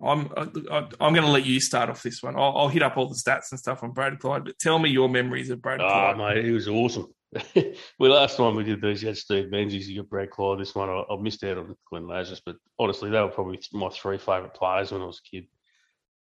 I'm 0.00 0.30
I, 0.36 0.86
I'm 1.00 1.12
going 1.12 1.24
to 1.26 1.30
let 1.30 1.44
you 1.44 1.58
start 1.58 1.90
off 1.90 2.04
this 2.04 2.22
one. 2.22 2.36
I'll, 2.36 2.56
I'll 2.56 2.68
hit 2.68 2.82
up 2.82 2.96
all 2.96 3.08
the 3.08 3.16
stats 3.16 3.50
and 3.50 3.58
stuff 3.58 3.82
on 3.82 3.90
Brad 3.90 4.20
Clyde, 4.20 4.44
but 4.44 4.58
tell 4.60 4.78
me 4.78 4.90
your 4.90 5.08
memories 5.08 5.50
of 5.50 5.60
Brad 5.60 5.80
Oh, 5.80 5.88
Clyde. 5.88 6.18
mate, 6.18 6.44
he 6.44 6.52
was 6.52 6.68
awesome. 6.68 7.08
well, 7.98 8.12
last 8.12 8.36
time 8.36 8.54
we 8.54 8.64
did 8.64 8.80
these, 8.80 9.02
you 9.02 9.08
had 9.08 9.16
Steve 9.16 9.50
Menzies, 9.50 9.88
you 9.88 10.02
got 10.02 10.10
Brad 10.10 10.30
Clyde. 10.30 10.60
This 10.60 10.74
one, 10.74 10.88
I, 10.88 11.02
I 11.10 11.16
missed 11.20 11.44
out 11.44 11.58
on 11.58 11.76
Glenn 11.88 12.06
Lazarus, 12.06 12.40
but 12.44 12.56
honestly, 12.78 13.10
they 13.10 13.20
were 13.20 13.28
probably 13.28 13.60
my 13.72 13.88
three 13.88 14.18
favourite 14.18 14.54
players 14.54 14.92
when 14.92 15.02
I 15.02 15.06
was 15.06 15.20
a 15.24 15.28
kid. 15.28 15.46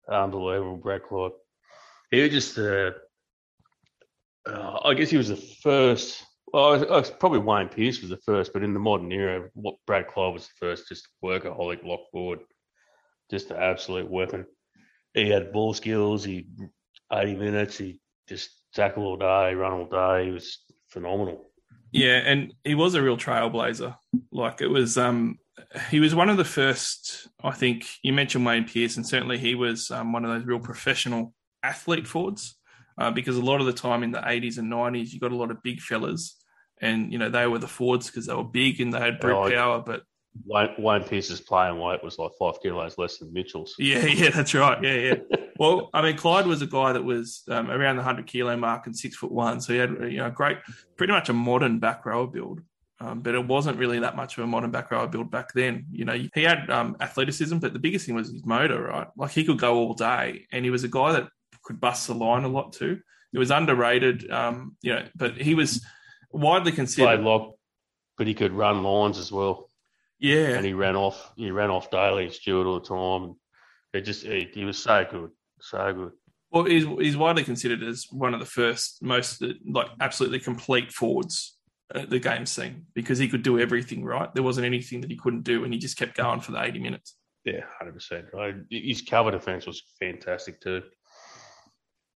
Unbelievable, 0.10 0.78
Brad 0.78 1.04
Clyde. 1.04 1.32
He 2.12 2.22
was 2.22 2.32
just, 2.32 2.58
uh, 2.58 2.92
uh, 4.48 4.80
I 4.84 4.94
guess 4.94 5.10
he 5.10 5.18
was 5.18 5.30
the 5.30 5.38
first. 5.38 6.24
Well, 6.52 6.94
I, 6.94 7.00
I, 7.00 7.02
probably 7.02 7.40
Wayne 7.40 7.70
Pearce 7.70 8.02
was 8.02 8.10
the 8.10 8.18
first, 8.18 8.54
but 8.54 8.64
in 8.64 8.74
the 8.74 8.80
modern 8.80 9.12
era, 9.12 9.50
what 9.54 9.76
Brad 9.88 10.08
Clyde 10.08 10.34
was 10.34 10.48
the 10.48 10.54
first, 10.60 10.88
just 10.88 11.08
workaholic, 11.24 11.84
lock 11.84 12.02
forward, 12.12 12.40
just 13.30 13.52
an 13.52 13.58
absolute 13.58 14.10
weapon. 14.10 14.46
He 15.14 15.30
had 15.30 15.54
ball 15.54 15.74
skills. 15.74 16.24
He 16.24 16.48
80 17.12 17.36
minutes. 17.36 17.78
He 17.78 18.00
just 18.28 18.50
tackle 18.74 19.06
all 19.06 19.18
day, 19.18 19.54
run 19.54 19.74
all 19.74 19.86
day. 19.86 20.26
He 20.26 20.32
was 20.32 20.60
phenomenal. 20.96 21.46
Yeah, 21.92 22.18
and 22.18 22.54
he 22.64 22.74
was 22.74 22.96
a 22.96 23.02
real 23.02 23.18
trailblazer. 23.18 23.96
Like 24.32 24.62
it 24.62 24.68
was, 24.68 24.98
um, 24.98 25.38
he 25.90 26.00
was 26.00 26.16
one 26.16 26.30
of 26.30 26.38
the 26.38 26.44
first. 26.44 27.28
I 27.44 27.52
think 27.52 27.86
you 28.02 28.14
mentioned 28.14 28.46
Wayne 28.46 28.68
Pearce, 28.68 28.98
and 28.98 29.06
certainly 29.08 29.38
he 29.38 29.56
was 29.56 29.92
um, 29.92 30.12
one 30.12 30.26
of 30.26 30.32
those 30.32 30.46
real 30.48 30.60
professional 30.60 31.34
athlete 31.62 32.08
forwards. 32.08 32.56
Uh, 32.98 33.12
because 33.12 33.36
a 33.36 33.42
lot 33.42 33.60
of 33.60 33.66
the 33.66 33.74
time 33.74 34.04
in 34.04 34.12
the 34.12 34.20
80s 34.20 34.58
and 34.58 34.72
90s, 34.72 35.12
you 35.12 35.20
got 35.20 35.34
a 35.34 35.36
lot 35.36 35.52
of 35.52 35.62
big 35.62 35.82
fellas 35.82 36.38
and 36.82 37.12
you 37.12 37.20
know 37.20 37.30
they 37.30 37.48
were 37.48 37.60
the 37.60 37.68
forwards 37.68 38.08
because 38.08 38.26
they 38.26 38.34
were 38.34 38.44
big 38.44 38.80
and 38.80 38.94
they 38.94 39.00
had 39.00 39.20
brute 39.20 39.36
Oh, 39.36 39.50
power. 39.50 39.84
But 39.86 40.04
Wayne, 40.44 40.70
Wayne 40.78 41.04
Pearce's 41.04 41.42
playing 41.42 41.80
weight 41.80 42.04
was 42.04 42.20
like 42.20 42.32
five 42.38 42.62
kilos 42.62 42.98
less 42.98 43.18
than 43.18 43.32
Mitchell's. 43.32 43.76
yeah, 43.80 44.06
yeah, 44.06 44.30
that's 44.30 44.54
right. 44.54 44.82
Yeah, 44.84 44.94
yeah. 44.94 45.38
well, 45.58 45.90
I 45.94 46.02
mean, 46.02 46.18
Clyde 46.18 46.48
was 46.48 46.62
a 46.62 46.68
guy 46.68 46.92
that 46.94 47.04
was 47.04 47.44
um, 47.50 47.72
around 47.72 47.98
the 47.98 48.04
hundred 48.04 48.28
kilo 48.28 48.56
mark 48.58 48.88
and 48.88 48.98
six 48.98 49.16
foot 49.16 49.32
one, 49.32 49.62
so 49.62 49.74
he 49.74 49.80
had 49.80 49.92
you 50.12 50.18
know 50.18 50.30
great, 50.30 50.58
pretty 50.98 51.14
much 51.14 51.30
a 51.30 51.34
modern 51.34 51.80
back 51.80 52.06
rower 52.06 52.28
build. 52.28 52.62
Um, 53.02 53.20
but 53.20 53.36
it 53.36 53.46
wasn't 53.46 53.78
really 53.78 54.00
that 54.00 54.16
much 54.16 54.38
of 54.38 54.46
a 54.46 54.48
modern 54.48 54.72
back 54.72 54.90
rower 54.90 55.08
build 55.08 55.30
back 55.30 55.52
then. 55.54 55.86
You 55.92 56.06
know, 56.06 56.18
he 56.34 56.44
had 56.44 56.70
um, 56.70 56.96
athleticism, 57.02 57.58
but 57.58 57.74
the 57.74 57.80
biggest 57.80 58.06
thing 58.06 58.16
was 58.16 58.32
his 58.32 58.46
motor, 58.46 58.84
right? 58.84 59.08
Like 59.18 59.32
he 59.32 59.44
could 59.44 59.60
go 59.60 59.76
all 59.76 59.94
day, 59.94 60.46
and 60.52 60.64
he 60.64 60.72
was 60.72 60.84
a 60.84 60.88
guy 60.88 61.12
that 61.14 61.28
could 61.64 61.82
bust 61.82 62.08
the 62.08 62.14
line 62.14 62.44
a 62.44 62.48
lot 62.48 62.74
too. 62.74 63.00
It 63.34 63.40
was 63.40 63.52
underrated, 63.52 64.32
um, 64.32 64.78
you 64.82 64.94
know, 64.94 65.06
but 65.14 65.36
he 65.36 65.56
was 65.56 65.86
widely 66.32 66.72
Played 66.72 66.76
considered. 66.76 67.20
lock, 67.22 67.56
but 68.18 68.28
he 68.28 68.34
could 68.34 68.54
run 68.54 68.82
lines 68.84 69.18
as 69.18 69.30
well. 69.32 69.70
Yeah, 70.20 70.50
and 70.50 70.66
he 70.66 70.74
ran 70.74 70.96
off. 70.96 71.34
He 71.36 71.52
ran 71.52 71.70
off 71.70 71.92
Daley 71.92 72.26
and 72.26 72.34
Stuart 72.34 72.68
all 72.68 72.80
the 72.80 72.88
time. 72.88 73.36
It 73.94 74.02
just 74.02 74.24
he, 74.24 74.50
he 74.54 74.66
was 74.66 74.78
so 74.78 75.06
good, 75.10 75.32
so 75.60 75.94
good. 75.94 76.12
Well, 76.52 76.64
he's, 76.64 76.86
he's 76.86 77.18
widely 77.18 77.44
considered 77.44 77.84
as 77.84 78.08
one 78.12 78.34
of 78.34 78.40
the 78.40 78.46
first, 78.46 79.04
most 79.04 79.44
like 79.68 79.88
absolutely 80.00 80.40
complete 80.40 80.92
forwards 80.92 81.58
at 81.94 82.10
the 82.10 82.20
game 82.20 82.46
scene 82.46 82.86
because 82.94 83.18
he 83.18 83.28
could 83.28 83.44
do 83.44 83.60
everything. 83.60 84.06
Right, 84.06 84.34
there 84.34 84.44
wasn't 84.44 84.66
anything 84.66 85.02
that 85.02 85.12
he 85.12 85.18
couldn't 85.18 85.44
do, 85.44 85.64
and 85.64 85.74
he 85.74 85.80
just 85.80 85.98
kept 85.98 86.16
going 86.16 86.40
for 86.40 86.54
the 86.54 86.64
eighty 86.64 86.80
minutes. 86.80 87.18
Yeah, 87.44 87.62
hundred 87.78 87.94
percent. 87.94 88.26
His 88.70 89.02
cover 89.02 89.32
defense 89.32 89.68
was 89.68 89.84
fantastic 90.00 90.62
too. 90.62 90.82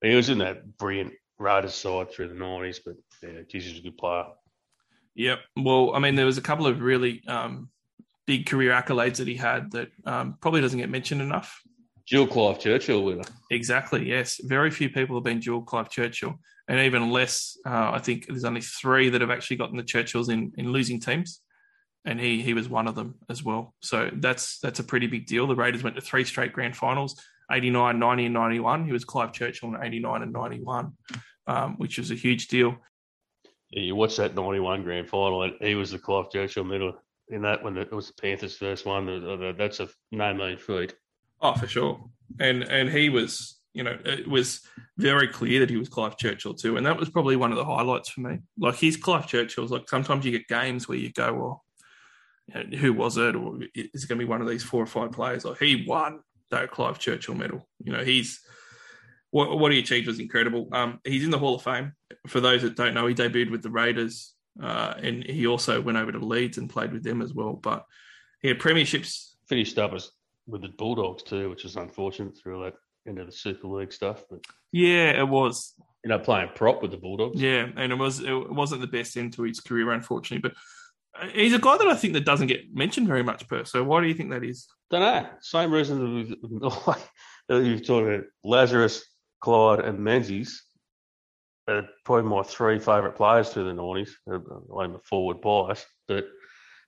He 0.02 0.16
was 0.16 0.30
in 0.30 0.38
that 0.38 0.78
brilliant 0.78 1.14
Raiders 1.38 1.76
side 1.76 2.12
through 2.12 2.30
the 2.30 2.34
nineties, 2.36 2.80
but 2.80 2.96
yeah, 3.22 3.42
geez, 3.50 3.66
he 3.66 3.78
a 3.78 3.82
good 3.82 3.98
player. 3.98 4.26
Yep. 5.16 5.40
Well, 5.58 5.94
I 5.94 6.00
mean, 6.00 6.16
there 6.16 6.26
was 6.26 6.38
a 6.38 6.42
couple 6.42 6.66
of 6.66 6.82
really 6.82 7.22
um, 7.28 7.70
big 8.30 8.46
career 8.46 8.72
accolades 8.72 9.18
that 9.18 9.28
he 9.28 9.34
had 9.34 9.72
that 9.72 9.90
um, 10.06 10.38
probably 10.40 10.62
doesn't 10.62 10.78
get 10.78 10.88
mentioned 10.88 11.20
enough. 11.20 11.64
Jill 12.06 12.28
Clive 12.28 12.60
Churchill 12.60 13.04
winner. 13.04 13.24
Exactly. 13.50 14.08
Yes. 14.08 14.40
Very 14.44 14.70
few 14.70 14.88
people 14.88 15.16
have 15.16 15.24
been 15.24 15.40
dual 15.40 15.64
Clive 15.64 15.90
Churchill, 15.90 16.36
and 16.68 16.80
even 16.80 17.10
less. 17.10 17.58
Uh, 17.66 17.90
I 17.92 17.98
think 17.98 18.28
there's 18.28 18.46
only 18.46 18.62
three 18.62 19.10
that 19.10 19.22
have 19.22 19.32
actually 19.32 19.58
gotten 19.58 19.78
the 19.78 19.84
Churchills 19.84 20.30
in 20.30 20.52
in 20.60 20.72
losing 20.72 21.00
teams, 21.00 21.42
and 22.06 22.20
he 22.20 22.44
he 22.44 22.54
was 22.54 22.70
one 22.70 22.88
of 22.88 22.94
them 22.94 23.16
as 23.30 23.44
well. 23.44 23.74
So 23.82 24.12
that's 24.14 24.60
that's 24.60 24.80
a 24.80 24.84
pretty 24.84 25.08
big 25.08 25.26
deal. 25.26 25.48
The 25.48 25.56
Raiders 25.56 25.82
went 25.82 25.96
to 25.96 26.02
three 26.04 26.24
straight 26.24 26.54
grand 26.54 26.78
finals: 26.78 27.20
89, 27.52 27.98
90, 27.98 28.26
and 28.26 28.34
91. 28.36 28.86
He 28.86 28.92
was 28.92 29.06
Clive 29.06 29.34
Churchill 29.34 29.74
in 29.74 29.84
89 29.84 30.22
and 30.22 30.32
91, 30.32 30.94
um, 31.48 31.78
which 31.78 31.98
was 31.98 32.12
a 32.12 32.16
huge 32.16 32.48
deal. 32.48 32.76
Yeah, 33.72 33.82
you 33.82 33.96
watch 33.96 34.18
that 34.18 34.36
ninety-one 34.36 34.84
grand 34.84 35.10
final, 35.10 35.42
and 35.42 35.54
he 35.62 35.74
was 35.74 35.90
the 35.90 36.00
Clive 36.00 36.30
Churchill 36.30 36.64
medal 36.64 36.94
in 37.30 37.42
that 37.44 37.64
when 37.64 37.78
it 37.78 37.92
was 37.92 38.08
the 38.08 38.22
Panthers' 38.22 38.58
first 38.58 38.86
one. 38.86 39.56
That's 39.58 39.80
a 39.80 39.90
no 40.12 40.34
mean 40.34 40.58
feat. 40.58 40.96
Oh, 41.42 41.54
for 41.54 41.68
sure. 41.68 42.00
And 42.40 42.64
and 42.64 42.90
he 42.90 43.10
was, 43.10 43.60
you 43.74 43.84
know, 43.84 43.98
it 44.06 44.28
was 44.28 44.62
very 44.98 45.28
clear 45.28 45.60
that 45.62 45.70
he 45.70 45.78
was 45.78 45.90
Clive 45.90 46.18
Churchill 46.18 46.54
too, 46.54 46.78
and 46.78 46.86
that 46.86 46.98
was 46.98 47.10
probably 47.10 47.36
one 47.36 47.52
of 47.52 47.58
the 47.58 47.66
highlights 47.66 48.10
for 48.10 48.22
me. 48.22 48.40
Like 48.58 48.76
he's 48.76 48.98
Clive 48.98 49.28
Churchill's. 49.28 49.72
Like 49.72 49.90
sometimes 49.90 50.26
you 50.26 50.32
get 50.32 50.48
games 50.48 50.88
where 50.88 50.98
you 50.98 51.12
go, 51.12 51.34
well, 51.34 51.66
you 52.48 52.54
know, 52.54 52.78
who 52.78 52.94
was 52.94 53.18
it, 53.18 53.36
or 53.36 53.60
is 53.74 54.04
it 54.04 54.10
going 54.10 54.20
to 54.20 54.26
be 54.26 54.30
one 54.30 54.42
of 54.42 54.48
these 54.48 54.64
four 54.64 54.84
or 54.84 54.88
five 54.88 55.12
players? 55.12 55.46
Like 55.46 55.60
he 55.60 55.86
won 55.88 56.20
that 56.52 56.72
Clive 56.72 57.00
Churchill 57.00 57.36
medal. 57.36 57.68
You 57.84 57.94
know, 57.94 58.04
he's 58.04 58.40
what 59.32 59.58
what 59.58 59.72
he 59.72 59.80
achieved 59.80 60.08
was 60.08 60.20
incredible. 60.20 60.68
Um, 60.72 61.00
he's 61.04 61.24
in 61.24 61.32
the 61.32 61.40
Hall 61.40 61.56
of 61.56 61.64
Fame. 61.64 61.94
For 62.28 62.40
those 62.40 62.64
that 62.64 62.76
don't 62.76 62.94
know, 62.94 63.08
he 63.08 63.16
debuted 63.16 63.52
with 63.52 63.62
the 63.62 63.70
Raiders, 63.70 64.34
uh, 64.62 64.94
and 65.02 65.24
he 65.24 65.48
also 65.48 65.82
went 65.82 65.98
over 65.98 66.12
to 66.12 66.20
Leeds 66.20 66.58
and 66.58 66.70
played 66.70 66.92
with 66.92 67.04
them 67.04 67.22
as 67.22 67.34
well. 67.34 67.54
But 67.54 67.86
he 68.42 68.48
had 68.50 68.60
premierships 68.60 69.26
Finished 69.48 69.80
up 69.80 69.94
as 69.94 70.12
with 70.46 70.62
the 70.62 70.68
Bulldogs 70.70 71.24
too, 71.24 71.50
which 71.50 71.66
is 71.66 71.76
unfortunate 71.76 72.38
through 72.38 72.64
that 72.66 72.74
into 73.08 73.26
the 73.26 73.32
Super 73.32 73.68
League 73.68 73.92
stuff. 73.92 74.24
But 74.30 74.42
Yeah, 74.72 75.20
it 75.20 75.28
was. 75.28 75.74
you 76.04 76.10
know, 76.10 76.20
playing 76.20 76.50
prop 76.54 76.84
with 76.84 76.92
the 76.92 76.98
Bulldogs. 76.98 77.42
Yeah, 77.42 77.68
and 77.76 77.92
it 77.92 77.96
was 77.96 78.20
it 78.20 78.52
wasn't 78.52 78.82
the 78.82 78.88
best 78.88 79.18
end 79.18 79.34
to 79.34 79.44
his 79.44 79.60
career, 79.60 79.92
unfortunately. 79.92 80.48
But 80.48 81.20
uh, 81.20 81.30
he's 81.34 81.56
a 81.56 81.60
guy 81.60 81.78
that 81.78 81.88
I 81.88 81.96
think 81.96 82.14
that 82.14 82.26
doesn't 82.26 82.46
get 82.46 82.72
mentioned 82.74 83.08
very 83.08 83.24
much, 83.24 83.48
per. 83.48 83.66
So 83.66 83.84
why 83.84 84.02
do 84.02 84.08
you 84.08 84.14
think 84.14 84.30
that 84.30 84.44
is? 84.44 84.68
Don't 84.92 85.02
know. 85.02 85.28
Same 85.42 85.72
reason 85.72 86.00
that 86.00 86.40
we've, 87.50 87.66
you've 87.66 87.86
talked 87.88 88.08
about 88.08 88.26
Lazarus, 88.44 89.04
Clyde, 89.42 89.80
and 89.80 89.98
Menzies. 90.00 90.64
Probably 92.06 92.30
my 92.30 92.44
three 92.44 92.80
favourite 92.80 93.16
players 93.16 93.50
through 93.50 93.66
the 93.66 93.74
nineties. 93.74 94.18
Uh, 94.32 94.40
I'm 94.78 94.96
a 94.96 95.00
forward 95.00 95.42
bias, 95.42 95.86
but 96.08 96.28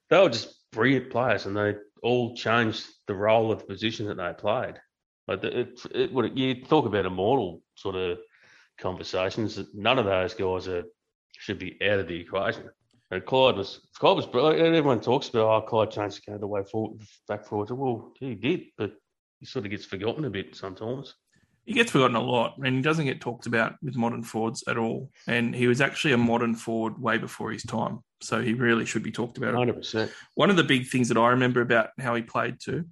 they 0.10 0.18
were 0.18 0.30
just 0.30 0.56
brilliant 0.72 1.10
players, 1.10 1.46
and 1.46 1.56
they 1.56 1.76
all 2.04 2.36
changed 2.36 2.86
the 3.08 3.16
role 3.16 3.52
of 3.52 3.60
the 3.60 3.66
position 3.66 4.08
that 4.08 4.18
they 4.18 4.34
played. 4.34 4.76
Like 5.28 5.44
it, 5.44 5.80
it, 5.94 6.14
what 6.14 6.36
you 6.36 6.64
talk 6.66 6.86
about 6.86 7.06
immortal 7.06 7.62
sort 7.76 7.96
of 7.96 8.20
conversations. 8.80 9.60
None 9.74 10.00
of 10.00 10.06
those 10.06 10.34
guys 10.34 10.68
are 10.68 10.84
should 11.38 11.60
be 11.60 11.78
out 11.84 12.00
of 12.00 12.08
the 12.08 12.20
equation. 12.20 12.70
And 13.12 13.26
Clyde 13.26 13.58
was 13.58 13.82
Clyde 13.98 14.16
was 14.16 14.26
brilliant. 14.26 14.76
Everyone 14.76 15.02
talks 15.02 15.30
about 15.30 15.64
oh 15.64 15.66
Clyde 15.68 15.92
changed 15.92 16.18
the 16.26 16.32
game 16.32 16.40
the 16.40 16.48
way 16.48 16.64
forward, 16.64 17.02
back 17.28 17.46
forward. 17.46 17.72
Well, 17.72 18.14
he 18.20 18.36
did, 18.36 18.62
but 18.78 18.94
he 19.40 19.46
sort 19.46 19.66
of 19.66 19.72
gets 19.72 19.86
forgotten 19.86 20.26
a 20.26 20.30
bit 20.30 20.56
sometimes. 20.56 21.14
He 21.66 21.74
gets 21.74 21.92
forgotten 21.92 22.16
a 22.16 22.22
lot, 22.22 22.58
and 22.58 22.76
he 22.76 22.82
doesn't 22.82 23.06
get 23.06 23.22
talked 23.22 23.46
about 23.46 23.76
with 23.82 23.96
modern 23.96 24.24
forwards 24.24 24.64
at 24.68 24.78
all. 24.78 25.12
And 25.28 25.56
he 25.56 25.68
was 25.68 25.80
actually 25.80 26.14
a 26.14 26.18
modern 26.18 26.56
forward 26.56 27.00
way 27.00 27.18
before 27.18 27.52
his 27.52 27.64
time, 27.64 28.00
so 28.22 28.42
he 28.42 28.54
really 28.54 28.86
should 28.86 29.04
be 29.04 29.12
talked 29.12 29.38
about. 29.38 29.54
Hundred 29.54 29.76
percent. 29.76 30.12
One 30.36 30.50
of 30.50 30.56
the 30.56 30.64
big 30.64 30.88
things 30.88 31.08
that 31.10 31.18
I 31.18 31.30
remember 31.30 31.62
about 31.62 31.90
how 32.00 32.16
he 32.16 32.24
played 32.24 32.58
too 32.60 32.86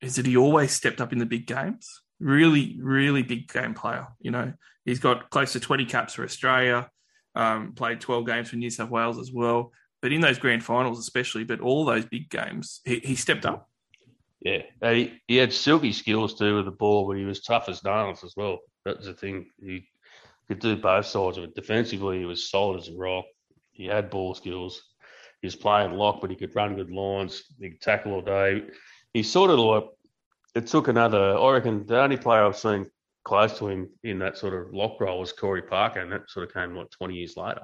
is 0.00 0.16
that 0.16 0.26
he 0.26 0.36
always 0.36 0.72
stepped 0.72 1.00
up 1.00 1.12
in 1.12 1.18
the 1.18 1.26
big 1.26 1.46
games. 1.46 2.00
Really, 2.18 2.78
really 2.80 3.22
big 3.22 3.52
game 3.52 3.74
player. 3.74 4.08
You 4.20 4.30
know, 4.30 4.52
he's 4.84 5.00
got 5.00 5.30
close 5.30 5.52
to 5.52 5.60
20 5.60 5.84
caps 5.84 6.14
for 6.14 6.24
Australia, 6.24 6.88
um, 7.34 7.72
played 7.74 8.00
12 8.00 8.26
games 8.26 8.50
for 8.50 8.56
New 8.56 8.70
South 8.70 8.90
Wales 8.90 9.18
as 9.18 9.30
well. 9.32 9.72
But 10.00 10.12
in 10.12 10.20
those 10.20 10.38
grand 10.38 10.62
finals, 10.62 10.98
especially, 10.98 11.44
but 11.44 11.60
all 11.60 11.84
those 11.84 12.04
big 12.04 12.28
games, 12.28 12.80
he, 12.84 13.00
he 13.00 13.16
stepped 13.16 13.46
up. 13.46 13.68
Yeah, 14.44 14.62
he, 14.82 15.20
he 15.26 15.36
had 15.36 15.52
silky 15.52 15.92
skills 15.92 16.38
too 16.38 16.56
with 16.56 16.66
the 16.66 16.70
ball, 16.70 17.08
but 17.08 17.16
he 17.16 17.24
was 17.24 17.40
tough 17.40 17.68
as 17.68 17.82
nails 17.82 18.22
as 18.22 18.34
well. 18.36 18.58
That 18.84 18.98
was 18.98 19.06
the 19.06 19.14
thing. 19.14 19.50
He 19.58 19.88
could 20.46 20.58
do 20.58 20.76
both 20.76 21.06
sides 21.06 21.38
of 21.38 21.44
it. 21.44 21.54
Defensively, 21.54 22.18
he 22.18 22.26
was 22.26 22.50
solid 22.50 22.80
as 22.80 22.88
a 22.88 22.94
rock. 22.94 23.24
He 23.72 23.86
had 23.86 24.10
ball 24.10 24.34
skills. 24.34 24.82
He 25.40 25.46
was 25.46 25.56
playing 25.56 25.92
lock, 25.92 26.20
but 26.20 26.28
he 26.28 26.36
could 26.36 26.54
run 26.54 26.76
good 26.76 26.90
lines. 26.90 27.44
He 27.58 27.70
could 27.70 27.80
tackle 27.80 28.12
all 28.12 28.20
day. 28.20 28.64
He's 29.14 29.30
sort 29.32 29.50
of 29.50 29.58
like 29.58 29.84
it 30.54 30.66
took 30.66 30.88
another. 30.88 31.38
I 31.38 31.52
reckon 31.52 31.86
the 31.86 32.00
only 32.00 32.18
player 32.18 32.44
I've 32.44 32.58
seen 32.58 32.86
close 33.24 33.58
to 33.58 33.68
him 33.68 33.88
in 34.02 34.18
that 34.18 34.36
sort 34.36 34.52
of 34.52 34.74
lock 34.74 35.00
role 35.00 35.20
was 35.20 35.32
Corey 35.32 35.62
Parker, 35.62 36.00
and 36.00 36.12
that 36.12 36.28
sort 36.28 36.46
of 36.46 36.52
came 36.52 36.76
like 36.76 36.90
twenty 36.90 37.14
years 37.14 37.38
later. 37.38 37.62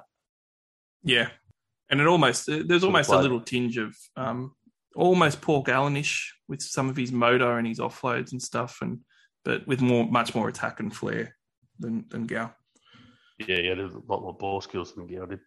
Yeah. 1.03 1.29
And 1.91 2.01
it 2.01 2.07
almost, 2.07 2.47
there's 2.47 2.85
almost 2.85 3.11
a 3.11 3.19
little 3.19 3.41
tinge 3.41 3.77
of 3.77 3.97
um, 4.17 4.55
almost 4.95 5.41
Paul 5.41 5.65
Gallanish 5.65 6.29
with 6.49 6.63
some 6.63 6.89
of 6.89 6.97
his 6.97 7.13
motor 7.13 7.59
and 7.59 7.67
his 7.67 7.79
offloads 7.79 8.33
and 8.33 8.43
stuff, 8.43 8.79
and 8.81 9.01
but 9.45 9.67
with 9.67 9.81
more, 9.81 10.07
much 10.11 10.35
more 10.35 10.49
attack 10.49 10.81
and 10.81 10.95
flair 10.95 11.37
than, 11.79 12.05
than 12.09 12.27
Gal. 12.27 12.55
Yeah, 13.39 13.57
he 13.57 13.67
had 13.67 13.79
a 13.79 13.91
lot 14.07 14.23
more 14.23 14.37
ball 14.37 14.61
skills 14.61 14.95
than 14.95 15.07
Gale 15.07 15.27
did. 15.27 15.41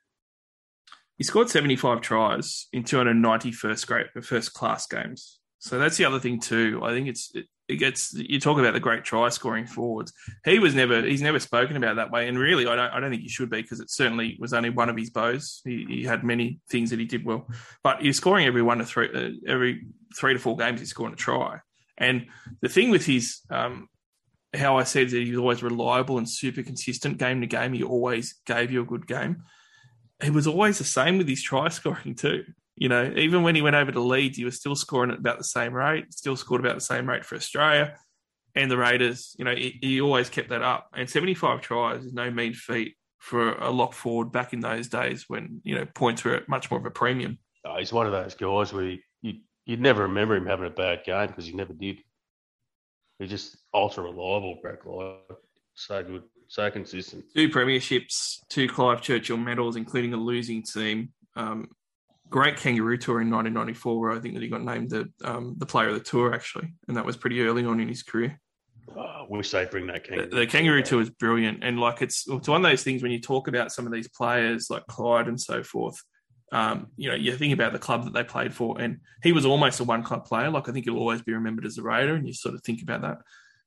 He 1.18 1.24
scored 1.24 1.49
75 1.49 2.02
tries 2.02 2.68
in 2.74 2.84
290 2.84 3.52
first 3.52 3.86
grade, 3.88 4.07
first 4.24 4.53
class 4.53 4.88
games. 4.88 5.40
So 5.60 5.78
that's 5.78 5.98
the 5.98 6.06
other 6.06 6.20
thing 6.20 6.40
too. 6.40 6.82
I 6.84 6.90
think 6.90 7.07
it's 7.07 7.32
it, 7.36 7.45
it 7.68 7.76
gets 7.76 8.14
you 8.14 8.40
talk 8.40 8.60
about 8.60 8.73
the 8.73 8.80
great 8.80 9.03
try 9.03 9.30
scoring 9.30 9.65
forwards. 9.65 10.11
He 10.44 10.60
was 10.60 10.76
never 10.76 11.02
he's 11.02 11.22
never 11.22 11.40
spoken 11.40 11.77
about 11.77 11.95
that 11.95 12.11
way, 12.11 12.27
and 12.27 12.38
really 12.38 12.68
I 12.68 12.76
don't 12.76 12.91
I 12.91 12.99
don't 12.99 13.10
think 13.10 13.22
he 13.22 13.30
should 13.30 13.49
be 13.49 13.61
because 13.61 13.80
it 13.80 13.90
certainly 13.90 14.38
was 14.40 14.53
only 14.53 14.69
one 14.69 14.90
of 14.90 14.98
his 14.98 15.10
bows. 15.10 15.61
He, 15.64 15.85
he 15.88 16.03
had 16.03 16.23
many 16.23 16.60
things 16.69 16.90
that 16.90 16.99
he 16.99 17.06
did 17.06 17.26
well, 17.26 17.48
but 17.84 18.02
he's 18.02 18.18
scoring 18.18 18.45
every 18.45 18.61
one 18.61 18.80
to 18.80 18.85
three 18.85 19.10
uh, 19.14 19.52
every 19.52 19.85
three 20.15 20.34
to 20.34 20.40
four 20.40 20.57
games 20.57 20.80
he's 20.80 20.90
scoring 20.90 21.14
a 21.14 21.18
try. 21.18 21.60
And 21.98 22.27
the 22.61 22.69
thing 22.69 22.90
with 22.90 23.06
his 23.06 23.40
um, 23.49 23.88
how 24.53 24.77
I 24.77 24.84
said 24.84 25.10
that 25.10 25.23
he 25.23 25.31
was 25.31 25.40
always 25.40 25.64
reliable 25.64 26.18
and 26.18 26.30
super 26.30 26.64
consistent 26.64 27.18
game 27.18 27.41
to 27.41 27.48
game. 27.48 27.73
He 27.73 27.84
always 27.84 28.35
gave 28.45 28.72
you 28.72 28.81
a 28.81 28.85
good 28.85 29.07
game. 29.07 29.44
He 30.22 30.30
was 30.30 30.48
always 30.48 30.77
the 30.77 30.84
same 30.84 31.18
with 31.18 31.27
his 31.27 31.41
try 31.41 31.69
scoring 31.69 32.15
too. 32.15 32.45
You 32.84 32.90
know, 32.90 33.14
even 33.16 33.44
when 33.44 33.56
he 33.56 33.62
went 33.62 33.78
over 33.78 33.94
to 33.94 34.02
Leeds, 34.02 34.38
he 34.38 34.44
was 34.44 34.58
still 34.58 34.76
scoring 34.76 35.10
at 35.10 35.18
about 35.18 35.38
the 35.38 35.46
same 35.46 35.74
rate, 35.74 36.14
still 36.14 36.36
scored 36.36 36.60
about 36.60 36.76
the 36.76 36.82
same 36.82 37.08
rate 37.08 37.24
for 37.24 37.38
Australia 37.38 37.96
and 38.56 38.70
the 38.70 38.76
Raiders. 38.76 39.34
You 39.40 39.46
know, 39.46 39.56
he, 39.56 39.80
he 39.82 40.02
always 40.02 40.30
kept 40.30 40.50
that 40.50 40.62
up. 40.62 40.90
And 40.94 41.10
75 41.10 41.62
tries 41.62 42.04
is 42.04 42.12
no 42.12 42.30
mean 42.30 42.54
feat 42.54 42.98
for 43.20 43.54
a 43.54 43.72
lock 43.72 43.94
forward 43.94 44.34
back 44.34 44.52
in 44.52 44.60
those 44.60 44.90
days 44.90 45.24
when, 45.30 45.62
you 45.64 45.76
know, 45.76 45.86
points 45.96 46.26
were 46.26 46.36
at 46.36 46.50
much 46.50 46.70
more 46.70 46.78
of 46.78 46.86
a 46.86 46.92
premium. 46.92 47.40
Oh, 47.64 47.78
he's 47.80 47.94
one 47.94 48.06
of 48.06 48.12
those 48.12 48.36
guys 48.36 48.74
where 48.74 48.84
you, 48.84 48.98
you, 49.22 49.34
you'd 49.66 49.80
never 49.80 50.02
remember 50.02 50.36
him 50.36 50.46
having 50.46 50.68
a 50.68 50.70
bad 50.70 51.06
game 51.06 51.28
because 51.28 51.46
he 51.46 51.54
never 51.54 51.72
did. 51.72 52.00
He's 53.18 53.30
just 53.30 53.56
ultra 53.74 54.04
reliable, 54.04 54.60
Brad 54.62 54.82
Clyde. 54.82 55.20
So 55.76 56.04
good, 56.04 56.24
so 56.50 56.70
consistent. 56.70 57.24
Two 57.34 57.48
premierships, 57.48 58.40
two 58.50 58.68
Clive 58.68 59.02
Churchill 59.02 59.38
medals, 59.38 59.78
including 59.78 60.14
a 60.14 60.18
losing 60.18 60.64
team. 60.64 61.14
Um, 61.38 61.70
great 62.34 62.58
kangaroo 62.58 62.98
tour 62.98 63.22
in 63.22 63.30
1994, 63.30 64.00
where 64.00 64.12
I 64.12 64.20
think 64.20 64.34
that 64.34 64.42
he 64.42 64.50
got 64.50 64.64
named 64.64 64.90
the 64.90 65.08
um, 65.24 65.54
the 65.60 65.68
player 65.68 65.90
of 65.90 65.94
the 65.94 66.00
tour 66.00 66.34
actually, 66.34 66.74
and 66.88 66.98
that 66.98 67.06
was 67.06 67.16
pretty 67.16 67.40
early 67.44 67.64
on 67.64 67.80
in 67.80 67.88
his 67.88 68.02
career. 68.02 68.42
Oh, 68.98 69.02
I 69.02 69.26
wish 69.30 69.52
they'd 69.52 69.70
bring 69.70 69.86
that 69.88 70.04
kangaroo. 70.04 70.30
the 70.30 70.48
kangaroo 70.48 70.82
tour 70.82 71.02
is 71.02 71.12
brilliant, 71.12 71.64
and 71.64 71.80
like 71.80 72.02
it's 72.02 72.28
it's 72.28 72.48
one 72.48 72.66
of 72.66 72.70
those 72.70 72.84
things 72.84 73.04
when 73.04 73.12
you 73.12 73.22
talk 73.22 73.48
about 73.48 73.72
some 73.72 73.86
of 73.86 73.94
these 73.94 74.08
players 74.08 74.72
like 74.72 74.86
Clyde 74.88 75.28
and 75.28 75.40
so 75.40 75.62
forth. 75.62 76.02
Um, 76.52 76.88
you 76.98 77.10
know, 77.10 77.16
you 77.16 77.36
think 77.36 77.54
about 77.54 77.72
the 77.72 77.80
club 77.80 78.04
that 78.06 78.14
they 78.14 78.24
played 78.24 78.54
for, 78.54 78.82
and 78.82 78.98
he 79.22 79.32
was 79.32 79.46
almost 79.46 79.80
a 79.80 79.84
one 79.84 80.02
club 80.02 80.26
player. 80.26 80.50
Like 80.50 80.68
I 80.68 80.72
think 80.72 80.86
he'll 80.86 80.98
always 80.98 81.22
be 81.22 81.34
remembered 81.34 81.68
as 81.68 81.78
a 81.78 81.84
Raider, 81.84 82.16
and 82.16 82.26
you 82.28 82.34
sort 82.34 82.56
of 82.56 82.64
think 82.64 82.82
about 82.82 83.04
that. 83.04 83.20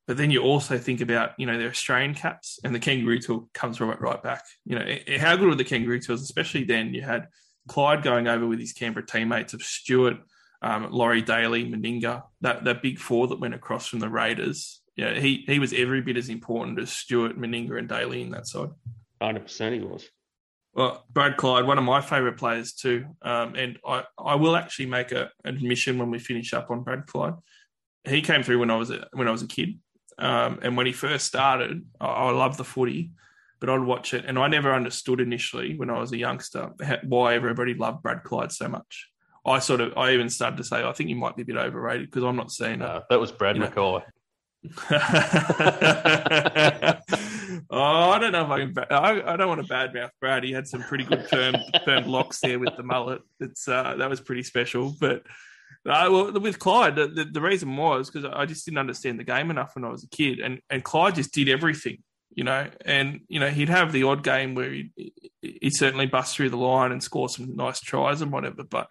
But 0.08 0.16
then 0.16 0.30
you 0.30 0.42
also 0.42 0.78
think 0.78 1.00
about, 1.00 1.32
you 1.36 1.46
know, 1.46 1.58
their 1.58 1.70
Australian 1.70 2.14
caps 2.14 2.60
and 2.62 2.72
the 2.72 2.78
kangaroo 2.78 3.18
tour 3.18 3.46
comes 3.52 3.80
right, 3.80 4.00
right 4.00 4.22
back. 4.22 4.44
You 4.64 4.78
know, 4.78 5.18
how 5.18 5.34
good 5.34 5.48
were 5.48 5.56
the 5.56 5.64
kangaroo 5.64 6.00
tours, 6.00 6.22
especially 6.22 6.62
then 6.62 6.94
you 6.94 7.02
had 7.02 7.26
Clyde 7.66 8.02
going 8.02 8.28
over 8.28 8.46
with 8.46 8.58
his 8.58 8.72
Canberra 8.72 9.06
teammates 9.06 9.54
of 9.54 9.62
Stuart, 9.62 10.18
um, 10.62 10.90
Laurie 10.90 11.22
Daley, 11.22 11.64
Meninga, 11.64 12.22
that, 12.40 12.64
that 12.64 12.82
big 12.82 12.98
four 12.98 13.28
that 13.28 13.40
went 13.40 13.54
across 13.54 13.86
from 13.86 14.00
the 14.00 14.08
Raiders. 14.08 14.80
Yeah, 14.96 15.14
he, 15.14 15.44
he 15.46 15.58
was 15.58 15.72
every 15.72 16.00
bit 16.00 16.16
as 16.16 16.28
important 16.28 16.78
as 16.78 16.90
Stuart, 16.90 17.38
Meninga, 17.38 17.78
and 17.78 17.88
Daley 17.88 18.22
in 18.22 18.30
that 18.30 18.46
side. 18.46 18.70
Hundred 19.20 19.42
percent, 19.42 19.74
he 19.74 19.80
was. 19.80 20.08
Well, 20.74 21.04
Brad 21.10 21.36
Clyde, 21.38 21.66
one 21.66 21.78
of 21.78 21.84
my 21.84 22.02
favourite 22.02 22.36
players 22.36 22.72
too. 22.74 23.06
Um, 23.22 23.54
and 23.54 23.78
I, 23.86 24.04
I 24.18 24.34
will 24.34 24.56
actually 24.56 24.86
make 24.86 25.10
a, 25.10 25.30
an 25.44 25.56
admission 25.56 25.98
when 25.98 26.10
we 26.10 26.18
finish 26.18 26.52
up 26.52 26.70
on 26.70 26.82
Brad 26.82 27.06
Clyde. 27.06 27.34
He 28.04 28.20
came 28.20 28.42
through 28.42 28.58
when 28.58 28.70
I 28.70 28.76
was 28.76 28.90
a, 28.90 29.06
when 29.12 29.26
I 29.26 29.30
was 29.30 29.42
a 29.42 29.46
kid. 29.46 29.78
Um, 30.18 30.60
and 30.62 30.76
when 30.76 30.86
he 30.86 30.92
first 30.92 31.26
started, 31.26 31.84
I, 32.00 32.06
I 32.06 32.30
loved 32.30 32.58
the 32.58 32.64
footy, 32.64 33.10
but 33.60 33.70
I'd 33.70 33.80
watch 33.80 34.14
it, 34.14 34.24
and 34.26 34.38
I 34.38 34.48
never 34.48 34.72
understood 34.72 35.20
initially 35.20 35.76
when 35.76 35.90
I 35.90 35.98
was 35.98 36.12
a 36.12 36.16
youngster 36.16 36.70
why 37.04 37.34
everybody 37.34 37.74
loved 37.74 38.02
Brad 38.02 38.22
Clyde 38.22 38.52
so 38.52 38.68
much. 38.68 39.08
I 39.46 39.60
sort 39.60 39.80
of, 39.80 39.96
I 39.96 40.12
even 40.12 40.28
started 40.28 40.56
to 40.56 40.64
say, 40.64 40.82
I 40.82 40.92
think 40.92 41.08
he 41.08 41.14
might 41.14 41.36
be 41.36 41.42
a 41.42 41.46
bit 41.46 41.56
overrated 41.56 42.10
because 42.10 42.24
I'm 42.24 42.36
not 42.36 42.50
seeing 42.50 42.82
it. 42.82 43.02
That 43.08 43.20
was 43.20 43.30
Brad 43.30 43.56
You 43.56 43.62
Mackay. 43.62 44.02
oh, 47.70 48.10
I 48.10 48.18
don't 48.18 48.32
know 48.32 48.44
if 48.44 48.50
I 48.50 48.58
can. 48.58 48.72
ba- 48.72 48.92
I, 48.92 49.34
I 49.34 49.36
don't 49.36 49.48
want 49.48 49.64
to 49.64 49.72
badmouth 49.72 50.10
Brad. 50.20 50.42
He 50.42 50.52
had 50.52 50.66
some 50.66 50.82
pretty 50.82 51.04
good 51.04 51.28
firm, 51.28 51.54
perm 51.84 52.08
locks 52.08 52.40
there 52.40 52.58
with 52.58 52.76
the 52.76 52.82
mullet. 52.82 53.22
It's 53.38 53.68
uh, 53.68 53.94
that 53.98 54.10
was 54.10 54.20
pretty 54.20 54.42
special. 54.42 54.92
But 54.98 55.22
uh, 55.88 56.08
well, 56.10 56.32
with 56.32 56.58
Clyde, 56.58 56.96
the, 56.96 57.06
the, 57.06 57.24
the 57.26 57.40
reason 57.40 57.76
was 57.76 58.10
because 58.10 58.28
I 58.34 58.44
just 58.44 58.64
didn't 58.64 58.78
understand 58.78 59.20
the 59.20 59.24
game 59.24 59.50
enough 59.50 59.76
when 59.76 59.84
I 59.84 59.88
was 59.88 60.02
a 60.02 60.08
kid, 60.08 60.40
and 60.40 60.60
and 60.68 60.82
Clyde 60.82 61.14
just 61.14 61.32
did 61.32 61.48
everything, 61.48 61.98
you 62.30 62.44
know. 62.44 62.68
And 62.84 63.20
you 63.28 63.40
know 63.40 63.48
he'd 63.48 63.68
have 63.68 63.92
the 63.92 64.04
odd 64.04 64.22
game 64.22 64.54
where 64.54 64.70
he 64.70 64.90
he 65.40 65.70
certainly 65.70 66.06
bust 66.06 66.36
through 66.36 66.50
the 66.50 66.56
line 66.56 66.92
and 66.92 67.02
score 67.02 67.28
some 67.28 67.56
nice 67.56 67.80
tries 67.80 68.20
and 68.20 68.32
whatever, 68.32 68.62
but. 68.62 68.88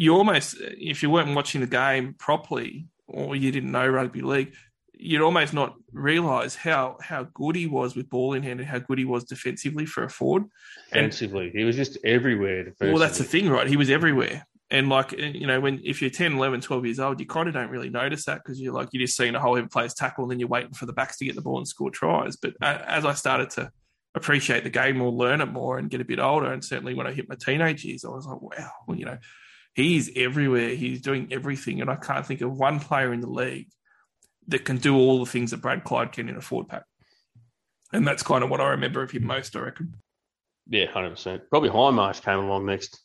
You 0.00 0.14
almost, 0.14 0.54
if 0.60 1.02
you 1.02 1.10
weren't 1.10 1.34
watching 1.34 1.60
the 1.60 1.66
game 1.66 2.14
properly, 2.16 2.86
or 3.08 3.34
you 3.34 3.50
didn't 3.50 3.72
know 3.72 3.88
rugby 3.88 4.20
league, 4.20 4.54
you'd 4.98 5.22
almost 5.22 5.54
not 5.54 5.74
realise 5.92 6.54
how 6.54 6.98
how 7.00 7.24
good 7.34 7.56
he 7.56 7.66
was 7.66 7.96
with 7.96 8.10
ball 8.10 8.34
in 8.34 8.42
hand 8.42 8.60
and 8.60 8.68
how 8.68 8.78
good 8.78 8.98
he 8.98 9.04
was 9.04 9.24
defensively 9.24 9.86
for 9.86 10.04
a 10.04 10.10
forward. 10.10 10.44
And 10.92 11.10
Defensively, 11.10 11.50
he 11.54 11.64
was 11.64 11.76
just 11.76 11.98
everywhere. 12.04 12.74
Well, 12.80 12.98
that's 12.98 13.18
the 13.18 13.24
thing, 13.24 13.48
right? 13.48 13.66
He 13.66 13.76
was 13.76 13.90
everywhere. 13.90 14.46
And 14.70 14.90
like 14.90 15.12
you 15.12 15.46
know, 15.46 15.60
when 15.60 15.80
if 15.82 16.02
you're 16.02 16.10
10, 16.10 16.34
11, 16.34 16.60
12 16.60 16.84
years 16.84 17.00
old, 17.00 17.20
you 17.20 17.26
kind 17.26 17.48
of 17.48 17.54
don't 17.54 17.70
really 17.70 17.88
notice 17.88 18.26
that 18.26 18.42
because 18.44 18.60
you're 18.60 18.74
like 18.74 18.88
you're 18.92 19.06
just 19.06 19.16
seeing 19.16 19.34
a 19.34 19.40
whole 19.40 19.54
heap 19.54 19.64
of 19.64 19.70
players 19.70 19.94
tackle, 19.94 20.24
and 20.24 20.30
then 20.30 20.38
you're 20.40 20.48
waiting 20.48 20.74
for 20.74 20.84
the 20.84 20.92
backs 20.92 21.16
to 21.18 21.24
get 21.24 21.34
the 21.34 21.40
ball 21.40 21.56
and 21.56 21.66
score 21.66 21.90
tries. 21.90 22.36
But 22.36 22.54
uh, 22.60 22.78
as 22.86 23.06
I 23.06 23.14
started 23.14 23.50
to 23.50 23.72
appreciate 24.14 24.64
the 24.64 24.70
game 24.70 25.00
or 25.00 25.10
learn 25.10 25.40
it 25.40 25.46
more 25.46 25.78
and 25.78 25.88
get 25.88 26.02
a 26.02 26.04
bit 26.04 26.18
older, 26.18 26.52
and 26.52 26.62
certainly 26.62 26.92
when 26.92 27.06
I 27.06 27.12
hit 27.12 27.28
my 27.30 27.34
teenage 27.34 27.84
years, 27.84 28.04
I 28.04 28.08
was 28.08 28.26
like, 28.26 28.42
wow, 28.42 28.70
well, 28.86 28.98
you 28.98 29.06
know, 29.06 29.16
he's 29.74 30.10
everywhere. 30.14 30.74
He's 30.74 31.00
doing 31.00 31.28
everything, 31.30 31.80
and 31.80 31.88
I 31.88 31.96
can't 31.96 32.26
think 32.26 32.42
of 32.42 32.52
one 32.52 32.78
player 32.78 33.14
in 33.14 33.20
the 33.20 33.30
league 33.30 33.70
that 34.48 34.66
can 34.66 34.76
do 34.76 34.96
all 34.96 35.24
the 35.24 35.30
things 35.30 35.50
that 35.52 35.62
Brad 35.62 35.84
Clyde 35.84 36.12
can 36.12 36.28
in 36.28 36.36
a 36.36 36.42
forward 36.42 36.68
pack. 36.68 36.84
And 37.92 38.06
that's 38.06 38.22
kind 38.22 38.44
of 38.44 38.50
what 38.50 38.60
I 38.60 38.70
remember 38.70 39.02
of 39.02 39.10
him 39.10 39.26
most, 39.26 39.56
I 39.56 39.60
reckon. 39.60 39.94
yeah, 40.68 40.90
hundred 40.90 41.10
percent. 41.10 41.42
Probably 41.48 41.70
Hindmarsh 41.70 42.22
came 42.22 42.38
along 42.38 42.66
next. 42.66 43.00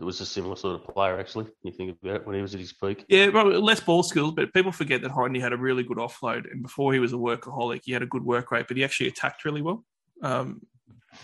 It 0.00 0.04
was 0.04 0.20
a 0.20 0.26
similar 0.26 0.54
sort 0.54 0.80
of 0.80 0.94
player, 0.94 1.18
actually. 1.18 1.46
You 1.62 1.72
think 1.72 1.98
about 2.00 2.16
it 2.16 2.26
when 2.26 2.36
he 2.36 2.42
was 2.42 2.54
at 2.54 2.60
his 2.60 2.72
peak. 2.72 3.04
Yeah, 3.08 3.30
probably 3.30 3.56
less 3.56 3.80
ball 3.80 4.04
skills, 4.04 4.32
but 4.34 4.52
people 4.54 4.70
forget 4.70 5.02
that 5.02 5.10
Heine 5.10 5.40
had 5.40 5.52
a 5.52 5.56
really 5.56 5.82
good 5.82 5.96
offload. 5.96 6.50
And 6.50 6.62
before 6.62 6.92
he 6.92 7.00
was 7.00 7.12
a 7.12 7.16
workaholic, 7.16 7.80
he 7.84 7.92
had 7.92 8.02
a 8.02 8.06
good 8.06 8.24
work 8.24 8.52
rate, 8.52 8.66
but 8.68 8.76
he 8.76 8.84
actually 8.84 9.08
attacked 9.08 9.44
really 9.44 9.60
well. 9.60 9.84
Um, 10.22 10.60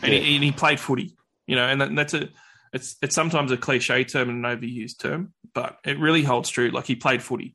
and, 0.02 0.12
he, 0.12 0.34
and 0.34 0.42
he 0.42 0.50
played 0.50 0.80
footy, 0.80 1.16
you 1.46 1.54
know, 1.54 1.66
and 1.66 1.80
that, 1.80 1.94
that's 1.94 2.14
a, 2.14 2.28
it's, 2.72 2.96
it's 3.00 3.14
sometimes 3.14 3.52
a 3.52 3.56
cliche 3.56 4.02
term 4.02 4.28
and 4.28 4.44
an 4.44 4.58
overused 4.58 4.98
term, 4.98 5.32
but 5.54 5.78
it 5.84 5.98
really 6.00 6.24
holds 6.24 6.48
true. 6.48 6.70
Like 6.70 6.86
he 6.86 6.96
played 6.96 7.22
footy 7.22 7.54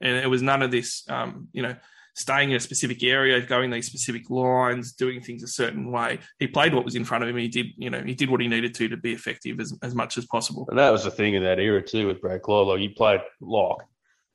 and 0.00 0.16
it 0.16 0.28
was 0.28 0.42
none 0.42 0.62
of 0.62 0.70
this, 0.70 1.04
um, 1.08 1.48
you 1.52 1.62
know, 1.62 1.76
staying 2.18 2.50
in 2.50 2.56
a 2.56 2.60
specific 2.60 3.02
area, 3.02 3.40
going 3.40 3.70
these 3.70 3.86
specific 3.86 4.28
lines, 4.28 4.92
doing 4.92 5.20
things 5.20 5.42
a 5.42 5.46
certain 5.48 5.90
way. 5.90 6.18
He 6.38 6.46
played 6.46 6.74
what 6.74 6.84
was 6.84 6.96
in 6.96 7.04
front 7.04 7.22
of 7.24 7.30
him. 7.30 7.36
He 7.36 7.48
did, 7.48 7.66
you 7.76 7.90
know, 7.90 8.02
he 8.04 8.14
did 8.14 8.28
what 8.28 8.40
he 8.40 8.48
needed 8.48 8.74
to 8.74 8.88
to 8.88 8.96
be 8.96 9.12
effective 9.12 9.60
as, 9.60 9.72
as 9.82 9.94
much 9.94 10.18
as 10.18 10.26
possible. 10.26 10.66
And 10.68 10.78
that 10.78 10.90
was 10.90 11.04
the 11.04 11.10
thing 11.10 11.34
in 11.34 11.42
that 11.44 11.58
era 11.60 11.82
too 11.82 12.06
with 12.08 12.20
Brad 12.20 12.42
Clyde. 12.42 12.66
Like 12.66 12.80
he 12.80 12.88
played 12.88 13.20
lock, 13.40 13.84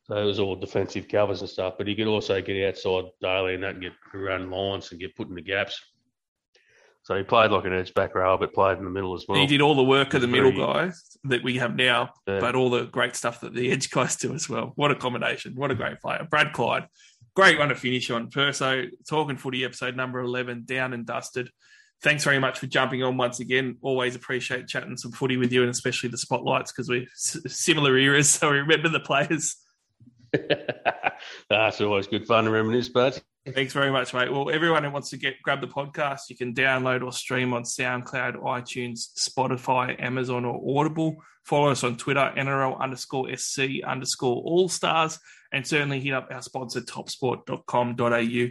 so 0.04 0.16
it 0.16 0.26
was 0.26 0.40
all 0.40 0.56
defensive 0.56 1.08
covers 1.08 1.42
and 1.42 1.50
stuff. 1.50 1.74
But 1.78 1.88
he 1.88 1.96
could 1.96 2.08
also 2.08 2.42
get 2.42 2.68
outside 2.68 3.06
Daley 3.22 3.56
and 3.56 3.64
that 3.64 3.76
and 3.76 3.82
get 3.82 3.94
run 4.14 4.50
lines 4.50 4.92
and 4.92 5.00
get 5.00 5.16
put 5.16 5.28
in 5.30 5.36
the 5.36 5.42
gaps. 5.42 5.80
So 7.06 7.18
he 7.18 7.24
played 7.24 7.52
like 7.52 7.66
an 7.66 7.74
edge 7.74 7.94
back 7.94 8.16
row, 8.16 8.38
but 8.38 8.54
played 8.54 8.78
in 8.78 8.86
the 8.86 8.90
middle 8.90 9.14
as 9.14 9.26
well. 9.28 9.38
he 9.38 9.46
did 9.46 9.60
all 9.60 9.76
the 9.76 9.84
work 9.84 10.14
of 10.14 10.22
the 10.22 10.28
middle 10.28 10.54
guys 10.54 11.18
that 11.26 11.44
we 11.44 11.58
have 11.58 11.76
now, 11.76 12.12
Yeah. 12.26 12.40
but 12.40 12.56
all 12.56 12.70
the 12.70 12.86
great 12.86 13.18
stuff 13.18 13.42
that 13.42 13.54
the 13.54 13.72
edge 13.74 13.90
guys 13.90 14.16
do 14.16 14.34
as 14.34 14.48
well. 14.48 14.72
What 14.76 14.90
a 14.92 14.96
combination. 14.96 15.54
What 15.56 15.70
a 15.70 15.76
great 15.76 16.00
player. 16.00 16.26
Brad 16.30 16.54
Clyde. 16.54 16.88
Great 17.36 17.58
one 17.58 17.70
to 17.70 17.76
finish 17.76 18.10
on. 18.12 18.30
Perso, 18.30 18.84
talking 19.10 19.38
footy 19.38 19.66
episode 19.66 19.96
number 19.96 20.20
11, 20.20 20.66
down 20.66 20.94
and 20.94 21.06
dusted. 21.06 21.50
Thanks 22.02 22.24
very 22.24 22.40
much 22.40 22.60
for 22.60 22.68
jumping 22.68 23.02
on 23.02 23.18
once 23.18 23.40
again. 23.40 23.78
Always 23.82 24.16
appreciate 24.16 24.68
chatting 24.68 24.98
some 24.98 25.12
footy 25.12 25.38
with 25.38 25.52
you 25.52 25.62
and 25.62 25.72
especially 25.72 26.10
the 26.10 26.18
spotlights 26.18 26.72
because 26.72 26.90
we're 26.90 27.04
s- 27.04 27.38
similar 27.48 27.98
eras, 27.98 28.30
so 28.30 28.52
we 28.52 28.58
remember 28.58 28.90
the 28.90 29.00
players. 29.00 29.56
That's 31.50 31.82
always 31.82 32.08
good 32.08 32.28
fun 32.28 32.46
to 32.46 32.52
reminisce, 32.52 32.90
but 32.90 33.22
Thanks 33.46 33.74
very 33.74 33.92
much, 33.92 34.14
mate. 34.14 34.32
Well, 34.32 34.50
everyone 34.50 34.86
who 34.86 34.92
wants 34.92 35.10
to 35.10 35.18
get 35.18 35.42
grab 35.42 35.60
the 35.60 35.68
podcast, 35.68 36.30
you 36.30 36.38
can 36.38 36.54
download 36.54 37.04
or 37.04 37.12
stream 37.12 37.54
on 37.54 37.64
SoundCloud, 37.64 38.42
iTunes, 38.42 39.10
Spotify, 39.20 40.02
Amazon, 40.02 40.46
or 40.46 40.80
Audible. 40.80 41.18
Follow 41.44 41.70
us 41.72 41.84
on 41.84 41.98
Twitter, 41.98 42.32
NRL 42.38 42.80
underscore 42.80 43.36
SC 43.36 43.84
underscore 43.86 44.42
All 44.46 44.70
Stars, 44.70 45.20
and 45.54 45.66
certainly 45.66 46.00
hit 46.00 46.14
up 46.14 46.28
our 46.32 46.42
sponsor, 46.42 46.82
topsport.com.au. 46.82 48.48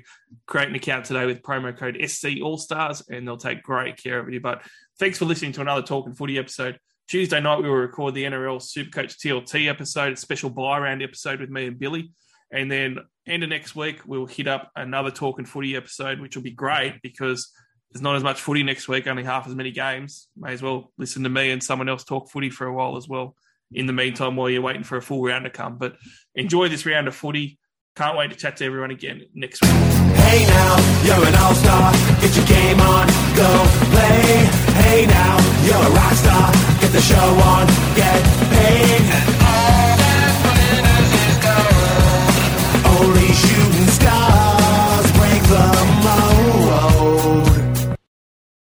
Create 0.47 0.69
an 0.69 0.75
account 0.75 1.05
today 1.05 1.27
with 1.27 1.43
promo 1.43 1.77
code 1.77 1.99
SC 2.07 2.41
All 2.43 2.57
Stars, 2.57 3.03
and 3.11 3.27
they'll 3.27 3.37
take 3.37 3.63
great 3.63 4.01
care 4.01 4.21
of 4.21 4.33
you. 4.33 4.41
But 4.41 4.63
thanks 4.99 5.19
for 5.19 5.25
listening 5.25 5.53
to 5.53 5.61
another 5.61 5.83
Talking 5.83 6.15
Footy 6.15 6.39
episode. 6.39 6.79
Tuesday 7.09 7.41
night, 7.41 7.61
we 7.61 7.69
will 7.69 7.77
record 7.77 8.15
the 8.15 8.25
NRL 8.25 8.63
Supercoach 8.63 9.17
TLT 9.19 9.69
episode, 9.69 10.13
a 10.13 10.17
special 10.17 10.49
bye 10.49 10.79
round 10.79 11.03
episode 11.03 11.41
with 11.41 11.51
me 11.51 11.67
and 11.67 11.79
Billy. 11.79 12.13
And 12.53 12.71
then 12.71 12.99
end 13.27 13.43
of 13.43 13.49
next 13.49 13.75
week, 13.75 14.01
we'll 14.07 14.27
hit 14.27 14.47
up 14.47 14.71
another 14.77 15.11
Talk 15.11 15.39
and 15.39 15.49
Footy 15.49 15.75
episode, 15.75 16.21
which 16.21 16.37
will 16.37 16.45
be 16.45 16.53
great 16.53 17.03
because 17.03 17.53
there's 17.91 18.03
not 18.03 18.15
as 18.15 18.23
much 18.23 18.41
footy 18.41 18.63
next 18.63 18.89
week, 18.89 19.09
only 19.09 19.25
half 19.25 19.49
as 19.49 19.55
many 19.55 19.73
games. 19.73 20.29
May 20.37 20.53
as 20.53 20.63
well 20.63 20.93
listen 20.99 21.25
to 21.25 21.29
me 21.29 21.51
and 21.51 21.63
someone 21.63 21.89
else 21.89 22.05
talk 22.05 22.31
footy 22.31 22.49
for 22.49 22.67
a 22.67 22.73
while 22.73 22.97
as 22.97 23.09
well. 23.09 23.35
In 23.75 23.87
the 23.87 23.93
meantime, 23.93 24.37
while 24.37 24.51
you're 24.51 24.63
waiting 24.63 24.85
for 24.85 24.97
a 24.97 25.03
full 25.03 25.23
round 25.23 25.45
to 25.45 25.51
come, 25.51 25.79
but 25.79 25.97
enjoy 26.35 26.69
this 26.69 26.87
round 26.87 27.09
of 27.09 27.15
footy. 27.15 27.59
Can't 27.95 28.17
wait 28.17 28.31
to 28.31 28.37
chat 28.37 28.57
to 28.57 28.65
everyone 28.65 28.91
again 28.91 29.23
next 29.35 29.61
week. 29.63 29.71
Hey 29.71 30.47
now, 30.47 30.77
you're 31.05 31.27
an 31.27 31.35
all-star. 31.35 31.93
Get 32.21 32.35
your 32.37 32.47
game 32.47 32.81
on, 32.81 33.07
go 33.37 33.49
play. 33.93 34.47
Hey 34.81 35.07
now, 35.07 35.37
you're 35.65 35.77
a 35.77 35.91
rock 35.91 36.15
star. 36.15 36.53
Get 36.81 36.93
the 36.93 37.01
show 37.01 37.17
on, 37.17 37.67
get 37.95 39.32